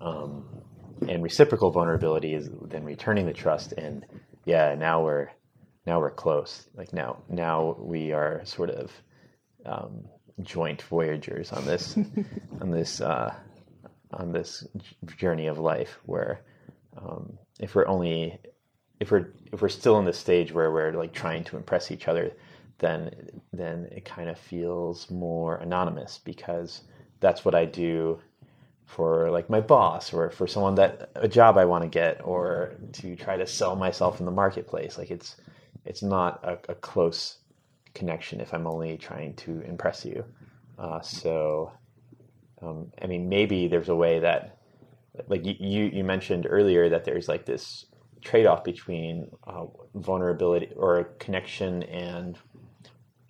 um, 0.02 0.46
and 1.08 1.24
reciprocal 1.24 1.72
vulnerability 1.72 2.34
is 2.34 2.50
then 2.64 2.84
returning 2.84 3.26
the 3.26 3.34
trust 3.34 3.72
and 3.74 4.06
yeah 4.46 4.76
now 4.76 5.04
we're 5.04 5.30
now 5.86 6.00
we're 6.00 6.12
close 6.12 6.68
like 6.76 6.92
now 6.92 7.18
now 7.30 7.78
we 7.80 8.12
are 8.12 8.42
sort 8.44 8.70
of 8.70 8.92
um, 9.66 10.06
joint 10.42 10.82
voyagers 10.82 11.52
on 11.52 11.66
this 11.66 11.98
on 12.62 12.72
this 12.72 13.00
uh, 13.00 13.34
on 14.12 14.32
this 14.34 14.66
journey 15.18 15.48
of 15.48 15.60
life 15.60 16.00
where 16.06 16.42
um, 16.98 17.38
if 17.60 17.76
we're 17.76 17.88
only 17.88 18.40
if 19.00 19.12
we're 19.12 19.34
if 19.52 19.62
we're 19.62 19.70
still 19.70 20.00
in 20.00 20.06
the 20.06 20.14
stage 20.14 20.52
where 20.52 20.72
we're 20.72 20.94
like 20.94 21.14
trying 21.14 21.44
to 21.46 21.58
impress 21.58 21.92
each 21.92 22.08
other, 22.08 22.32
then 22.80 23.12
then 23.54 23.88
it 23.92 24.06
kind 24.06 24.30
of 24.30 24.38
feels 24.40 25.10
more 25.12 25.58
anonymous 25.58 26.20
because 26.24 26.82
that's 27.20 27.46
what 27.46 27.56
I 27.56 27.66
do 27.66 28.20
for 28.86 29.30
like 29.32 29.50
my 29.50 29.60
boss 29.62 30.14
or 30.14 30.30
for 30.30 30.48
someone 30.48 30.76
that 30.76 31.12
a 31.16 31.28
job 31.28 31.58
I 31.58 31.66
want 31.66 31.84
to 31.84 31.90
get 31.90 32.22
or 32.24 32.76
to 32.94 33.16
try 33.16 33.38
to 33.38 33.46
sell 33.46 33.76
myself 33.76 34.20
in 34.20 34.26
the 34.26 34.32
marketplace. 34.32 34.98
Like 34.98 35.12
it's 35.12 35.36
it's 35.86 36.04
not 36.04 36.44
a, 36.44 36.72
a 36.72 36.76
close 36.76 37.40
connection 37.94 38.40
if 38.42 38.54
I'm 38.54 38.68
only 38.68 38.98
trying 38.98 39.34
to 39.36 39.62
impress 39.62 40.06
you. 40.06 40.24
Uh, 40.78 41.02
so, 41.02 41.72
um, 42.62 42.92
I 43.02 43.08
mean, 43.08 43.28
maybe 43.28 43.68
there's 43.68 43.90
a 43.90 43.96
way 43.96 44.20
that, 44.20 44.57
like 45.28 45.46
you 45.46 45.86
you 45.86 46.04
mentioned 46.04 46.48
earlier, 46.50 46.90
that 46.90 47.06
there's 47.06 47.28
like 47.28 47.46
this 47.46 47.86
trade-off 48.22 48.64
between 48.64 49.30
uh, 49.46 49.66
vulnerability 49.96 50.70
or 50.76 51.04
connection 51.20 51.84
and 51.84 52.38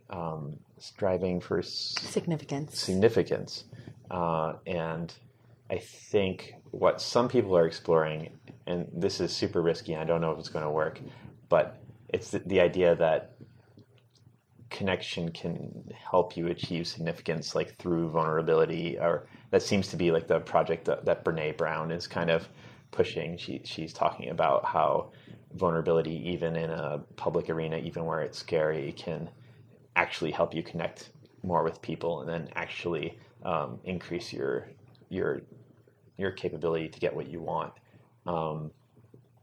um, 0.10 0.58
striving 0.78 1.40
for 1.40 1.62
significance. 1.62 2.80
Significance, 2.80 3.66
uh, 4.10 4.54
and 4.66 5.14
I 5.70 5.78
think 5.78 6.56
what 6.72 7.02
some 7.02 7.28
people 7.28 7.58
are 7.58 7.68
exploring, 7.68 8.32
and 8.66 8.88
this 8.94 9.20
is 9.20 9.36
super 9.36 9.62
risky, 9.62 9.96
I 9.96 10.04
don't 10.04 10.22
know 10.22 10.32
if 10.32 10.40
it's 10.40 10.50
going 10.50 10.66
to 10.66 10.72
work, 10.72 11.00
but 11.50 11.82
it's 12.10 12.32
the, 12.32 12.40
the 12.40 12.62
idea 12.62 12.96
that 12.96 13.36
connection 14.70 15.32
can 15.32 15.92
help 15.94 16.36
you 16.36 16.48
achieve 16.48 16.88
significance 16.88 17.56
like 17.56 17.76
through 17.78 18.10
vulnerability 18.10 18.98
or 19.00 19.28
that 19.52 19.62
seems 19.64 19.88
to 19.88 19.96
be 19.96 20.12
like 20.12 20.28
the 20.28 20.40
project 20.40 20.86
that, 20.86 21.06
that 21.06 21.24
brene 21.24 21.56
brown 21.56 21.92
is 21.92 22.08
kind 22.08 22.30
of 22.30 22.48
pushing 22.92 23.38
she, 23.38 23.62
she's 23.64 23.94
talking 23.94 24.30
about 24.30 24.66
how 24.66 25.10
vulnerability 25.54 26.30
even 26.30 26.56
in 26.56 26.70
a 26.70 27.00
public 27.16 27.50
arena 27.50 27.78
even 27.78 28.06
where 28.06 28.22
it's 28.22 28.38
scary 28.38 28.92
can 28.94 29.30
actually 29.96 30.32
help 30.32 30.54
you 30.54 30.62
connect 30.64 31.12
more 31.44 31.64
with 31.64 31.82
people 31.82 32.22
and 32.22 32.30
then 32.30 32.50
actually 32.56 33.18
um, 33.44 33.80
increase 33.86 34.34
your 34.34 34.70
your 35.10 35.42
your 36.18 36.32
capability 36.32 36.90
to 36.90 37.00
get 37.00 37.16
what 37.16 37.28
you 37.28 37.42
want. 37.42 37.74
Um, 38.26 38.72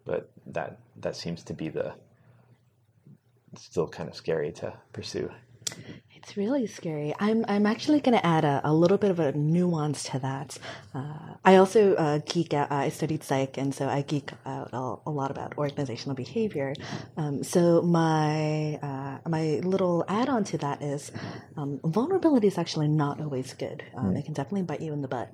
but 0.05 0.31
that 0.47 0.79
that 1.01 1.17
seems 1.17 1.43
to 1.45 1.55
be 1.55 1.69
the 1.69 1.95
still 3.59 3.89
kind 3.89 4.09
of 4.09 4.17
scary 4.17 4.53
to 4.53 4.75
pursue. 4.93 5.31
It's 6.11 6.39
really 6.39 6.67
scary. 6.67 7.15
I'm 7.19 7.45
I'm 7.49 7.67
actually 7.67 8.01
going 8.01 8.17
to 8.17 8.25
add 8.25 8.45
a, 8.45 8.63
a 8.65 8.73
little 8.73 8.97
bit 8.97 9.11
of 9.11 9.19
a 9.21 9.33
nuance 9.33 10.05
to 10.05 10.19
that. 10.21 10.59
Uh, 10.95 11.35
I 11.45 11.57
also 11.57 11.95
uh, 11.97 12.21
geek 12.25 12.55
out. 12.55 12.73
I 12.73 12.89
studied 12.89 13.23
psych, 13.23 13.59
and 13.59 13.75
so 13.75 13.89
I 13.89 14.01
geek 14.01 14.31
out 14.47 14.71
a, 14.73 14.97
a 15.07 15.11
lot 15.11 15.31
about 15.31 15.59
organizational 15.59 16.15
behavior. 16.15 16.73
Um, 17.19 17.45
so 17.45 17.83
my 17.83 18.77
uh, 18.77 19.19
my 19.29 19.61
little 19.65 20.05
add 20.09 20.31
on 20.31 20.45
to 20.45 20.59
that 20.59 20.81
is 20.83 21.13
um, 21.59 21.79
vulnerability 21.85 22.47
is 22.47 22.57
actually 22.57 22.89
not 22.89 23.21
always 23.21 23.53
good. 23.53 23.85
Um, 23.95 24.15
mm. 24.15 24.19
It 24.19 24.25
can 24.25 24.33
definitely 24.33 24.63
bite 24.63 24.81
you 24.81 24.95
in 24.95 25.03
the 25.03 25.09
butt. 25.09 25.31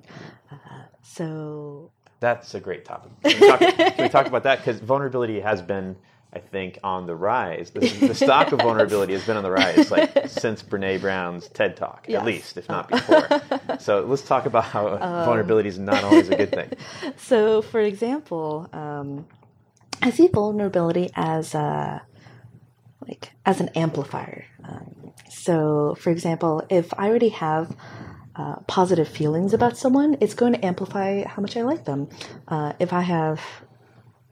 Uh, 0.51 0.57
so 1.03 1.91
that's 2.19 2.53
a 2.53 2.59
great 2.59 2.83
topic. 2.83 3.11
Can 3.23 3.39
we 3.39 3.47
talk, 3.47 3.59
can 3.59 4.03
we 4.03 4.09
talk 4.09 4.27
about 4.27 4.43
that? 4.43 4.57
Because 4.59 4.79
vulnerability 4.79 5.39
has 5.39 5.61
been 5.61 5.95
I 6.33 6.39
think, 6.39 6.79
on 6.81 7.07
the 7.07 7.15
rise. 7.15 7.71
The, 7.71 7.81
the 7.81 8.15
stock 8.15 8.53
of 8.53 8.59
vulnerability 8.59 9.11
has 9.13 9.25
been 9.25 9.35
on 9.35 9.43
the 9.43 9.51
rise 9.51 9.91
like 9.91 10.11
since 10.27 10.63
Brene 10.63 11.01
Brown's 11.01 11.49
TED 11.49 11.75
Talk, 11.75 12.05
yes. 12.07 12.21
at 12.21 12.25
least, 12.25 12.57
if 12.57 12.69
not 12.69 12.87
before. 12.87 13.27
so 13.79 14.05
let's 14.05 14.21
talk 14.21 14.45
about 14.45 14.63
how 14.63 14.87
um, 14.87 15.25
vulnerability 15.25 15.67
is 15.67 15.77
not 15.77 16.03
always 16.05 16.29
a 16.29 16.35
good 16.35 16.51
thing. 16.51 16.71
So, 17.17 17.61
for 17.61 17.79
example, 17.79 18.69
um, 18.73 19.25
I 20.01 20.11
see 20.11 20.27
vulnerability 20.27 21.09
as 21.15 21.53
a 21.53 22.01
like 23.01 23.31
as 23.45 23.59
an 23.59 23.69
amplifier. 23.69 24.45
Um, 24.63 25.13
so, 25.29 25.95
for 25.99 26.09
example, 26.11 26.65
if 26.69 26.93
I 26.97 27.09
already 27.09 27.29
have 27.29 27.75
uh, 28.35 28.55
positive 28.67 29.07
feelings 29.07 29.53
about 29.53 29.77
someone, 29.77 30.17
it's 30.21 30.33
going 30.33 30.53
to 30.53 30.65
amplify 30.65 31.23
how 31.23 31.41
much 31.41 31.57
I 31.57 31.61
like 31.61 31.85
them. 31.85 32.09
Uh, 32.47 32.73
if 32.79 32.93
I 32.93 33.01
have 33.01 33.41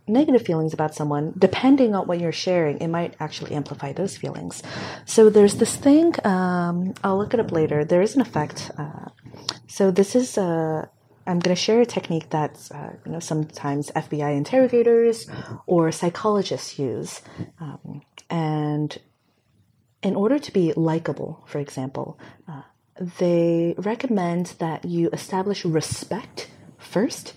negative 0.09 0.43
feelings 0.43 0.73
about 0.73 0.95
someone, 0.95 1.33
depending 1.37 1.95
on 1.95 2.07
what 2.07 2.19
you're 2.19 2.31
sharing, 2.31 2.79
it 2.79 2.87
might 2.87 3.15
actually 3.19 3.53
amplify 3.53 3.93
those 3.93 4.17
feelings. 4.17 4.63
So 5.05 5.29
there's 5.29 5.55
this 5.55 5.75
thing, 5.75 6.13
um, 6.25 6.93
I'll 7.03 7.17
look 7.17 7.33
it 7.33 7.39
up 7.39 7.51
later. 7.51 7.85
There 7.85 8.01
is 8.01 8.15
an 8.15 8.21
effect. 8.21 8.71
Uh, 8.77 9.09
so 9.67 9.91
this 9.91 10.15
is, 10.15 10.37
uh, 10.37 10.87
I'm 11.27 11.39
going 11.39 11.55
to 11.55 11.61
share 11.61 11.81
a 11.81 11.85
technique 11.85 12.31
that 12.31 12.57
uh, 12.73 12.89
you 13.05 13.11
know 13.11 13.19
sometimes 13.19 13.91
FBI 13.91 14.35
interrogators 14.35 15.27
or 15.67 15.91
psychologists 15.91 16.79
use, 16.79 17.21
um, 17.59 18.01
and 18.31 18.97
in 20.01 20.15
order 20.15 20.39
to 20.39 20.51
be 20.51 20.73
likable, 20.73 21.43
for 21.45 21.59
example, 21.59 22.19
uh, 22.47 22.63
they 23.19 23.75
recommend 23.77 24.55
that 24.57 24.85
you 24.85 25.09
establish 25.13 25.63
respect 25.65 26.49
first 26.79 27.33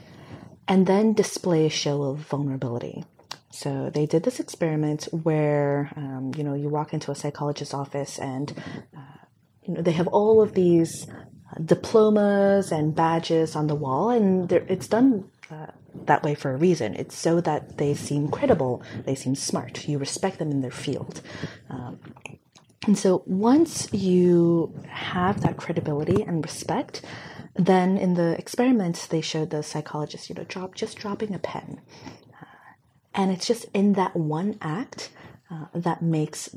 and 0.69 0.87
then 0.87 1.13
display 1.13 1.67
a 1.67 1.71
show 1.71 2.03
of 2.03 2.19
vulnerability. 2.19 3.05
So 3.51 3.91
they 3.93 4.07
did 4.07 4.23
this 4.23 4.41
experiment 4.41 5.09
where, 5.11 5.93
um, 5.97 6.33
you 6.37 6.43
know, 6.43 6.55
you 6.55 6.69
walk 6.71 6.95
into 6.95 7.11
a 7.11 7.15
psychologist's 7.15 7.75
office 7.75 8.19
and, 8.19 8.53
uh, 8.97 9.19
you 9.63 9.75
know, 9.75 9.83
they 9.83 9.93
have 9.93 10.09
all 10.09 10.41
of 10.41 10.55
these 10.55 11.07
uh, 11.09 11.61
diplomas 11.63 12.73
and 12.73 12.95
badges 12.95 13.55
on 13.55 13.67
the 13.67 13.75
wall, 13.75 14.09
and 14.09 14.51
it's 14.51 14.89
done 14.89 15.31
uh, 15.51 15.67
that 16.07 16.23
way 16.23 16.35
for 16.35 16.51
a 16.53 16.57
reason. 16.57 16.95
It's 16.95 17.15
so 17.15 17.43
that 17.43 17.77
they 17.77 17.93
seem 17.93 18.29
credible, 18.29 18.83
they 19.05 19.15
seem 19.15 19.35
smart, 19.35 19.87
you 19.87 19.99
respect 19.99 20.39
them 20.39 20.51
in 20.51 20.63
their 20.63 20.71
field. 20.71 21.21
Um, 21.69 22.01
and 22.87 22.99
so 22.99 23.23
once 23.27 23.93
you 23.93 24.75
have 24.89 25.43
that 25.43 25.59
credibility 25.59 26.23
and 26.23 26.43
respect, 26.43 27.03
then 27.55 27.99
in 27.99 28.15
the 28.15 28.37
experiments, 28.39 29.07
they 29.07 29.21
showed 29.21 29.51
the 29.51 29.63
psychologist, 29.63 30.29
you 30.29 30.35
know, 30.35 30.45
drop 30.45 30.75
just 30.75 30.99
dropping 30.99 31.35
a 31.35 31.39
pen, 31.39 31.81
uh, 32.41 32.47
and 33.15 33.31
it's 33.31 33.47
just 33.47 33.67
in 33.75 33.93
that 33.95 34.17
one 34.17 34.59
act 34.61 35.11
uh, 35.51 35.67
that 35.75 36.03
makes 36.03 36.57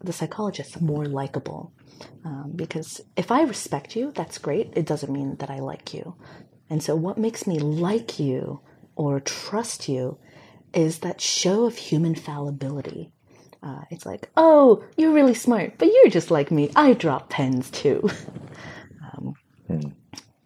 the 0.00 0.12
psychologist 0.12 0.80
more 0.80 1.06
likable. 1.06 1.72
Um, 2.24 2.52
because 2.56 3.00
if 3.16 3.30
I 3.30 3.42
respect 3.42 3.94
you, 3.94 4.10
that's 4.12 4.38
great. 4.38 4.72
It 4.74 4.86
doesn't 4.86 5.12
mean 5.12 5.36
that 5.36 5.50
I 5.50 5.60
like 5.60 5.94
you. 5.94 6.16
And 6.68 6.82
so, 6.82 6.96
what 6.96 7.18
makes 7.18 7.46
me 7.46 7.58
like 7.58 8.18
you 8.18 8.60
or 8.96 9.20
trust 9.20 9.88
you 9.88 10.18
is 10.74 11.00
that 11.00 11.20
show 11.20 11.66
of 11.66 11.76
human 11.76 12.14
fallibility. 12.14 13.12
Uh, 13.62 13.82
it's 13.90 14.04
like, 14.04 14.28
oh, 14.36 14.82
you're 14.96 15.12
really 15.12 15.34
smart, 15.34 15.74
but 15.78 15.86
you're 15.86 16.08
just 16.08 16.30
like 16.30 16.50
me. 16.50 16.70
I 16.74 16.94
drop 16.94 17.30
pens 17.30 17.70
too. 17.70 18.10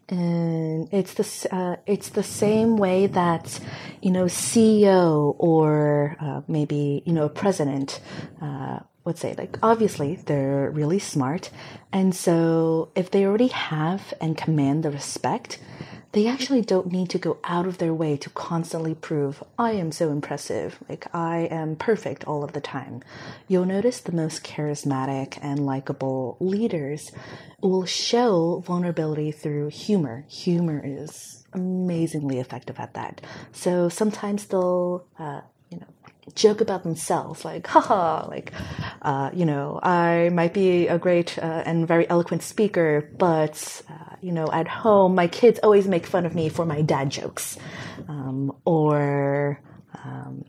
and 0.08 0.88
it's 0.92 1.14
the 1.14 1.54
uh, 1.54 1.76
it's 1.86 2.10
the 2.10 2.22
same 2.22 2.76
way 2.76 3.06
that 3.06 3.58
you 4.02 4.10
know 4.10 4.24
CEO 4.24 5.34
or 5.38 6.16
uh, 6.20 6.42
maybe 6.46 7.02
you 7.04 7.12
know 7.12 7.28
president 7.28 8.00
uh, 8.40 8.78
would 9.04 9.18
say 9.18 9.34
like 9.36 9.58
obviously 9.62 10.16
they're 10.16 10.70
really 10.70 10.98
smart. 10.98 11.50
And 11.92 12.14
so 12.14 12.90
if 12.94 13.10
they 13.10 13.24
already 13.24 13.48
have 13.48 14.12
and 14.20 14.36
command 14.36 14.82
the 14.82 14.90
respect 14.90 15.58
they 16.16 16.26
actually 16.26 16.62
don't 16.62 16.90
need 16.90 17.10
to 17.10 17.18
go 17.18 17.36
out 17.44 17.66
of 17.66 17.76
their 17.76 17.92
way 17.92 18.16
to 18.16 18.30
constantly 18.30 18.94
prove, 18.94 19.44
I 19.58 19.72
am 19.72 19.92
so 19.92 20.10
impressive, 20.10 20.78
like 20.88 21.06
I 21.14 21.40
am 21.50 21.76
perfect 21.76 22.24
all 22.24 22.42
of 22.42 22.54
the 22.54 22.60
time. 22.62 23.02
You'll 23.48 23.66
notice 23.66 24.00
the 24.00 24.12
most 24.12 24.42
charismatic 24.42 25.38
and 25.42 25.66
likable 25.66 26.38
leaders 26.40 27.12
will 27.60 27.84
show 27.84 28.62
vulnerability 28.66 29.30
through 29.30 29.68
humor. 29.68 30.24
Humor 30.30 30.80
is 30.82 31.44
amazingly 31.52 32.38
effective 32.38 32.80
at 32.80 32.94
that. 32.94 33.20
So 33.52 33.90
sometimes 33.90 34.46
they'll, 34.46 35.06
uh, 35.18 35.42
you 35.70 35.80
know, 35.80 35.86
joke 36.34 36.62
about 36.62 36.82
themselves, 36.82 37.44
like, 37.44 37.66
haha, 37.66 38.26
like, 38.26 38.52
uh, 39.02 39.30
you 39.34 39.44
know, 39.44 39.78
I 39.82 40.30
might 40.32 40.54
be 40.54 40.88
a 40.88 40.98
great 40.98 41.38
uh, 41.38 41.62
and 41.66 41.86
very 41.86 42.08
eloquent 42.08 42.42
speaker, 42.42 43.10
but, 43.18 43.82
uh, 43.90 44.05
you 44.26 44.32
know, 44.32 44.50
at 44.50 44.66
home, 44.66 45.14
my 45.14 45.28
kids 45.28 45.60
always 45.62 45.86
make 45.86 46.04
fun 46.04 46.26
of 46.26 46.34
me 46.34 46.48
for 46.48 46.66
my 46.66 46.82
dad 46.82 47.10
jokes. 47.10 47.56
Um, 48.08 48.52
or, 48.64 49.60
um, 50.02 50.44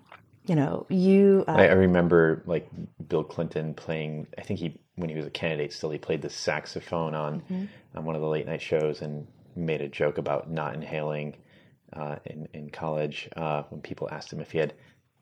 you 0.48 0.56
know, 0.56 0.88
you. 0.90 1.46
Uh, 1.48 1.52
I, 1.52 1.68
I, 1.68 1.74
remember 1.74 2.42
like 2.48 2.68
Bill 3.08 3.24
Clinton 3.24 3.76
playing, 3.76 4.26
I 4.36 4.42
think 4.42 4.60
he, 4.60 4.80
when 4.96 5.10
he 5.10 5.16
was 5.16 5.28
a 5.28 5.30
candidate 5.30 5.74
still, 5.74 5.92
he 5.92 6.00
played 6.00 6.24
the 6.24 6.30
saxophone 6.32 7.14
on, 7.14 7.42
mm-hmm. 7.42 7.66
on 7.96 8.04
one 8.04 8.16
of 8.16 8.22
the 8.22 8.28
late 8.28 8.48
night 8.48 8.64
shows 8.64 9.04
and 9.04 9.28
made 9.56 9.82
a 9.82 9.88
joke 9.88 10.18
about 10.18 10.50
not 10.50 10.74
inhaling. 10.74 11.36
Uh, 11.94 12.18
in 12.26 12.50
in 12.54 12.70
college, 12.70 13.30
uh, 13.38 13.64
when 13.70 13.80
people 13.80 14.10
asked 14.12 14.34
him 14.34 14.42
if 14.42 14.52
he 14.52 14.58
had 14.58 14.74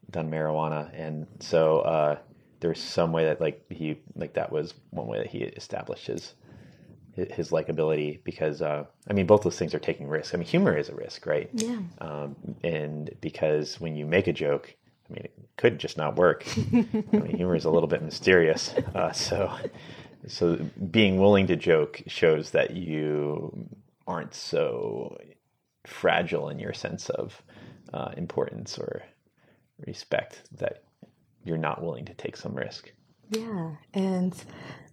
done 0.09 0.31
marijuana, 0.31 0.89
and 0.95 1.27
so 1.39 1.81
uh, 1.81 2.17
there's 2.59 2.81
some 2.81 3.11
way 3.11 3.25
that 3.25 3.39
like 3.39 3.63
he 3.69 3.99
like 4.15 4.33
that 4.33 4.51
was 4.51 4.73
one 4.89 5.05
way 5.05 5.19
that 5.19 5.27
he 5.27 5.39
established 5.39 6.07
his 6.07 6.33
his 7.15 7.49
likability 7.49 8.19
because 8.23 8.61
uh, 8.61 8.85
I 9.09 9.13
mean 9.13 9.25
both 9.25 9.43
those 9.43 9.57
things 9.57 9.73
are 9.73 9.79
taking 9.79 10.07
risks. 10.07 10.33
I 10.33 10.37
mean 10.37 10.47
humor 10.47 10.77
is 10.77 10.89
a 10.89 10.95
risk, 10.95 11.25
right? 11.25 11.49
Yeah. 11.53 11.79
Um, 11.99 12.35
and 12.63 13.09
because 13.21 13.79
when 13.79 13.95
you 13.95 14.05
make 14.05 14.27
a 14.27 14.33
joke, 14.33 14.75
I 15.09 15.13
mean 15.13 15.23
it 15.23 15.33
could 15.57 15.79
just 15.79 15.97
not 15.97 16.15
work. 16.15 16.45
I 16.57 17.17
mean 17.17 17.37
humor 17.37 17.55
is 17.55 17.65
a 17.65 17.69
little 17.71 17.87
bit 17.87 18.01
mysterious, 18.01 18.73
uh, 18.93 19.11
so 19.11 19.53
so 20.27 20.55
being 20.91 21.19
willing 21.19 21.47
to 21.47 21.55
joke 21.55 22.01
shows 22.07 22.51
that 22.51 22.71
you 22.71 23.69
aren't 24.07 24.33
so 24.33 25.17
fragile 25.85 26.49
in 26.49 26.59
your 26.59 26.73
sense 26.73 27.09
of 27.09 27.41
uh, 27.93 28.11
importance 28.17 28.77
or 28.77 29.03
respect 29.85 30.41
that 30.57 30.83
you're 31.43 31.57
not 31.57 31.83
willing 31.83 32.05
to 32.05 32.13
take 32.15 32.35
some 32.35 32.55
risk. 32.55 32.91
Yeah, 33.29 33.71
and 33.93 34.35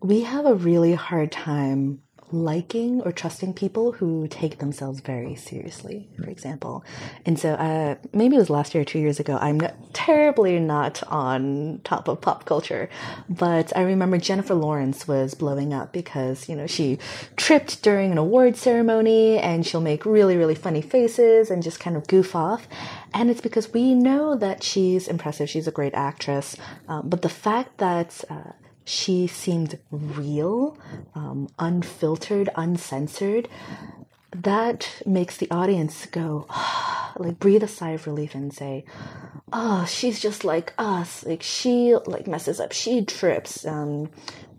we 0.02 0.22
have 0.22 0.46
a 0.46 0.54
really 0.54 0.94
hard 0.94 1.32
time 1.32 2.02
liking 2.32 3.00
or 3.02 3.12
trusting 3.12 3.54
people 3.54 3.92
who 3.92 4.26
take 4.28 4.58
themselves 4.58 5.00
very 5.00 5.34
seriously, 5.34 6.08
for 6.16 6.28
example. 6.28 6.84
And 7.26 7.38
so, 7.38 7.52
uh, 7.54 7.96
maybe 8.12 8.36
it 8.36 8.38
was 8.38 8.50
last 8.50 8.74
year 8.74 8.82
or 8.82 8.84
two 8.84 8.98
years 8.98 9.20
ago, 9.20 9.38
I'm 9.40 9.60
not, 9.60 9.74
terribly 9.92 10.58
not 10.58 11.02
on 11.08 11.80
top 11.84 12.08
of 12.08 12.20
pop 12.20 12.44
culture, 12.44 12.88
but 13.28 13.76
I 13.76 13.82
remember 13.82 14.18
Jennifer 14.18 14.54
Lawrence 14.54 15.06
was 15.06 15.34
blowing 15.34 15.72
up 15.72 15.92
because, 15.92 16.48
you 16.48 16.56
know, 16.56 16.66
she 16.66 16.98
tripped 17.36 17.82
during 17.82 18.12
an 18.12 18.18
award 18.18 18.56
ceremony 18.56 19.38
and 19.38 19.66
she'll 19.66 19.80
make 19.80 20.04
really, 20.06 20.36
really 20.36 20.54
funny 20.54 20.82
faces 20.82 21.50
and 21.50 21.62
just 21.62 21.80
kind 21.80 21.96
of 21.96 22.06
goof 22.06 22.34
off. 22.34 22.66
And 23.14 23.30
it's 23.30 23.40
because 23.40 23.72
we 23.72 23.94
know 23.94 24.34
that 24.36 24.62
she's 24.62 25.08
impressive, 25.08 25.50
she's 25.50 25.68
a 25.68 25.72
great 25.72 25.94
actress, 25.94 26.56
um, 26.88 27.08
but 27.08 27.22
the 27.22 27.28
fact 27.28 27.78
that 27.78 28.24
uh, 28.30 28.52
she 28.84 29.26
seemed 29.26 29.78
real, 29.90 30.76
um, 31.14 31.48
unfiltered, 31.58 32.48
uncensored. 32.56 33.48
That 34.34 35.02
makes 35.06 35.36
the 35.36 35.50
audience 35.50 36.06
go, 36.06 36.46
like, 37.16 37.38
breathe 37.38 37.62
a 37.62 37.68
sigh 37.68 37.90
of 37.90 38.06
relief 38.06 38.34
and 38.34 38.52
say, 38.52 38.84
"Oh, 39.52 39.84
she's 39.86 40.20
just 40.20 40.44
like 40.44 40.72
us. 40.78 41.24
Like 41.24 41.42
she 41.42 41.94
like 42.06 42.26
messes 42.26 42.60
up. 42.60 42.72
She 42.72 43.04
trips. 43.04 43.66
Um, 43.66 44.10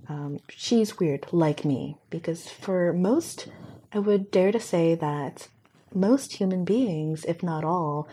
um, 0.08 0.40
she's 0.50 1.00
weird, 1.00 1.26
like 1.32 1.66
me." 1.66 1.98
Because 2.10 2.48
for 2.48 2.94
most, 2.94 3.48
I 3.92 4.00
would 4.00 4.32
dare 4.32 4.52
to 4.52 4.60
say 4.60 4.96
that 4.96 5.48
most 5.94 6.34
human 6.34 6.66
beings, 6.66 7.26
if 7.26 7.44
not 7.44 7.64
all, 7.64 8.08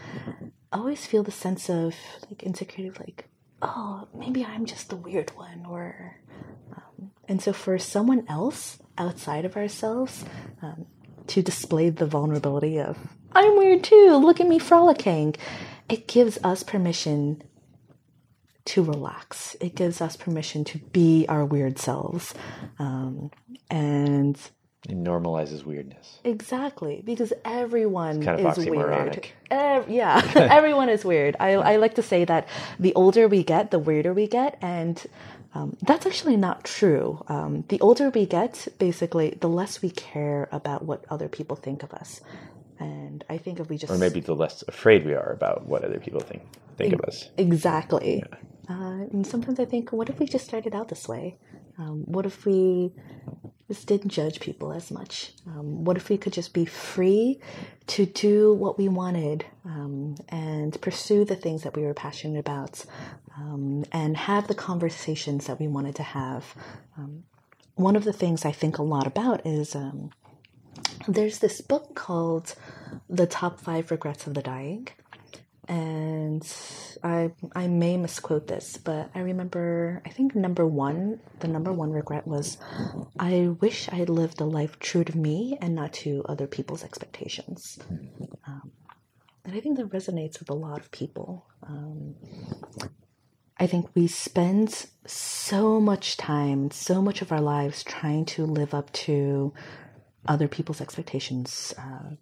always 0.72 1.06
feel 1.06 1.22
the 1.22 1.32
sense 1.32 1.68
of 1.68 1.94
like 2.28 2.42
insecurity, 2.42 2.94
like 3.00 3.26
oh, 3.62 4.08
maybe 4.14 4.44
I'm 4.44 4.66
just 4.66 4.88
the 4.90 4.96
weird 4.96 5.30
one, 5.36 5.64
or 5.68 6.16
um, 6.74 7.10
and 7.28 7.42
so 7.42 7.52
for 7.52 7.78
someone 7.78 8.24
else 8.28 8.78
outside 8.98 9.44
of 9.44 9.56
ourselves 9.56 10.24
um, 10.62 10.86
to 11.28 11.42
display 11.42 11.90
the 11.90 12.06
vulnerability 12.06 12.80
of 12.80 12.98
I'm 13.32 13.56
weird 13.56 13.84
too. 13.84 14.16
Look 14.16 14.40
at 14.40 14.48
me 14.48 14.58
frolicking. 14.58 15.36
It 15.88 16.06
gives 16.08 16.38
us 16.42 16.62
permission 16.62 17.42
to 18.66 18.82
relax. 18.82 19.56
It 19.60 19.74
gives 19.74 20.00
us 20.00 20.16
permission 20.16 20.64
to 20.64 20.78
be 20.78 21.26
our 21.28 21.44
weird 21.44 21.78
selves, 21.78 22.34
um, 22.78 23.30
and 23.70 24.38
it 24.88 24.96
normalizes 24.96 25.64
weirdness. 25.64 26.18
Exactly, 26.24 27.02
because 27.04 27.32
everyone 27.44 28.22
kind 28.22 28.40
of 28.40 28.58
is 28.58 28.66
weird. 28.66 29.28
yeah, 29.50 30.22
everyone 30.34 30.88
is 30.88 31.04
weird. 31.04 31.36
I, 31.38 31.52
I 31.52 31.76
like 31.76 31.94
to 31.96 32.02
say 32.02 32.24
that 32.24 32.48
the 32.78 32.94
older 32.94 33.28
we 33.28 33.42
get, 33.42 33.70
the 33.70 33.78
weirder 33.78 34.14
we 34.14 34.26
get, 34.26 34.58
and 34.62 35.04
um, 35.54 35.76
that's 35.82 36.06
actually 36.06 36.36
not 36.36 36.64
true. 36.64 37.22
Um, 37.28 37.64
the 37.68 37.80
older 37.80 38.08
we 38.10 38.24
get, 38.24 38.68
basically, 38.78 39.36
the 39.40 39.48
less 39.48 39.82
we 39.82 39.90
care 39.90 40.48
about 40.50 40.84
what 40.84 41.04
other 41.10 41.28
people 41.28 41.56
think 41.56 41.82
of 41.82 41.92
us. 41.92 42.20
And 42.78 43.22
I 43.28 43.36
think 43.36 43.60
if 43.60 43.68
we 43.68 43.76
just, 43.76 43.92
or 43.92 43.98
maybe 43.98 44.20
the 44.20 44.34
less 44.34 44.64
afraid 44.66 45.04
we 45.04 45.12
are 45.12 45.32
about 45.32 45.66
what 45.66 45.84
other 45.84 45.98
people 45.98 46.20
think 46.20 46.42
think 46.78 46.92
e- 46.92 46.94
of 46.94 47.00
us. 47.02 47.28
Exactly. 47.36 48.22
Yeah. 48.30 48.36
Uh, 48.70 49.04
and 49.12 49.26
sometimes 49.26 49.60
I 49.60 49.64
think, 49.66 49.92
what 49.92 50.08
if 50.08 50.18
we 50.18 50.26
just 50.26 50.46
started 50.46 50.74
out 50.74 50.88
this 50.88 51.06
way? 51.08 51.36
Um, 51.78 52.02
what 52.06 52.26
if 52.26 52.44
we 52.44 52.92
just 53.68 53.86
didn't 53.86 54.10
judge 54.10 54.40
people 54.40 54.72
as 54.72 54.90
much? 54.90 55.32
Um, 55.46 55.84
what 55.84 55.96
if 55.96 56.08
we 56.08 56.18
could 56.18 56.32
just 56.32 56.52
be 56.52 56.64
free 56.64 57.40
to 57.88 58.06
do 58.06 58.52
what 58.52 58.78
we 58.78 58.88
wanted 58.88 59.44
um, 59.64 60.16
and 60.28 60.78
pursue 60.80 61.24
the 61.24 61.36
things 61.36 61.62
that 61.62 61.76
we 61.76 61.82
were 61.82 61.94
passionate 61.94 62.38
about 62.38 62.84
um, 63.36 63.84
and 63.92 64.16
have 64.16 64.48
the 64.48 64.54
conversations 64.54 65.46
that 65.46 65.60
we 65.60 65.68
wanted 65.68 65.94
to 65.96 66.02
have? 66.02 66.54
Um, 66.98 67.24
one 67.76 67.96
of 67.96 68.04
the 68.04 68.12
things 68.12 68.44
I 68.44 68.52
think 68.52 68.78
a 68.78 68.82
lot 68.82 69.06
about 69.06 69.46
is 69.46 69.74
um, 69.74 70.10
there's 71.06 71.38
this 71.38 71.60
book 71.60 71.94
called 71.94 72.54
The 73.08 73.26
Top 73.26 73.60
Five 73.60 73.90
Regrets 73.90 74.26
of 74.26 74.34
the 74.34 74.42
Dying 74.42 74.88
and 75.68 76.46
I 77.02 77.32
I 77.54 77.68
may 77.68 77.96
misquote 77.96 78.46
this, 78.46 78.76
but 78.76 79.10
I 79.14 79.20
remember 79.20 80.02
I 80.04 80.10
think 80.10 80.34
number 80.34 80.66
one, 80.66 81.20
the 81.40 81.48
number 81.48 81.72
one 81.72 81.90
regret 81.90 82.26
was 82.26 82.58
I 83.18 83.48
wish 83.60 83.88
I 83.88 83.96
had 83.96 84.08
lived 84.08 84.40
a 84.40 84.44
life 84.44 84.78
true 84.78 85.04
to 85.04 85.16
me 85.16 85.58
and 85.60 85.74
not 85.74 85.92
to 85.94 86.24
other 86.28 86.46
people's 86.46 86.84
expectations. 86.84 87.78
Um, 88.46 88.72
and 89.44 89.54
I 89.54 89.60
think 89.60 89.76
that 89.78 89.90
resonates 89.90 90.38
with 90.38 90.50
a 90.50 90.54
lot 90.54 90.80
of 90.80 90.90
people. 90.90 91.46
Um, 91.62 92.14
I 93.58 93.66
think 93.66 93.90
we 93.94 94.06
spend 94.06 94.86
so 95.06 95.80
much 95.80 96.16
time, 96.16 96.70
so 96.70 97.02
much 97.02 97.20
of 97.20 97.30
our 97.30 97.42
lives 97.42 97.84
trying 97.84 98.24
to 98.26 98.46
live 98.46 98.72
up 98.72 98.90
to 98.92 99.52
other 100.26 100.48
people's 100.48 100.80
expectations, 100.80 101.74
uh, 101.78 102.14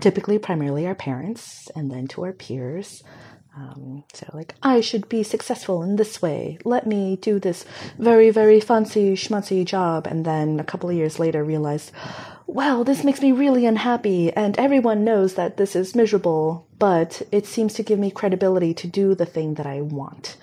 typically 0.00 0.38
primarily 0.38 0.86
our 0.86 0.94
parents 0.94 1.70
and 1.74 1.90
then 1.90 2.06
to 2.08 2.24
our 2.24 2.32
peers. 2.32 3.02
Um, 3.56 4.04
so, 4.12 4.26
like, 4.34 4.54
I 4.62 4.80
should 4.80 5.08
be 5.08 5.24
successful 5.24 5.82
in 5.82 5.96
this 5.96 6.22
way. 6.22 6.58
Let 6.64 6.86
me 6.86 7.16
do 7.16 7.40
this 7.40 7.64
very, 7.98 8.30
very 8.30 8.60
fancy 8.60 9.14
schmancy 9.14 9.64
job. 9.64 10.06
And 10.06 10.24
then 10.24 10.60
a 10.60 10.64
couple 10.64 10.88
of 10.88 10.94
years 10.94 11.18
later, 11.18 11.42
realize, 11.42 11.90
well, 12.46 12.84
this 12.84 13.02
makes 13.02 13.20
me 13.20 13.32
really 13.32 13.66
unhappy. 13.66 14.32
And 14.32 14.56
everyone 14.58 15.02
knows 15.02 15.34
that 15.34 15.56
this 15.56 15.74
is 15.74 15.96
miserable, 15.96 16.68
but 16.78 17.22
it 17.32 17.46
seems 17.46 17.74
to 17.74 17.82
give 17.82 17.98
me 17.98 18.12
credibility 18.12 18.74
to 18.74 18.86
do 18.86 19.16
the 19.16 19.26
thing 19.26 19.54
that 19.54 19.66
I 19.66 19.80
want. 19.80 20.36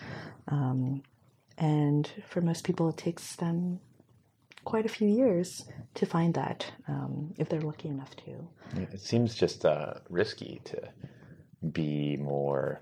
Um, 0.49 1.01
and 1.58 2.10
for 2.28 2.41
most 2.41 2.66
people, 2.66 2.89
it 2.89 2.97
takes 2.97 3.38
them 3.38 3.80
quite 4.66 4.86
a 4.86 4.89
few 4.89 5.07
years 5.07 5.66
to 5.93 6.05
find 6.05 6.34
that 6.34 6.66
um, 6.88 7.34
if 7.38 7.47
they're 7.47 7.61
lucky 7.61 7.88
enough 7.88 8.16
to. 8.18 8.32
It 8.82 8.99
seems 8.99 9.36
just 9.36 9.66
uh, 9.66 9.93
risky 10.09 10.61
to 10.66 10.89
be 11.72 12.18
more 12.18 12.82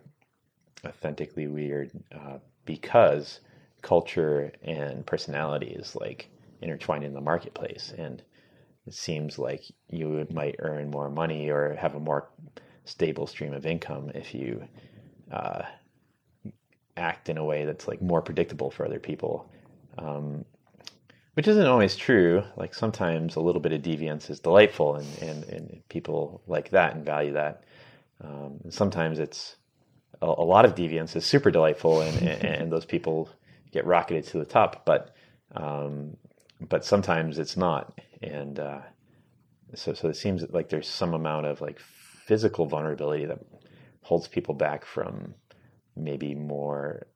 authentically 0.86 1.47
weird 1.47 1.91
uh, 2.13 2.39
because 2.65 3.41
culture 3.81 4.51
and 4.63 5.05
personality 5.05 5.67
is 5.67 5.95
like 5.95 6.29
intertwined 6.61 7.03
in 7.03 7.13
the 7.13 7.21
marketplace 7.21 7.93
and 7.97 8.23
it 8.88 8.93
seems 8.93 9.38
like 9.38 9.63
you 9.89 10.25
might 10.31 10.55
earn 10.59 10.89
more 10.89 11.09
money 11.09 11.49
or 11.49 11.75
have 11.75 11.95
a 11.95 11.99
more 11.99 12.29
stable 12.86 13.27
stream 13.27 13.53
of 13.53 13.65
income 13.65 14.11
if 14.15 14.34
you 14.34 14.65
uh, 15.31 15.63
act 16.97 17.29
in 17.29 17.38
a 17.38 17.43
way 17.43 17.65
that's 17.65 17.88
like 17.88 18.01
more 18.01 18.21
predictable 18.21 18.71
for 18.71 18.86
other 18.86 18.99
people 18.99 19.49
um, 19.97 20.45
which 21.34 21.47
isn't 21.47 21.65
always 21.65 21.95
true. 21.95 22.43
Like 22.55 22.73
sometimes 22.73 23.36
a 23.36 23.41
little 23.41 23.61
bit 23.61 23.71
of 23.71 23.81
deviance 23.81 24.29
is 24.29 24.39
delightful, 24.39 24.95
and 24.95 25.07
and, 25.21 25.43
and 25.45 25.89
people 25.89 26.41
like 26.47 26.69
that 26.71 26.95
and 26.95 27.05
value 27.05 27.34
that. 27.34 27.63
Um, 28.23 28.59
and 28.63 28.73
sometimes 28.73 29.19
it's 29.19 29.55
a, 30.21 30.25
a, 30.25 30.45
lot 30.45 30.65
of 30.65 30.75
deviance 30.75 31.15
is 31.15 31.25
super 31.25 31.51
delightful, 31.51 32.01
and, 32.01 32.17
and, 32.21 32.43
and 32.61 32.71
those 32.71 32.86
people 32.86 33.29
get 33.71 33.86
rocketed 33.86 34.25
to 34.27 34.39
the 34.39 34.45
top. 34.45 34.86
But 34.86 35.15
um, 35.55 36.17
but 36.61 36.86
sometimes 36.86 37.39
it's 37.39 37.57
not, 37.57 37.99
and 38.21 38.59
uh, 38.59 38.81
so 39.75 39.93
so 39.93 40.09
it 40.09 40.15
seems 40.15 40.43
like 40.49 40.69
there's 40.69 40.88
some 40.88 41.13
amount 41.13 41.47
of 41.47 41.61
like 41.61 41.79
physical 41.79 42.65
vulnerability 42.65 43.25
that 43.25 43.39
holds 44.01 44.27
people 44.27 44.53
back 44.53 44.86
from 44.86 45.34
maybe 45.95 46.36
more 46.36 47.07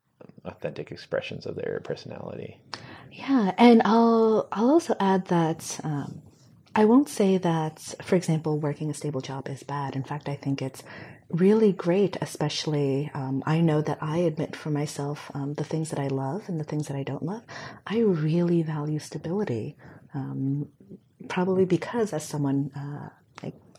authentic 0.44 0.90
expressions 0.90 1.46
of 1.46 1.54
their 1.56 1.80
personality. 1.84 2.60
Yeah, 3.12 3.52
and 3.58 3.82
I'll 3.84 4.48
I'll 4.52 4.70
also 4.70 4.94
add 5.00 5.26
that 5.26 5.80
um, 5.82 6.22
I 6.74 6.84
won't 6.84 7.08
say 7.08 7.38
that, 7.38 7.80
for 8.02 8.14
example, 8.14 8.58
working 8.58 8.90
a 8.90 8.94
stable 8.94 9.20
job 9.20 9.48
is 9.48 9.62
bad. 9.62 9.96
In 9.96 10.04
fact, 10.04 10.28
I 10.28 10.36
think 10.36 10.62
it's 10.62 10.82
really 11.30 11.72
great. 11.72 12.16
Especially, 12.20 13.10
um, 13.14 13.42
I 13.46 13.60
know 13.60 13.82
that 13.82 13.98
I 14.00 14.18
admit 14.18 14.54
for 14.54 14.70
myself 14.70 15.30
um, 15.34 15.54
the 15.54 15.64
things 15.64 15.90
that 15.90 15.98
I 15.98 16.08
love 16.08 16.48
and 16.48 16.60
the 16.60 16.64
things 16.64 16.86
that 16.88 16.96
I 16.96 17.02
don't 17.02 17.24
love. 17.24 17.42
I 17.86 17.98
really 17.98 18.62
value 18.62 19.00
stability, 19.00 19.76
um, 20.14 20.68
probably 21.28 21.64
because 21.64 22.12
as 22.12 22.24
someone 22.24 22.70
uh, 22.76 23.08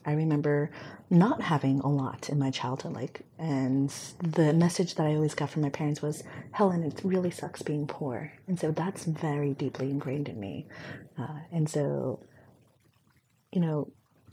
I 0.06 0.14
remember 0.14 0.72
not 1.10 1.42
having 1.42 1.80
a 1.82 1.90
lot 1.90 2.30
in 2.30 2.40
my 2.40 2.52
childhood, 2.52 2.94
like, 2.94 3.22
and 3.38 3.90
the 4.22 4.54
message 4.54 4.96
that 4.96 5.06
I 5.06 5.16
always 5.16 5.36
got 5.36 5.50
from 5.50 5.62
my 5.62 5.70
parents 5.70 6.02
was, 6.02 6.24
Helen, 6.52 6.84
it 6.84 7.02
really 7.04 7.32
sucks 7.32 7.62
being 7.62 7.88
poor. 7.88 8.32
And 8.48 8.60
so 8.60 8.72
that's 8.72 9.06
very 9.06 9.54
deeply 9.54 9.90
ingrained 9.90 10.30
in 10.30 10.40
me. 10.40 10.68
Uh, 11.18 11.40
and 11.52 11.70
so, 11.70 12.26
you 13.52 13.62
know, 13.62 13.92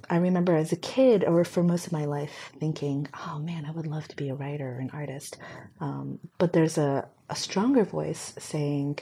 I 0.08 0.18
remember 0.18 0.54
as 0.54 0.72
a 0.72 0.76
kid, 0.76 1.24
or 1.24 1.44
for 1.44 1.62
most 1.62 1.86
of 1.86 1.92
my 1.92 2.04
life, 2.04 2.52
thinking, 2.60 3.08
oh 3.26 3.38
man, 3.40 3.64
I 3.64 3.72
would 3.72 3.86
love 3.86 4.06
to 4.08 4.16
be 4.16 4.28
a 4.28 4.34
writer 4.34 4.76
or 4.76 4.78
an 4.78 4.90
artist. 4.92 5.38
Um, 5.80 6.20
but 6.38 6.52
there's 6.52 6.78
a, 6.78 7.08
a 7.28 7.34
stronger 7.34 7.84
voice 7.84 8.34
saying, 8.38 8.98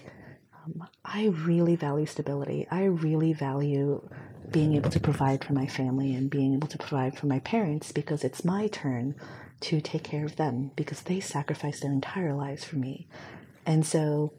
um, 0.65 0.89
I 1.05 1.27
really 1.27 1.77
value 1.77 2.07
stability. 2.07 2.67
I 2.71 2.85
really 2.85 3.35
value 3.35 4.09
being 4.51 4.75
able 4.75 4.91
to 4.91 5.01
provide 5.01 5.45
for 5.45 5.53
my 5.53 5.67
family 5.67 6.15
and 6.15 6.31
being 6.31 6.55
able 6.55 6.69
to 6.69 6.79
provide 6.79 7.19
for 7.19 7.27
my 7.27 7.39
parents 7.41 7.93
because 7.93 8.25
it's 8.25 8.45
my 8.45 8.67
turn 8.69 9.15
to 9.61 9.81
take 9.81 10.05
care 10.05 10.25
of 10.25 10.37
them 10.37 10.71
because 10.77 11.03
they 11.03 11.21
sacrificed 11.21 11.83
their 11.83 11.93
entire 11.93 12.35
lives 12.35 12.65
for 12.65 12.77
me. 12.77 13.07
And 13.67 13.87
so 13.87 14.33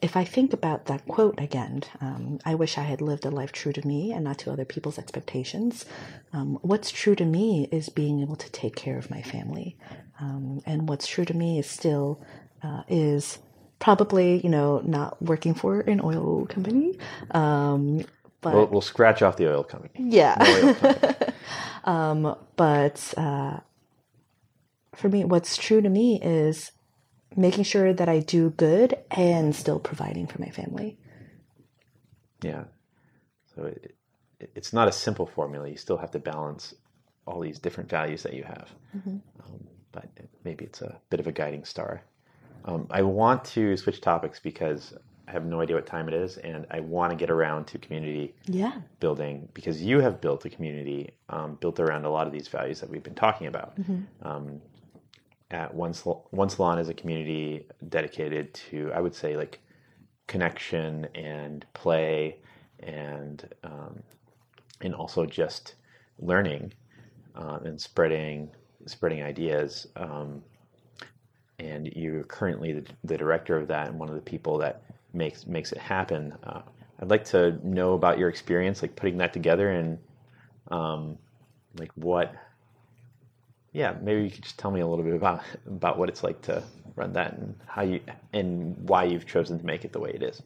if 0.00 0.16
I 0.16 0.24
think 0.24 0.52
about 0.52 0.86
that 0.86 1.06
quote 1.06 1.38
again, 1.38 1.82
um, 2.00 2.38
I 2.44 2.54
wish 2.54 2.78
I 2.78 2.82
had 2.82 3.02
lived 3.02 3.26
a 3.26 3.30
life 3.30 3.52
true 3.52 3.72
to 3.72 3.86
me 3.86 4.12
and 4.12 4.24
not 4.24 4.38
to 4.38 4.50
other 4.50 4.64
people's 4.64 4.98
expectations. 4.98 5.84
Um, 6.32 6.58
what's 6.62 6.90
true 6.90 7.14
to 7.16 7.24
me 7.24 7.68
is 7.70 7.90
being 7.90 8.20
able 8.20 8.36
to 8.36 8.50
take 8.50 8.76
care 8.76 8.96
of 8.96 9.10
my 9.10 9.20
family. 9.20 9.76
Um, 10.18 10.62
and 10.64 10.88
what's 10.88 11.06
true 11.06 11.26
to 11.26 11.34
me 11.34 11.58
is 11.58 11.66
still 11.66 12.22
uh, 12.62 12.82
is 12.88 13.38
probably, 13.78 14.40
you 14.40 14.48
know, 14.50 14.80
not 14.84 15.20
working 15.22 15.54
for 15.54 15.80
an 15.80 16.00
oil 16.02 16.46
company. 16.46 16.98
But 18.40 18.54
we'll, 18.54 18.66
we'll, 18.66 18.80
scratch 18.80 19.20
off 19.22 19.36
the 19.36 19.52
oil 19.52 19.64
company. 19.64 19.92
Yeah. 19.98 20.36
Oil 20.40 20.74
company. 20.74 21.16
Um, 21.84 22.36
but 22.56 23.14
uh, 23.16 23.58
for 24.94 25.08
me, 25.08 25.24
what's 25.24 25.56
true 25.56 25.80
to 25.80 25.88
me 25.88 26.20
is 26.20 26.72
making 27.36 27.64
sure 27.64 27.92
that 27.92 28.08
I 28.08 28.20
do 28.20 28.50
good 28.50 28.98
and 29.10 29.54
still 29.54 29.78
providing 29.78 30.26
for 30.26 30.40
my 30.40 30.50
family. 30.50 30.98
Yeah. 32.42 32.64
So 33.54 33.64
it, 33.64 33.94
it's 34.54 34.72
not 34.72 34.88
a 34.88 34.92
simple 34.92 35.26
formula. 35.26 35.68
You 35.68 35.76
still 35.76 35.96
have 35.96 36.10
to 36.12 36.18
balance 36.18 36.74
all 37.26 37.40
these 37.40 37.58
different 37.58 37.88
values 37.88 38.22
that 38.24 38.34
you 38.34 38.42
have. 38.44 38.68
Mm-hmm. 38.96 39.16
Um, 39.44 39.66
but 39.92 40.08
maybe 40.44 40.64
it's 40.64 40.82
a 40.82 41.00
bit 41.10 41.20
of 41.20 41.26
a 41.26 41.32
guiding 41.32 41.64
star. 41.64 42.02
Um, 42.64 42.86
I 42.90 43.02
want 43.02 43.44
to 43.46 43.76
switch 43.76 44.00
topics 44.00 44.38
because 44.38 44.94
have 45.30 45.44
no 45.44 45.60
idea 45.60 45.76
what 45.76 45.86
time 45.86 46.08
it 46.08 46.14
is, 46.14 46.36
and 46.38 46.66
I 46.70 46.80
want 46.80 47.10
to 47.10 47.16
get 47.16 47.30
around 47.30 47.66
to 47.68 47.78
community 47.78 48.34
yeah. 48.46 48.80
building 48.98 49.48
because 49.54 49.80
you 49.82 50.00
have 50.00 50.20
built 50.20 50.44
a 50.44 50.50
community 50.50 51.10
um, 51.28 51.56
built 51.60 51.80
around 51.80 52.04
a 52.04 52.10
lot 52.10 52.26
of 52.26 52.32
these 52.32 52.48
values 52.48 52.80
that 52.80 52.90
we've 52.90 53.02
been 53.02 53.14
talking 53.14 53.46
about. 53.46 53.80
Mm-hmm. 53.80 54.28
Um, 54.28 54.60
at 55.50 55.74
One, 55.74 55.92
One 56.30 56.48
Salon 56.48 56.78
is 56.78 56.88
a 56.88 56.94
community 56.94 57.66
dedicated 57.88 58.54
to, 58.54 58.92
I 58.94 59.00
would 59.00 59.14
say, 59.14 59.36
like 59.36 59.60
connection 60.26 61.08
and 61.14 61.66
play, 61.74 62.36
and 62.80 63.48
um, 63.64 64.02
and 64.80 64.94
also 64.94 65.26
just 65.26 65.74
learning 66.18 66.72
uh, 67.34 67.58
and 67.64 67.80
spreading 67.80 68.50
spreading 68.86 69.22
ideas. 69.22 69.86
Um, 69.96 70.42
and 71.58 71.92
you're 71.94 72.24
currently 72.24 72.72
the, 72.72 72.86
the, 73.04 73.18
director 73.18 73.56
of 73.56 73.68
that 73.68 73.88
and 73.88 73.98
one 73.98 74.08
of 74.08 74.14
the 74.14 74.20
people 74.20 74.56
that 74.58 74.82
makes 75.12 75.46
makes 75.46 75.72
it 75.72 75.78
happen. 75.78 76.34
Uh, 76.44 76.62
I'd 77.00 77.10
like 77.10 77.24
to 77.26 77.58
know 77.66 77.94
about 77.94 78.18
your 78.18 78.28
experience, 78.28 78.82
like 78.82 78.96
putting 78.96 79.18
that 79.18 79.32
together, 79.32 79.70
and 79.70 79.98
um, 80.70 81.18
like 81.78 81.90
what 81.94 82.34
yeah, 83.72 83.94
maybe 84.02 84.24
you 84.24 84.30
could 84.30 84.42
just 84.42 84.58
tell 84.58 84.70
me 84.70 84.80
a 84.80 84.86
little 84.86 85.04
bit 85.04 85.14
about 85.14 85.42
about 85.66 85.98
what 85.98 86.08
it's 86.08 86.22
like 86.22 86.42
to 86.42 86.62
run 86.96 87.12
that 87.12 87.34
and 87.34 87.54
how 87.66 87.82
you 87.82 88.00
and 88.32 88.76
why 88.88 89.04
you've 89.04 89.26
chosen 89.26 89.58
to 89.58 89.64
make 89.64 89.84
it 89.84 89.92
the 89.92 90.00
way 90.00 90.10
it 90.10 90.22
is. 90.22 90.42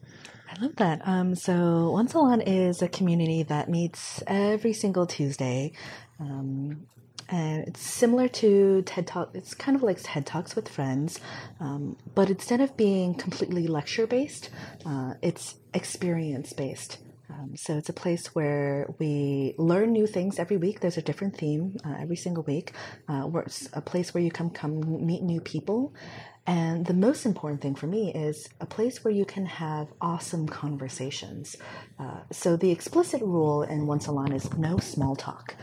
I 0.47 0.61
love 0.61 0.75
that. 0.75 1.01
Um, 1.07 1.35
so 1.35 1.91
One 1.91 2.07
Salon 2.07 2.41
is 2.41 2.81
a 2.81 2.87
community 2.87 3.43
that 3.43 3.67
meets 3.67 4.21
every 4.27 4.73
single 4.73 5.07
Tuesday. 5.07 5.71
Um, 6.19 6.85
and 7.29 7.67
it's 7.67 7.81
similar 7.81 8.27
to 8.27 8.83
TED 8.83 9.07
Talk. 9.07 9.31
It's 9.33 9.53
kind 9.53 9.75
of 9.75 9.83
like 9.83 9.99
TED 10.01 10.25
Talks 10.25 10.55
with 10.55 10.69
friends, 10.69 11.19
um, 11.59 11.97
but 12.13 12.29
instead 12.29 12.61
of 12.61 12.77
being 12.77 13.15
completely 13.15 13.67
lecture 13.67 14.07
based, 14.07 14.49
uh, 14.85 15.13
it's 15.21 15.55
experience 15.73 16.53
based. 16.53 16.99
Um, 17.29 17.55
so 17.55 17.77
it's 17.77 17.89
a 17.89 17.93
place 17.93 18.35
where 18.35 18.87
we 18.99 19.55
learn 19.57 19.91
new 19.91 20.07
things 20.07 20.39
every 20.39 20.57
week. 20.57 20.79
There's 20.79 20.97
a 20.97 21.01
different 21.01 21.37
theme 21.37 21.75
uh, 21.83 21.95
every 21.99 22.15
single 22.15 22.43
week. 22.43 22.73
Uh, 23.09 23.29
it's 23.45 23.67
a 23.73 23.81
place 23.81 24.13
where 24.13 24.23
you 24.23 24.31
come 24.31 24.49
come 24.49 25.05
meet 25.05 25.23
new 25.23 25.41
people. 25.41 25.93
And 26.47 26.85
the 26.85 26.93
most 26.93 27.25
important 27.25 27.61
thing 27.61 27.73
for 27.73 27.87
me 27.87 28.13
is 28.13 28.47
a 28.61 28.67
place 28.67 29.03
where 29.03 29.13
you 29.13 29.25
can 29.25 29.47
have 29.47 29.87
awesome 29.99 30.47
conversations. 30.47 31.55
Uh, 31.97 32.19
so 32.31 32.55
the 32.55 32.69
explicit 32.69 33.21
rule 33.21 33.63
in 33.63 33.87
One 33.87 33.99
Salon 33.99 34.31
is 34.31 34.53
no 34.53 34.77
small 34.77 35.15
talk. 35.15 35.55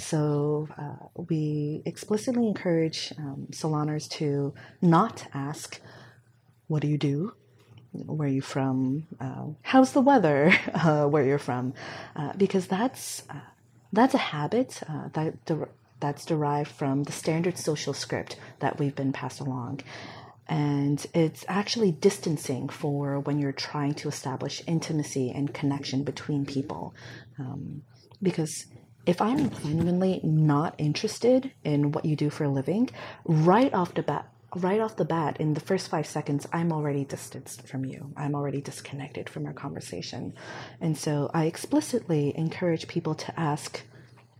So 0.00 0.68
uh, 0.78 1.22
we 1.28 1.82
explicitly 1.84 2.46
encourage 2.46 3.12
um, 3.18 3.48
saloners 3.52 4.08
to 4.12 4.54
not 4.80 5.26
ask, 5.34 5.80
"What 6.68 6.82
do 6.82 6.88
you 6.88 6.98
do?" 6.98 7.34
where 7.92 8.28
are 8.28 8.30
you're 8.30 8.42
from, 8.42 9.06
uh, 9.18 9.46
how's 9.62 9.92
the 9.92 10.00
weather, 10.00 10.52
uh, 10.74 11.06
where 11.06 11.24
you're 11.24 11.38
from, 11.38 11.74
uh, 12.16 12.32
because 12.36 12.66
that's 12.66 13.24
uh, 13.30 13.40
that's 13.92 14.14
a 14.14 14.18
habit 14.18 14.80
uh, 14.88 15.08
that 15.14 15.34
that's 15.98 16.24
derived 16.24 16.70
from 16.70 17.04
the 17.04 17.12
standard 17.12 17.58
social 17.58 17.92
script 17.92 18.36
that 18.60 18.78
we've 18.78 18.94
been 18.94 19.12
passed 19.12 19.40
along. 19.40 19.80
And 20.48 21.04
it's 21.14 21.44
actually 21.46 21.92
distancing 21.92 22.68
for 22.68 23.20
when 23.20 23.38
you're 23.38 23.52
trying 23.52 23.94
to 23.94 24.08
establish 24.08 24.62
intimacy 24.66 25.30
and 25.30 25.52
connection 25.52 26.02
between 26.02 26.44
people. 26.44 26.94
Um, 27.38 27.82
because 28.22 28.66
if 29.06 29.20
I'm 29.20 29.50
genuinely 29.50 30.20
not 30.22 30.74
interested 30.78 31.52
in 31.64 31.92
what 31.92 32.04
you 32.04 32.16
do 32.16 32.30
for 32.30 32.44
a 32.44 32.48
living, 32.48 32.90
right 33.24 33.72
off 33.72 33.94
the 33.94 34.02
bat, 34.02 34.28
right 34.56 34.80
off 34.80 34.96
the 34.96 35.04
bat, 35.04 35.38
in 35.40 35.54
the 35.54 35.60
first 35.60 35.88
five 35.88 36.06
seconds, 36.06 36.46
I'm 36.52 36.72
already 36.72 37.04
distanced 37.04 37.66
from 37.66 37.84
you. 37.84 38.12
I'm 38.16 38.34
already 38.34 38.60
disconnected 38.60 39.28
from 39.28 39.46
our 39.46 39.52
conversation. 39.52 40.34
And 40.80 40.96
so 40.96 41.30
I 41.32 41.44
explicitly 41.44 42.36
encourage 42.36 42.88
people 42.88 43.14
to 43.14 43.40
ask 43.40 43.82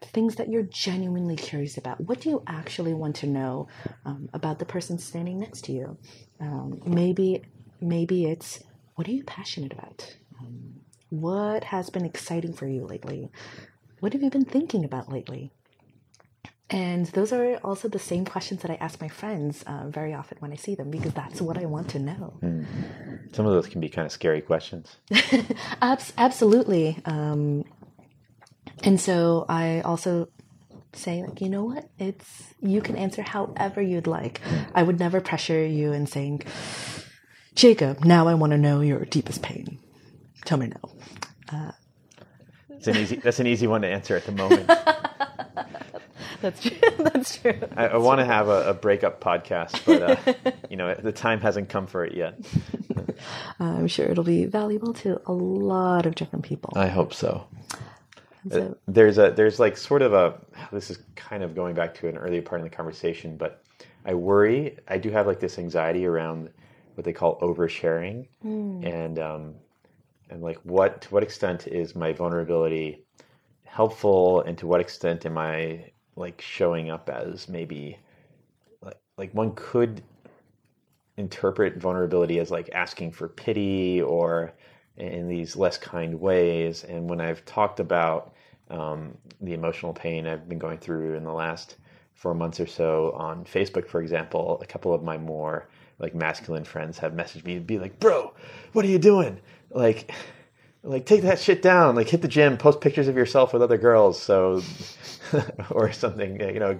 things 0.02 0.36
that 0.36 0.48
you're 0.48 0.62
genuinely 0.62 1.36
curious 1.36 1.76
about. 1.76 2.00
What 2.00 2.20
do 2.20 2.30
you 2.30 2.42
actually 2.46 2.94
want 2.94 3.16
to 3.16 3.26
know 3.26 3.68
um, 4.04 4.28
about 4.32 4.58
the 4.58 4.64
person 4.64 4.98
standing 4.98 5.38
next 5.38 5.64
to 5.66 5.72
you? 5.72 5.98
Um, 6.40 6.80
maybe, 6.86 7.42
maybe 7.80 8.26
it's 8.26 8.60
what 8.94 9.08
are 9.08 9.12
you 9.12 9.24
passionate 9.24 9.72
about? 9.72 10.16
Um, 10.38 10.74
what 11.10 11.64
has 11.64 11.90
been 11.90 12.04
exciting 12.04 12.52
for 12.52 12.66
you 12.66 12.86
lately? 12.86 13.30
What 14.00 14.12
have 14.12 14.22
you 14.22 14.30
been 14.30 14.44
thinking 14.44 14.84
about 14.84 15.10
lately? 15.10 15.52
And 16.70 17.06
those 17.06 17.32
are 17.32 17.56
also 17.64 17.88
the 17.88 17.98
same 17.98 18.24
questions 18.24 18.62
that 18.62 18.70
I 18.70 18.74
ask 18.74 19.00
my 19.00 19.08
friends 19.08 19.64
uh, 19.66 19.88
very 19.88 20.14
often 20.14 20.38
when 20.38 20.52
I 20.52 20.56
see 20.56 20.76
them 20.76 20.90
because 20.90 21.12
that's 21.12 21.40
what 21.40 21.58
I 21.58 21.66
want 21.66 21.88
to 21.90 21.98
know. 21.98 22.38
Mm. 22.42 23.34
Some 23.34 23.44
of 23.44 23.52
those 23.52 23.66
can 23.66 23.80
be 23.80 23.88
kind 23.88 24.06
of 24.06 24.12
scary 24.12 24.40
questions. 24.40 24.96
Abs- 25.82 26.12
absolutely. 26.16 26.96
Um, 27.04 27.64
and 28.84 29.00
so 29.00 29.46
I 29.48 29.80
also 29.80 30.28
say, 30.92 31.22
like, 31.22 31.40
you 31.40 31.48
know 31.48 31.64
what? 31.64 31.88
It's 31.98 32.54
you 32.60 32.80
can 32.80 32.96
answer 32.96 33.22
however 33.22 33.82
you'd 33.82 34.06
like. 34.06 34.40
I 34.72 34.84
would 34.84 35.00
never 35.00 35.20
pressure 35.20 35.66
you 35.66 35.92
in 35.92 36.06
saying, 36.06 36.42
Jacob, 37.56 38.04
now 38.04 38.28
I 38.28 38.34
want 38.34 38.52
to 38.52 38.58
know 38.58 38.80
your 38.80 39.04
deepest 39.04 39.42
pain. 39.42 39.80
Tell 40.44 40.58
me 40.58 40.68
now. 40.68 40.90
Uh, 41.52 41.72
it's 42.80 42.88
an 42.88 42.96
easy. 42.96 43.16
That's 43.16 43.38
an 43.40 43.46
easy 43.46 43.66
one 43.66 43.82
to 43.82 43.88
answer 43.88 44.16
at 44.16 44.24
the 44.24 44.32
moment. 44.32 44.66
That's 46.40 46.62
true. 46.62 46.78
That's 46.98 47.38
true. 47.38 47.60
I, 47.76 47.88
I 47.88 47.96
want 47.98 48.20
to 48.20 48.24
have 48.24 48.48
a, 48.48 48.70
a, 48.70 48.74
breakup 48.74 49.20
podcast, 49.20 49.84
but 49.84 50.26
uh, 50.26 50.52
you 50.70 50.78
know 50.78 50.94
the 50.94 51.12
time 51.12 51.40
hasn't 51.40 51.68
come 51.68 51.86
for 51.86 52.06
it 52.06 52.14
yet. 52.14 52.40
I'm 53.60 53.86
sure 53.86 54.06
it'll 54.06 54.24
be 54.24 54.46
valuable 54.46 54.94
to 54.94 55.20
a 55.26 55.32
lot 55.32 56.06
of 56.06 56.14
different 56.14 56.42
people. 56.46 56.72
I 56.74 56.86
hope 56.86 57.12
so. 57.12 57.46
so 58.50 58.62
uh, 58.62 58.74
there's 58.88 59.18
a 59.18 59.30
there's 59.30 59.60
like 59.60 59.76
sort 59.76 60.00
of 60.00 60.14
a 60.14 60.40
this 60.72 60.90
is 60.90 61.00
kind 61.16 61.42
of 61.42 61.54
going 61.54 61.74
back 61.74 61.92
to 61.96 62.08
an 62.08 62.16
earlier 62.16 62.40
part 62.40 62.62
in 62.62 62.64
the 62.64 62.74
conversation, 62.74 63.36
but 63.36 63.62
I 64.06 64.14
worry. 64.14 64.78
I 64.88 64.96
do 64.96 65.10
have 65.10 65.26
like 65.26 65.40
this 65.40 65.58
anxiety 65.58 66.06
around 66.06 66.48
what 66.94 67.04
they 67.04 67.12
call 67.12 67.38
oversharing, 67.40 68.28
mm. 68.42 68.86
and 68.86 69.18
um, 69.18 69.54
and 70.30 70.42
like 70.42 70.58
what 70.62 71.02
to 71.02 71.10
what 71.10 71.22
extent 71.22 71.66
is 71.66 71.94
my 71.94 72.12
vulnerability 72.12 73.04
helpful, 73.64 74.40
and 74.42 74.58
to 74.58 74.66
what 74.66 74.80
extent 74.80 75.26
am 75.26 75.38
I 75.38 75.90
like 76.16 76.40
showing 76.40 76.90
up 76.90 77.08
as 77.08 77.48
maybe 77.48 77.98
like, 78.82 78.98
like 79.16 79.32
one 79.32 79.52
could 79.54 80.02
interpret 81.16 81.76
vulnerability 81.76 82.38
as 82.38 82.50
like 82.50 82.70
asking 82.74 83.12
for 83.12 83.28
pity 83.28 84.00
or 84.02 84.52
in 84.96 85.28
these 85.28 85.56
less 85.56 85.78
kind 85.78 86.18
ways. 86.20 86.84
And 86.84 87.08
when 87.08 87.20
I've 87.20 87.44
talked 87.44 87.80
about 87.80 88.34
um, 88.70 89.16
the 89.40 89.54
emotional 89.54 89.92
pain 89.92 90.26
I've 90.26 90.48
been 90.48 90.58
going 90.58 90.78
through 90.78 91.14
in 91.14 91.24
the 91.24 91.32
last 91.32 91.76
four 92.14 92.34
months 92.34 92.60
or 92.60 92.66
so 92.66 93.12
on 93.12 93.44
Facebook, 93.44 93.86
for 93.86 94.02
example, 94.02 94.58
a 94.62 94.66
couple 94.66 94.92
of 94.92 95.02
my 95.02 95.16
more 95.16 95.68
like 95.98 96.14
masculine 96.14 96.64
friends 96.64 96.98
have 96.98 97.12
messaged 97.12 97.44
me 97.44 97.54
to 97.54 97.60
be 97.60 97.78
like, 97.78 97.98
"Bro, 98.00 98.34
what 98.72 98.84
are 98.84 98.88
you 98.88 98.98
doing?" 98.98 99.40
Like, 99.70 100.12
like 100.82 101.06
take 101.06 101.22
that 101.22 101.38
shit 101.38 101.62
down. 101.62 101.96
Like, 101.96 102.08
hit 102.08 102.22
the 102.22 102.28
gym, 102.28 102.56
post 102.56 102.80
pictures 102.80 103.08
of 103.08 103.16
yourself 103.16 103.52
with 103.52 103.62
other 103.62 103.78
girls, 103.78 104.20
so 104.20 104.62
or 105.70 105.92
something, 105.92 106.40
you 106.40 106.60
know, 106.60 106.78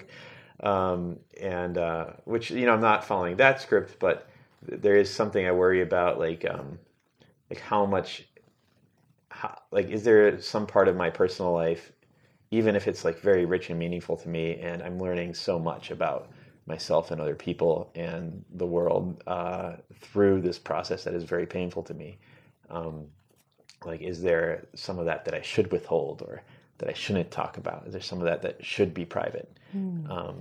um, 0.63 1.19
and 1.41 1.79
uh, 1.79 2.07
which 2.25 2.51
you 2.51 2.67
know 2.67 2.75
I'm 2.75 2.81
not 2.81 3.05
following 3.05 3.37
that 3.37 3.61
script, 3.61 3.99
but 3.99 4.29
there 4.63 4.97
is 4.97 5.11
something 5.13 5.47
I 5.47 5.53
worry 5.53 5.83
about, 5.83 6.19
like 6.19 6.45
um, 6.49 6.79
like 7.49 7.61
how 7.61 7.87
much 7.87 8.27
how, 9.31 9.59
like, 9.71 9.89
is 9.89 10.05
there 10.05 10.41
some 10.41 10.67
part 10.67 10.89
of 10.89 10.97
my 10.97 11.09
personal 11.09 11.53
life, 11.53 11.93
even 12.51 12.77
if 12.77 12.89
it's 12.89 13.05
like 13.05 13.21
very 13.21 13.45
rich 13.45 13.71
and 13.71 13.79
meaningful 13.79 14.17
to 14.17 14.29
me, 14.29 14.59
and 14.61 14.83
I'm 14.83 14.99
learning 14.99 15.35
so 15.35 15.59
much 15.59 15.91
about 15.91 16.31
myself 16.67 17.11
and 17.11 17.21
other 17.21 17.35
people 17.35 17.91
and 17.95 18.45
the 18.55 18.67
world 18.67 19.23
uh, 19.27 19.77
through 19.95 20.41
this 20.41 20.59
process 20.59 21.05
that 21.05 21.15
is 21.15 21.25
very 21.25 21.47
painful 21.47 21.83
to 21.85 21.95
me. 21.95 22.19
Um, 22.71 23.07
like, 23.85 24.01
is 24.03 24.23
there 24.23 24.67
some 24.75 24.99
of 24.99 25.07
that 25.07 25.25
that 25.25 25.35
I 25.35 25.43
should 25.43 25.73
withhold 25.73 26.23
or 26.23 26.43
that 26.79 26.89
I 26.89 26.93
shouldn't 26.93 27.31
talk 27.31 27.57
about? 27.57 27.87
Is 27.87 27.93
there 27.93 28.03
some 28.03 28.19
of 28.19 28.25
that 28.25 28.43
that 28.43 28.65
should 28.65 28.93
be 28.95 29.05
private? 29.05 29.51
Mm. 29.77 30.11
Um, 30.11 30.37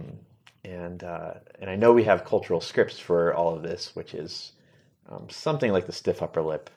and 0.65 1.03
uh, 1.03 1.35
and 1.59 1.69
I 1.69 1.75
know 1.75 1.93
we 1.93 2.03
have 2.03 2.25
cultural 2.25 2.61
scripts 2.61 2.99
for 2.99 3.33
all 3.33 3.55
of 3.55 3.63
this, 3.63 3.95
which 3.95 4.13
is 4.13 4.51
um, 5.09 5.27
something 5.29 5.71
like 5.71 5.85
the 5.85 5.91
stiff 5.93 6.21
upper 6.21 6.41
lip. 6.41 6.69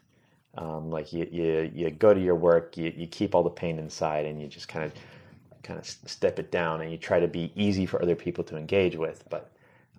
Um, 0.56 0.90
like 0.90 1.12
you, 1.12 1.26
you 1.30 1.70
you 1.74 1.90
go 1.90 2.12
to 2.12 2.20
your 2.20 2.34
work, 2.34 2.76
you, 2.76 2.92
you 2.96 3.06
keep 3.06 3.34
all 3.34 3.42
the 3.42 3.50
pain 3.50 3.78
inside, 3.78 4.26
and 4.26 4.40
you 4.40 4.46
just 4.48 4.68
kind 4.68 4.84
of 4.84 4.92
kind 5.62 5.78
of 5.78 5.86
step 5.86 6.38
it 6.38 6.50
down, 6.50 6.80
and 6.80 6.90
you 6.90 6.98
try 6.98 7.20
to 7.20 7.28
be 7.28 7.52
easy 7.56 7.86
for 7.86 8.02
other 8.02 8.14
people 8.14 8.44
to 8.44 8.56
engage 8.56 8.96
with. 8.96 9.24
But 9.30 9.50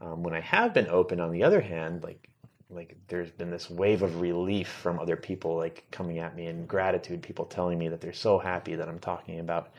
um, 0.01 0.24
when 0.24 0.34
I 0.34 0.41
have 0.41 0.74
been 0.74 0.88
open, 0.88 1.20
on 1.20 1.32
the 1.32 1.43
other 1.43 1.62
hand, 1.62 2.04
like 2.04 2.30
like 2.74 2.97
there's 3.07 3.32
been 3.32 3.51
this 3.51 3.69
wave 3.69 4.01
of 4.01 4.21
relief 4.21 4.67
from 4.67 4.99
other 4.99 5.15
people 5.15 5.55
like 5.55 5.84
coming 5.91 6.19
at 6.19 6.36
me 6.36 6.47
and 6.47 6.67
gratitude 6.67 7.21
people 7.21 7.45
telling 7.45 7.78
me 7.78 7.88
that 7.88 8.01
they're 8.01 8.13
so 8.13 8.38
happy 8.38 8.76
that 8.76 8.88
i'm 8.88 8.99
talking 8.99 9.39
about 9.39 9.71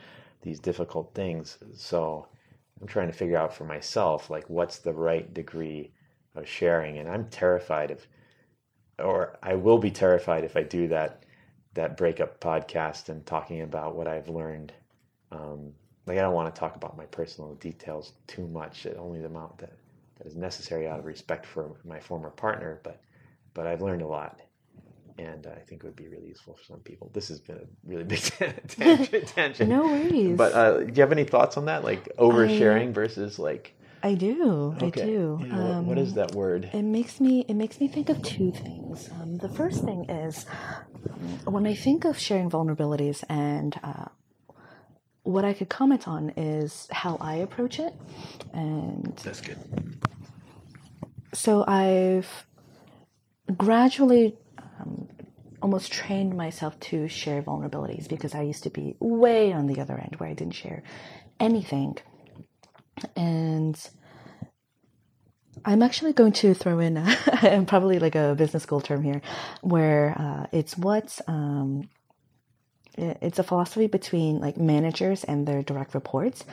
these 0.45 0.59
difficult 0.59 1.13
things. 1.13 1.57
So 1.75 2.27
i'm 2.79 2.87
trying 2.87 3.07
to 3.07 3.13
figure 3.13 3.37
out 3.37 3.53
for 3.53 3.65
myself 3.65 4.29
like 4.29 4.49
what's 4.49 4.77
the 4.79 4.93
right 4.93 5.33
degree 5.33 5.91
of 6.35 6.47
sharing? 6.47 6.99
And 6.99 7.09
i'm 7.09 7.27
terrified 7.29 7.91
of 7.91 8.07
or 8.99 9.37
i 9.43 9.55
will 9.55 9.77
be 9.77 9.91
terrified 9.91 10.45
if 10.45 10.55
i 10.55 10.63
do 10.63 10.87
that 10.87 11.23
that 11.73 11.97
breakup 11.97 12.39
podcast 12.39 13.09
and 13.09 13.25
talking 13.25 13.61
about 13.61 13.95
what 13.95 14.07
i've 14.07 14.29
learned. 14.29 14.71
Um, 15.31 15.73
like 16.05 16.17
i 16.17 16.21
don't 16.21 16.33
want 16.33 16.53
to 16.53 16.57
talk 16.57 16.75
about 16.75 16.95
my 16.95 17.05
personal 17.07 17.55
details 17.55 18.13
too 18.27 18.47
much 18.47 18.87
only 18.97 19.19
the 19.19 19.25
amount 19.25 19.57
that 19.57 19.73
that 20.17 20.27
is 20.27 20.35
necessary 20.35 20.87
out 20.87 20.99
of 20.99 21.05
respect 21.05 21.45
for 21.45 21.75
my 21.83 21.99
former 21.99 22.29
partner. 22.29 22.79
But 22.83 23.01
but 23.53 23.67
I've 23.67 23.81
learned 23.81 24.01
a 24.01 24.07
lot, 24.07 24.39
and 25.17 25.47
I 25.47 25.59
think 25.59 25.83
it 25.83 25.87
would 25.87 25.95
be 25.95 26.07
really 26.07 26.27
useful 26.27 26.55
for 26.55 26.63
some 26.63 26.79
people. 26.79 27.09
This 27.13 27.29
has 27.29 27.39
been 27.39 27.57
a 27.57 27.65
really 27.83 28.03
big 28.03 28.19
tangent. 28.67 29.27
tangent. 29.27 29.69
no 29.69 29.83
worries. 29.83 30.37
But 30.37 30.53
uh, 30.53 30.77
do 30.79 30.93
you 30.93 31.01
have 31.01 31.11
any 31.11 31.23
thoughts 31.23 31.57
on 31.57 31.65
that, 31.65 31.83
like 31.83 32.09
oversharing 32.17 32.89
I, 32.89 32.91
versus 32.91 33.39
like? 33.39 33.73
I 34.03 34.13
do. 34.13 34.75
Okay. 34.81 35.01
I 35.01 35.05
do. 35.05 35.39
Yeah, 35.41 35.77
um, 35.77 35.87
what 35.87 35.97
is 35.97 36.09
um, 36.09 36.15
that 36.15 36.35
word? 36.35 36.69
It 36.73 36.83
makes 36.83 37.19
me. 37.19 37.45
It 37.47 37.55
makes 37.55 37.79
me 37.79 37.87
think 37.87 38.09
of 38.09 38.21
two 38.21 38.51
things. 38.51 39.09
Um, 39.19 39.37
the 39.37 39.49
first 39.49 39.83
thing 39.83 40.09
is 40.09 40.45
when 41.45 41.65
I 41.65 41.73
think 41.73 42.05
of 42.05 42.19
sharing 42.19 42.49
vulnerabilities 42.49 43.23
and 43.29 43.79
uh, 43.83 44.05
what 45.25 45.43
I 45.43 45.53
could 45.53 45.69
comment 45.69 46.07
on 46.07 46.31
is 46.37 46.87
how 46.91 47.17
I 47.19 47.35
approach 47.35 47.79
it. 47.79 47.93
And 48.53 49.13
that's 49.23 49.41
good. 49.41 49.57
So 51.33 51.65
I've 51.67 52.45
gradually 53.57 54.37
um, 54.57 55.07
almost 55.61 55.91
trained 55.91 56.37
myself 56.37 56.79
to 56.79 57.07
share 57.07 57.41
vulnerabilities 57.41 58.07
because 58.07 58.35
I 58.35 58.43
used 58.43 58.63
to 58.63 58.69
be 58.69 58.95
way 58.99 59.51
on 59.51 59.67
the 59.67 59.81
other 59.81 59.97
end 59.97 60.15
where 60.17 60.29
I 60.29 60.33
didn't 60.33 60.53
share 60.55 60.83
anything. 61.39 61.97
And 63.15 63.77
I'm 65.65 65.81
actually 65.81 66.13
going 66.13 66.33
to 66.33 66.53
throw 66.53 66.79
in 66.79 67.03
probably 67.67 67.97
like 67.97 68.15
a 68.15 68.35
business 68.37 68.61
school 68.63 68.79
term 68.79 69.01
here, 69.01 69.21
where 69.61 70.15
uh, 70.17 70.47
it's 70.55 70.77
what 70.77 71.19
um, 71.27 71.89
it's 72.97 73.39
a 73.39 73.43
philosophy 73.43 73.87
between 73.87 74.39
like 74.39 74.57
managers 74.57 75.23
and 75.23 75.47
their 75.47 75.61
direct 75.61 75.93
reports 75.93 76.45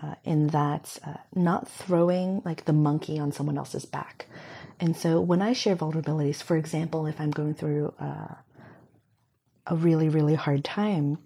uh, 0.00 0.14
in 0.24 0.48
that 0.48 0.98
uh, 1.04 1.14
not 1.34 1.68
throwing 1.68 2.42
like 2.44 2.64
the 2.64 2.72
monkey 2.72 3.18
on 3.18 3.32
someone 3.32 3.58
else's 3.58 3.84
back. 3.84 4.26
And 4.80 4.96
so 4.96 5.20
when 5.20 5.42
i 5.42 5.52
share 5.52 5.74
vulnerabilities 5.76 6.42
for 6.42 6.56
example 6.56 7.06
if 7.06 7.20
i'm 7.20 7.30
going 7.32 7.54
through 7.54 7.92
uh, 8.00 8.34
a 9.66 9.76
really 9.76 10.08
really 10.08 10.34
hard 10.34 10.64
time 10.64 11.18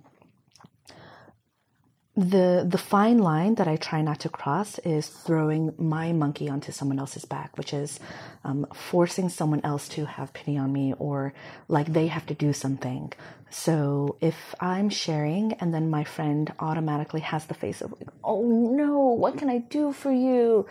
the 2.14 2.66
the 2.68 2.76
fine 2.76 3.18
line 3.18 3.54
that 3.54 3.66
I 3.66 3.76
try 3.76 4.02
not 4.02 4.20
to 4.20 4.28
cross 4.28 4.78
is 4.80 5.06
throwing 5.06 5.72
my 5.78 6.12
monkey 6.12 6.48
onto 6.48 6.70
someone 6.70 6.98
else's 6.98 7.24
back, 7.24 7.56
which 7.56 7.72
is 7.72 7.98
um, 8.44 8.66
forcing 8.74 9.30
someone 9.30 9.62
else 9.64 9.88
to 9.90 10.04
have 10.04 10.34
pity 10.34 10.58
on 10.58 10.72
me 10.72 10.92
or 10.98 11.32
like 11.68 11.90
they 11.90 12.08
have 12.08 12.26
to 12.26 12.34
do 12.34 12.52
something. 12.52 13.12
So 13.48 14.16
if 14.20 14.54
I'm 14.60 14.90
sharing 14.90 15.54
and 15.54 15.72
then 15.72 15.88
my 15.88 16.04
friend 16.04 16.52
automatically 16.58 17.20
has 17.20 17.46
the 17.46 17.54
face 17.54 17.80
of 17.80 17.94
oh 18.22 18.42
no, 18.42 18.98
what 18.98 19.38
can 19.38 19.48
I 19.48 19.58
do 19.58 19.92
for 19.92 20.12
you? 20.12 20.66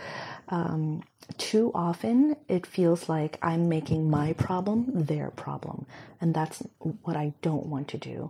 Um, 0.49 1.01
too 1.39 1.71
often 1.73 2.35
it 2.49 2.67
feels 2.67 3.09
like 3.09 3.39
I'm 3.41 3.67
making 3.67 4.11
my 4.11 4.33
problem 4.33 4.85
their 4.93 5.31
problem, 5.31 5.87
and 6.19 6.35
that's 6.35 6.61
what 7.01 7.15
I 7.15 7.33
don't 7.41 7.65
want 7.65 7.87
to 7.89 7.97
do. 7.97 8.29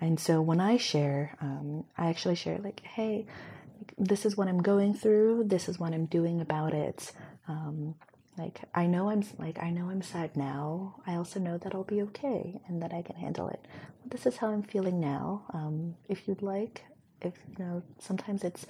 And 0.00 0.18
so 0.18 0.40
when 0.40 0.60
I 0.60 0.76
share, 0.76 1.36
um, 1.40 1.84
I 1.96 2.08
actually 2.08 2.36
share 2.36 2.58
like, 2.58 2.80
hey, 2.84 3.26
this 3.98 4.24
is 4.24 4.36
what 4.36 4.48
I'm 4.48 4.62
going 4.62 4.94
through. 4.94 5.44
This 5.44 5.68
is 5.68 5.78
what 5.78 5.92
I'm 5.92 6.06
doing 6.06 6.40
about 6.40 6.74
it. 6.74 7.12
Um, 7.48 7.94
like 8.38 8.60
I 8.74 8.86
know 8.86 9.10
I'm 9.10 9.24
like 9.38 9.62
I 9.62 9.70
know 9.70 9.90
I'm 9.90 10.02
sad 10.02 10.36
now. 10.36 10.96
I 11.06 11.16
also 11.16 11.38
know 11.38 11.58
that 11.58 11.74
I'll 11.74 11.84
be 11.84 12.02
okay 12.02 12.60
and 12.66 12.82
that 12.82 12.92
I 12.92 13.02
can 13.02 13.16
handle 13.16 13.48
it. 13.48 13.60
This 14.06 14.24
is 14.24 14.36
how 14.38 14.48
I'm 14.48 14.62
feeling 14.62 15.00
now. 15.00 15.44
Um, 15.52 15.94
if 16.08 16.26
you'd 16.26 16.42
like, 16.42 16.84
if 17.20 17.34
you 17.48 17.64
know, 17.64 17.82
sometimes 17.98 18.42
it's 18.42 18.66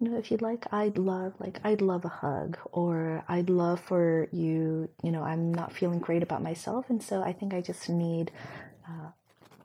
you 0.00 0.08
know, 0.08 0.18
if 0.18 0.30
you'd 0.30 0.42
like, 0.42 0.66
I'd 0.72 0.98
love 0.98 1.34
like 1.38 1.58
I'd 1.64 1.80
love 1.80 2.04
a 2.04 2.08
hug 2.08 2.58
or 2.70 3.24
I'd 3.28 3.50
love 3.50 3.80
for 3.80 4.28
you. 4.30 4.88
You 5.02 5.10
know, 5.10 5.22
I'm 5.22 5.54
not 5.54 5.72
feeling 5.72 5.98
great 5.98 6.22
about 6.22 6.42
myself, 6.42 6.90
and 6.90 7.02
so 7.02 7.22
I 7.22 7.32
think 7.32 7.54
I 7.54 7.60
just 7.60 7.88
need 7.88 8.30
uh, 8.86 9.10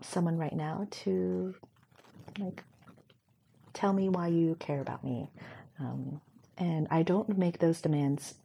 someone 0.04 0.38
right 0.38 0.56
now 0.56 0.88
to 1.04 1.56
like 2.39 2.64
tell 3.74 3.93
me 3.93 4.10
why 4.10 4.28
you 4.28 4.56
care 4.56 4.82
about 4.82 5.04
me. 5.04 5.30
Um, 5.80 6.22
and 6.58 6.88
I 6.91 7.04
don't 7.04 7.38
make 7.38 7.60
those 7.60 7.82
demands 7.82 8.36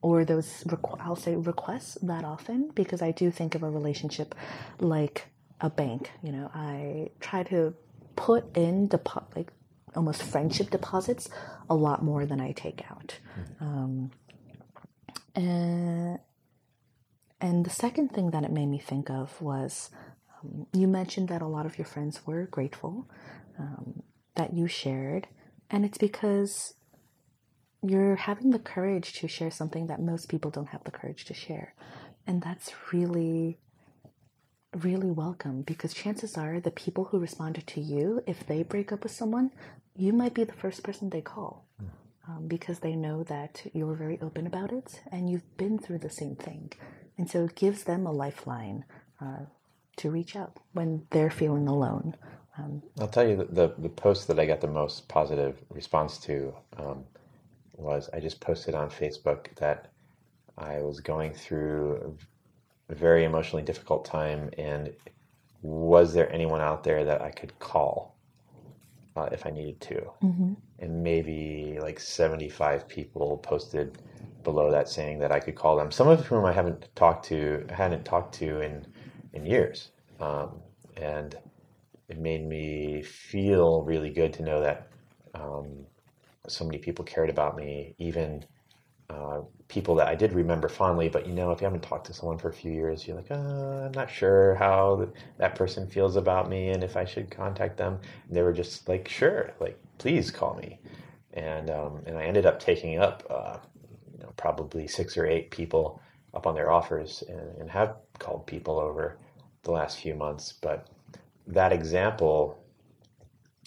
or 0.00 0.24
those 0.24 0.64
requ- 0.64 1.00
I'll 1.00 1.16
say 1.16 1.36
requests 1.36 1.96
that 2.02 2.24
often 2.24 2.70
because 2.74 3.02
I 3.02 3.10
do 3.10 3.30
think 3.30 3.54
of 3.54 3.62
a 3.62 3.70
relationship 3.70 4.34
like 4.78 5.28
a 5.60 5.70
bank. 5.70 6.10
You 6.22 6.32
know, 6.32 6.50
I 6.54 7.10
try 7.20 7.42
to 7.44 7.74
put 8.16 8.56
in 8.56 8.88
depo- 8.88 9.24
like 9.34 9.50
almost 9.96 10.22
friendship 10.22 10.70
deposits 10.70 11.28
a 11.70 11.74
lot 11.74 12.02
more 12.02 12.26
than 12.26 12.40
I 12.40 12.52
take 12.52 12.82
out. 12.90 13.18
Mm-hmm. 13.38 13.64
Um, 13.64 14.10
and 15.34 16.18
and 17.40 17.64
the 17.64 17.70
second 17.70 18.08
thing 18.08 18.30
that 18.30 18.44
it 18.44 18.52
made 18.52 18.66
me 18.66 18.78
think 18.78 19.10
of 19.10 19.40
was 19.40 19.90
you 20.72 20.86
mentioned 20.88 21.28
that 21.28 21.42
a 21.42 21.46
lot 21.46 21.66
of 21.66 21.78
your 21.78 21.86
friends 21.86 22.26
were 22.26 22.46
grateful 22.46 23.08
um, 23.58 24.02
that 24.34 24.54
you 24.54 24.66
shared, 24.66 25.28
and 25.70 25.84
it's 25.84 25.98
because 25.98 26.74
you're 27.82 28.16
having 28.16 28.50
the 28.50 28.58
courage 28.58 29.12
to 29.14 29.28
share 29.28 29.50
something 29.50 29.86
that 29.88 30.00
most 30.00 30.28
people 30.28 30.50
don't 30.50 30.68
have 30.68 30.84
the 30.84 30.90
courage 30.90 31.24
to 31.26 31.34
share. 31.34 31.74
And 32.26 32.40
that's 32.40 32.72
really, 32.92 33.58
really 34.74 35.10
welcome 35.10 35.62
because 35.62 35.92
chances 35.92 36.38
are 36.38 36.60
the 36.60 36.70
people 36.70 37.04
who 37.04 37.18
responded 37.18 37.66
to 37.68 37.80
you, 37.80 38.22
if 38.26 38.46
they 38.46 38.62
break 38.62 38.90
up 38.90 39.02
with 39.02 39.12
someone, 39.12 39.50
you 39.94 40.12
might 40.12 40.34
be 40.34 40.44
the 40.44 40.54
first 40.54 40.82
person 40.82 41.10
they 41.10 41.20
call 41.20 41.66
um, 42.26 42.48
because 42.48 42.78
they 42.78 42.96
know 42.96 43.22
that 43.24 43.62
you 43.74 43.86
were 43.86 43.94
very 43.94 44.18
open 44.22 44.46
about 44.46 44.72
it 44.72 45.02
and 45.12 45.30
you've 45.30 45.56
been 45.56 45.78
through 45.78 45.98
the 45.98 46.10
same 46.10 46.36
thing. 46.36 46.72
And 47.18 47.30
so 47.30 47.44
it 47.44 47.54
gives 47.54 47.84
them 47.84 48.06
a 48.06 48.12
lifeline 48.12 48.84
uh, 49.20 49.44
to 49.96 50.10
reach 50.10 50.36
out 50.36 50.58
when 50.72 51.06
they're 51.10 51.30
feeling 51.30 51.68
alone. 51.68 52.14
Um, 52.58 52.82
I'll 53.00 53.08
tell 53.08 53.28
you 53.28 53.48
the, 53.50 53.74
the 53.78 53.88
post 53.88 54.28
that 54.28 54.38
I 54.38 54.46
got 54.46 54.60
the 54.60 54.68
most 54.68 55.08
positive 55.08 55.60
response 55.70 56.18
to 56.18 56.54
um, 56.76 57.04
was 57.76 58.08
I 58.12 58.20
just 58.20 58.40
posted 58.40 58.74
on 58.74 58.90
Facebook 58.90 59.54
that 59.56 59.90
I 60.56 60.78
was 60.78 61.00
going 61.00 61.32
through 61.34 62.16
a 62.88 62.94
very 62.94 63.24
emotionally 63.24 63.64
difficult 63.64 64.04
time, 64.04 64.50
and 64.56 64.92
was 65.62 66.14
there 66.14 66.32
anyone 66.32 66.60
out 66.60 66.84
there 66.84 67.04
that 67.04 67.22
I 67.22 67.30
could 67.30 67.58
call 67.58 68.16
uh, 69.16 69.28
if 69.32 69.46
I 69.46 69.50
needed 69.50 69.80
to? 69.80 69.94
Mm-hmm. 70.22 70.52
And 70.78 71.02
maybe 71.02 71.78
like 71.80 71.98
75 71.98 72.86
people 72.86 73.38
posted 73.38 73.98
below 74.44 74.70
that 74.70 74.88
saying 74.88 75.18
that 75.20 75.32
I 75.32 75.40
could 75.40 75.56
call 75.56 75.76
them. 75.76 75.90
Some 75.90 76.06
of 76.06 76.24
whom 76.26 76.44
I 76.44 76.52
haven't 76.52 76.88
talked 76.94 77.24
to, 77.26 77.66
hadn't 77.70 78.04
talked 78.04 78.34
to 78.36 78.60
in 78.60 78.86
in 79.34 79.44
years, 79.44 79.90
um, 80.20 80.60
and 80.96 81.36
it 82.08 82.18
made 82.18 82.46
me 82.46 83.02
feel 83.02 83.82
really 83.82 84.10
good 84.10 84.32
to 84.34 84.42
know 84.42 84.60
that 84.60 84.88
um, 85.34 85.84
so 86.48 86.64
many 86.64 86.78
people 86.78 87.04
cared 87.04 87.30
about 87.30 87.56
me, 87.56 87.94
even 87.98 88.44
uh, 89.10 89.40
people 89.68 89.94
that 89.96 90.08
I 90.08 90.14
did 90.14 90.32
remember 90.32 90.68
fondly, 90.68 91.08
but 91.08 91.26
you 91.26 91.34
know, 91.34 91.50
if 91.50 91.60
you 91.60 91.66
haven't 91.66 91.82
talked 91.82 92.06
to 92.06 92.14
someone 92.14 92.38
for 92.38 92.48
a 92.48 92.52
few 92.52 92.72
years, 92.72 93.06
you're 93.06 93.16
like, 93.16 93.30
uh, 93.30 93.34
I'm 93.86 93.92
not 93.92 94.10
sure 94.10 94.54
how 94.54 95.08
that 95.38 95.54
person 95.54 95.86
feels 95.86 96.16
about 96.16 96.48
me 96.48 96.70
and 96.70 96.82
if 96.82 96.96
I 96.96 97.04
should 97.04 97.30
contact 97.30 97.76
them. 97.76 97.98
And 98.28 98.36
they 98.36 98.42
were 98.42 98.52
just 98.52 98.88
like, 98.88 99.08
sure, 99.08 99.52
like, 99.60 99.78
please 99.98 100.30
call 100.30 100.54
me. 100.54 100.80
And, 101.34 101.70
um, 101.70 102.02
and 102.06 102.16
I 102.16 102.24
ended 102.24 102.46
up 102.46 102.60
taking 102.60 102.98
up, 102.98 103.24
uh, 103.28 103.58
you 104.12 104.18
know, 104.20 104.32
probably 104.36 104.86
six 104.86 105.16
or 105.16 105.26
eight 105.26 105.50
people 105.50 106.00
up 106.32 106.46
on 106.46 106.54
their 106.54 106.70
offers 106.70 107.22
and, 107.28 107.56
and 107.58 107.70
have 107.70 107.96
called 108.18 108.46
people 108.46 108.78
over 108.78 109.18
the 109.64 109.72
last 109.72 109.98
few 109.98 110.14
months. 110.14 110.52
But 110.52 110.88
that 111.46 111.72
example, 111.72 112.58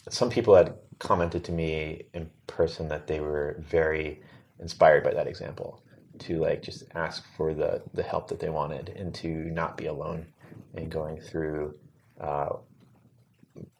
some 0.10 0.30
people 0.30 0.56
had 0.56 0.76
commented 1.00 1.43
to 1.45 1.52
me 1.52 2.04
in 2.14 2.30
person 2.48 2.88
that 2.88 3.08
they 3.08 3.20
were 3.20 3.58
very 3.60 4.22
inspired 4.60 5.04
by 5.04 5.14
that 5.14 5.28
example 5.28 5.84
to 6.20 6.38
like 6.38 6.62
just 6.62 6.84
ask 6.95 7.24
for 7.36 7.54
the 7.54 7.82
the 7.93 8.04
help 8.04 8.28
that 8.28 8.39
they 8.39 8.50
wanted 8.50 8.89
and 8.89 9.14
to 9.14 9.28
not 9.28 9.78
be 9.78 9.86
alone 9.86 10.26
in 10.74 10.89
going 10.89 11.20
through 11.20 11.76
uh, 12.20 12.50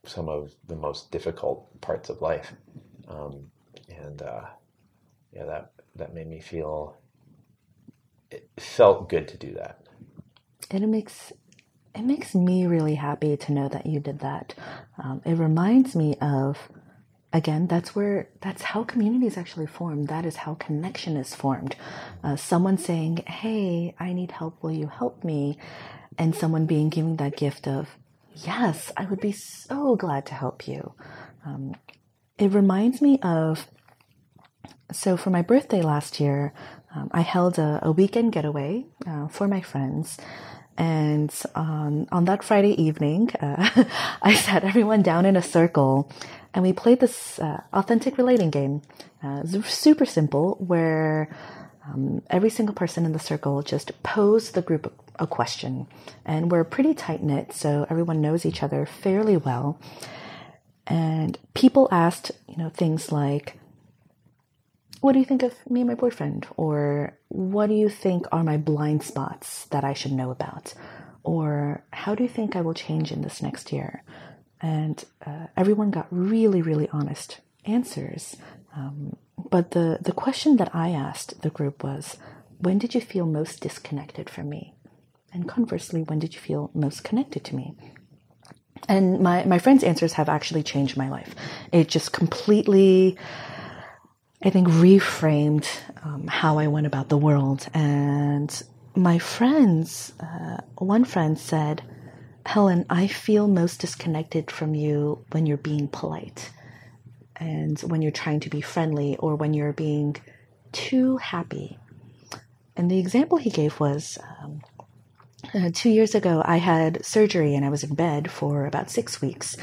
some 0.06 0.30
of 0.30 0.54
the 0.68 0.76
most 0.76 1.12
difficult 1.12 1.66
parts 1.82 2.10
of 2.10 2.22
life 2.22 2.54
um, 3.08 3.50
and 3.90 4.22
uh, 4.22 4.46
yeah 5.34 5.46
that 5.46 5.72
that 5.96 6.14
made 6.14 6.28
me 6.28 6.40
feel 6.40 6.96
it 8.30 8.48
felt 8.58 9.10
good 9.10 9.28
to 9.28 9.38
do 9.38 9.54
that 9.54 9.82
and 10.70 10.84
it 10.84 10.88
makes 10.88 11.34
it 11.98 12.04
makes 12.04 12.36
me 12.36 12.68
really 12.68 12.96
happy 12.96 13.36
to 13.36 13.52
know 13.52 13.68
that 13.70 13.88
you 13.88 14.00
did 14.00 14.20
that. 14.20 14.54
Um, 15.04 15.22
it 15.26 15.34
reminds 15.34 15.96
me 15.96 16.16
of 16.22 16.70
again 17.34 17.68
that's 17.68 17.96
where 17.96 18.30
that's 18.40 18.62
how 18.62 18.84
communities 18.84 19.36
actually 19.36 19.66
form. 19.66 20.06
That 20.06 20.24
is 20.26 20.38
how 20.38 20.54
connection 20.54 21.18
is 21.18 21.34
formed. 21.34 21.76
Uh, 22.24 22.36
someone 22.36 22.78
saying 22.78 23.18
hey 23.26 23.96
i 24.00 24.14
need 24.14 24.32
help. 24.32 24.62
Will 24.62 24.72
you 24.72 24.88
help 24.88 25.24
me? 25.24 25.58
And 26.20 26.36
someone 26.36 26.66
being 26.68 26.90
given 26.90 27.18
that 27.18 27.36
gift 27.36 27.68
of 27.68 27.90
yes 28.36 28.92
i 28.96 29.06
would 29.06 29.20
be 29.20 29.32
so 29.32 29.96
glad 29.96 30.28
to 30.28 30.36
help 30.36 30.68
you. 30.68 30.94
Um, 31.46 31.76
it 32.38 32.52
reminds 32.52 33.02
me 33.02 33.18
of 33.24 33.68
so 34.92 35.18
for 35.18 35.32
my 35.32 35.42
birthday 35.42 35.82
last 35.82 36.20
year 36.20 36.54
um, 36.96 37.10
i 37.12 37.22
held 37.22 37.58
a, 37.60 37.80
a 37.82 37.92
weekend 37.92 38.32
getaway 38.32 38.86
uh, 39.06 39.28
for 39.28 39.48
my 39.48 39.60
friends 39.60 40.18
and 40.78 41.34
um, 41.56 42.08
on 42.12 42.26
that 42.26 42.44
Friday 42.44 42.82
evening, 42.82 43.32
uh, 43.42 43.86
I 44.22 44.36
sat 44.36 44.64
everyone 44.64 45.02
down 45.02 45.26
in 45.26 45.36
a 45.36 45.42
circle 45.42 46.12
and 46.54 46.64
we 46.64 46.74
played 46.74 47.00
this 47.00 47.40
uh, 47.40 47.62
authentic 47.74 48.18
relating 48.18 48.52
game. 48.52 48.82
Uh, 49.24 49.44
super 49.64 50.06
simple, 50.06 50.56
where 50.60 51.36
um, 51.86 52.22
every 52.30 52.50
single 52.50 52.76
person 52.76 53.06
in 53.06 53.14
the 53.14 53.20
circle 53.20 53.62
just 53.62 53.92
posed 54.04 54.54
the 54.54 54.62
group 54.62 54.94
a 55.20 55.26
question. 55.26 55.88
And 56.26 56.52
we're 56.52 56.64
pretty 56.64 56.94
tight 56.94 57.24
knit, 57.24 57.54
so 57.54 57.88
everyone 57.90 58.22
knows 58.22 58.46
each 58.46 58.62
other 58.62 58.86
fairly 58.86 59.38
well. 59.38 59.80
And 60.86 61.38
people 61.54 61.90
asked, 61.92 62.32
you 62.48 62.58
know, 62.58 62.70
things 62.70 63.12
like, 63.12 63.60
what 65.02 65.14
do 65.14 65.20
you 65.20 65.26
think 65.26 65.44
of 65.44 65.54
me 65.70 65.82
and 65.82 65.90
my 65.90 65.96
boyfriend? 65.96 66.48
Or 66.58 67.18
what 67.30 67.68
do 67.68 67.74
you 67.74 67.90
think 67.90 68.26
are 68.32 68.44
my 68.44 68.58
blind 68.58 69.04
spots 69.04 69.66
that 69.66 69.84
I 69.84 69.94
should 69.94 70.12
know 70.12 70.32
about? 70.32 70.74
Or 71.24 71.84
how 71.92 72.16
do 72.16 72.24
you 72.24 72.30
think 72.30 72.56
I 72.56 72.62
will 72.62 72.74
change 72.74 73.12
in 73.12 73.22
this 73.22 73.42
next 73.42 73.72
year? 73.72 74.04
And 74.62 75.04
uh, 75.26 75.48
everyone 75.56 75.92
got 75.92 76.08
really, 76.10 76.62
really 76.62 76.90
honest 76.90 77.42
answers. 77.66 78.38
Um, 78.76 79.16
but 79.38 79.72
the, 79.72 80.00
the 80.02 80.12
question 80.12 80.58
that 80.58 80.74
I 80.74 80.90
asked 80.90 81.42
the 81.42 81.50
group 81.50 81.84
was 81.84 82.18
when 82.60 82.80
did 82.80 82.96
you 82.96 83.02
feel 83.02 83.26
most 83.26 83.62
disconnected 83.62 84.30
from 84.30 84.50
me? 84.50 84.74
And 85.32 85.48
conversely, 85.48 86.02
when 86.02 86.20
did 86.20 86.34
you 86.34 86.40
feel 86.40 86.72
most 86.74 87.04
connected 87.04 87.44
to 87.46 87.56
me? 87.56 87.76
And 88.88 89.20
my, 89.20 89.44
my 89.44 89.60
friends' 89.60 89.84
answers 89.84 90.14
have 90.14 90.30
actually 90.30 90.64
changed 90.64 90.98
my 90.98 91.10
life. 91.10 91.36
It 91.72 91.88
just 91.88 92.14
completely 92.14 93.18
I 94.44 94.50
think, 94.50 94.68
reframed 94.68 95.68
um, 96.04 96.28
how 96.28 96.60
I 96.60 96.68
went 96.68 96.88
about 96.88 97.10
the 97.10 97.18
world. 97.18 97.68
And 97.74 98.64
my 98.96 99.20
friends, 99.20 100.14
uh, 100.20 100.58
one 100.78 101.06
friend 101.06 101.38
said, 101.38 101.82
Helen, 102.46 102.86
I 102.90 103.08
feel 103.08 103.48
most 103.48 103.82
disconnected 103.82 104.50
from 104.50 104.74
you 104.74 105.24
when 105.32 105.46
you're 105.46 105.58
being 105.58 105.88
polite 105.88 106.52
and 107.36 107.80
when 107.82 108.02
you're 108.02 108.12
trying 108.12 108.40
to 108.42 108.50
be 108.50 108.62
friendly 108.62 109.18
or 109.18 109.36
when 109.36 109.54
you're 109.54 109.74
being 109.74 110.16
too 110.72 111.18
happy. 111.18 111.78
And 112.76 112.90
the 112.90 113.00
example 113.00 113.38
he 113.38 113.50
gave 113.50 113.80
was 113.80 114.18
um, 114.42 114.62
uh, 115.54 115.70
two 115.74 115.90
years 115.90 116.16
ago, 116.16 116.42
I 116.46 116.58
had 116.58 117.06
surgery 117.06 117.56
and 117.56 117.66
I 117.66 117.70
was 117.70 117.84
in 117.84 117.96
bed 117.96 118.32
for 118.32 118.66
about 118.66 118.90
six 118.90 119.22
weeks. 119.22 119.56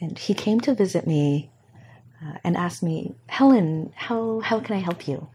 And 0.00 0.18
he 0.18 0.34
came 0.34 0.60
to 0.60 0.74
visit 0.74 1.06
me 1.06 1.51
uh, 2.24 2.38
and 2.44 2.56
asked 2.56 2.82
me, 2.82 3.14
Helen, 3.26 3.92
how, 3.96 4.40
how 4.40 4.60
can 4.60 4.76
I 4.76 4.80
help 4.80 5.08
you? 5.08 5.28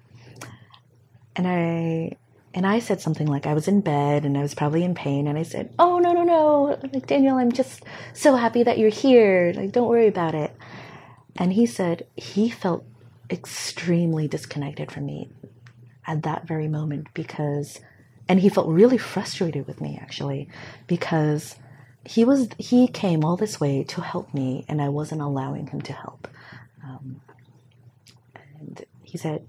And 1.35 1.47
I 1.47 2.17
and 2.57 2.65
I 2.65 2.79
said 2.79 3.01
something 3.01 3.27
like 3.27 3.45
I 3.45 3.53
was 3.53 3.67
in 3.67 3.81
bed 3.81 4.25
and 4.25 4.35
I 4.35 4.41
was 4.41 4.55
probably 4.55 4.83
in 4.83 4.95
pain 4.95 5.27
and 5.27 5.37
I 5.37 5.43
said, 5.43 5.71
"Oh 5.77 5.99
no 5.99 6.11
no 6.11 6.23
no, 6.23 6.79
like 6.91 7.05
Daniel, 7.05 7.37
I'm 7.37 7.51
just 7.51 7.83
so 8.13 8.35
happy 8.35 8.63
that 8.63 8.79
you're 8.79 8.89
here. 8.89 9.53
Like 9.55 9.71
don't 9.73 9.87
worry 9.87 10.07
about 10.07 10.33
it." 10.33 10.55
And 11.35 11.53
he 11.53 11.67
said 11.67 12.07
he 12.15 12.49
felt 12.49 12.83
extremely 13.29 14.27
disconnected 14.27 14.91
from 14.91 15.05
me 15.05 15.29
at 16.07 16.23
that 16.23 16.47
very 16.47 16.67
moment 16.67 17.09
because 17.13 17.79
and 18.27 18.39
he 18.39 18.49
felt 18.49 18.67
really 18.67 18.97
frustrated 18.97 19.67
with 19.67 19.79
me 19.79 19.99
actually 20.01 20.49
because 20.87 21.57
he 22.05 22.23
was 22.23 22.49
he 22.57 22.87
came 22.87 23.23
all 23.23 23.37
this 23.37 23.59
way 23.59 23.83
to 23.83 24.01
help 24.01 24.33
me 24.33 24.65
and 24.67 24.81
I 24.81 24.89
wasn't 24.89 25.21
allowing 25.21 25.67
him 25.67 25.81
to 25.81 25.93
help. 25.93 26.27
He 29.07 29.17
said 29.17 29.45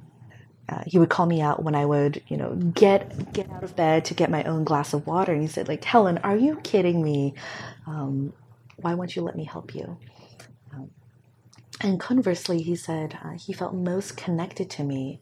uh, 0.69 0.83
he 0.87 0.99
would 0.99 1.09
call 1.09 1.27
me 1.27 1.41
out 1.41 1.63
when 1.63 1.75
I 1.75 1.85
would, 1.85 2.23
you 2.29 2.37
know, 2.37 2.55
get 2.55 3.33
get 3.33 3.51
out 3.51 3.65
of 3.65 3.75
bed 3.75 4.05
to 4.07 4.15
get 4.15 4.31
my 4.31 4.45
own 4.45 4.65
glass 4.65 4.93
of 4.93 5.07
water. 5.07 5.33
And 5.33 5.43
he 5.43 5.49
said, 5.49 5.67
like, 5.67 5.83
Helen, 5.83 6.19
are 6.19 6.37
you 6.37 6.57
kidding 6.63 7.03
me? 7.03 7.35
Um, 7.87 8.33
why 8.77 8.95
won't 8.95 9.17
you 9.17 9.23
let 9.23 9.35
me 9.37 9.45
help 9.45 9.75
you? 9.75 9.99
Um, 10.73 10.91
and 11.81 11.99
conversely, 11.99 12.63
he 12.63 12.77
said 12.77 13.19
uh, 13.25 13.33
he 13.33 13.53
felt 13.53 13.75
most 13.75 14.17
connected 14.17 14.71
to 14.71 14.85
me 14.85 15.21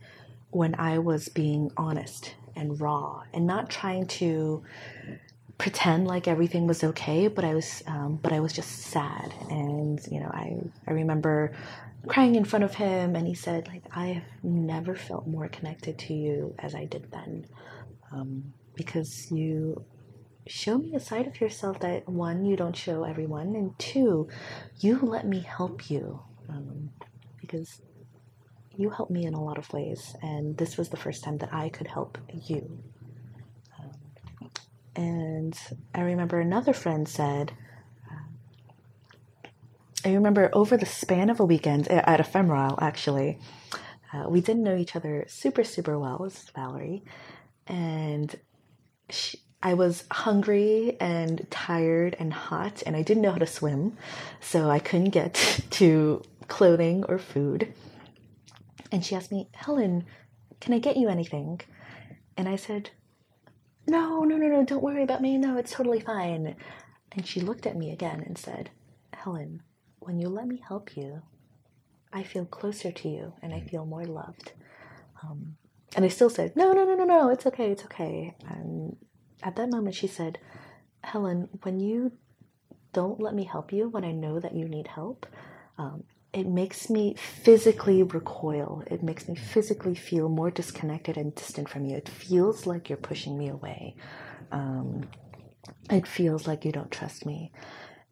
when 0.50 0.74
I 0.78 0.98
was 0.98 1.28
being 1.28 1.70
honest 1.76 2.34
and 2.56 2.80
raw 2.80 3.22
and 3.32 3.46
not 3.46 3.70
trying 3.70 4.06
to 4.06 4.64
pretend 5.58 6.06
like 6.06 6.28
everything 6.28 6.66
was 6.66 6.84
okay, 6.84 7.28
but 7.28 7.44
I 7.44 7.54
was, 7.54 7.82
um, 7.86 8.18
but 8.22 8.32
I 8.32 8.40
was 8.40 8.52
just 8.52 8.70
sad. 8.70 9.32
And 9.48 10.00
you 10.10 10.20
know, 10.20 10.30
I 10.32 10.58
I 10.86 10.92
remember 10.92 11.52
crying 12.06 12.34
in 12.34 12.44
front 12.44 12.64
of 12.64 12.74
him 12.74 13.16
and 13.16 13.26
he 13.26 13.34
said 13.34 13.66
like 13.68 13.82
i 13.92 14.06
have 14.06 14.44
never 14.44 14.94
felt 14.94 15.26
more 15.26 15.48
connected 15.48 15.98
to 15.98 16.14
you 16.14 16.54
as 16.58 16.74
i 16.74 16.84
did 16.84 17.10
then 17.10 17.46
um, 18.12 18.52
because 18.74 19.30
you 19.32 19.84
show 20.46 20.78
me 20.78 20.94
a 20.94 21.00
side 21.00 21.26
of 21.26 21.40
yourself 21.40 21.80
that 21.80 22.08
one 22.08 22.44
you 22.44 22.56
don't 22.56 22.76
show 22.76 23.02
everyone 23.04 23.56
and 23.56 23.76
two 23.78 24.28
you 24.78 24.98
let 25.00 25.26
me 25.26 25.40
help 25.40 25.90
you 25.90 26.20
um, 26.48 26.90
because 27.40 27.82
you 28.76 28.90
helped 28.90 29.10
me 29.10 29.24
in 29.24 29.34
a 29.34 29.42
lot 29.42 29.58
of 29.58 29.72
ways 29.72 30.14
and 30.22 30.56
this 30.56 30.76
was 30.76 30.90
the 30.90 30.96
first 30.96 31.24
time 31.24 31.38
that 31.38 31.52
i 31.52 31.68
could 31.68 31.86
help 31.88 32.18
you. 32.46 32.78
Um, 33.80 34.50
and 34.94 35.58
i 35.94 36.00
remember 36.00 36.38
another 36.38 36.72
friend 36.72 37.08
said 37.08 37.52
I 40.06 40.14
remember 40.14 40.50
over 40.52 40.76
the 40.76 40.86
span 40.86 41.30
of 41.30 41.40
a 41.40 41.44
weekend 41.44 41.88
at 41.88 42.20
Ephemerisle, 42.20 42.80
actually, 42.80 43.40
uh, 44.12 44.26
we 44.28 44.40
didn't 44.40 44.62
know 44.62 44.76
each 44.76 44.94
other 44.94 45.24
super, 45.26 45.64
super 45.64 45.98
well. 45.98 46.18
This 46.22 46.44
is 46.44 46.50
Valerie. 46.50 47.02
And 47.66 48.32
she, 49.10 49.40
I 49.64 49.74
was 49.74 50.04
hungry 50.12 50.96
and 51.00 51.44
tired 51.50 52.14
and 52.20 52.32
hot, 52.32 52.84
and 52.86 52.94
I 52.94 53.02
didn't 53.02 53.24
know 53.24 53.32
how 53.32 53.38
to 53.38 53.48
swim. 53.48 53.96
So 54.38 54.70
I 54.70 54.78
couldn't 54.78 55.10
get 55.10 55.34
to 55.70 56.22
clothing 56.46 57.02
or 57.08 57.18
food. 57.18 57.74
And 58.92 59.04
she 59.04 59.16
asked 59.16 59.32
me, 59.32 59.48
Helen, 59.54 60.06
can 60.60 60.72
I 60.72 60.78
get 60.78 60.96
you 60.96 61.08
anything? 61.08 61.62
And 62.36 62.48
I 62.48 62.54
said, 62.54 62.90
No, 63.88 64.22
no, 64.22 64.36
no, 64.36 64.46
no, 64.46 64.64
don't 64.64 64.84
worry 64.84 65.02
about 65.02 65.20
me. 65.20 65.36
No, 65.36 65.56
it's 65.56 65.72
totally 65.72 65.98
fine. 65.98 66.54
And 67.10 67.26
she 67.26 67.40
looked 67.40 67.66
at 67.66 67.76
me 67.76 67.90
again 67.90 68.22
and 68.24 68.38
said, 68.38 68.70
Helen, 69.12 69.62
when 70.06 70.20
you 70.20 70.28
let 70.28 70.46
me 70.46 70.62
help 70.66 70.96
you, 70.96 71.22
I 72.12 72.22
feel 72.22 72.44
closer 72.44 72.92
to 72.92 73.08
you 73.08 73.32
and 73.42 73.52
I 73.52 73.58
mm. 73.58 73.70
feel 73.70 73.84
more 73.84 74.04
loved. 74.04 74.52
Um, 75.22 75.56
and 75.96 76.04
I 76.04 76.08
still 76.08 76.30
said, 76.30 76.54
no, 76.56 76.72
no, 76.72 76.84
no, 76.84 76.94
no, 76.94 77.04
no, 77.04 77.30
it's 77.30 77.46
okay, 77.46 77.70
it's 77.70 77.84
okay. 77.84 78.34
And 78.48 78.96
at 79.42 79.56
that 79.56 79.70
moment, 79.70 79.96
she 79.96 80.06
said, 80.06 80.38
Helen, 81.02 81.48
when 81.62 81.80
you 81.80 82.12
don't 82.92 83.20
let 83.20 83.34
me 83.34 83.44
help 83.44 83.72
you, 83.72 83.88
when 83.88 84.04
I 84.04 84.12
know 84.12 84.38
that 84.38 84.54
you 84.54 84.68
need 84.68 84.86
help, 84.86 85.26
um, 85.78 86.04
it 86.32 86.46
makes 86.46 86.88
me 86.88 87.14
physically 87.14 88.02
recoil. 88.02 88.82
It 88.86 89.02
makes 89.02 89.28
me 89.28 89.34
physically 89.34 89.94
feel 89.94 90.28
more 90.28 90.50
disconnected 90.50 91.16
and 91.16 91.34
distant 91.34 91.68
from 91.68 91.86
you. 91.86 91.96
It 91.96 92.08
feels 92.08 92.66
like 92.66 92.88
you're 92.88 92.98
pushing 92.98 93.38
me 93.38 93.48
away. 93.48 93.96
Um, 94.52 95.08
it 95.90 96.06
feels 96.06 96.46
like 96.46 96.64
you 96.64 96.72
don't 96.72 96.90
trust 96.90 97.26
me. 97.26 97.52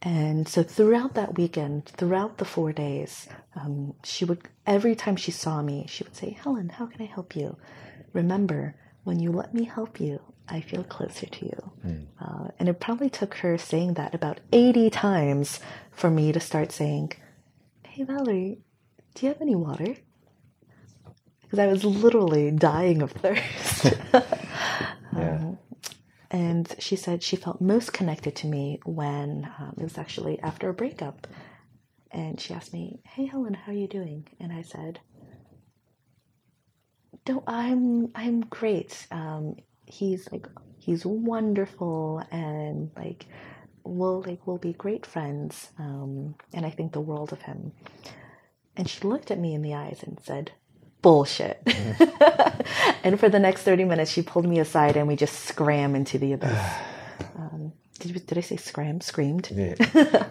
And 0.04 0.46
so 0.46 0.62
throughout 0.62 1.14
that 1.14 1.38
weekend, 1.38 1.86
throughout 1.86 2.36
the 2.36 2.44
four 2.44 2.72
days, 2.74 3.26
um, 3.56 3.94
she 4.04 4.26
would, 4.26 4.42
every 4.66 4.94
time 4.94 5.16
she 5.16 5.30
saw 5.30 5.62
me, 5.62 5.86
she 5.88 6.04
would 6.04 6.14
say, 6.14 6.30
Helen, 6.30 6.68
how 6.68 6.84
can 6.84 7.00
I 7.00 7.06
help 7.06 7.34
you? 7.34 7.56
Remember, 8.12 8.76
when 9.04 9.18
you 9.18 9.32
let 9.32 9.54
me 9.54 9.64
help 9.64 9.98
you, 9.98 10.20
I 10.46 10.60
feel 10.60 10.84
closer 10.84 11.24
to 11.24 11.44
you. 11.46 11.72
Mm. 11.86 12.06
Uh, 12.20 12.48
and 12.58 12.68
it 12.68 12.80
probably 12.80 13.08
took 13.08 13.36
her 13.36 13.56
saying 13.56 13.94
that 13.94 14.14
about 14.14 14.40
80 14.52 14.90
times 14.90 15.58
for 15.90 16.10
me 16.10 16.32
to 16.32 16.40
start 16.40 16.70
saying, 16.70 17.12
Hey, 17.86 18.04
Valerie, 18.04 18.58
do 19.14 19.24
you 19.24 19.32
have 19.32 19.40
any 19.40 19.54
water? 19.54 19.96
Because 21.42 21.58
I 21.58 21.66
was 21.66 21.82
literally 21.82 22.50
dying 22.50 23.00
of 23.00 23.12
thirst. 23.12 23.84
yeah. 24.12 24.22
Um, 25.14 25.58
and 26.34 26.74
she 26.80 26.96
said 26.96 27.22
she 27.22 27.36
felt 27.36 27.60
most 27.60 27.92
connected 27.92 28.34
to 28.34 28.48
me 28.48 28.80
when 28.84 29.48
um, 29.56 29.74
it 29.78 29.84
was 29.84 29.96
actually 29.96 30.40
after 30.40 30.68
a 30.68 30.74
breakup. 30.74 31.28
And 32.10 32.40
she 32.40 32.52
asked 32.52 32.72
me, 32.72 32.98
"Hey 33.04 33.26
Helen, 33.26 33.54
how 33.54 33.70
are 33.70 33.74
you 33.76 33.86
doing?" 33.86 34.26
And 34.40 34.52
I 34.52 34.62
said, 34.62 34.98
"Don't 37.24 37.44
I'm 37.46 38.10
I'm 38.16 38.40
great. 38.40 39.06
Um, 39.12 39.54
he's 39.86 40.30
like 40.32 40.48
he's 40.76 41.06
wonderful, 41.06 42.24
and 42.32 42.90
like 42.96 43.26
we'll 43.84 44.22
like 44.22 44.44
we'll 44.44 44.58
be 44.58 44.72
great 44.72 45.06
friends. 45.06 45.70
Um, 45.78 46.34
and 46.52 46.66
I 46.66 46.70
think 46.70 46.92
the 46.92 47.00
world 47.00 47.32
of 47.32 47.42
him." 47.42 47.70
And 48.76 48.90
she 48.90 49.06
looked 49.06 49.30
at 49.30 49.38
me 49.38 49.54
in 49.54 49.62
the 49.62 49.74
eyes 49.74 50.02
and 50.02 50.18
said, 50.20 50.50
bullshit. 51.04 51.60
and 53.04 53.20
for 53.20 53.28
the 53.28 53.38
next 53.38 53.62
30 53.62 53.84
minutes, 53.84 54.10
she 54.10 54.22
pulled 54.22 54.46
me 54.46 54.58
aside 54.58 54.96
and 54.96 55.06
we 55.06 55.16
just 55.16 55.40
scram 55.44 55.94
into 55.94 56.18
the 56.18 56.32
abyss. 56.32 56.58
Um, 57.36 57.72
did, 58.00 58.26
did 58.26 58.38
I 58.38 58.40
say 58.40 58.56
scram? 58.56 59.00
Screamed? 59.00 59.50
Yeah, 59.52 59.76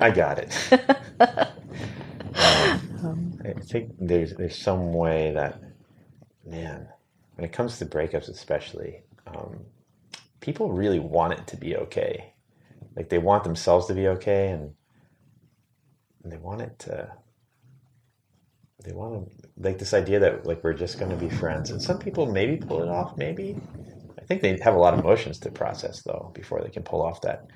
I 0.02 0.12
got 0.12 0.38
it. 0.38 0.52
um, 3.02 3.40
I 3.46 3.54
think 3.62 3.94
there's, 4.00 4.34
there's 4.34 4.58
some 4.58 4.94
way 4.94 5.32
that, 5.32 5.62
man, 6.46 6.90
when 7.36 7.46
it 7.46 7.54
comes 7.54 7.80
to 7.80 7.86
breakups, 7.86 8.28
especially, 8.28 9.04
um, 9.28 9.62
people 10.42 10.74
really 10.74 11.00
want 11.00 11.34
it 11.34 11.48
to 11.48 11.58
be 11.58 11.78
okay. 11.78 12.34
Like 12.98 13.08
they 13.08 13.18
want 13.18 13.46
themselves 13.46 13.86
to 13.88 13.94
be 13.94 14.10
okay 14.10 14.50
and, 14.50 14.74
and 16.24 16.34
they 16.34 16.38
want 16.38 16.62
it 16.62 16.80
to 16.80 17.14
they 18.84 18.92
want 18.92 19.30
to 19.42 19.43
like 19.58 19.78
this 19.78 19.94
idea 19.94 20.20
that 20.20 20.46
like 20.46 20.64
we're 20.64 20.74
just 20.74 21.00
going 21.00 21.12
to 21.12 21.18
be 21.18 21.30
friends. 21.30 21.70
And 21.70 21.82
some 21.82 22.00
people 22.00 22.26
maybe 22.26 22.58
pull 22.58 22.82
it 22.82 22.90
off 22.90 23.18
maybe. 23.18 23.56
I 24.20 24.26
think 24.26 24.42
they 24.42 24.58
have 24.60 24.76
a 24.76 24.80
lot 24.80 24.94
of 24.94 25.00
emotions 25.02 25.40
to 25.40 25.52
process 25.52 26.02
though 26.02 26.32
before 26.34 26.62
they 26.62 26.70
can 26.70 26.84
pull 26.84 27.02
off 27.02 27.22
that 27.22 27.48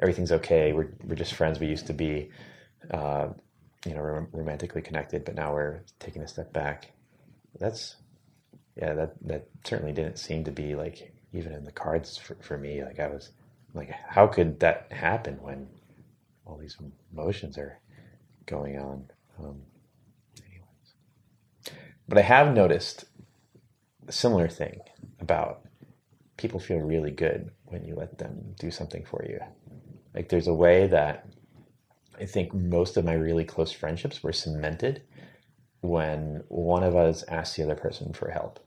everything's 0.00 0.32
okay 0.32 0.72
we're, 0.72 0.92
we're 1.04 1.14
just 1.14 1.34
friends 1.34 1.58
we 1.58 1.66
used 1.66 1.86
to 1.86 1.94
be 1.94 2.30
uh, 2.90 3.28
you 3.86 3.94
know 3.94 4.00
rom- 4.00 4.28
romantically 4.32 4.82
connected 4.82 5.24
but 5.24 5.34
now 5.34 5.52
we're 5.52 5.80
taking 5.98 6.22
a 6.22 6.28
step 6.28 6.52
back. 6.52 6.92
That's 7.58 7.96
yeah 8.76 8.92
that 8.94 9.14
that 9.22 9.48
certainly 9.64 9.92
didn't 9.92 10.18
seem 10.18 10.44
to 10.44 10.52
be 10.52 10.74
like 10.74 11.12
even 11.32 11.52
in 11.52 11.64
the 11.64 11.72
cards 11.72 12.16
for, 12.16 12.36
for 12.40 12.58
me. 12.58 12.84
Like 12.84 13.00
i 13.00 13.08
was 13.08 13.30
like 13.74 13.90
how 13.90 14.26
could 14.26 14.60
that 14.60 14.88
happen 14.90 15.38
when 15.40 15.68
all 16.44 16.58
these 16.58 16.76
emotions 17.12 17.56
are 17.56 17.78
going 18.46 18.78
on? 18.78 19.10
Um, 19.38 19.62
but 22.08 22.18
I 22.18 22.22
have 22.22 22.54
noticed 22.54 23.04
a 24.06 24.12
similar 24.12 24.48
thing 24.48 24.80
about 25.20 25.62
people 26.36 26.60
feel 26.60 26.78
really 26.78 27.10
good 27.10 27.50
when 27.64 27.84
you 27.84 27.94
let 27.94 28.18
them 28.18 28.54
do 28.58 28.70
something 28.70 29.04
for 29.04 29.24
you. 29.28 29.40
Like 30.14 30.28
there's 30.28 30.46
a 30.46 30.54
way 30.54 30.86
that 30.86 31.26
I 32.18 32.24
think 32.26 32.54
most 32.54 32.96
of 32.96 33.04
my 33.04 33.14
really 33.14 33.44
close 33.44 33.72
friendships 33.72 34.22
were 34.22 34.32
cemented 34.32 35.02
when 35.80 36.42
one 36.48 36.82
of 36.82 36.96
us 36.96 37.24
asked 37.28 37.56
the 37.56 37.62
other 37.62 37.74
person 37.74 38.12
for 38.12 38.30
help. 38.30 38.60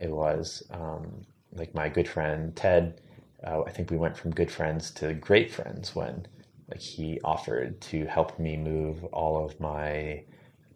It 0.00 0.10
was 0.10 0.62
um, 0.70 1.22
like 1.52 1.74
my 1.74 1.88
good 1.88 2.08
friend 2.08 2.54
Ted. 2.54 3.00
Uh, 3.44 3.62
I 3.62 3.70
think 3.70 3.90
we 3.90 3.96
went 3.96 4.16
from 4.16 4.30
good 4.32 4.50
friends 4.50 4.90
to 4.92 5.14
great 5.14 5.50
friends 5.50 5.94
when 5.94 6.26
like 6.68 6.80
he 6.80 7.20
offered 7.24 7.80
to 7.80 8.06
help 8.06 8.38
me 8.38 8.56
move 8.56 9.04
all 9.06 9.44
of 9.44 9.58
my 9.58 10.24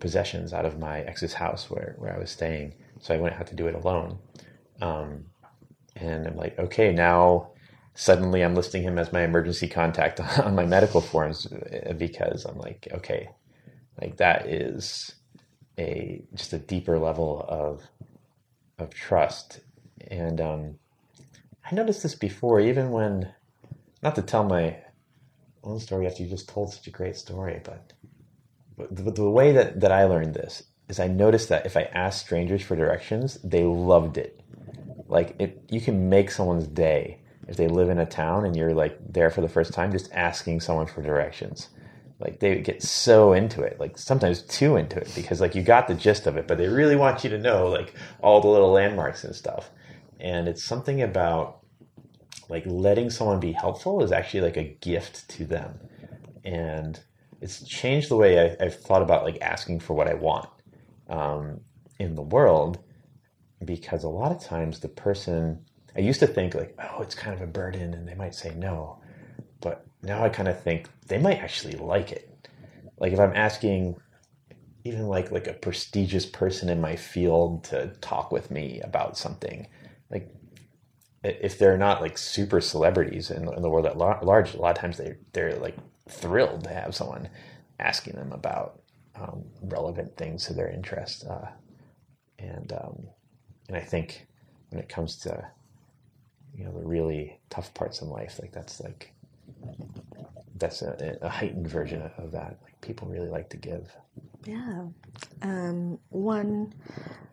possessions 0.03 0.53
out 0.53 0.66
of 0.66 0.78
my 0.78 1.00
ex's 1.03 1.32
house 1.32 1.70
where, 1.70 1.94
where 1.98 2.14
I 2.14 2.18
was 2.18 2.30
staying. 2.30 2.74
So 3.00 3.14
I 3.14 3.18
wouldn't 3.18 3.38
have 3.38 3.48
to 3.50 3.57
do 3.57 3.68
it 3.68 3.76
alone. 3.76 4.18
Um, 4.82 5.26
and 5.96 6.26
I'm 6.26 6.36
like, 6.36 6.59
okay, 6.59 6.92
now 6.92 7.53
suddenly 7.94 8.42
I'm 8.42 8.55
listing 8.57 8.82
him 8.82 8.98
as 8.98 9.12
my 9.12 9.22
emergency 9.22 9.68
contact 9.68 10.20
on 10.40 10.55
my 10.57 10.66
medical 10.66 11.00
forms 11.00 11.46
uh, 11.46 11.94
because 11.96 12.44
I'm 12.44 12.59
like, 12.59 12.88
okay, 12.92 13.30
like 14.00 14.16
that 14.16 14.46
is 14.48 15.14
a 15.78 16.22
just 16.34 16.53
a 16.53 16.59
deeper 16.59 16.98
level 16.98 17.46
of 17.48 17.82
of 18.78 18.92
trust. 18.92 19.61
And 20.11 20.40
um, 20.40 20.78
I 21.70 21.74
noticed 21.74 22.03
this 22.03 22.16
before, 22.16 22.61
even 22.61 22.90
when 22.90 23.32
not 24.03 24.16
to 24.16 24.22
tell 24.22 24.44
my 24.44 24.78
own 25.62 25.78
story 25.78 26.07
after 26.07 26.22
you 26.24 26.28
just 26.28 26.48
told 26.48 26.72
such 26.72 26.88
a 26.88 26.90
great 26.90 27.16
story, 27.16 27.61
but 27.62 27.91
the, 28.91 29.11
the 29.11 29.30
way 29.30 29.53
that, 29.53 29.80
that 29.80 29.93
I 29.93 30.05
learned 30.05 30.35
this 30.35 30.62
is 30.89 31.01
I 31.01 31.09
noticed 31.09 31.49
that 31.49 31.66
if 31.66 31.76
I 31.76 31.83
asked 31.83 32.20
strangers 32.20 32.62
for 32.62 32.76
directions, 32.76 33.39
they 33.43 33.64
loved 33.64 34.18
it. 34.18 34.41
Like 35.09 35.37
it, 35.39 35.62
you 35.70 35.80
can 35.80 36.09
make 36.09 36.30
someone's 36.30 36.66
day 36.66 37.20
if 37.49 37.57
they 37.57 37.68
live 37.68 37.89
in 37.89 37.99
a 37.99 38.07
town 38.07 38.45
and 38.45 38.57
you're 38.57 38.74
like 38.74 38.99
there 39.12 39.30
for 39.30 39.41
the 39.41 39.49
first 39.49 39.72
time, 39.72 39.93
just 39.93 40.12
asking 40.12 40.61
someone 40.61 40.87
for 40.87 41.03
directions. 41.03 41.68
Like 42.18 42.41
they 42.41 42.61
get 42.61 42.83
so 42.83 43.33
into 43.33 43.62
it, 43.62 43.80
like 43.80 43.99
sometimes 43.99 44.43
too 44.43 44.76
into 44.76 44.97
it, 44.99 45.12
because 45.14 45.41
like 45.41 45.55
you 45.55 45.62
got 45.62 45.89
the 45.89 45.95
gist 45.95 46.26
of 46.26 46.37
it, 46.37 46.47
but 46.47 46.57
they 46.57 46.68
really 46.68 46.97
want 46.97 47.24
you 47.24 47.30
to 47.30 47.39
know 47.39 47.68
like 47.68 47.95
all 48.20 48.41
the 48.41 48.49
little 48.49 48.70
landmarks 48.70 49.24
and 49.24 49.35
stuff. 49.35 49.70
And 50.20 50.47
it's 50.47 50.62
something 50.62 51.03
about 51.03 51.59
like 52.49 52.64
letting 52.66 53.11
someone 53.11 53.41
be 53.41 53.53
helpful 53.53 54.03
is 54.03 54.12
actually 54.12 54.43
like 54.43 54.57
a 54.57 54.64
gift 54.64 55.28
to 55.30 55.45
them. 55.45 55.80
And 56.45 57.01
it's 57.43 57.62
changed 57.64 58.09
the 58.09 58.16
way 58.16 58.57
I, 58.59 58.64
have 58.64 58.80
thought 58.80 59.03
about 59.03 59.24
like 59.24 59.38
asking 59.43 59.80
for 59.80 59.95
what 59.95 60.09
I 60.09 60.14
want 60.14 60.49
um, 61.09 61.61
in 61.99 62.14
the 62.14 62.22
world 62.22 62.78
because 63.64 64.05
a 64.05 64.09
lot 64.09 64.32
of 64.32 64.40
times 64.40 64.80
the 64.80 64.88
person 64.88 65.64
I 65.97 66.01
used 66.01 66.20
to 66.20 66.26
think 66.26 66.55
like 66.55 66.74
oh 66.78 67.03
it's 67.03 67.14
kind 67.14 67.34
of 67.34 67.43
a 67.43 67.47
burden 67.47 67.95
and 67.95 68.09
they 68.09 68.14
might 68.14 68.34
say 68.34 68.55
no 68.55 69.03
but 69.61 69.86
now 70.03 70.24
I 70.24 70.28
kind 70.28 70.49
of 70.49 70.61
think 70.61 70.88
they 71.07 71.18
might 71.18 71.38
actually 71.38 71.74
like 71.74 72.12
it. 72.12 72.49
Like 72.99 73.12
if 73.12 73.20
I'm 73.20 73.34
asking 73.34 73.97
even 74.84 75.07
like 75.07 75.30
like 75.30 75.47
a 75.47 75.53
prestigious 75.53 76.26
person 76.26 76.68
in 76.68 76.80
my 76.80 76.97
field 76.97 77.64
to 77.64 77.88
talk 78.01 78.32
with 78.32 78.51
me 78.51 78.80
about 78.82 79.16
something 79.16 79.66
like 80.11 80.28
if 81.22 81.57
they're 81.57 81.78
not 81.78 82.01
like 82.01 82.18
super 82.18 82.61
celebrities 82.61 83.30
in, 83.30 83.46
in 83.54 83.62
the 83.62 83.71
world 83.71 83.87
at 83.87 83.96
large 83.96 84.54
a 84.54 84.61
lot 84.61 84.76
of 84.76 84.80
times 84.80 84.99
they 84.99 85.14
they're 85.33 85.54
like 85.57 85.76
thrilled 86.08 86.64
to 86.64 86.70
have 86.70 86.95
someone 86.95 87.29
asking 87.79 88.14
them 88.14 88.33
about 88.33 88.80
um, 89.14 89.45
relevant 89.62 90.16
things 90.16 90.46
to 90.46 90.54
their 90.54 90.70
interest. 90.70 91.24
Uh, 91.29 91.49
and 92.38 92.72
um, 92.72 93.07
and 93.68 93.76
I 93.76 93.80
think 93.80 94.26
when 94.70 94.80
it 94.80 94.88
comes 94.88 95.16
to 95.18 95.46
you 96.54 96.64
know 96.64 96.72
the 96.72 96.87
really 96.87 97.38
tough 97.50 97.72
parts 97.74 98.03
in 98.03 98.08
life, 98.08 98.38
like 98.41 98.53
that's 98.53 98.80
like 98.80 99.12
that's 100.57 100.83
a, 100.83 101.18
a 101.22 101.29
heightened 101.29 101.68
version 101.68 102.03
of 102.18 102.33
that. 102.33 102.58
Like 102.62 102.80
people 102.80 103.08
really 103.08 103.29
like 103.29 103.49
to 103.50 103.57
give. 103.57 103.95
Yeah. 104.46 104.87
Um, 105.42 105.99
one. 106.11 106.74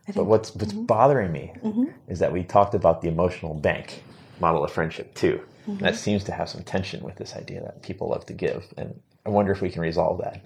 Think, 0.05 0.15
but 0.15 0.25
what's 0.25 0.55
what's 0.55 0.73
mm-hmm. 0.73 0.85
bothering 0.85 1.31
me 1.31 1.53
mm-hmm. 1.63 1.85
is 2.07 2.19
that 2.19 2.31
we 2.31 2.43
talked 2.43 2.73
about 2.73 3.01
the 3.01 3.07
emotional 3.07 3.53
bank 3.53 4.03
model 4.39 4.63
of 4.63 4.71
friendship 4.71 5.13
too. 5.15 5.41
Mm-hmm. 5.67 5.83
That 5.83 5.95
seems 5.95 6.23
to 6.25 6.31
have 6.31 6.49
some 6.49 6.63
tension 6.63 7.03
with 7.03 7.15
this 7.15 7.35
idea 7.35 7.61
that 7.61 7.83
people 7.83 8.09
love 8.09 8.25
to 8.27 8.33
give, 8.33 8.65
and 8.77 8.99
I 9.25 9.29
wonder 9.29 9.51
if 9.51 9.61
we 9.61 9.69
can 9.69 9.81
resolve 9.81 10.21
that. 10.21 10.45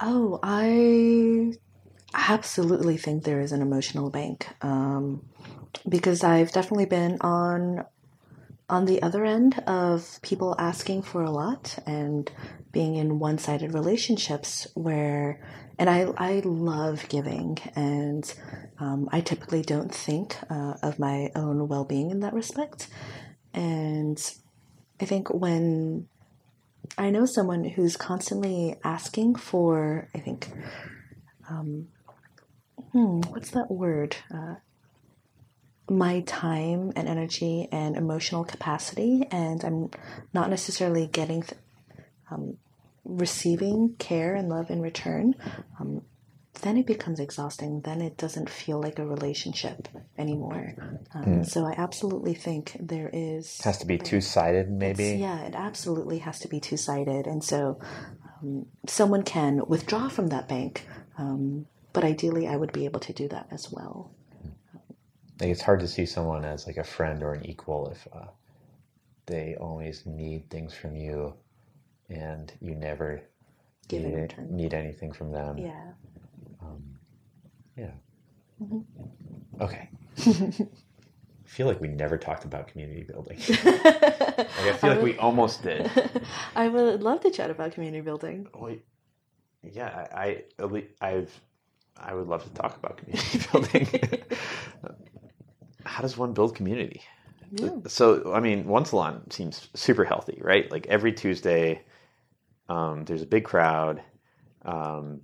Oh, 0.00 0.40
I 0.42 1.54
absolutely 2.14 2.96
think 2.96 3.24
there 3.24 3.40
is 3.40 3.52
an 3.52 3.62
emotional 3.62 4.10
bank 4.10 4.48
um, 4.62 5.22
because 5.88 6.24
I've 6.24 6.52
definitely 6.52 6.86
been 6.86 7.18
on 7.20 7.84
on 8.68 8.84
the 8.86 9.02
other 9.02 9.24
end 9.24 9.58
of 9.66 10.20
people 10.22 10.54
asking 10.56 11.02
for 11.02 11.24
a 11.24 11.30
lot 11.30 11.76
and 11.86 12.30
being 12.70 12.94
in 12.94 13.18
one-sided 13.18 13.74
relationships 13.74 14.68
where 14.74 15.40
and 15.76 15.90
I, 15.90 16.12
I 16.16 16.40
love 16.44 17.08
giving 17.08 17.58
and 17.74 18.32
um, 18.80 19.08
I 19.12 19.20
typically 19.20 19.62
don't 19.62 19.94
think 19.94 20.36
uh, 20.50 20.74
of 20.82 20.98
my 20.98 21.30
own 21.36 21.68
well-being 21.68 22.10
in 22.10 22.20
that 22.20 22.32
respect 22.32 22.88
and 23.52 24.20
I 25.00 25.06
think 25.06 25.32
when 25.32 26.08
I 26.98 27.10
know 27.10 27.24
someone 27.24 27.64
who's 27.64 27.96
constantly 27.96 28.76
asking 28.84 29.36
for, 29.36 30.08
I 30.14 30.18
think, 30.18 30.48
um, 31.48 31.88
hmm, 32.92 33.20
what's 33.28 33.50
that 33.52 33.70
word? 33.70 34.16
Uh, 34.32 34.56
my 35.88 36.20
time 36.20 36.92
and 36.94 37.08
energy 37.08 37.68
and 37.72 37.96
emotional 37.96 38.44
capacity, 38.44 39.26
and 39.30 39.64
I'm 39.64 39.90
not 40.32 40.50
necessarily 40.50 41.06
getting, 41.06 41.42
th- 41.42 41.60
um, 42.30 42.58
receiving 43.04 43.96
care 43.98 44.34
and 44.34 44.48
love 44.48 44.70
in 44.70 44.82
return. 44.82 45.34
Um, 45.80 46.02
then 46.60 46.76
it 46.76 46.86
becomes 46.86 47.20
exhausting. 47.20 47.80
Then 47.82 48.00
it 48.00 48.16
doesn't 48.16 48.48
feel 48.48 48.80
like 48.80 48.98
a 48.98 49.06
relationship 49.06 49.88
anymore. 50.18 50.74
Um, 51.14 51.24
mm. 51.24 51.46
So 51.46 51.66
I 51.66 51.74
absolutely 51.76 52.34
think 52.34 52.76
there 52.80 53.10
is. 53.12 53.58
It 53.60 53.64
has 53.64 53.78
to 53.78 53.86
be 53.86 53.98
two 53.98 54.20
sided, 54.20 54.70
maybe? 54.70 55.16
Yeah, 55.18 55.40
it 55.42 55.54
absolutely 55.54 56.18
has 56.18 56.38
to 56.40 56.48
be 56.48 56.60
two 56.60 56.76
sided. 56.76 57.26
And 57.26 57.42
so 57.42 57.80
um, 58.42 58.66
someone 58.86 59.22
can 59.22 59.62
withdraw 59.66 60.08
from 60.08 60.28
that 60.28 60.48
bank, 60.48 60.86
um, 61.18 61.66
but 61.92 62.04
ideally 62.04 62.48
I 62.48 62.56
would 62.56 62.72
be 62.72 62.84
able 62.84 63.00
to 63.00 63.12
do 63.12 63.28
that 63.28 63.48
as 63.50 63.70
well. 63.70 64.12
Like 65.40 65.50
it's 65.50 65.62
hard 65.62 65.80
to 65.80 65.88
see 65.88 66.06
someone 66.06 66.44
as 66.44 66.66
like 66.66 66.76
a 66.76 66.84
friend 66.84 67.22
or 67.22 67.32
an 67.34 67.46
equal 67.46 67.90
if 67.90 68.06
uh, 68.12 68.26
they 69.26 69.56
always 69.58 70.04
need 70.04 70.50
things 70.50 70.74
from 70.74 70.96
you 70.96 71.34
and 72.10 72.52
you 72.60 72.74
never 72.74 73.22
Give 73.88 74.02
need, 74.02 74.34
need 74.50 74.74
anything 74.74 75.12
from 75.12 75.32
them. 75.32 75.58
Yeah. 75.58 75.92
Yeah. 77.76 77.90
Mm-hmm. 78.62 79.62
Okay. 79.62 79.88
I 80.18 81.52
feel 81.52 81.66
like 81.66 81.80
we 81.80 81.88
never 81.88 82.16
talked 82.16 82.44
about 82.44 82.68
community 82.68 83.02
building. 83.02 83.38
like 83.48 83.86
I 83.86 84.72
feel 84.74 84.90
I 84.90 84.94
like 84.94 85.02
we 85.02 85.18
almost 85.18 85.62
did. 85.62 85.90
I 86.56 86.68
would 86.68 87.02
love 87.02 87.20
to 87.22 87.30
chat 87.30 87.50
about 87.50 87.72
community 87.72 88.02
building. 88.02 88.46
Well, 88.54 88.76
yeah, 89.62 90.06
I, 90.14 90.44
I 90.60 90.84
I've 91.00 91.40
I 91.96 92.14
would 92.14 92.28
love 92.28 92.44
to 92.44 92.50
talk 92.50 92.76
about 92.76 92.98
community 92.98 93.40
building. 93.50 93.88
How 95.84 96.02
does 96.02 96.16
one 96.16 96.32
build 96.32 96.54
community? 96.54 97.02
Yeah. 97.52 97.70
So, 97.88 98.32
I 98.32 98.40
mean, 98.40 98.66
one 98.66 98.84
salon 98.84 99.28
seems 99.30 99.68
super 99.74 100.04
healthy, 100.04 100.38
right? 100.42 100.70
Like 100.70 100.86
every 100.86 101.12
Tuesday, 101.12 101.82
um, 102.68 103.04
there's 103.04 103.22
a 103.22 103.26
big 103.26 103.44
crowd. 103.44 104.02
Um, 104.62 105.22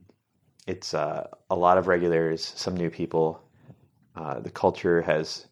it's 0.67 0.95
uh, 0.95 1.29
a 1.51 1.57
lot 1.57 1.79
of 1.79 1.87
regulars, 1.87 2.53
some 2.57 2.77
new 2.77 2.91
people. 2.91 3.43
Uh, 4.17 4.41
the 4.41 4.51
culture 4.51 5.01
has, 5.03 5.47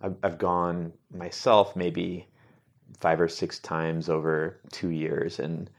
I've, 0.00 0.16
I've, 0.22 0.38
gone 0.38 0.92
myself 1.14 1.76
maybe 1.76 2.26
five 2.98 3.20
or 3.20 3.28
six 3.28 3.58
times 3.58 4.08
over 4.08 4.58
two 4.72 4.88
years, 4.88 5.38
and 5.38 5.70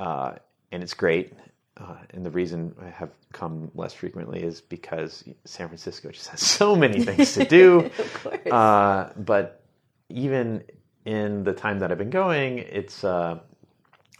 uh, 0.00 0.32
and 0.72 0.82
it's 0.82 0.94
great. 0.94 1.34
Uh, 1.76 1.96
and 2.10 2.24
the 2.24 2.30
reason 2.30 2.74
I 2.82 2.88
have 2.88 3.10
come 3.32 3.70
less 3.74 3.92
frequently 3.94 4.42
is 4.42 4.60
because 4.60 5.24
San 5.44 5.68
Francisco 5.68 6.10
just 6.10 6.28
has 6.28 6.40
so 6.46 6.74
many 6.74 7.04
things 7.04 7.34
to 7.34 7.44
do. 7.44 7.90
uh, 8.50 9.10
but 9.16 9.62
even 10.08 10.64
in 11.04 11.44
the 11.44 11.52
time 11.52 11.78
that 11.78 11.92
I've 11.92 11.98
been 11.98 12.10
going, 12.10 12.58
it's 12.58 13.04
uh, 13.04 13.38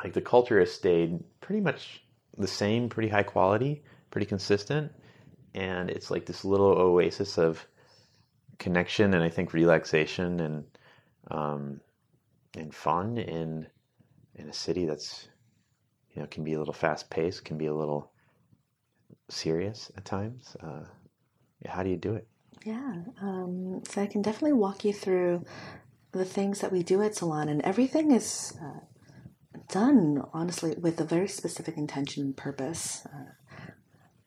like 0.02 0.12
the 0.12 0.20
culture 0.20 0.60
has 0.60 0.70
stayed 0.70 1.22
pretty 1.40 1.60
much 1.60 2.02
the 2.38 2.46
same, 2.46 2.88
pretty 2.88 3.08
high 3.08 3.22
quality 3.22 3.82
pretty 4.12 4.26
consistent, 4.26 4.92
and 5.54 5.90
it's 5.90 6.10
like 6.12 6.24
this 6.24 6.44
little 6.44 6.68
oasis 6.68 7.38
of 7.38 7.66
connection 8.58 9.14
and 9.14 9.24
I 9.24 9.28
think 9.28 9.52
relaxation 9.52 10.38
and 10.38 10.64
um, 11.32 11.80
and 12.56 12.72
fun 12.72 13.18
in 13.18 13.66
in 14.36 14.48
a 14.48 14.52
city 14.52 14.84
that's 14.86 15.28
you 16.14 16.22
know 16.22 16.28
can 16.28 16.44
be 16.44 16.52
a 16.52 16.58
little 16.58 16.74
fast 16.74 17.10
paced, 17.10 17.44
can 17.44 17.58
be 17.58 17.66
a 17.66 17.74
little 17.74 18.12
serious 19.28 19.90
at 19.96 20.04
times. 20.04 20.56
Uh, 20.62 20.84
how 21.66 21.82
do 21.82 21.90
you 21.90 21.96
do 21.96 22.14
it? 22.14 22.28
Yeah, 22.64 22.94
um, 23.20 23.82
so 23.88 24.02
I 24.02 24.06
can 24.06 24.22
definitely 24.22 24.52
walk 24.52 24.84
you 24.84 24.92
through 24.92 25.44
the 26.12 26.24
things 26.24 26.60
that 26.60 26.70
we 26.70 26.82
do 26.82 27.02
at 27.02 27.16
Salon, 27.16 27.48
and 27.48 27.62
everything 27.62 28.12
is 28.12 28.54
uh, 28.62 28.80
done 29.68 30.22
honestly 30.32 30.74
with 30.78 31.00
a 31.00 31.04
very 31.04 31.28
specific 31.28 31.76
intention 31.76 32.22
and 32.22 32.36
purpose. 32.36 33.06
Uh, 33.06 33.32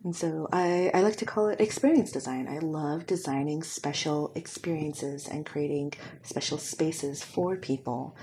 and 0.06 0.15
so 0.15 0.48
I, 0.53 0.91
I 0.94 1.02
like 1.02 1.15
to 1.18 1.26
call 1.26 1.49
it 1.49 1.60
experience 1.60 2.11
design. 2.11 2.48
I 2.48 2.60
love 2.60 3.07
designing 3.07 3.64
special 3.64 4.32
experiences 4.36 5.27
and 5.27 5.44
creating 5.48 5.94
special 6.22 6.60
spaces 6.60 7.23
for 7.23 7.57
people. 7.57 8.15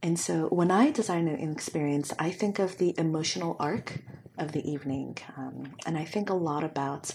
And 0.00 0.16
so 0.16 0.46
when 0.46 0.70
I 0.70 0.92
design 0.92 1.26
an 1.26 1.50
experience, 1.50 2.12
I 2.20 2.30
think 2.30 2.60
of 2.60 2.78
the 2.78 2.94
emotional 2.96 3.56
arc 3.58 3.98
of 4.38 4.52
the 4.52 4.62
evening. 4.70 5.18
Um, 5.36 5.74
and 5.84 5.98
I 5.98 6.04
think 6.04 6.30
a 6.30 6.34
lot 6.34 6.62
about 6.62 7.12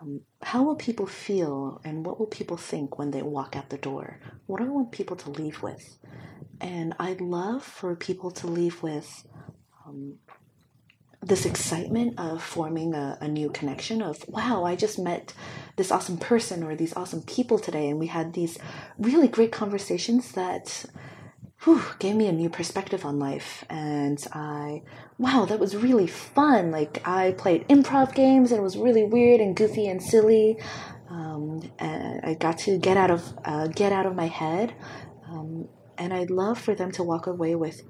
um, 0.00 0.22
how 0.40 0.62
will 0.62 0.76
people 0.76 1.06
feel 1.06 1.78
and 1.84 2.06
what 2.06 2.18
will 2.18 2.28
people 2.28 2.56
think 2.56 2.98
when 2.98 3.10
they 3.10 3.20
walk 3.20 3.54
out 3.54 3.68
the 3.68 3.76
door? 3.76 4.18
What 4.46 4.60
do 4.60 4.64
I 4.64 4.70
want 4.70 4.92
people 4.92 5.16
to 5.16 5.30
leave 5.30 5.62
with? 5.62 5.98
And 6.58 6.94
I'd 6.98 7.20
love 7.20 7.62
for 7.62 7.94
people 7.96 8.30
to 8.30 8.46
leave 8.46 8.82
with 8.82 9.26
um, 9.86 10.14
this 11.22 11.46
excitement 11.46 12.18
of 12.18 12.42
forming 12.42 12.94
a, 12.94 13.16
a, 13.20 13.28
new 13.28 13.48
connection 13.48 14.02
of 14.02 14.28
wow 14.28 14.64
i 14.64 14.74
just 14.74 14.98
met 14.98 15.32
this 15.76 15.90
awesome 15.90 16.18
person 16.18 16.62
or 16.62 16.74
these 16.76 16.94
awesome 16.94 17.22
people 17.22 17.58
today. 17.58 17.88
And 17.88 17.98
we 17.98 18.06
had 18.06 18.34
these 18.34 18.58
really 18.98 19.28
great 19.28 19.52
conversations 19.52 20.32
that 20.32 20.84
whew, 21.62 21.82
gave 21.98 22.16
me 22.16 22.26
a 22.26 22.32
new 22.32 22.50
perspective 22.50 23.04
on 23.04 23.18
life. 23.18 23.64
And 23.70 24.24
i 24.32 24.82
wow 25.18 25.44
that 25.46 25.58
was 25.58 25.76
really 25.76 26.06
fun. 26.06 26.70
Like 26.70 27.06
i 27.06 27.32
played 27.32 27.66
improv 27.68 28.14
games 28.14 28.52
and 28.52 28.60
it 28.60 28.62
was 28.62 28.76
really 28.76 29.04
weird 29.04 29.40
and 29.40 29.56
goofy 29.56 29.88
and 29.88 30.02
silly. 30.02 30.58
Um, 31.08 31.70
and 31.78 32.24
i 32.24 32.34
got 32.34 32.58
to 32.58 32.78
get 32.78 32.96
out 32.96 33.10
of 33.10 33.22
uh, 33.44 33.68
get 33.68 33.92
out 33.92 34.06
of 34.06 34.14
my 34.14 34.26
head. 34.26 34.74
Um, 35.28 35.68
and 35.98 36.12
i'd 36.12 36.30
love 36.30 36.58
for 36.58 36.74
them 36.74 36.90
to 36.90 37.02
walk 37.02 37.26
away 37.26 37.54
with 37.54 37.82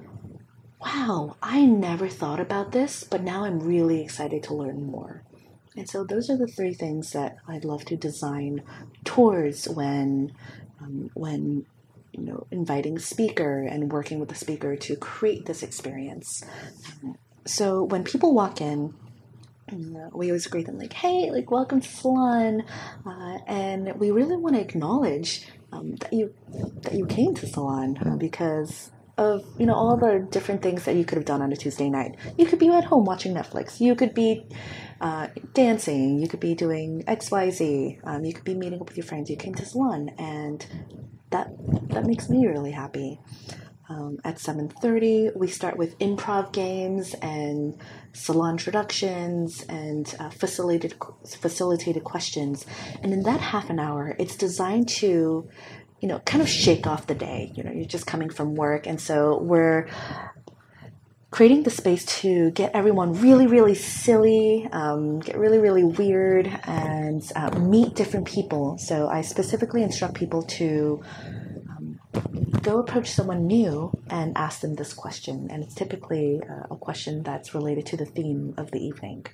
wow, 0.85 1.37
I 1.43 1.65
never 1.65 2.09
thought 2.09 2.41
about 2.41 2.73
this, 2.73 3.05
but 3.05 3.23
now 3.23 3.45
I'm 3.45 3.61
really 3.61 4.03
excited 4.03 4.43
to 4.45 4.55
learn 4.55 4.85
more. 4.85 5.23
And 5.77 5.89
so 5.89 6.05
those 6.05 6.29
are 6.29 6.37
the 6.37 6.47
three 6.47 6.75
things 6.75 7.13
that 7.13 7.37
I'd 7.49 7.65
love 7.65 7.85
to 7.87 7.97
design 7.97 8.63
towards 9.05 9.69
when 9.69 10.33
um, 10.81 11.11
when 11.15 11.65
you 12.13 12.25
know 12.25 12.47
inviting 12.51 12.97
a 12.97 13.01
speaker 13.01 13.63
and 13.63 13.91
working 13.91 14.19
with 14.19 14.29
the 14.29 14.35
speaker 14.35 14.77
to 14.77 14.97
create 14.97 15.47
this 15.47 15.63
experience. 15.63 16.45
So 17.47 17.85
when 17.85 18.05
people 18.05 18.35
walk 18.35 18.61
in, 18.61 18.95
we 20.13 20.29
always 20.29 20.47
greet 20.47 20.67
them 20.67 20.79
like, 20.79 20.93
"Hey, 20.93 21.31
like 21.31 21.51
welcome 21.51 21.81
to 21.81 21.89
Salon," 21.89 22.65
uh, 23.07 23.39
and 23.47 23.99
we 23.99 24.11
really 24.11 24.37
want 24.37 24.57
to 24.57 24.61
acknowledge 24.61 25.47
um, 25.73 25.97
that 25.97 26.13
you 26.13 26.35
that 26.83 26.93
you 26.93 27.07
came 27.07 27.35
to 27.37 27.47
Salon 27.47 27.97
uh, 28.05 28.17
because 28.17 28.91
of 29.23 29.45
you 29.59 29.67
know 29.67 29.75
all 29.75 29.97
the 29.97 30.27
different 30.31 30.63
things 30.63 30.85
that 30.85 30.97
you 30.97 31.05
could 31.05 31.17
have 31.17 31.25
done 31.25 31.41
on 31.43 31.53
a 31.53 31.57
Tuesday 31.57 31.89
night. 31.89 32.17
You 32.37 32.47
could 32.47 32.59
be 32.59 32.69
at 32.69 32.85
home 32.85 33.05
watching 33.05 33.35
Netflix. 33.35 33.81
You 33.81 33.95
could 33.95 34.15
be 34.15 34.47
uh, 35.01 35.29
dancing. 35.55 36.19
You 36.19 36.29
could 36.29 36.41
be 36.41 36.55
doing 36.55 37.05
X, 37.07 37.31
Y, 37.31 37.51
Z. 37.51 37.99
Um, 38.05 38.25
you 38.25 38.35
could 38.35 38.45
be 38.45 38.55
meeting 38.55 38.81
up 38.81 38.89
with 38.89 38.97
your 38.97 39.07
friends. 39.07 39.31
You 39.31 39.37
came 39.37 39.55
to 39.55 39.65
salon, 39.65 40.11
and 40.19 40.67
that 41.31 41.49
that 41.89 42.05
makes 42.05 42.29
me 42.29 42.47
really 42.47 42.73
happy. 42.73 43.21
Um, 43.89 44.19
at 44.25 44.37
7.30 44.37 45.37
we 45.37 45.49
start 45.49 45.77
with 45.77 45.99
improv 45.99 46.53
games 46.53 47.15
and 47.21 47.77
salon 48.13 48.53
introductions 48.53 49.65
and 49.69 50.15
uh, 50.19 50.31
facilitated 50.31 50.95
facilitated 51.27 52.03
questions 52.03 52.65
and 53.03 53.13
in 53.13 53.25
that 53.25 53.41
half 53.41 53.69
an 53.69 53.79
hour 53.79 54.17
it's 54.19 54.37
designed 54.37 54.89
to 55.01 55.49
you 56.03 56.09
know, 56.09 56.19
kind 56.19 56.43
of 56.43 56.49
shake 56.49 56.87
off 56.87 57.07
the 57.07 57.15
day. 57.15 57.53
You 57.55 57.63
know, 57.63 57.71
you're 57.71 57.85
just 57.87 58.09
coming 58.09 58.29
from 58.29 58.57
work. 58.57 58.89
And 58.89 59.01
so 59.01 59.39
we're 59.41 59.89
creating 61.31 61.63
the 61.63 61.71
space 61.71 62.05
to 62.05 62.51
get 62.51 62.73
everyone 62.75 63.13
really, 63.21 63.47
really 63.47 63.77
silly, 63.77 64.69
um, 64.73 65.21
get 65.21 65.39
really, 65.39 65.59
really 65.59 65.85
weird, 65.85 66.47
and 66.65 67.23
uh, 67.37 67.57
meet 67.57 67.95
different 67.95 68.27
people. 68.27 68.77
So 68.79 69.07
I 69.09 69.23
specifically 69.23 69.85
instruct 69.85 70.15
people 70.15 70.43
to 70.43 71.03
um, 71.71 72.01
go 72.61 72.81
approach 72.81 73.09
someone 73.09 73.47
new 73.47 73.93
and 74.11 74.37
ask 74.37 74.61
them 74.61 74.75
this 74.75 74.93
question. 74.93 75.49
And 75.53 75.63
it's 75.63 75.75
typically 75.75 76.43
uh, 76.43 76.75
a 76.75 76.77
question 76.77 77.23
that's 77.23 77.55
related 77.55 77.87
to 77.87 77.97
the 77.97 78.07
theme 78.07 78.55
of 78.59 78.73
the 78.73 78.81
evening. 78.81 79.25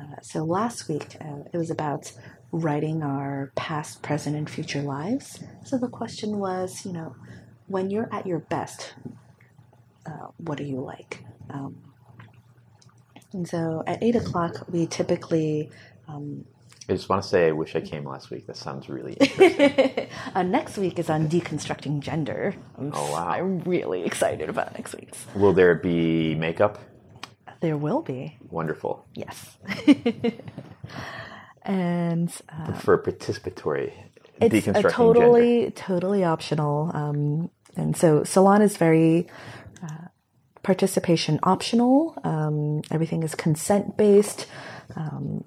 Uh, 0.00 0.18
so 0.22 0.44
last 0.44 0.88
week 0.88 1.16
uh, 1.20 1.42
it 1.52 1.58
was 1.58 1.70
about 1.70 2.10
writing 2.52 3.02
our 3.02 3.52
past, 3.56 4.02
present, 4.02 4.36
and 4.36 4.48
future 4.48 4.82
lives. 4.82 5.42
So 5.64 5.78
the 5.78 5.88
question 5.88 6.38
was, 6.38 6.84
you 6.84 6.92
know, 6.92 7.14
when 7.66 7.90
you're 7.90 8.08
at 8.12 8.26
your 8.26 8.40
best, 8.40 8.94
uh, 10.06 10.28
what 10.38 10.60
are 10.60 10.64
you 10.64 10.80
like? 10.80 11.24
Um, 11.50 11.76
and 13.32 13.48
so 13.48 13.82
at 13.86 14.02
eight 14.02 14.16
o'clock, 14.16 14.66
we 14.68 14.86
typically 14.86 15.70
um, 16.08 16.44
I 16.90 16.94
just 16.94 17.08
want 17.08 17.22
to 17.22 17.28
say 17.28 17.46
I 17.46 17.52
wish 17.52 17.76
I 17.76 17.80
came 17.80 18.04
last 18.04 18.30
week. 18.30 18.48
That 18.48 18.56
sounds 18.56 18.88
really 18.88 19.12
interesting. 19.20 20.08
uh, 20.34 20.42
next 20.42 20.76
week 20.76 20.98
is 20.98 21.08
on 21.08 21.28
deconstructing 21.28 22.00
gender. 22.00 22.54
I'm, 22.76 22.90
oh 22.92 23.12
wow! 23.12 23.28
I'm 23.28 23.60
really 23.60 24.02
excited 24.02 24.48
about 24.48 24.74
next 24.74 24.96
week's. 24.96 25.24
Will 25.36 25.52
there 25.52 25.76
be 25.76 26.34
makeup? 26.34 26.80
There 27.60 27.76
will 27.76 28.02
be. 28.02 28.36
Wonderful. 28.48 29.06
Yes. 29.14 29.58
and 31.62 32.32
uh, 32.48 32.72
for 32.72 32.96
participatory 32.98 33.92
it's 34.40 34.66
deconstructing 34.66 34.92
totally 34.92 35.60
gender. 35.62 35.76
totally 35.76 36.24
optional. 36.24 36.90
Um, 36.94 37.50
and 37.76 37.96
so 37.96 38.24
salon 38.24 38.62
is 38.62 38.76
very 38.76 39.28
uh, 39.82 40.08
participation 40.62 41.38
optional. 41.42 42.18
Um, 42.24 42.82
everything 42.90 43.22
is 43.22 43.34
consent 43.34 43.96
based. 43.96 44.46
Um, 44.96 45.44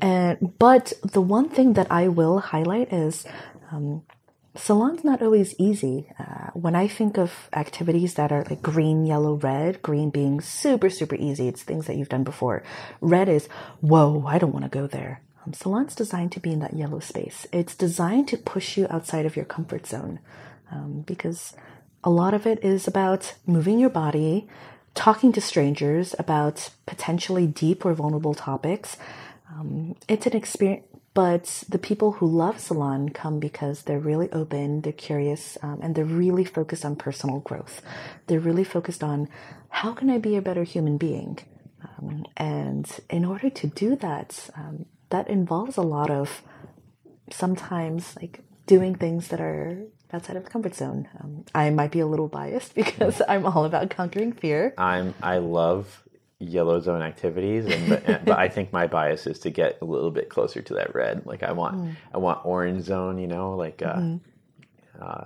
and 0.00 0.52
but 0.58 0.92
the 1.02 1.22
one 1.22 1.48
thing 1.48 1.72
that 1.72 1.90
I 1.90 2.08
will 2.08 2.38
highlight 2.38 2.92
is 2.92 3.24
um, 3.72 4.02
salon's 4.54 5.02
not 5.04 5.22
always 5.22 5.54
easy. 5.58 6.08
Uh, 6.18 6.50
when 6.52 6.76
I 6.76 6.86
think 6.86 7.18
of 7.18 7.48
activities 7.54 8.14
that 8.14 8.30
are 8.30 8.44
like 8.48 8.62
green, 8.62 9.06
yellow, 9.06 9.34
red, 9.34 9.82
green 9.82 10.10
being 10.10 10.40
super 10.40 10.90
super 10.90 11.16
easy, 11.16 11.48
it's 11.48 11.62
things 11.62 11.86
that 11.86 11.96
you've 11.96 12.10
done 12.10 12.24
before. 12.24 12.62
Red 13.00 13.28
is 13.28 13.48
whoa, 13.80 14.24
I 14.26 14.38
don't 14.38 14.52
want 14.52 14.64
to 14.64 14.70
go 14.70 14.86
there. 14.86 15.23
Um, 15.44 15.52
salon's 15.52 15.94
designed 15.94 16.32
to 16.32 16.40
be 16.40 16.52
in 16.52 16.60
that 16.60 16.74
yellow 16.74 17.00
space. 17.00 17.46
It's 17.52 17.74
designed 17.74 18.28
to 18.28 18.38
push 18.38 18.76
you 18.76 18.86
outside 18.90 19.26
of 19.26 19.36
your 19.36 19.44
comfort 19.44 19.86
zone 19.86 20.20
um, 20.70 21.02
because 21.06 21.54
a 22.02 22.10
lot 22.10 22.34
of 22.34 22.46
it 22.46 22.62
is 22.64 22.86
about 22.86 23.34
moving 23.46 23.78
your 23.78 23.90
body, 23.90 24.48
talking 24.94 25.32
to 25.32 25.40
strangers 25.40 26.14
about 26.18 26.70
potentially 26.86 27.46
deep 27.46 27.84
or 27.84 27.94
vulnerable 27.94 28.34
topics. 28.34 28.96
Um, 29.50 29.96
it's 30.08 30.26
an 30.26 30.36
experience, 30.36 30.86
but 31.14 31.64
the 31.68 31.78
people 31.78 32.12
who 32.12 32.26
love 32.26 32.58
salon 32.58 33.08
come 33.10 33.38
because 33.38 33.82
they're 33.82 33.98
really 33.98 34.30
open, 34.32 34.80
they're 34.80 34.92
curious, 34.92 35.56
um, 35.62 35.78
and 35.82 35.94
they're 35.94 36.04
really 36.04 36.44
focused 36.44 36.84
on 36.84 36.96
personal 36.96 37.40
growth. 37.40 37.82
They're 38.26 38.40
really 38.40 38.64
focused 38.64 39.04
on 39.04 39.28
how 39.68 39.92
can 39.92 40.10
I 40.10 40.18
be 40.18 40.36
a 40.36 40.42
better 40.42 40.64
human 40.64 40.98
being? 40.98 41.38
Um, 41.82 42.24
and 42.36 42.90
in 43.10 43.24
order 43.24 43.48
to 43.50 43.66
do 43.66 43.96
that, 43.96 44.50
um, 44.56 44.86
that 45.14 45.30
involves 45.30 45.76
a 45.76 45.82
lot 45.82 46.10
of 46.10 46.42
sometimes 47.30 48.16
like 48.20 48.40
doing 48.66 48.96
things 48.96 49.28
that 49.28 49.40
are 49.40 49.86
outside 50.12 50.36
of 50.36 50.42
the 50.42 50.50
comfort 50.50 50.74
zone. 50.74 51.08
Um, 51.20 51.44
I 51.54 51.70
might 51.70 51.92
be 51.92 52.00
a 52.00 52.06
little 52.06 52.26
biased 52.26 52.74
because 52.82 53.22
I'm 53.28 53.46
all 53.46 53.64
about 53.64 53.90
conquering 53.90 54.32
fear. 54.32 54.74
I'm 54.76 55.14
I 55.22 55.38
love 55.38 56.02
yellow 56.40 56.80
zone 56.80 57.00
activities, 57.00 57.64
and 57.66 57.88
but, 57.88 58.24
but 58.24 58.38
I 58.38 58.48
think 58.48 58.72
my 58.72 58.88
bias 58.88 59.28
is 59.28 59.38
to 59.40 59.50
get 59.50 59.78
a 59.80 59.84
little 59.84 60.10
bit 60.10 60.28
closer 60.28 60.60
to 60.62 60.74
that 60.74 60.96
red. 60.96 61.24
Like 61.26 61.44
I 61.44 61.52
want 61.52 61.76
mm. 61.76 61.94
I 62.12 62.18
want 62.18 62.44
orange 62.44 62.82
zone, 62.82 63.18
you 63.18 63.28
know, 63.28 63.54
like 63.54 63.82
uh, 63.82 63.94
mm-hmm. 63.94 65.00
uh, 65.00 65.24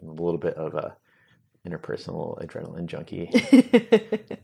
a 0.00 0.04
little 0.04 0.38
bit 0.38 0.54
of 0.54 0.74
a 0.74 0.96
interpersonal 1.68 2.42
adrenaline 2.44 2.86
junkie. 2.86 3.30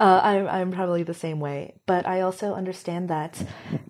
uh, 0.00 0.20
I'm 0.22 0.48
I'm 0.48 0.72
probably 0.72 1.02
the 1.02 1.14
same 1.14 1.40
way, 1.40 1.74
but 1.86 2.06
I 2.06 2.20
also 2.20 2.54
understand 2.54 3.08
that, 3.08 3.42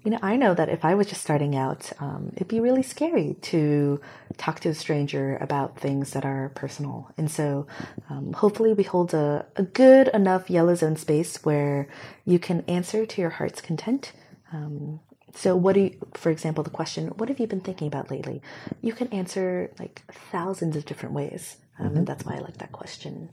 you 0.04 0.10
know, 0.10 0.18
I 0.22 0.36
know 0.36 0.54
that 0.54 0.68
if 0.68 0.84
I 0.84 0.94
was 0.94 1.06
just 1.06 1.22
starting 1.22 1.54
out, 1.56 1.92
um, 2.00 2.32
it'd 2.34 2.48
be 2.48 2.60
really 2.60 2.82
scary 2.82 3.36
to 3.42 4.00
talk 4.36 4.60
to 4.60 4.70
a 4.70 4.74
stranger 4.74 5.36
about 5.40 5.78
things 5.78 6.12
that 6.12 6.24
are 6.24 6.50
personal, 6.54 7.10
and 7.16 7.30
so 7.30 7.66
um, 8.08 8.32
hopefully 8.32 8.72
we 8.72 8.82
hold 8.82 9.14
a, 9.14 9.46
a 9.56 9.62
good 9.62 10.08
enough 10.08 10.50
yellow 10.50 10.74
zone 10.74 10.96
space 10.96 11.44
where 11.44 11.88
you 12.24 12.38
can 12.38 12.64
answer 12.68 13.06
to 13.06 13.20
your 13.20 13.30
heart's 13.30 13.60
content. 13.60 14.12
Um, 14.52 15.00
so, 15.34 15.54
what 15.54 15.74
do 15.74 15.80
you, 15.82 15.96
for 16.14 16.30
example, 16.30 16.64
the 16.64 16.70
question, 16.70 17.08
what 17.08 17.28
have 17.28 17.38
you 17.38 17.46
been 17.46 17.60
thinking 17.60 17.86
about 17.86 18.10
lately? 18.10 18.42
You 18.80 18.92
can 18.92 19.08
answer 19.08 19.70
like 19.78 20.02
thousands 20.32 20.76
of 20.76 20.84
different 20.84 21.14
ways. 21.14 21.56
Um, 21.80 21.88
mm-hmm. 21.88 21.96
And 21.98 22.06
that's 22.06 22.24
why 22.24 22.36
I 22.36 22.40
like 22.40 22.58
that 22.58 22.72
question. 22.72 23.30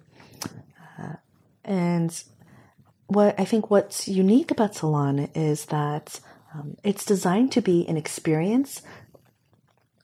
Uh, 0.98 1.15
and 1.64 2.24
what 3.07 3.40
I 3.40 3.45
think 3.45 3.69
what's 3.69 4.07
unique 4.07 4.52
about 4.52 4.76
Salon 4.76 5.30
is 5.36 5.65
that 5.65 6.19
um, 6.53 6.78
it's 6.84 7.06
designed 7.06 7.52
to 7.53 7.61
be 7.61 7.88
an 7.88 7.98
experience 7.98 8.82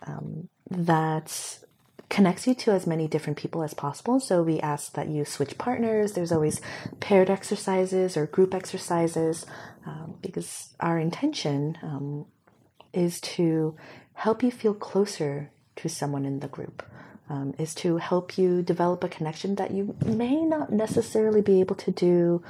um, 0.06 0.50
that 0.70 1.60
connects 2.10 2.46
you 2.46 2.54
to 2.54 2.72
as 2.72 2.86
many 2.86 3.08
different 3.08 3.40
people 3.40 3.64
as 3.64 3.74
possible. 3.74 4.20
So 4.20 4.44
we 4.44 4.60
ask 4.60 4.94
that 4.94 5.08
you 5.08 5.26
switch 5.26 5.58
partners. 5.58 6.14
There's 6.14 6.32
always 6.32 6.62
paired 7.00 7.30
exercises 7.30 8.16
or 8.16 8.28
group 8.28 8.54
exercises 8.54 9.46
um, 9.86 10.16
because 10.22 10.76
our 10.80 11.00
intention 11.00 11.78
um, 11.82 12.26
is 12.94 13.20
to 13.22 13.76
help 14.14 14.44
you 14.44 14.52
feel 14.52 14.76
closer 14.76 15.52
to 15.78 15.90
someone 15.90 16.26
in 16.26 16.40
the 16.40 16.48
group 16.48 16.84
um, 17.34 17.56
is 17.58 17.74
to 17.74 17.98
help 17.98 18.38
you 18.38 18.62
develop 18.62 19.04
a 19.04 19.10
connection 19.10 19.56
that 19.56 19.72
you 19.72 19.96
may 20.06 20.36
not 20.36 20.72
necessarily 20.72 21.42
be 21.42 21.60
able 21.62 21.76
to 21.76 21.90
do 21.90 22.44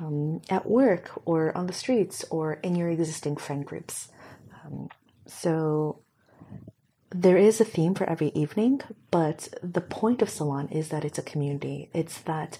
um, 0.00 0.40
at 0.48 0.64
work 0.66 1.10
or 1.26 1.54
on 1.56 1.66
the 1.66 1.72
streets 1.74 2.24
or 2.30 2.54
in 2.62 2.74
your 2.74 2.88
existing 2.88 3.36
friend 3.36 3.66
groups. 3.66 4.08
Um, 4.64 4.88
so 5.26 5.98
there 7.10 7.36
is 7.36 7.60
a 7.60 7.64
theme 7.64 7.94
for 7.94 8.08
every 8.08 8.28
evening, 8.28 8.80
but 9.10 9.48
the 9.62 9.82
point 9.82 10.22
of 10.22 10.30
Salon 10.30 10.68
is 10.68 10.88
that 10.88 11.04
it's 11.04 11.18
a 11.18 11.22
community. 11.22 11.90
It's 11.92 12.18
that 12.22 12.56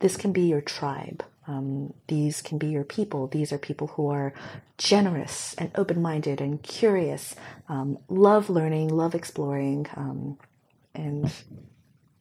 this 0.00 0.16
can 0.16 0.32
be 0.32 0.42
your 0.42 0.60
tribe. 0.60 1.24
Um, 1.46 1.94
these 2.08 2.42
can 2.42 2.58
be 2.58 2.66
your 2.66 2.82
people. 2.82 3.28
These 3.28 3.52
are 3.52 3.58
people 3.58 3.86
who 3.86 4.08
are 4.08 4.34
generous 4.78 5.54
and 5.58 5.70
open 5.76 6.02
minded 6.02 6.40
and 6.40 6.60
curious, 6.60 7.36
um, 7.68 7.98
love 8.08 8.50
learning, 8.50 8.88
love 8.88 9.14
exploring, 9.14 9.86
um, 9.94 10.38
and 10.96 11.32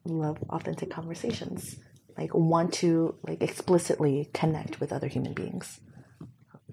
love 0.05 0.37
authentic 0.49 0.89
conversations. 0.89 1.77
Like 2.17 2.33
want 2.33 2.73
to 2.75 3.15
like 3.27 3.41
explicitly 3.41 4.29
connect 4.33 4.79
with 4.79 4.93
other 4.93 5.07
human 5.07 5.33
beings. 5.33 5.81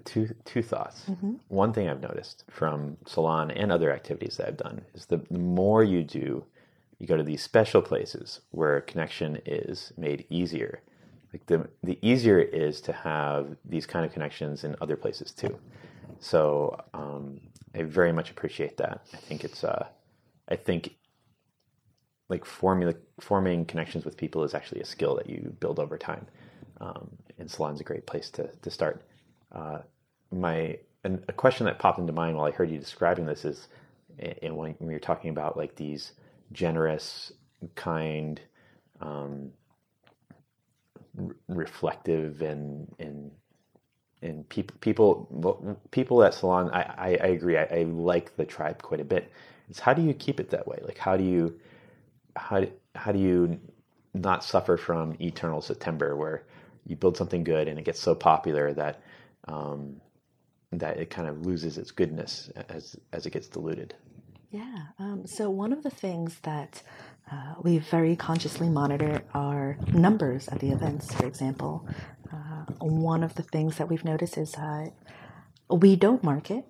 Two 0.05 0.35
two 0.45 0.61
thoughts. 0.61 1.03
Mm-hmm. 1.09 1.33
One 1.47 1.73
thing 1.73 1.89
I've 1.89 2.01
noticed 2.01 2.45
from 2.49 2.97
salon 3.05 3.51
and 3.51 3.71
other 3.71 3.91
activities 3.91 4.37
that 4.37 4.47
I've 4.47 4.57
done 4.57 4.81
is 4.93 5.05
the, 5.05 5.17
the 5.31 5.39
more 5.39 5.83
you 5.83 6.03
do, 6.03 6.45
you 6.99 7.07
go 7.07 7.17
to 7.17 7.23
these 7.23 7.41
special 7.41 7.81
places 7.81 8.41
where 8.51 8.81
connection 8.81 9.41
is 9.45 9.91
made 9.97 10.25
easier 10.29 10.81
like 11.33 11.45
the 11.47 11.67
the 11.81 11.97
easier 12.01 12.39
it 12.39 12.53
is 12.53 12.79
to 12.81 12.93
have 12.93 13.57
these 13.65 13.87
kind 13.87 14.05
of 14.05 14.13
connections 14.13 14.63
in 14.63 14.75
other 14.79 14.95
places 14.95 15.31
too. 15.31 15.57
So 16.19 16.79
um, 16.93 17.41
I 17.75 17.81
very 17.83 18.13
much 18.13 18.29
appreciate 18.29 18.77
that. 18.77 19.01
I 19.13 19.17
think 19.17 19.43
it's 19.43 19.63
uh, 19.63 19.87
I 20.47 20.55
think 20.55 20.95
like 22.33 22.45
forming 22.45 22.93
forming 23.19 23.63
connections 23.65 24.05
with 24.05 24.17
people 24.17 24.43
is 24.43 24.55
actually 24.55 24.81
a 24.81 24.85
skill 24.85 25.15
that 25.15 25.29
you 25.29 25.55
build 25.59 25.79
over 25.79 25.97
time. 25.97 26.25
Um, 26.81 27.09
and 27.37 27.49
salon's 27.49 27.79
a 27.79 27.83
great 27.83 28.05
place 28.07 28.29
to 28.31 28.49
to 28.63 28.69
start. 28.71 29.03
Uh, 29.51 29.79
my 30.31 30.79
a 31.05 31.33
question 31.33 31.65
that 31.67 31.79
popped 31.79 31.99
into 31.99 32.13
mind 32.13 32.35
while 32.35 32.47
I 32.47 32.51
heard 32.51 32.71
you 32.71 32.79
describing 32.79 33.25
this 33.25 33.45
is, 33.45 33.67
and 34.41 34.55
when, 34.57 34.71
when 34.79 34.89
you're 34.89 34.99
talking 34.99 35.29
about 35.29 35.57
like 35.57 35.75
these 35.75 36.13
generous, 36.53 37.33
kind, 37.75 38.39
um, 39.01 39.51
reflective 41.47 42.41
and 42.41 42.91
and 42.99 43.31
and 44.23 44.47
people 44.49 44.75
people 44.79 45.77
people 45.91 46.23
at 46.23 46.33
salon 46.33 46.71
I, 46.71 46.81
I, 46.81 47.07
I 47.21 47.27
agree 47.27 47.57
I, 47.57 47.65
I, 47.65 47.83
like 47.83 48.35
the 48.35 48.45
tribe 48.45 48.81
quite 48.81 49.01
a 49.01 49.03
bit 49.03 49.31
it's 49.69 49.79
how 49.79 49.93
do 49.93 50.01
you 50.01 50.13
keep 50.13 50.39
it 50.39 50.49
that 50.49 50.67
way 50.67 50.79
like 50.83 50.97
how 50.97 51.15
do 51.15 51.23
you 51.23 51.59
how 52.35 52.65
how 52.95 53.11
do 53.11 53.19
you 53.19 53.59
not 54.13 54.43
suffer 54.43 54.77
from 54.77 55.15
eternal 55.19 55.61
September 55.61 56.15
where 56.15 56.43
you 56.85 56.95
build 56.95 57.17
something 57.17 57.43
good 57.43 57.67
and 57.67 57.79
it 57.79 57.85
gets 57.85 57.99
so 57.99 58.13
popular 58.13 58.73
that 58.73 59.01
um, 59.47 59.95
that 60.71 60.97
it 60.97 61.09
kind 61.09 61.27
of 61.27 61.45
loses 61.45 61.77
its 61.77 61.91
goodness 61.91 62.49
as 62.69 62.95
as 63.11 63.25
it 63.25 63.31
gets 63.31 63.47
diluted 63.47 63.95
yeah 64.51 64.87
um, 64.99 65.25
so 65.25 65.49
one 65.49 65.73
of 65.73 65.83
the 65.83 65.89
things 65.89 66.37
that 66.43 66.81
uh, 67.31 67.55
we 67.61 67.77
very 67.79 68.15
consciously 68.15 68.69
monitor 68.69 69.23
are 69.33 69.77
numbers 69.91 70.47
at 70.49 70.59
the 70.59 70.71
events, 70.71 71.13
for 71.13 71.25
example. 71.25 71.87
Uh, 72.31 72.65
one 72.79 73.23
of 73.23 73.35
the 73.35 73.43
things 73.43 73.77
that 73.77 73.87
we've 73.89 74.03
noticed 74.05 74.37
is 74.37 74.55
uh, 74.55 74.87
we 75.69 75.95
don't 75.95 76.23
market. 76.23 76.65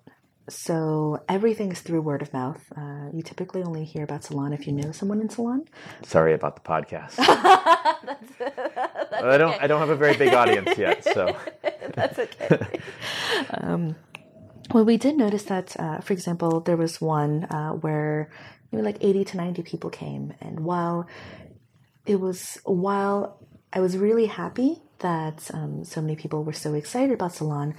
So 0.48 1.22
everything 1.28 1.72
is 1.72 1.80
through 1.80 2.02
word 2.02 2.20
of 2.20 2.32
mouth. 2.32 2.60
Uh, 2.76 3.08
you 3.14 3.22
typically 3.22 3.62
only 3.62 3.84
hear 3.84 4.04
about 4.04 4.24
salon 4.24 4.52
if 4.52 4.66
you 4.66 4.72
know 4.72 4.92
someone 4.92 5.20
in 5.20 5.30
salon. 5.30 5.64
Sorry 6.02 6.34
about 6.34 6.56
the 6.56 6.62
podcast. 6.62 7.16
that's, 7.16 8.32
that's 8.38 9.22
I 9.24 9.38
don't. 9.38 9.54
Okay. 9.54 9.58
I 9.60 9.66
don't 9.66 9.80
have 9.80 9.88
a 9.88 9.96
very 9.96 10.16
big 10.16 10.34
audience 10.34 10.76
yet, 10.76 11.02
so 11.14 11.34
that's 11.94 12.18
okay. 12.18 12.80
um, 13.54 13.96
well, 14.72 14.84
we 14.84 14.96
did 14.96 15.16
notice 15.16 15.44
that, 15.44 15.78
uh, 15.78 16.00
for 16.00 16.12
example, 16.12 16.60
there 16.60 16.76
was 16.76 17.00
one 17.00 17.44
uh, 17.44 17.72
where 17.72 18.30
maybe 18.70 18.82
like 18.82 18.98
80 19.00 19.24
to 19.26 19.36
90 19.36 19.62
people 19.62 19.90
came. 19.90 20.34
And 20.40 20.60
while 20.60 21.06
it 22.06 22.16
was, 22.16 22.58
while 22.64 23.38
I 23.72 23.80
was 23.80 23.96
really 23.96 24.26
happy 24.26 24.82
that 24.98 25.50
um, 25.52 25.84
so 25.84 26.00
many 26.00 26.16
people 26.16 26.44
were 26.44 26.52
so 26.52 26.74
excited 26.74 27.12
about 27.12 27.32
Salon, 27.34 27.74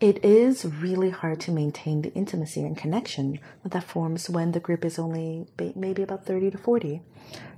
it 0.00 0.24
is 0.24 0.64
really 0.64 1.10
hard 1.10 1.40
to 1.40 1.52
maintain 1.52 2.02
the 2.02 2.12
intimacy 2.14 2.64
and 2.64 2.76
connection 2.76 3.38
that 3.64 3.84
forms 3.84 4.30
when 4.30 4.52
the 4.52 4.60
group 4.60 4.84
is 4.84 4.98
only 4.98 5.46
maybe 5.76 6.02
about 6.02 6.24
30 6.24 6.52
to 6.52 6.58
40. 6.58 7.02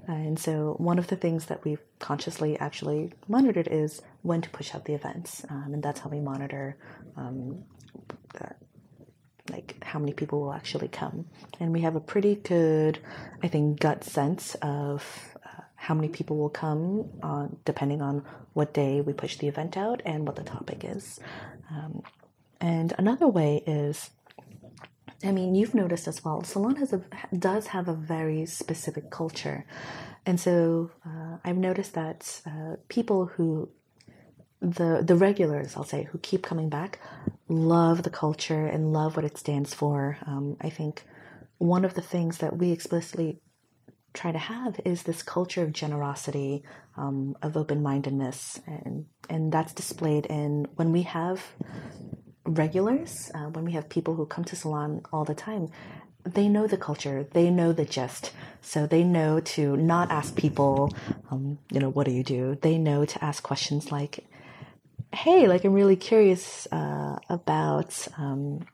And 0.09 0.39
so, 0.39 0.74
one 0.78 0.98
of 0.98 1.06
the 1.06 1.14
things 1.14 1.47
that 1.47 1.64
we've 1.64 1.81
consciously 2.01 2.59
actually 2.59 3.12
monitored 3.28 3.69
is 3.70 4.02
when 4.23 4.40
to 4.43 4.51
push 4.51 4.74
out 4.74 4.85
the 4.85 4.94
events. 4.94 5.44
Um, 5.48 5.74
and 5.74 5.82
that's 5.82 6.01
how 6.01 6.10
we 6.10 6.19
monitor 6.19 6.77
um, 7.16 7.62
uh, 8.40 8.48
like 9.51 9.77
how 9.82 9.98
many 9.98 10.12
people 10.12 10.40
will 10.40 10.52
actually 10.52 10.89
come. 10.89 11.27
And 11.60 11.73
we 11.73 11.82
have 11.82 11.94
a 11.94 12.01
pretty 12.01 12.36
good, 12.36 12.98
I 13.43 13.48
think, 13.48 13.81
gut 13.81 14.05
sense 14.05 14.56
of 14.56 15.05
uh, 15.44 15.62
how 15.77 15.94
many 15.94 16.09
people 16.09 16.36
will 16.36 16.51
come 16.51 17.10
on, 17.23 17.56
depending 17.64 18.02
on 18.02 18.24
what 18.55 18.74
day 18.74 19.01
we 19.01 19.12
push 19.12 19.36
the 19.36 19.48
event 19.48 19.77
out 19.77 20.02
and 20.05 20.27
what 20.27 20.36
the 20.36 20.44
topic 20.44 20.85
is. 20.85 21.20
Um, 21.70 22.02
and 22.62 22.94
another 22.97 23.26
way 23.26 23.64
is, 23.66 24.10
I 25.24 25.32
mean, 25.32 25.56
you've 25.56 25.74
noticed 25.74 26.06
as 26.06 26.24
well, 26.24 26.44
Salon 26.44 26.76
has 26.76 26.93
a, 26.93 27.02
does 27.36 27.66
have 27.68 27.89
a 27.89 27.93
very 27.93 28.47
specific 28.47 29.10
culture. 29.10 29.66
And 30.24 30.39
so 30.39 30.93
uh, 31.05 31.39
I've 31.44 31.56
noticed 31.56 31.94
that 31.94 32.40
uh, 32.47 32.76
people 32.89 33.26
who, 33.26 33.68
the, 34.60 35.02
the 35.05 35.16
regulars, 35.16 35.76
I'll 35.76 35.82
say, 35.82 36.05
who 36.05 36.18
keep 36.18 36.44
coming 36.44 36.68
back, 36.68 37.01
love 37.48 38.05
the 38.05 38.10
culture 38.10 38.66
and 38.66 38.93
love 38.93 39.16
what 39.16 39.24
it 39.24 39.36
stands 39.36 39.74
for. 39.74 40.18
Um, 40.24 40.56
I 40.60 40.70
think 40.70 41.02
one 41.59 41.84
of 41.84 41.94
the 41.94 42.01
things 42.01 42.39
that 42.39 42.56
we 42.56 42.70
explicitly 42.70 43.40
try 44.14 44.30
to 44.30 44.39
have 44.39 44.78
is 44.84 45.02
this 45.02 45.22
culture 45.22 45.62
of 45.62 45.72
generosity, 45.72 46.62
um, 46.97 47.36
of 47.43 47.56
open 47.56 47.82
mindedness, 47.82 48.60
and 48.66 49.06
and 49.28 49.51
that's 49.51 49.72
displayed 49.72 50.26
in 50.26 50.66
when 50.76 50.93
we 50.93 51.02
have 51.02 51.40
regulars, 52.44 53.31
uh, 53.35 53.48
when 53.48 53.64
we 53.64 53.73
have 53.73 53.89
people 53.89 54.14
who 54.14 54.27
come 54.27 54.44
to 54.44 54.56
salon 54.56 55.02
all 55.12 55.24
the 55.24 55.35
time, 55.35 55.69
they 56.24 56.48
know 56.48 56.66
the 56.66 56.77
culture, 56.77 57.27
they 57.32 57.51
know 57.51 57.73
the 57.73 57.85
gist, 57.85 58.32
so 58.60 58.86
they 58.86 59.02
know 59.02 59.40
to 59.40 59.77
not 59.77 60.10
ask 60.10 60.36
people, 60.36 60.94
um, 61.31 61.59
you 61.70 61.81
know, 61.81 61.90
what 61.90 62.06
do 62.06 62.12
you 62.12 62.23
do? 62.23 62.56
They 62.62 62.78
know 62.78 63.05
to 63.05 63.24
ask 63.24 63.43
questions 63.43 63.90
like, 63.90 64.24
"Hey, 65.12 65.48
like 65.48 65.64
I'm 65.64 65.73
really 65.73 65.97
curious 65.97 66.69
uh, 66.70 67.19
about, 67.28 68.06
um, 68.19 68.64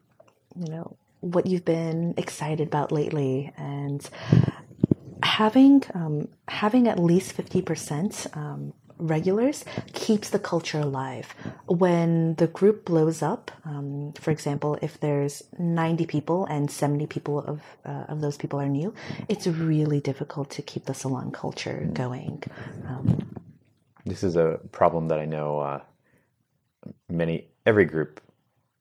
you 0.57 0.70
know, 0.70 0.97
what 1.20 1.47
you've 1.47 1.65
been 1.65 2.15
excited 2.16 2.69
about 2.69 2.93
lately," 2.93 3.53
and 3.57 4.09
having 5.23 5.85
um, 5.95 6.28
having 6.49 6.86
at 6.86 6.99
least 6.99 7.32
fifty 7.32 7.62
percent 7.62 8.27
um, 8.35 8.74
regulars 8.99 9.65
keeps 9.93 10.31
the 10.31 10.39
culture 10.39 10.81
alive. 10.81 11.35
When 11.66 12.35
the 12.35 12.47
group 12.47 12.85
blows 12.85 13.23
up, 13.23 13.51
um, 13.65 14.12
for 14.20 14.31
example, 14.31 14.79
if 14.83 15.01
there's 15.01 15.43
90 15.59 16.07
people 16.07 16.47
and 16.47 16.70
70 16.70 17.07
people 17.07 17.41
of, 17.41 17.62
uh, 17.85 18.05
of 18.09 18.20
those 18.20 18.37
people 18.37 18.61
are 18.61 18.69
new, 18.69 18.95
it's 19.29 19.47
really 19.47 20.01
difficult 20.01 20.51
to 20.51 20.62
keep 20.62 20.85
the 20.87 20.95
salon 20.95 21.31
culture 21.31 21.89
going. 21.93 22.43
Um, 22.87 23.37
this 24.05 24.23
is 24.23 24.37
a 24.37 24.61
problem 24.73 25.09
that 25.09 25.19
I 25.19 25.27
know 25.27 25.59
uh, 25.59 25.81
many, 27.09 27.49
every 27.66 27.85
group 27.85 28.20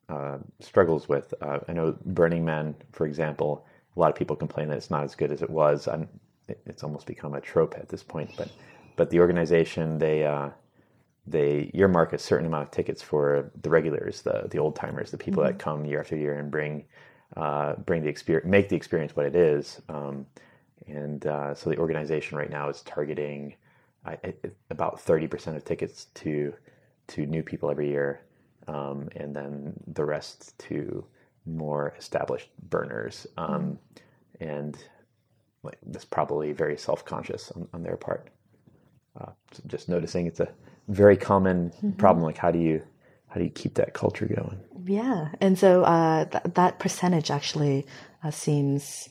uh, 0.09 0.37
struggles 0.59 1.09
with. 1.09 1.33
Uh, 1.41 1.59
I 1.67 1.73
know 1.73 1.97
Burning 2.05 2.45
Man, 2.45 2.75
for 2.91 3.05
example, 3.05 3.65
a 3.95 3.99
lot 3.99 4.09
of 4.09 4.15
people 4.15 4.35
complain 4.35 4.69
that 4.69 4.77
it's 4.77 4.89
not 4.89 5.03
as 5.03 5.15
good 5.15 5.31
as 5.31 5.41
it 5.41 5.49
was. 5.49 5.87
I'm, 5.87 6.07
it's 6.47 6.83
almost 6.83 7.05
become 7.05 7.33
a 7.33 7.41
trope 7.41 7.75
at 7.77 7.89
this 7.89 8.03
point, 8.03 8.31
but 8.37 8.49
but 8.97 9.09
the 9.09 9.21
organization 9.21 9.97
they 9.99 10.25
uh, 10.25 10.49
they 11.25 11.71
earmark 11.73 12.13
a 12.13 12.17
certain 12.17 12.45
amount 12.45 12.63
of 12.63 12.71
tickets 12.71 13.01
for 13.01 13.49
the 13.61 13.69
regulars, 13.69 14.21
the 14.21 14.47
the 14.49 14.59
old 14.59 14.75
timers, 14.75 15.11
the 15.11 15.17
people 15.17 15.43
mm-hmm. 15.43 15.53
that 15.53 15.59
come 15.63 15.85
year 15.85 16.01
after 16.01 16.17
year 16.17 16.37
and 16.39 16.51
bring 16.51 16.83
uh, 17.37 17.75
bring 17.75 18.03
the 18.03 18.09
experience, 18.09 18.49
make 18.49 18.67
the 18.67 18.75
experience 18.75 19.15
what 19.15 19.25
it 19.25 19.35
is. 19.35 19.81
Um, 19.87 20.25
and 20.87 21.25
uh, 21.27 21.53
so 21.53 21.69
the 21.69 21.77
organization 21.77 22.37
right 22.37 22.49
now 22.49 22.69
is 22.69 22.81
targeting 22.81 23.55
about 24.69 24.99
thirty 24.99 25.27
percent 25.27 25.57
of 25.57 25.63
tickets 25.63 26.07
to 26.15 26.53
to 27.09 27.25
new 27.25 27.43
people 27.43 27.69
every 27.69 27.89
year, 27.89 28.21
um, 28.67 29.09
and 29.15 29.35
then 29.35 29.73
the 29.87 30.03
rest 30.03 30.57
to 30.59 31.05
more 31.45 31.93
established 31.97 32.49
burners. 32.69 33.27
Um, 33.37 33.47
mm-hmm. 33.47 34.43
And 34.43 34.77
like, 35.63 35.77
that's 35.87 36.05
probably 36.05 36.51
very 36.51 36.77
self 36.77 37.03
conscious 37.03 37.51
on, 37.51 37.67
on 37.73 37.83
their 37.83 37.97
part 37.97 38.29
uh, 39.19 39.31
just 39.67 39.89
noticing 39.89 40.27
it's 40.27 40.39
a 40.39 40.49
very 40.87 41.17
common 41.17 41.69
mm-hmm. 41.69 41.91
problem. 41.91 42.23
Like 42.23 42.37
how 42.37 42.51
do 42.51 42.59
you 42.59 42.81
how 43.27 43.35
do 43.39 43.43
you 43.43 43.49
keep 43.49 43.75
that 43.75 43.93
culture 43.93 44.25
going? 44.25 44.59
Yeah, 44.85 45.29
and 45.41 45.57
so 45.59 45.83
uh, 45.83 46.25
th- 46.25 46.43
that 46.55 46.79
percentage 46.79 47.29
actually 47.29 47.85
uh, 48.23 48.31
seems 48.31 49.09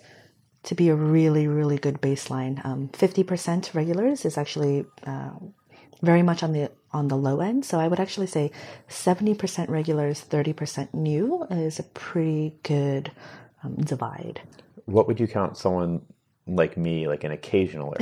to 0.65 0.75
be 0.75 0.89
a 0.89 0.95
really 0.95 1.47
really 1.47 1.79
good 1.79 2.01
baseline. 2.01 2.65
Um, 2.65 2.89
fifty 2.89 3.23
um, 3.23 3.27
percent 3.27 3.71
regulars 3.75 4.25
is 4.25 4.39
actually 4.39 4.87
uh, 5.07 5.31
very 6.03 6.23
much 6.23 6.43
on 6.43 6.53
the 6.53 6.71
on 6.93 7.09
the 7.09 7.17
low 7.17 7.41
end. 7.41 7.65
So 7.65 7.79
I 7.79 7.89
would 7.89 8.01
actually 8.01 8.27
say 8.27 8.51
seventy 8.89 9.35
percent 9.35 9.71
regulars, 9.71 10.21
thirty 10.21 10.53
percent 10.53 10.95
new 10.95 11.45
is 11.51 11.79
a 11.79 11.85
pretty 11.85 12.57
good 12.63 13.11
um, 13.63 13.77
divide. 13.77 14.41
What 14.87 15.07
would 15.09 15.21
you 15.21 15.27
count 15.27 15.57
someone 15.57 16.01
like 16.47 16.77
me, 16.77 17.09
like 17.09 17.25
an 17.25 17.33
occasionaler. 17.33 17.99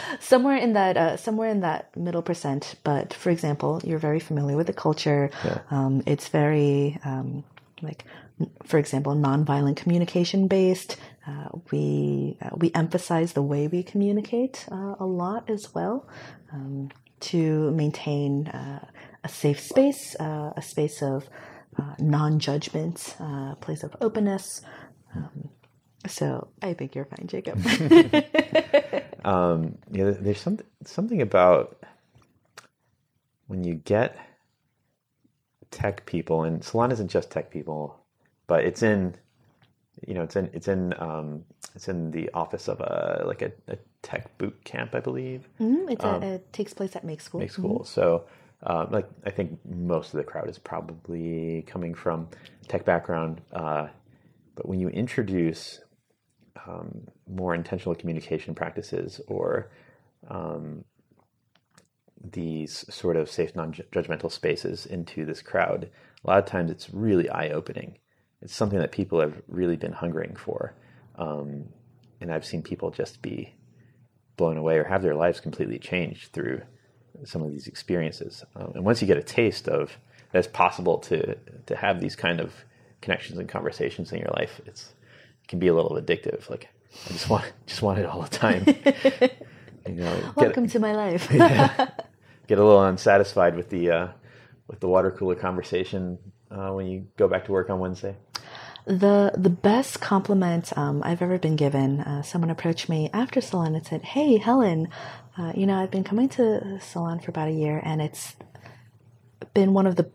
somewhere 0.20 0.56
in 0.56 0.72
that, 0.72 0.96
uh, 0.96 1.16
somewhere 1.16 1.50
in 1.50 1.60
that 1.60 1.94
middle 1.96 2.22
percent. 2.22 2.74
But 2.84 3.12
for 3.12 3.30
example, 3.30 3.80
you're 3.84 3.98
very 3.98 4.20
familiar 4.20 4.56
with 4.56 4.66
the 4.66 4.72
culture. 4.72 5.30
Yeah. 5.44 5.58
Um, 5.70 6.02
it's 6.06 6.28
very 6.28 6.98
um, 7.04 7.44
like, 7.82 8.04
for 8.64 8.78
example, 8.78 9.14
nonviolent 9.14 9.76
communication 9.76 10.48
based. 10.48 10.96
Uh, 11.26 11.48
we 11.70 12.38
uh, 12.40 12.50
we 12.56 12.70
emphasize 12.74 13.34
the 13.34 13.42
way 13.42 13.68
we 13.68 13.82
communicate 13.82 14.64
uh, 14.72 14.94
a 14.98 15.04
lot 15.04 15.50
as 15.50 15.74
well 15.74 16.08
um, 16.52 16.88
to 17.20 17.70
maintain 17.72 18.48
uh, 18.48 18.86
a 19.24 19.28
safe 19.28 19.60
space, 19.60 20.16
uh, 20.20 20.52
a 20.56 20.62
space 20.62 21.02
of 21.02 21.28
non-judgment, 22.00 23.14
a 23.20 23.56
place 23.60 23.84
of 23.84 23.94
openness. 24.00 24.62
Um, 25.14 25.50
so 26.06 26.48
I 26.62 26.74
think 26.74 26.94
you're 26.94 27.04
fine, 27.04 27.26
Jacob. 27.26 27.58
um, 29.24 29.78
yeah, 29.90 30.12
there's 30.18 30.40
something 30.40 30.66
something 30.84 31.22
about 31.22 31.82
when 33.46 33.64
you 33.64 33.74
get 33.74 34.16
tech 35.70 36.06
people, 36.06 36.44
and 36.44 36.62
Salon 36.62 36.92
isn't 36.92 37.08
just 37.08 37.30
tech 37.30 37.50
people, 37.50 37.98
but 38.46 38.64
it's 38.64 38.82
in, 38.82 39.14
you 40.06 40.14
know, 40.14 40.22
it's 40.22 40.36
in 40.36 40.50
it's 40.52 40.68
in 40.68 40.94
um, 40.98 41.44
it's 41.74 41.88
in 41.88 42.10
the 42.10 42.30
office 42.32 42.68
of 42.68 42.80
a 42.80 43.24
like 43.26 43.42
a, 43.42 43.50
a 43.66 43.76
tech 44.02 44.36
boot 44.38 44.62
camp, 44.64 44.94
I 44.94 45.00
believe. 45.00 45.48
Mm-hmm. 45.60 46.06
Um, 46.06 46.22
a, 46.22 46.26
it 46.34 46.52
takes 46.52 46.72
place 46.72 46.94
at 46.94 47.04
Make 47.04 47.20
School. 47.20 47.40
Make 47.40 47.52
School. 47.52 47.80
Mm-hmm. 47.80 47.84
So. 47.84 48.24
Uh, 48.60 48.88
like 48.90 49.08
I 49.24 49.30
think 49.30 49.56
most 49.64 50.12
of 50.12 50.18
the 50.18 50.24
crowd 50.24 50.50
is 50.50 50.58
probably 50.58 51.62
coming 51.68 51.94
from 51.94 52.28
tech 52.66 52.84
background, 52.84 53.40
uh, 53.52 53.86
but 54.56 54.66
when 54.66 54.80
you 54.80 54.88
introduce 54.88 55.78
um, 56.66 57.06
more 57.28 57.54
intentional 57.54 57.94
communication 57.94 58.54
practices 58.54 59.20
or 59.28 59.70
um, 60.28 60.84
these 62.32 62.84
sort 62.92 63.16
of 63.16 63.30
safe, 63.30 63.54
non-judgmental 63.54 64.30
spaces 64.30 64.86
into 64.86 65.24
this 65.24 65.42
crowd, 65.42 65.90
a 66.24 66.26
lot 66.26 66.38
of 66.38 66.46
times 66.46 66.70
it's 66.70 66.90
really 66.90 67.28
eye-opening. 67.30 67.98
It's 68.42 68.54
something 68.54 68.78
that 68.78 68.92
people 68.92 69.20
have 69.20 69.40
really 69.48 69.76
been 69.76 69.92
hungering 69.92 70.36
for, 70.36 70.74
um, 71.16 71.66
and 72.20 72.32
I've 72.32 72.44
seen 72.44 72.62
people 72.62 72.90
just 72.90 73.22
be 73.22 73.54
blown 74.36 74.56
away 74.56 74.78
or 74.78 74.84
have 74.84 75.02
their 75.02 75.14
lives 75.14 75.40
completely 75.40 75.78
changed 75.78 76.32
through 76.32 76.62
some 77.24 77.42
of 77.42 77.50
these 77.50 77.66
experiences. 77.66 78.44
Um, 78.54 78.72
and 78.74 78.84
once 78.84 79.00
you 79.00 79.08
get 79.08 79.16
a 79.16 79.22
taste 79.22 79.68
of 79.68 79.98
that 80.32 80.38
it's 80.38 80.48
possible 80.48 80.98
to 80.98 81.34
to 81.66 81.76
have 81.76 82.00
these 82.00 82.16
kind 82.16 82.40
of 82.40 82.52
connections 83.00 83.38
and 83.38 83.48
conversations 83.48 84.12
in 84.12 84.18
your 84.18 84.30
life, 84.36 84.60
it's 84.66 84.94
can 85.48 85.58
be 85.58 85.66
a 85.66 85.74
little 85.74 85.96
addictive. 86.00 86.48
Like 86.48 86.68
I 87.06 87.12
just 87.12 87.28
want 87.28 87.52
just 87.66 87.82
want 87.82 87.98
it 87.98 88.06
all 88.06 88.22
the 88.22 88.28
time. 88.28 88.64
you 89.86 89.94
know, 89.94 90.32
Welcome 90.36 90.64
get, 90.64 90.72
to 90.72 90.78
my 90.78 90.94
life. 90.94 91.28
yeah, 91.32 91.88
get 92.46 92.58
a 92.58 92.64
little 92.64 92.84
unsatisfied 92.84 93.56
with 93.56 93.70
the 93.70 93.90
uh, 93.90 94.08
with 94.68 94.80
the 94.80 94.88
water 94.88 95.10
cooler 95.10 95.34
conversation 95.34 96.18
uh, 96.50 96.70
when 96.70 96.86
you 96.86 97.06
go 97.16 97.26
back 97.26 97.46
to 97.46 97.52
work 97.52 97.70
on 97.70 97.80
Wednesday. 97.80 98.14
The 98.86 99.32
the 99.36 99.50
best 99.50 100.00
compliment 100.00 100.76
um, 100.76 101.02
I've 101.04 101.20
ever 101.20 101.38
been 101.38 101.56
given. 101.56 102.00
Uh, 102.00 102.22
someone 102.22 102.50
approached 102.50 102.88
me 102.88 103.10
after 103.12 103.40
salon 103.40 103.74
and 103.74 103.84
said, 103.84 104.02
"Hey, 104.02 104.38
Helen, 104.38 104.88
uh, 105.36 105.52
you 105.54 105.66
know 105.66 105.74
I've 105.74 105.90
been 105.90 106.04
coming 106.04 106.28
to 106.30 106.80
salon 106.80 107.20
for 107.20 107.30
about 107.30 107.48
a 107.48 107.52
year, 107.52 107.80
and 107.84 108.00
it's 108.00 108.36
been 109.52 109.74
one 109.74 109.86
of 109.86 109.96
the 109.96 110.10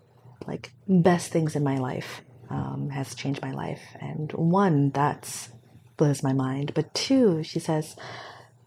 like 0.48 0.72
best 0.88 1.32
things 1.32 1.56
in 1.56 1.64
my 1.64 1.78
life." 1.78 2.22
Um, 2.54 2.90
has 2.92 3.16
changed 3.16 3.42
my 3.42 3.52
life. 3.52 3.82
And 4.00 4.32
one, 4.34 4.92
that 4.92 5.50
blows 5.98 6.22
my 6.22 6.34
mind. 6.34 6.74
But 6.74 6.94
two, 6.94 7.44
she 7.44 7.60
says, 7.60 7.96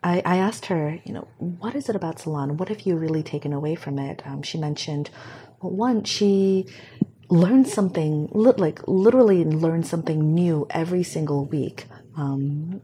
I, 0.03 0.23
I, 0.25 0.37
asked 0.37 0.67
her, 0.67 0.99
you 1.05 1.13
know, 1.13 1.29
what 1.39 1.75
is 1.75 1.89
it 1.89 1.97
about 1.97 2.19
salon? 2.19 2.57
What 2.57 2.69
have 2.69 2.83
you 2.83 2.97
really 2.97 3.23
taken 3.23 3.53
away 3.53 3.75
from 3.77 3.99
it? 3.99 4.23
Um, 4.27 4.43
she 4.43 4.59
mentioned, 4.59 5.11
well, 5.61 5.73
one, 5.73 6.05
she 6.05 6.67
learn 7.29 7.65
something, 7.65 8.29
like 8.33 8.87
literally 8.87 9.45
learn 9.45 9.85
something 9.85 10.35
new 10.35 10.67
every 10.71 11.03
single 11.03 11.45
week. 11.47 11.87
Um, 12.17 12.81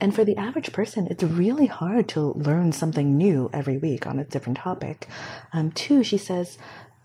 and 0.00 0.14
for 0.14 0.24
the 0.24 0.36
average 0.36 0.72
person, 0.72 1.08
it's 1.10 1.22
really 1.22 1.66
hard 1.66 2.08
to 2.10 2.32
learn 2.32 2.72
something 2.72 3.16
new 3.16 3.48
every 3.52 3.78
week 3.78 4.06
on 4.06 4.18
a 4.18 4.24
different 4.24 4.58
topic. 4.58 5.08
Um, 5.52 5.72
two, 5.72 6.04
she 6.04 6.18
says, 6.18 6.58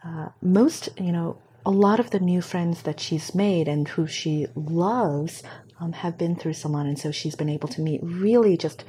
uh, 0.06 0.30
most, 0.42 0.90
you 1.00 1.12
know, 1.12 1.38
a 1.66 1.72
lot 1.72 2.00
of 2.00 2.10
the 2.10 2.20
new 2.20 2.42
friends 2.42 2.84
that 2.84 3.00
she's 3.00 3.36
made 3.36 3.68
and 3.68 3.88
who 3.88 4.08
she 4.08 4.48
loves 4.56 5.44
um, 5.80 5.94
have 5.94 6.18
been 6.18 6.36
through 6.36 6.54
Salon. 6.54 6.88
And 6.88 6.98
so 6.98 7.12
she's 7.12 7.36
been 7.36 7.50
able 7.50 7.68
to 7.70 7.82
meet 7.82 8.02
really 8.04 8.58
just 8.58 8.84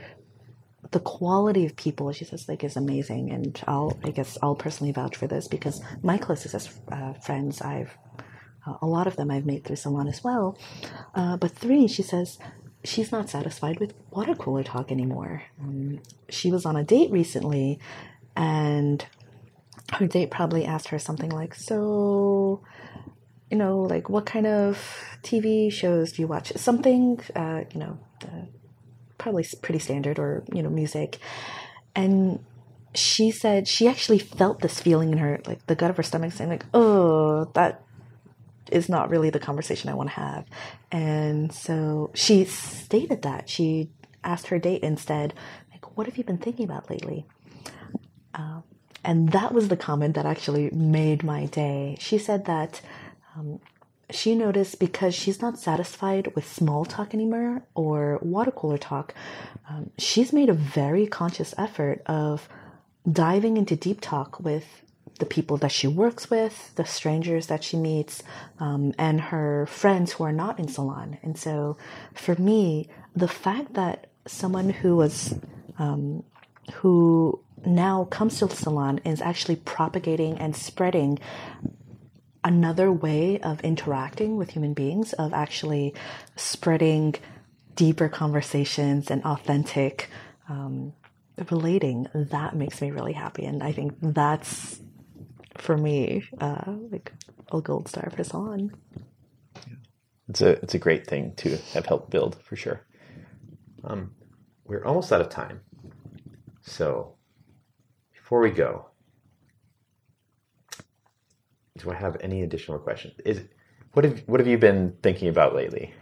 the 0.92 1.00
quality 1.00 1.64
of 1.64 1.74
people 1.74 2.12
she 2.12 2.24
says 2.24 2.48
like 2.48 2.62
is 2.62 2.76
amazing 2.76 3.30
and 3.30 3.62
i'll 3.66 3.98
i 4.04 4.10
guess 4.10 4.36
i'll 4.42 4.54
personally 4.54 4.92
vouch 4.92 5.16
for 5.16 5.26
this 5.26 5.48
because 5.48 5.80
my 6.02 6.18
closest 6.18 6.70
uh, 6.90 7.14
friends 7.14 7.62
i've 7.62 7.96
uh, 8.66 8.74
a 8.82 8.86
lot 8.86 9.06
of 9.06 9.16
them 9.16 9.30
i've 9.30 9.46
made 9.46 9.64
through 9.64 9.76
salon 9.76 10.06
as 10.06 10.22
well 10.22 10.58
uh, 11.14 11.36
but 11.36 11.50
three 11.50 11.88
she 11.88 12.02
says 12.02 12.38
she's 12.84 13.10
not 13.10 13.30
satisfied 13.30 13.80
with 13.80 13.94
water 14.10 14.34
cooler 14.34 14.62
talk 14.62 14.92
anymore 14.92 15.42
um, 15.60 15.98
she 16.28 16.50
was 16.50 16.66
on 16.66 16.76
a 16.76 16.84
date 16.84 17.10
recently 17.10 17.78
and 18.36 19.06
her 19.92 20.06
date 20.06 20.30
probably 20.30 20.64
asked 20.64 20.88
her 20.88 20.98
something 20.98 21.30
like 21.30 21.54
so 21.54 22.62
you 23.50 23.58
know 23.58 23.80
like 23.82 24.08
what 24.08 24.24
kind 24.24 24.46
of 24.46 24.78
tv 25.22 25.72
shows 25.72 26.12
do 26.12 26.22
you 26.22 26.28
watch? 26.28 26.52
Something 26.56 27.20
uh, 27.36 27.62
you 27.72 27.80
know 27.80 27.98
probably 29.18 29.46
pretty 29.62 29.78
standard 29.78 30.18
or 30.18 30.44
you 30.52 30.62
know 30.62 30.70
music. 30.70 31.18
And 31.94 32.44
she 32.94 33.30
said 33.30 33.68
she 33.68 33.88
actually 33.88 34.18
felt 34.18 34.60
this 34.60 34.80
feeling 34.80 35.12
in 35.12 35.18
her 35.18 35.40
like 35.46 35.66
the 35.66 35.74
gut 35.74 35.90
of 35.90 35.96
her 35.96 36.02
stomach 36.02 36.32
saying 36.32 36.50
like 36.50 36.66
oh 36.74 37.50
that 37.54 37.82
is 38.70 38.88
not 38.88 39.08
really 39.10 39.30
the 39.30 39.38
conversation 39.38 39.88
i 39.90 39.94
want 39.94 40.10
to 40.10 40.16
have. 40.16 40.46
And 40.90 41.52
so 41.52 42.10
she 42.14 42.44
stated 42.44 43.22
that. 43.22 43.48
She 43.48 43.90
asked 44.24 44.48
her 44.48 44.58
date 44.58 44.82
instead 44.82 45.34
like 45.70 45.96
what 45.96 46.06
have 46.06 46.18
you 46.18 46.24
been 46.24 46.38
thinking 46.38 46.64
about 46.64 46.90
lately? 46.90 47.26
Uh, 48.34 48.62
and 49.04 49.30
that 49.30 49.52
was 49.52 49.68
the 49.68 49.76
comment 49.76 50.14
that 50.14 50.26
actually 50.26 50.70
made 50.70 51.22
my 51.22 51.46
day 51.46 51.96
she 51.98 52.18
said 52.18 52.44
that 52.44 52.80
um, 53.36 53.60
she 54.12 54.34
noticed 54.34 54.78
because 54.78 55.14
she's 55.14 55.40
not 55.40 55.58
satisfied 55.58 56.34
with 56.34 56.50
small 56.50 56.84
talk 56.84 57.14
anymore 57.14 57.62
or 57.74 58.18
water 58.22 58.50
cooler 58.50 58.78
talk, 58.78 59.14
um, 59.68 59.90
she's 59.98 60.32
made 60.32 60.48
a 60.48 60.54
very 60.54 61.06
conscious 61.06 61.54
effort 61.58 62.02
of 62.06 62.48
diving 63.10 63.56
into 63.56 63.76
deep 63.76 64.00
talk 64.00 64.38
with 64.40 64.66
the 65.18 65.26
people 65.26 65.56
that 65.58 65.72
she 65.72 65.86
works 65.86 66.30
with, 66.30 66.74
the 66.76 66.84
strangers 66.84 67.46
that 67.46 67.62
she 67.62 67.76
meets, 67.76 68.22
um, 68.58 68.92
and 68.98 69.20
her 69.20 69.66
friends 69.66 70.12
who 70.12 70.24
are 70.24 70.32
not 70.32 70.58
in 70.58 70.68
salon. 70.68 71.18
And 71.22 71.38
so 71.38 71.76
for 72.14 72.34
me, 72.36 72.88
the 73.14 73.28
fact 73.28 73.74
that 73.74 74.08
someone 74.26 74.70
who 74.70 74.96
was, 74.96 75.34
um, 75.78 76.24
who 76.74 77.40
now 77.66 78.04
comes 78.04 78.38
to 78.38 78.46
the 78.46 78.56
salon 78.56 79.00
is 79.04 79.20
actually 79.20 79.56
propagating 79.56 80.38
and 80.38 80.54
spreading 80.56 81.18
another 82.44 82.90
way 82.90 83.38
of 83.40 83.60
interacting 83.60 84.36
with 84.36 84.50
human 84.50 84.74
beings, 84.74 85.12
of 85.14 85.32
actually 85.32 85.94
spreading 86.36 87.14
deeper 87.76 88.08
conversations 88.08 89.10
and 89.10 89.24
authentic 89.24 90.10
um, 90.48 90.92
relating, 91.50 92.06
that 92.14 92.54
makes 92.54 92.80
me 92.80 92.90
really 92.90 93.12
happy. 93.12 93.44
And 93.44 93.62
I 93.62 93.72
think 93.72 93.94
that's, 94.00 94.80
for 95.56 95.76
me, 95.76 96.24
uh, 96.40 96.72
like 96.90 97.12
a 97.52 97.60
gold 97.60 97.88
star 97.88 98.10
for 98.10 98.24
Salon. 98.24 98.72
It's 100.28 100.40
a, 100.40 100.50
it's 100.62 100.74
a 100.74 100.78
great 100.78 101.06
thing 101.06 101.34
to 101.36 101.56
have 101.74 101.86
helped 101.86 102.10
build 102.10 102.40
for 102.42 102.56
sure. 102.56 102.84
Um, 103.84 104.14
we're 104.64 104.84
almost 104.84 105.12
out 105.12 105.20
of 105.20 105.28
time. 105.28 105.60
So 106.62 107.11
before 108.32 108.40
we 108.40 108.50
go, 108.50 108.86
do 111.76 111.90
I 111.90 111.94
have 111.94 112.16
any 112.22 112.40
additional 112.40 112.78
questions? 112.78 113.12
Is 113.26 113.42
what 113.92 114.06
have 114.06 114.20
what 114.20 114.40
have 114.40 114.46
you 114.46 114.56
been 114.56 114.96
thinking 115.02 115.28
about 115.28 115.54
lately? 115.54 115.92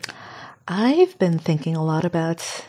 I've 0.69 1.19
been 1.19 1.41
thinking 1.41 1.75
a 1.75 1.85
lot 1.85 2.05
about 2.05 2.65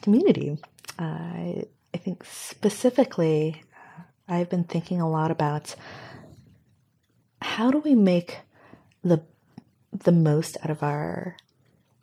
community. 0.00 0.56
Uh, 0.98 1.60
I 1.92 1.98
think 1.98 2.24
specifically, 2.24 3.62
I've 4.28 4.48
been 4.48 4.64
thinking 4.64 5.02
a 5.02 5.10
lot 5.10 5.30
about 5.30 5.74
how 7.42 7.70
do 7.70 7.80
we 7.80 7.94
make 7.94 8.38
the 9.04 9.20
the 9.92 10.12
most 10.12 10.56
out 10.64 10.70
of 10.70 10.82
our, 10.82 11.36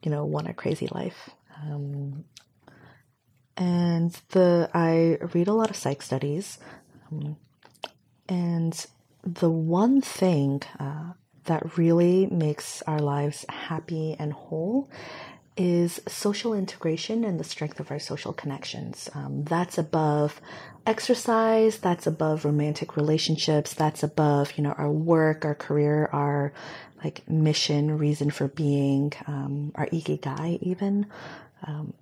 you 0.03 0.11
know, 0.11 0.25
one 0.25 0.45
a 0.45 0.53
crazy 0.53 0.87
life. 0.91 1.31
Um, 1.59 2.25
and 3.57 4.11
the 4.29 4.69
I 4.75 5.17
read 5.33 5.47
a 5.47 5.53
lot 5.53 5.71
of 5.71 5.75
psych 5.75 6.03
studies, 6.03 6.59
and 8.27 8.85
the 9.23 9.49
one 9.49 10.01
thing 10.01 10.61
uh, 10.79 11.13
that 11.45 11.77
really 11.77 12.27
makes 12.27 12.81
our 12.83 12.99
lives 12.99 13.45
happy 13.49 14.15
and 14.19 14.33
whole 14.33 14.89
is 15.57 15.99
social 16.07 16.53
integration 16.53 17.25
and 17.25 17.37
the 17.37 17.43
strength 17.43 17.81
of 17.81 17.91
our 17.91 17.99
social 17.99 18.31
connections. 18.31 19.09
Um, 19.13 19.43
that's 19.43 19.77
above 19.77 20.39
exercise, 20.85 21.79
that's 21.79 22.07
above 22.07 22.45
romantic 22.45 22.95
relationships, 22.95 23.73
that's 23.73 24.01
above, 24.01 24.53
you 24.57 24.63
know, 24.63 24.71
our 24.77 24.89
work, 24.89 25.43
our 25.43 25.55
career, 25.55 26.09
our 26.13 26.53
like 27.03 27.27
mission, 27.29 27.97
reason 27.97 28.29
for 28.31 28.47
being, 28.47 29.11
um, 29.27 29.73
our 29.75 29.87
ikigai 29.87 30.59
even. 30.61 31.07
Um, 31.65 31.93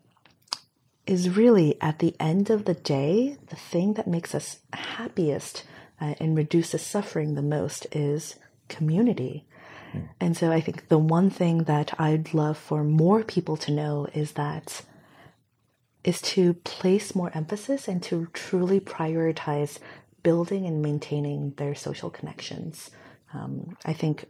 is 1.07 1.35
really 1.35 1.81
at 1.81 1.99
the 1.99 2.15
end 2.19 2.49
of 2.49 2.65
the 2.65 2.73
day, 2.73 3.37
the 3.47 3.55
thing 3.55 3.93
that 3.93 4.07
makes 4.07 4.35
us 4.35 4.59
happiest 4.73 5.63
uh, 5.99 6.13
and 6.19 6.37
reduces 6.37 6.81
suffering 6.81 7.33
the 7.33 7.41
most 7.41 7.87
is 7.91 8.35
community. 8.67 9.45
Mm. 9.93 10.09
And 10.19 10.37
so 10.37 10.51
I 10.51 10.61
think 10.61 10.89
the 10.89 10.97
one 10.97 11.29
thing 11.29 11.63
that 11.63 11.93
I'd 11.99 12.33
love 12.33 12.57
for 12.57 12.83
more 12.83 13.23
people 13.23 13.57
to 13.57 13.71
know 13.71 14.07
is 14.13 14.33
that 14.33 14.83
is 16.03 16.21
to 16.21 16.53
place 16.53 17.15
more 17.15 17.31
emphasis 17.33 17.87
and 17.87 18.01
to 18.03 18.27
truly 18.31 18.79
prioritize 18.79 19.79
building 20.23 20.65
and 20.65 20.81
maintaining 20.81 21.51
their 21.57 21.75
social 21.75 22.09
connections. 22.09 22.91
Um, 23.33 23.75
I 23.85 23.93
think 23.93 24.25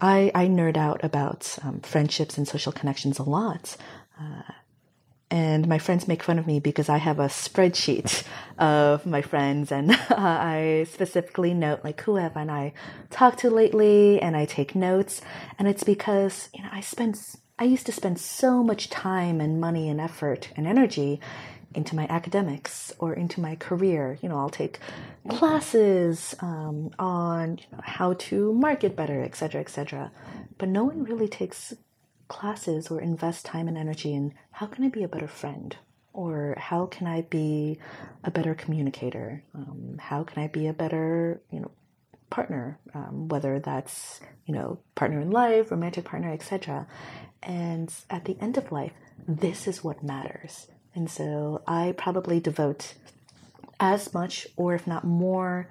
I, 0.00 0.30
I 0.34 0.46
nerd 0.46 0.76
out 0.76 1.02
about 1.04 1.58
um, 1.62 1.80
friendships 1.80 2.38
and 2.38 2.46
social 2.46 2.72
connections 2.72 3.18
a 3.18 3.24
lot. 3.24 3.76
Uh, 4.20 4.42
and 5.30 5.68
my 5.68 5.78
friends 5.78 6.08
make 6.08 6.22
fun 6.22 6.38
of 6.38 6.46
me 6.46 6.58
because 6.58 6.88
I 6.88 6.98
have 6.98 7.20
a 7.20 7.26
spreadsheet 7.26 8.24
of 8.58 9.06
my 9.06 9.22
friends, 9.22 9.70
and 9.70 9.92
I 10.10 10.86
specifically 10.90 11.54
note 11.54 11.84
like 11.84 12.00
who 12.02 12.16
have 12.16 12.36
and 12.36 12.50
I 12.50 12.72
talked 13.10 13.40
to 13.40 13.50
lately, 13.50 14.20
and 14.20 14.36
I 14.36 14.44
take 14.44 14.74
notes. 14.74 15.20
And 15.58 15.68
it's 15.68 15.84
because 15.84 16.48
you 16.54 16.62
know 16.62 16.70
I 16.72 16.80
spend 16.80 17.20
I 17.58 17.64
used 17.64 17.86
to 17.86 17.92
spend 17.92 18.18
so 18.18 18.62
much 18.62 18.88
time 18.88 19.40
and 19.40 19.60
money 19.60 19.88
and 19.88 20.00
effort 20.00 20.50
and 20.56 20.66
energy 20.66 21.20
into 21.74 21.94
my 21.94 22.06
academics 22.08 22.92
or 22.98 23.12
into 23.12 23.40
my 23.40 23.54
career. 23.54 24.18
You 24.22 24.28
know, 24.28 24.38
I'll 24.38 24.50
take 24.50 24.78
classes 25.28 26.34
um, 26.40 26.90
on 26.98 27.58
you 27.58 27.64
know, 27.76 27.82
how 27.82 28.14
to 28.14 28.52
market 28.54 28.96
better, 28.96 29.22
etc., 29.22 29.60
etc. 29.60 30.10
But 30.58 30.68
no 30.68 30.84
one 30.84 31.04
really 31.04 31.28
takes 31.28 31.74
classes 32.30 32.90
or 32.90 33.00
invest 33.00 33.44
time 33.44 33.68
and 33.68 33.76
energy 33.76 34.14
in 34.14 34.32
how 34.52 34.66
can 34.66 34.84
I 34.84 34.88
be 34.88 35.02
a 35.02 35.08
better 35.08 35.28
friend? 35.28 35.76
Or 36.12 36.56
how 36.58 36.86
can 36.86 37.06
I 37.06 37.22
be 37.22 37.78
a 38.24 38.30
better 38.30 38.54
communicator? 38.54 39.42
Um, 39.54 39.96
how 39.98 40.24
can 40.24 40.42
I 40.42 40.46
be 40.46 40.66
a 40.66 40.72
better, 40.72 41.40
you 41.50 41.60
know, 41.60 41.70
partner? 42.30 42.78
Um, 42.94 43.28
whether 43.28 43.58
that's, 43.58 44.20
you 44.46 44.54
know, 44.54 44.78
partner 44.94 45.20
in 45.20 45.30
life, 45.30 45.70
romantic 45.70 46.04
partner, 46.04 46.32
etc. 46.32 46.86
And 47.42 47.92
at 48.08 48.24
the 48.24 48.36
end 48.40 48.56
of 48.56 48.72
life, 48.72 48.92
this 49.26 49.66
is 49.66 49.84
what 49.84 50.02
matters. 50.02 50.68
And 50.94 51.10
so 51.10 51.62
I 51.66 51.94
probably 51.96 52.40
devote 52.40 52.94
as 53.78 54.14
much, 54.14 54.46
or 54.56 54.74
if 54.74 54.86
not 54.86 55.04
more, 55.04 55.68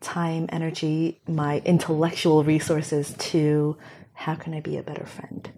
time, 0.00 0.46
energy, 0.50 1.20
my 1.28 1.62
intellectual 1.64 2.42
resources 2.42 3.14
to 3.18 3.76
how 4.14 4.34
can 4.34 4.54
I 4.54 4.60
be 4.60 4.76
a 4.76 4.82
better 4.82 5.06
friend? 5.06 5.50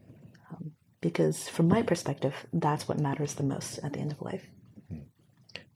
Because 1.03 1.49
from 1.49 1.69
my 1.69 1.83
perspective, 1.83 2.47
that's 2.55 2.89
what 2.89 2.99
matters 2.99 3.35
the 3.35 3.43
most 3.43 3.79
at 3.81 3.93
the 3.93 3.99
end 3.99 4.12
of 4.12 4.23
life. 4.23 4.47
Mm-hmm. 4.91 5.03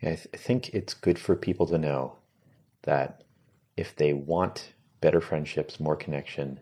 Yeah, 0.00 0.10
I, 0.10 0.14
th- 0.14 0.28
I 0.32 0.36
think 0.38 0.70
it's 0.72 0.94
good 0.94 1.18
for 1.18 1.36
people 1.36 1.66
to 1.66 1.76
know 1.76 2.16
that 2.84 3.24
if 3.76 3.94
they 3.96 4.14
want 4.14 4.72
better 5.02 5.20
friendships, 5.20 5.78
more 5.78 5.96
connection, 5.96 6.60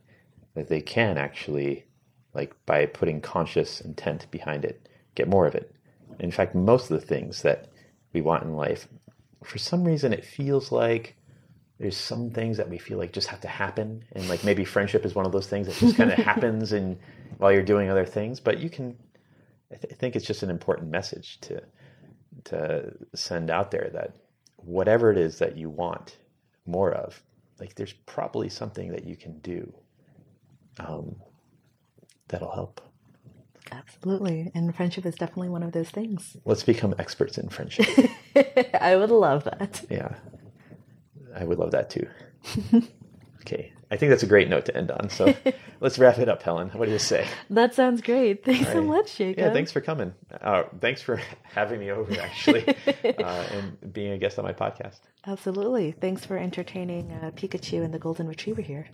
that 0.55 0.69
they 0.69 0.81
can 0.81 1.19
actually, 1.19 1.85
like 2.33 2.55
by 2.67 2.87
putting 2.87 3.21
conscious 3.21 3.81
intent 3.81 4.29
behind 4.31 4.65
it, 4.65 4.89
get 5.15 5.29
more 5.29 5.47
of 5.47 5.55
it. 5.55 5.73
In 6.19 6.31
fact, 6.31 6.55
most 6.55 6.91
of 6.91 6.99
the 6.99 7.07
things 7.07 7.43
that 7.43 7.69
we 8.13 8.23
want 8.23 8.45
in 8.45 8.57
life, 8.57 8.89
for 9.45 9.59
some 9.59 9.85
reason, 9.85 10.13
it 10.13 10.25
feels 10.25 10.73
like 10.73 11.17
there's 11.79 11.97
some 11.97 12.31
things 12.31 12.57
that 12.57 12.71
we 12.71 12.79
feel 12.79 12.99
like 12.99 13.13
just 13.13 13.29
have 13.29 13.41
to 13.43 13.49
happen, 13.49 14.05
and 14.13 14.29
like 14.29 14.43
maybe 14.43 14.65
friendship 14.65 15.05
is 15.05 15.15
one 15.15 15.27
of 15.27 15.33
those 15.33 15.49
things 15.49 15.67
that 15.67 15.77
just 15.77 15.97
kind 15.97 16.11
of 16.11 16.19
happens 16.25 16.73
and 16.73 16.99
while 17.39 17.53
you're 17.53 17.63
doing 17.63 17.91
other 17.91 18.07
things. 18.07 18.41
But 18.41 18.59
you 18.59 18.71
can, 18.71 18.97
I, 19.73 19.77
th- 19.77 19.93
I 19.93 19.97
think 19.97 20.17
it's 20.17 20.27
just 20.27 20.43
an 20.43 20.51
important 20.51 20.91
message 20.91 21.41
to 21.43 21.63
to 22.45 22.93
send 23.15 23.51
out 23.51 23.71
there 23.71 23.91
that 23.93 24.17
whatever 24.57 25.11
it 25.11 25.19
is 25.19 25.39
that 25.39 25.57
you 25.57 25.71
want 25.71 26.19
more 26.67 26.93
of, 26.93 27.23
like 27.61 27.75
there's 27.75 27.93
probably 27.93 28.49
something 28.49 28.91
that 28.91 29.05
you 29.05 29.17
can 29.17 29.39
do 29.39 29.73
um, 30.79 31.17
that'll 32.29 32.53
help. 32.53 32.81
Absolutely. 33.73 34.51
And 34.55 34.75
friendship 34.75 35.07
is 35.07 35.15
definitely 35.15 35.49
one 35.49 35.63
of 35.63 35.73
those 35.73 35.91
things. 35.91 36.37
Let's 36.45 36.63
become 36.63 36.95
experts 36.99 37.39
in 37.39 37.49
friendship. 37.49 37.87
I 38.81 38.97
would 38.97 39.11
love 39.11 39.45
that. 39.45 39.85
Yeah. 39.91 40.15
I 41.35 41.45
would 41.45 41.59
love 41.59 41.71
that 41.73 41.91
too. 41.91 42.07
okay. 43.41 43.73
I 43.91 43.97
think 43.97 44.11
that's 44.11 44.23
a 44.23 44.27
great 44.27 44.49
note 44.49 44.67
to 44.67 44.77
end 44.77 44.91
on. 44.91 45.09
So 45.11 45.35
let's 45.81 45.99
wrap 45.99 46.19
it 46.19 46.29
up, 46.29 46.43
Helen. 46.43 46.71
What 46.71 46.87
do 46.87 46.93
you 46.93 46.99
say? 46.99 47.27
That 47.51 47.75
sounds 47.75 48.01
great. 48.01 48.45
Thanks 48.45 48.71
so 48.73 48.83
much, 48.83 49.17
Jacob. 49.17 49.39
Yeah, 49.45 49.53
thanks 49.53 49.73
for 49.73 49.81
coming. 49.81 50.15
Uh, 50.41 50.65
thanks 50.81 51.03
for 51.03 51.21
having 51.43 51.81
me 51.81 51.91
over, 51.91 52.21
actually, 52.21 52.67
uh, 52.69 53.45
and 53.53 53.93
being 53.93 54.13
a 54.13 54.19
guest 54.19 54.39
on 54.39 54.45
my 54.45 54.53
podcast. 54.53 55.01
Absolutely. 55.27 55.93
Thanks 55.93 56.25
for 56.25 56.37
entertaining 56.37 57.13
uh, 57.13 57.31
Pikachu 57.33 57.85
and 57.85 57.93
the 57.93 57.99
Golden 57.99 58.27
Retriever 58.29 58.63
here. 58.63 58.89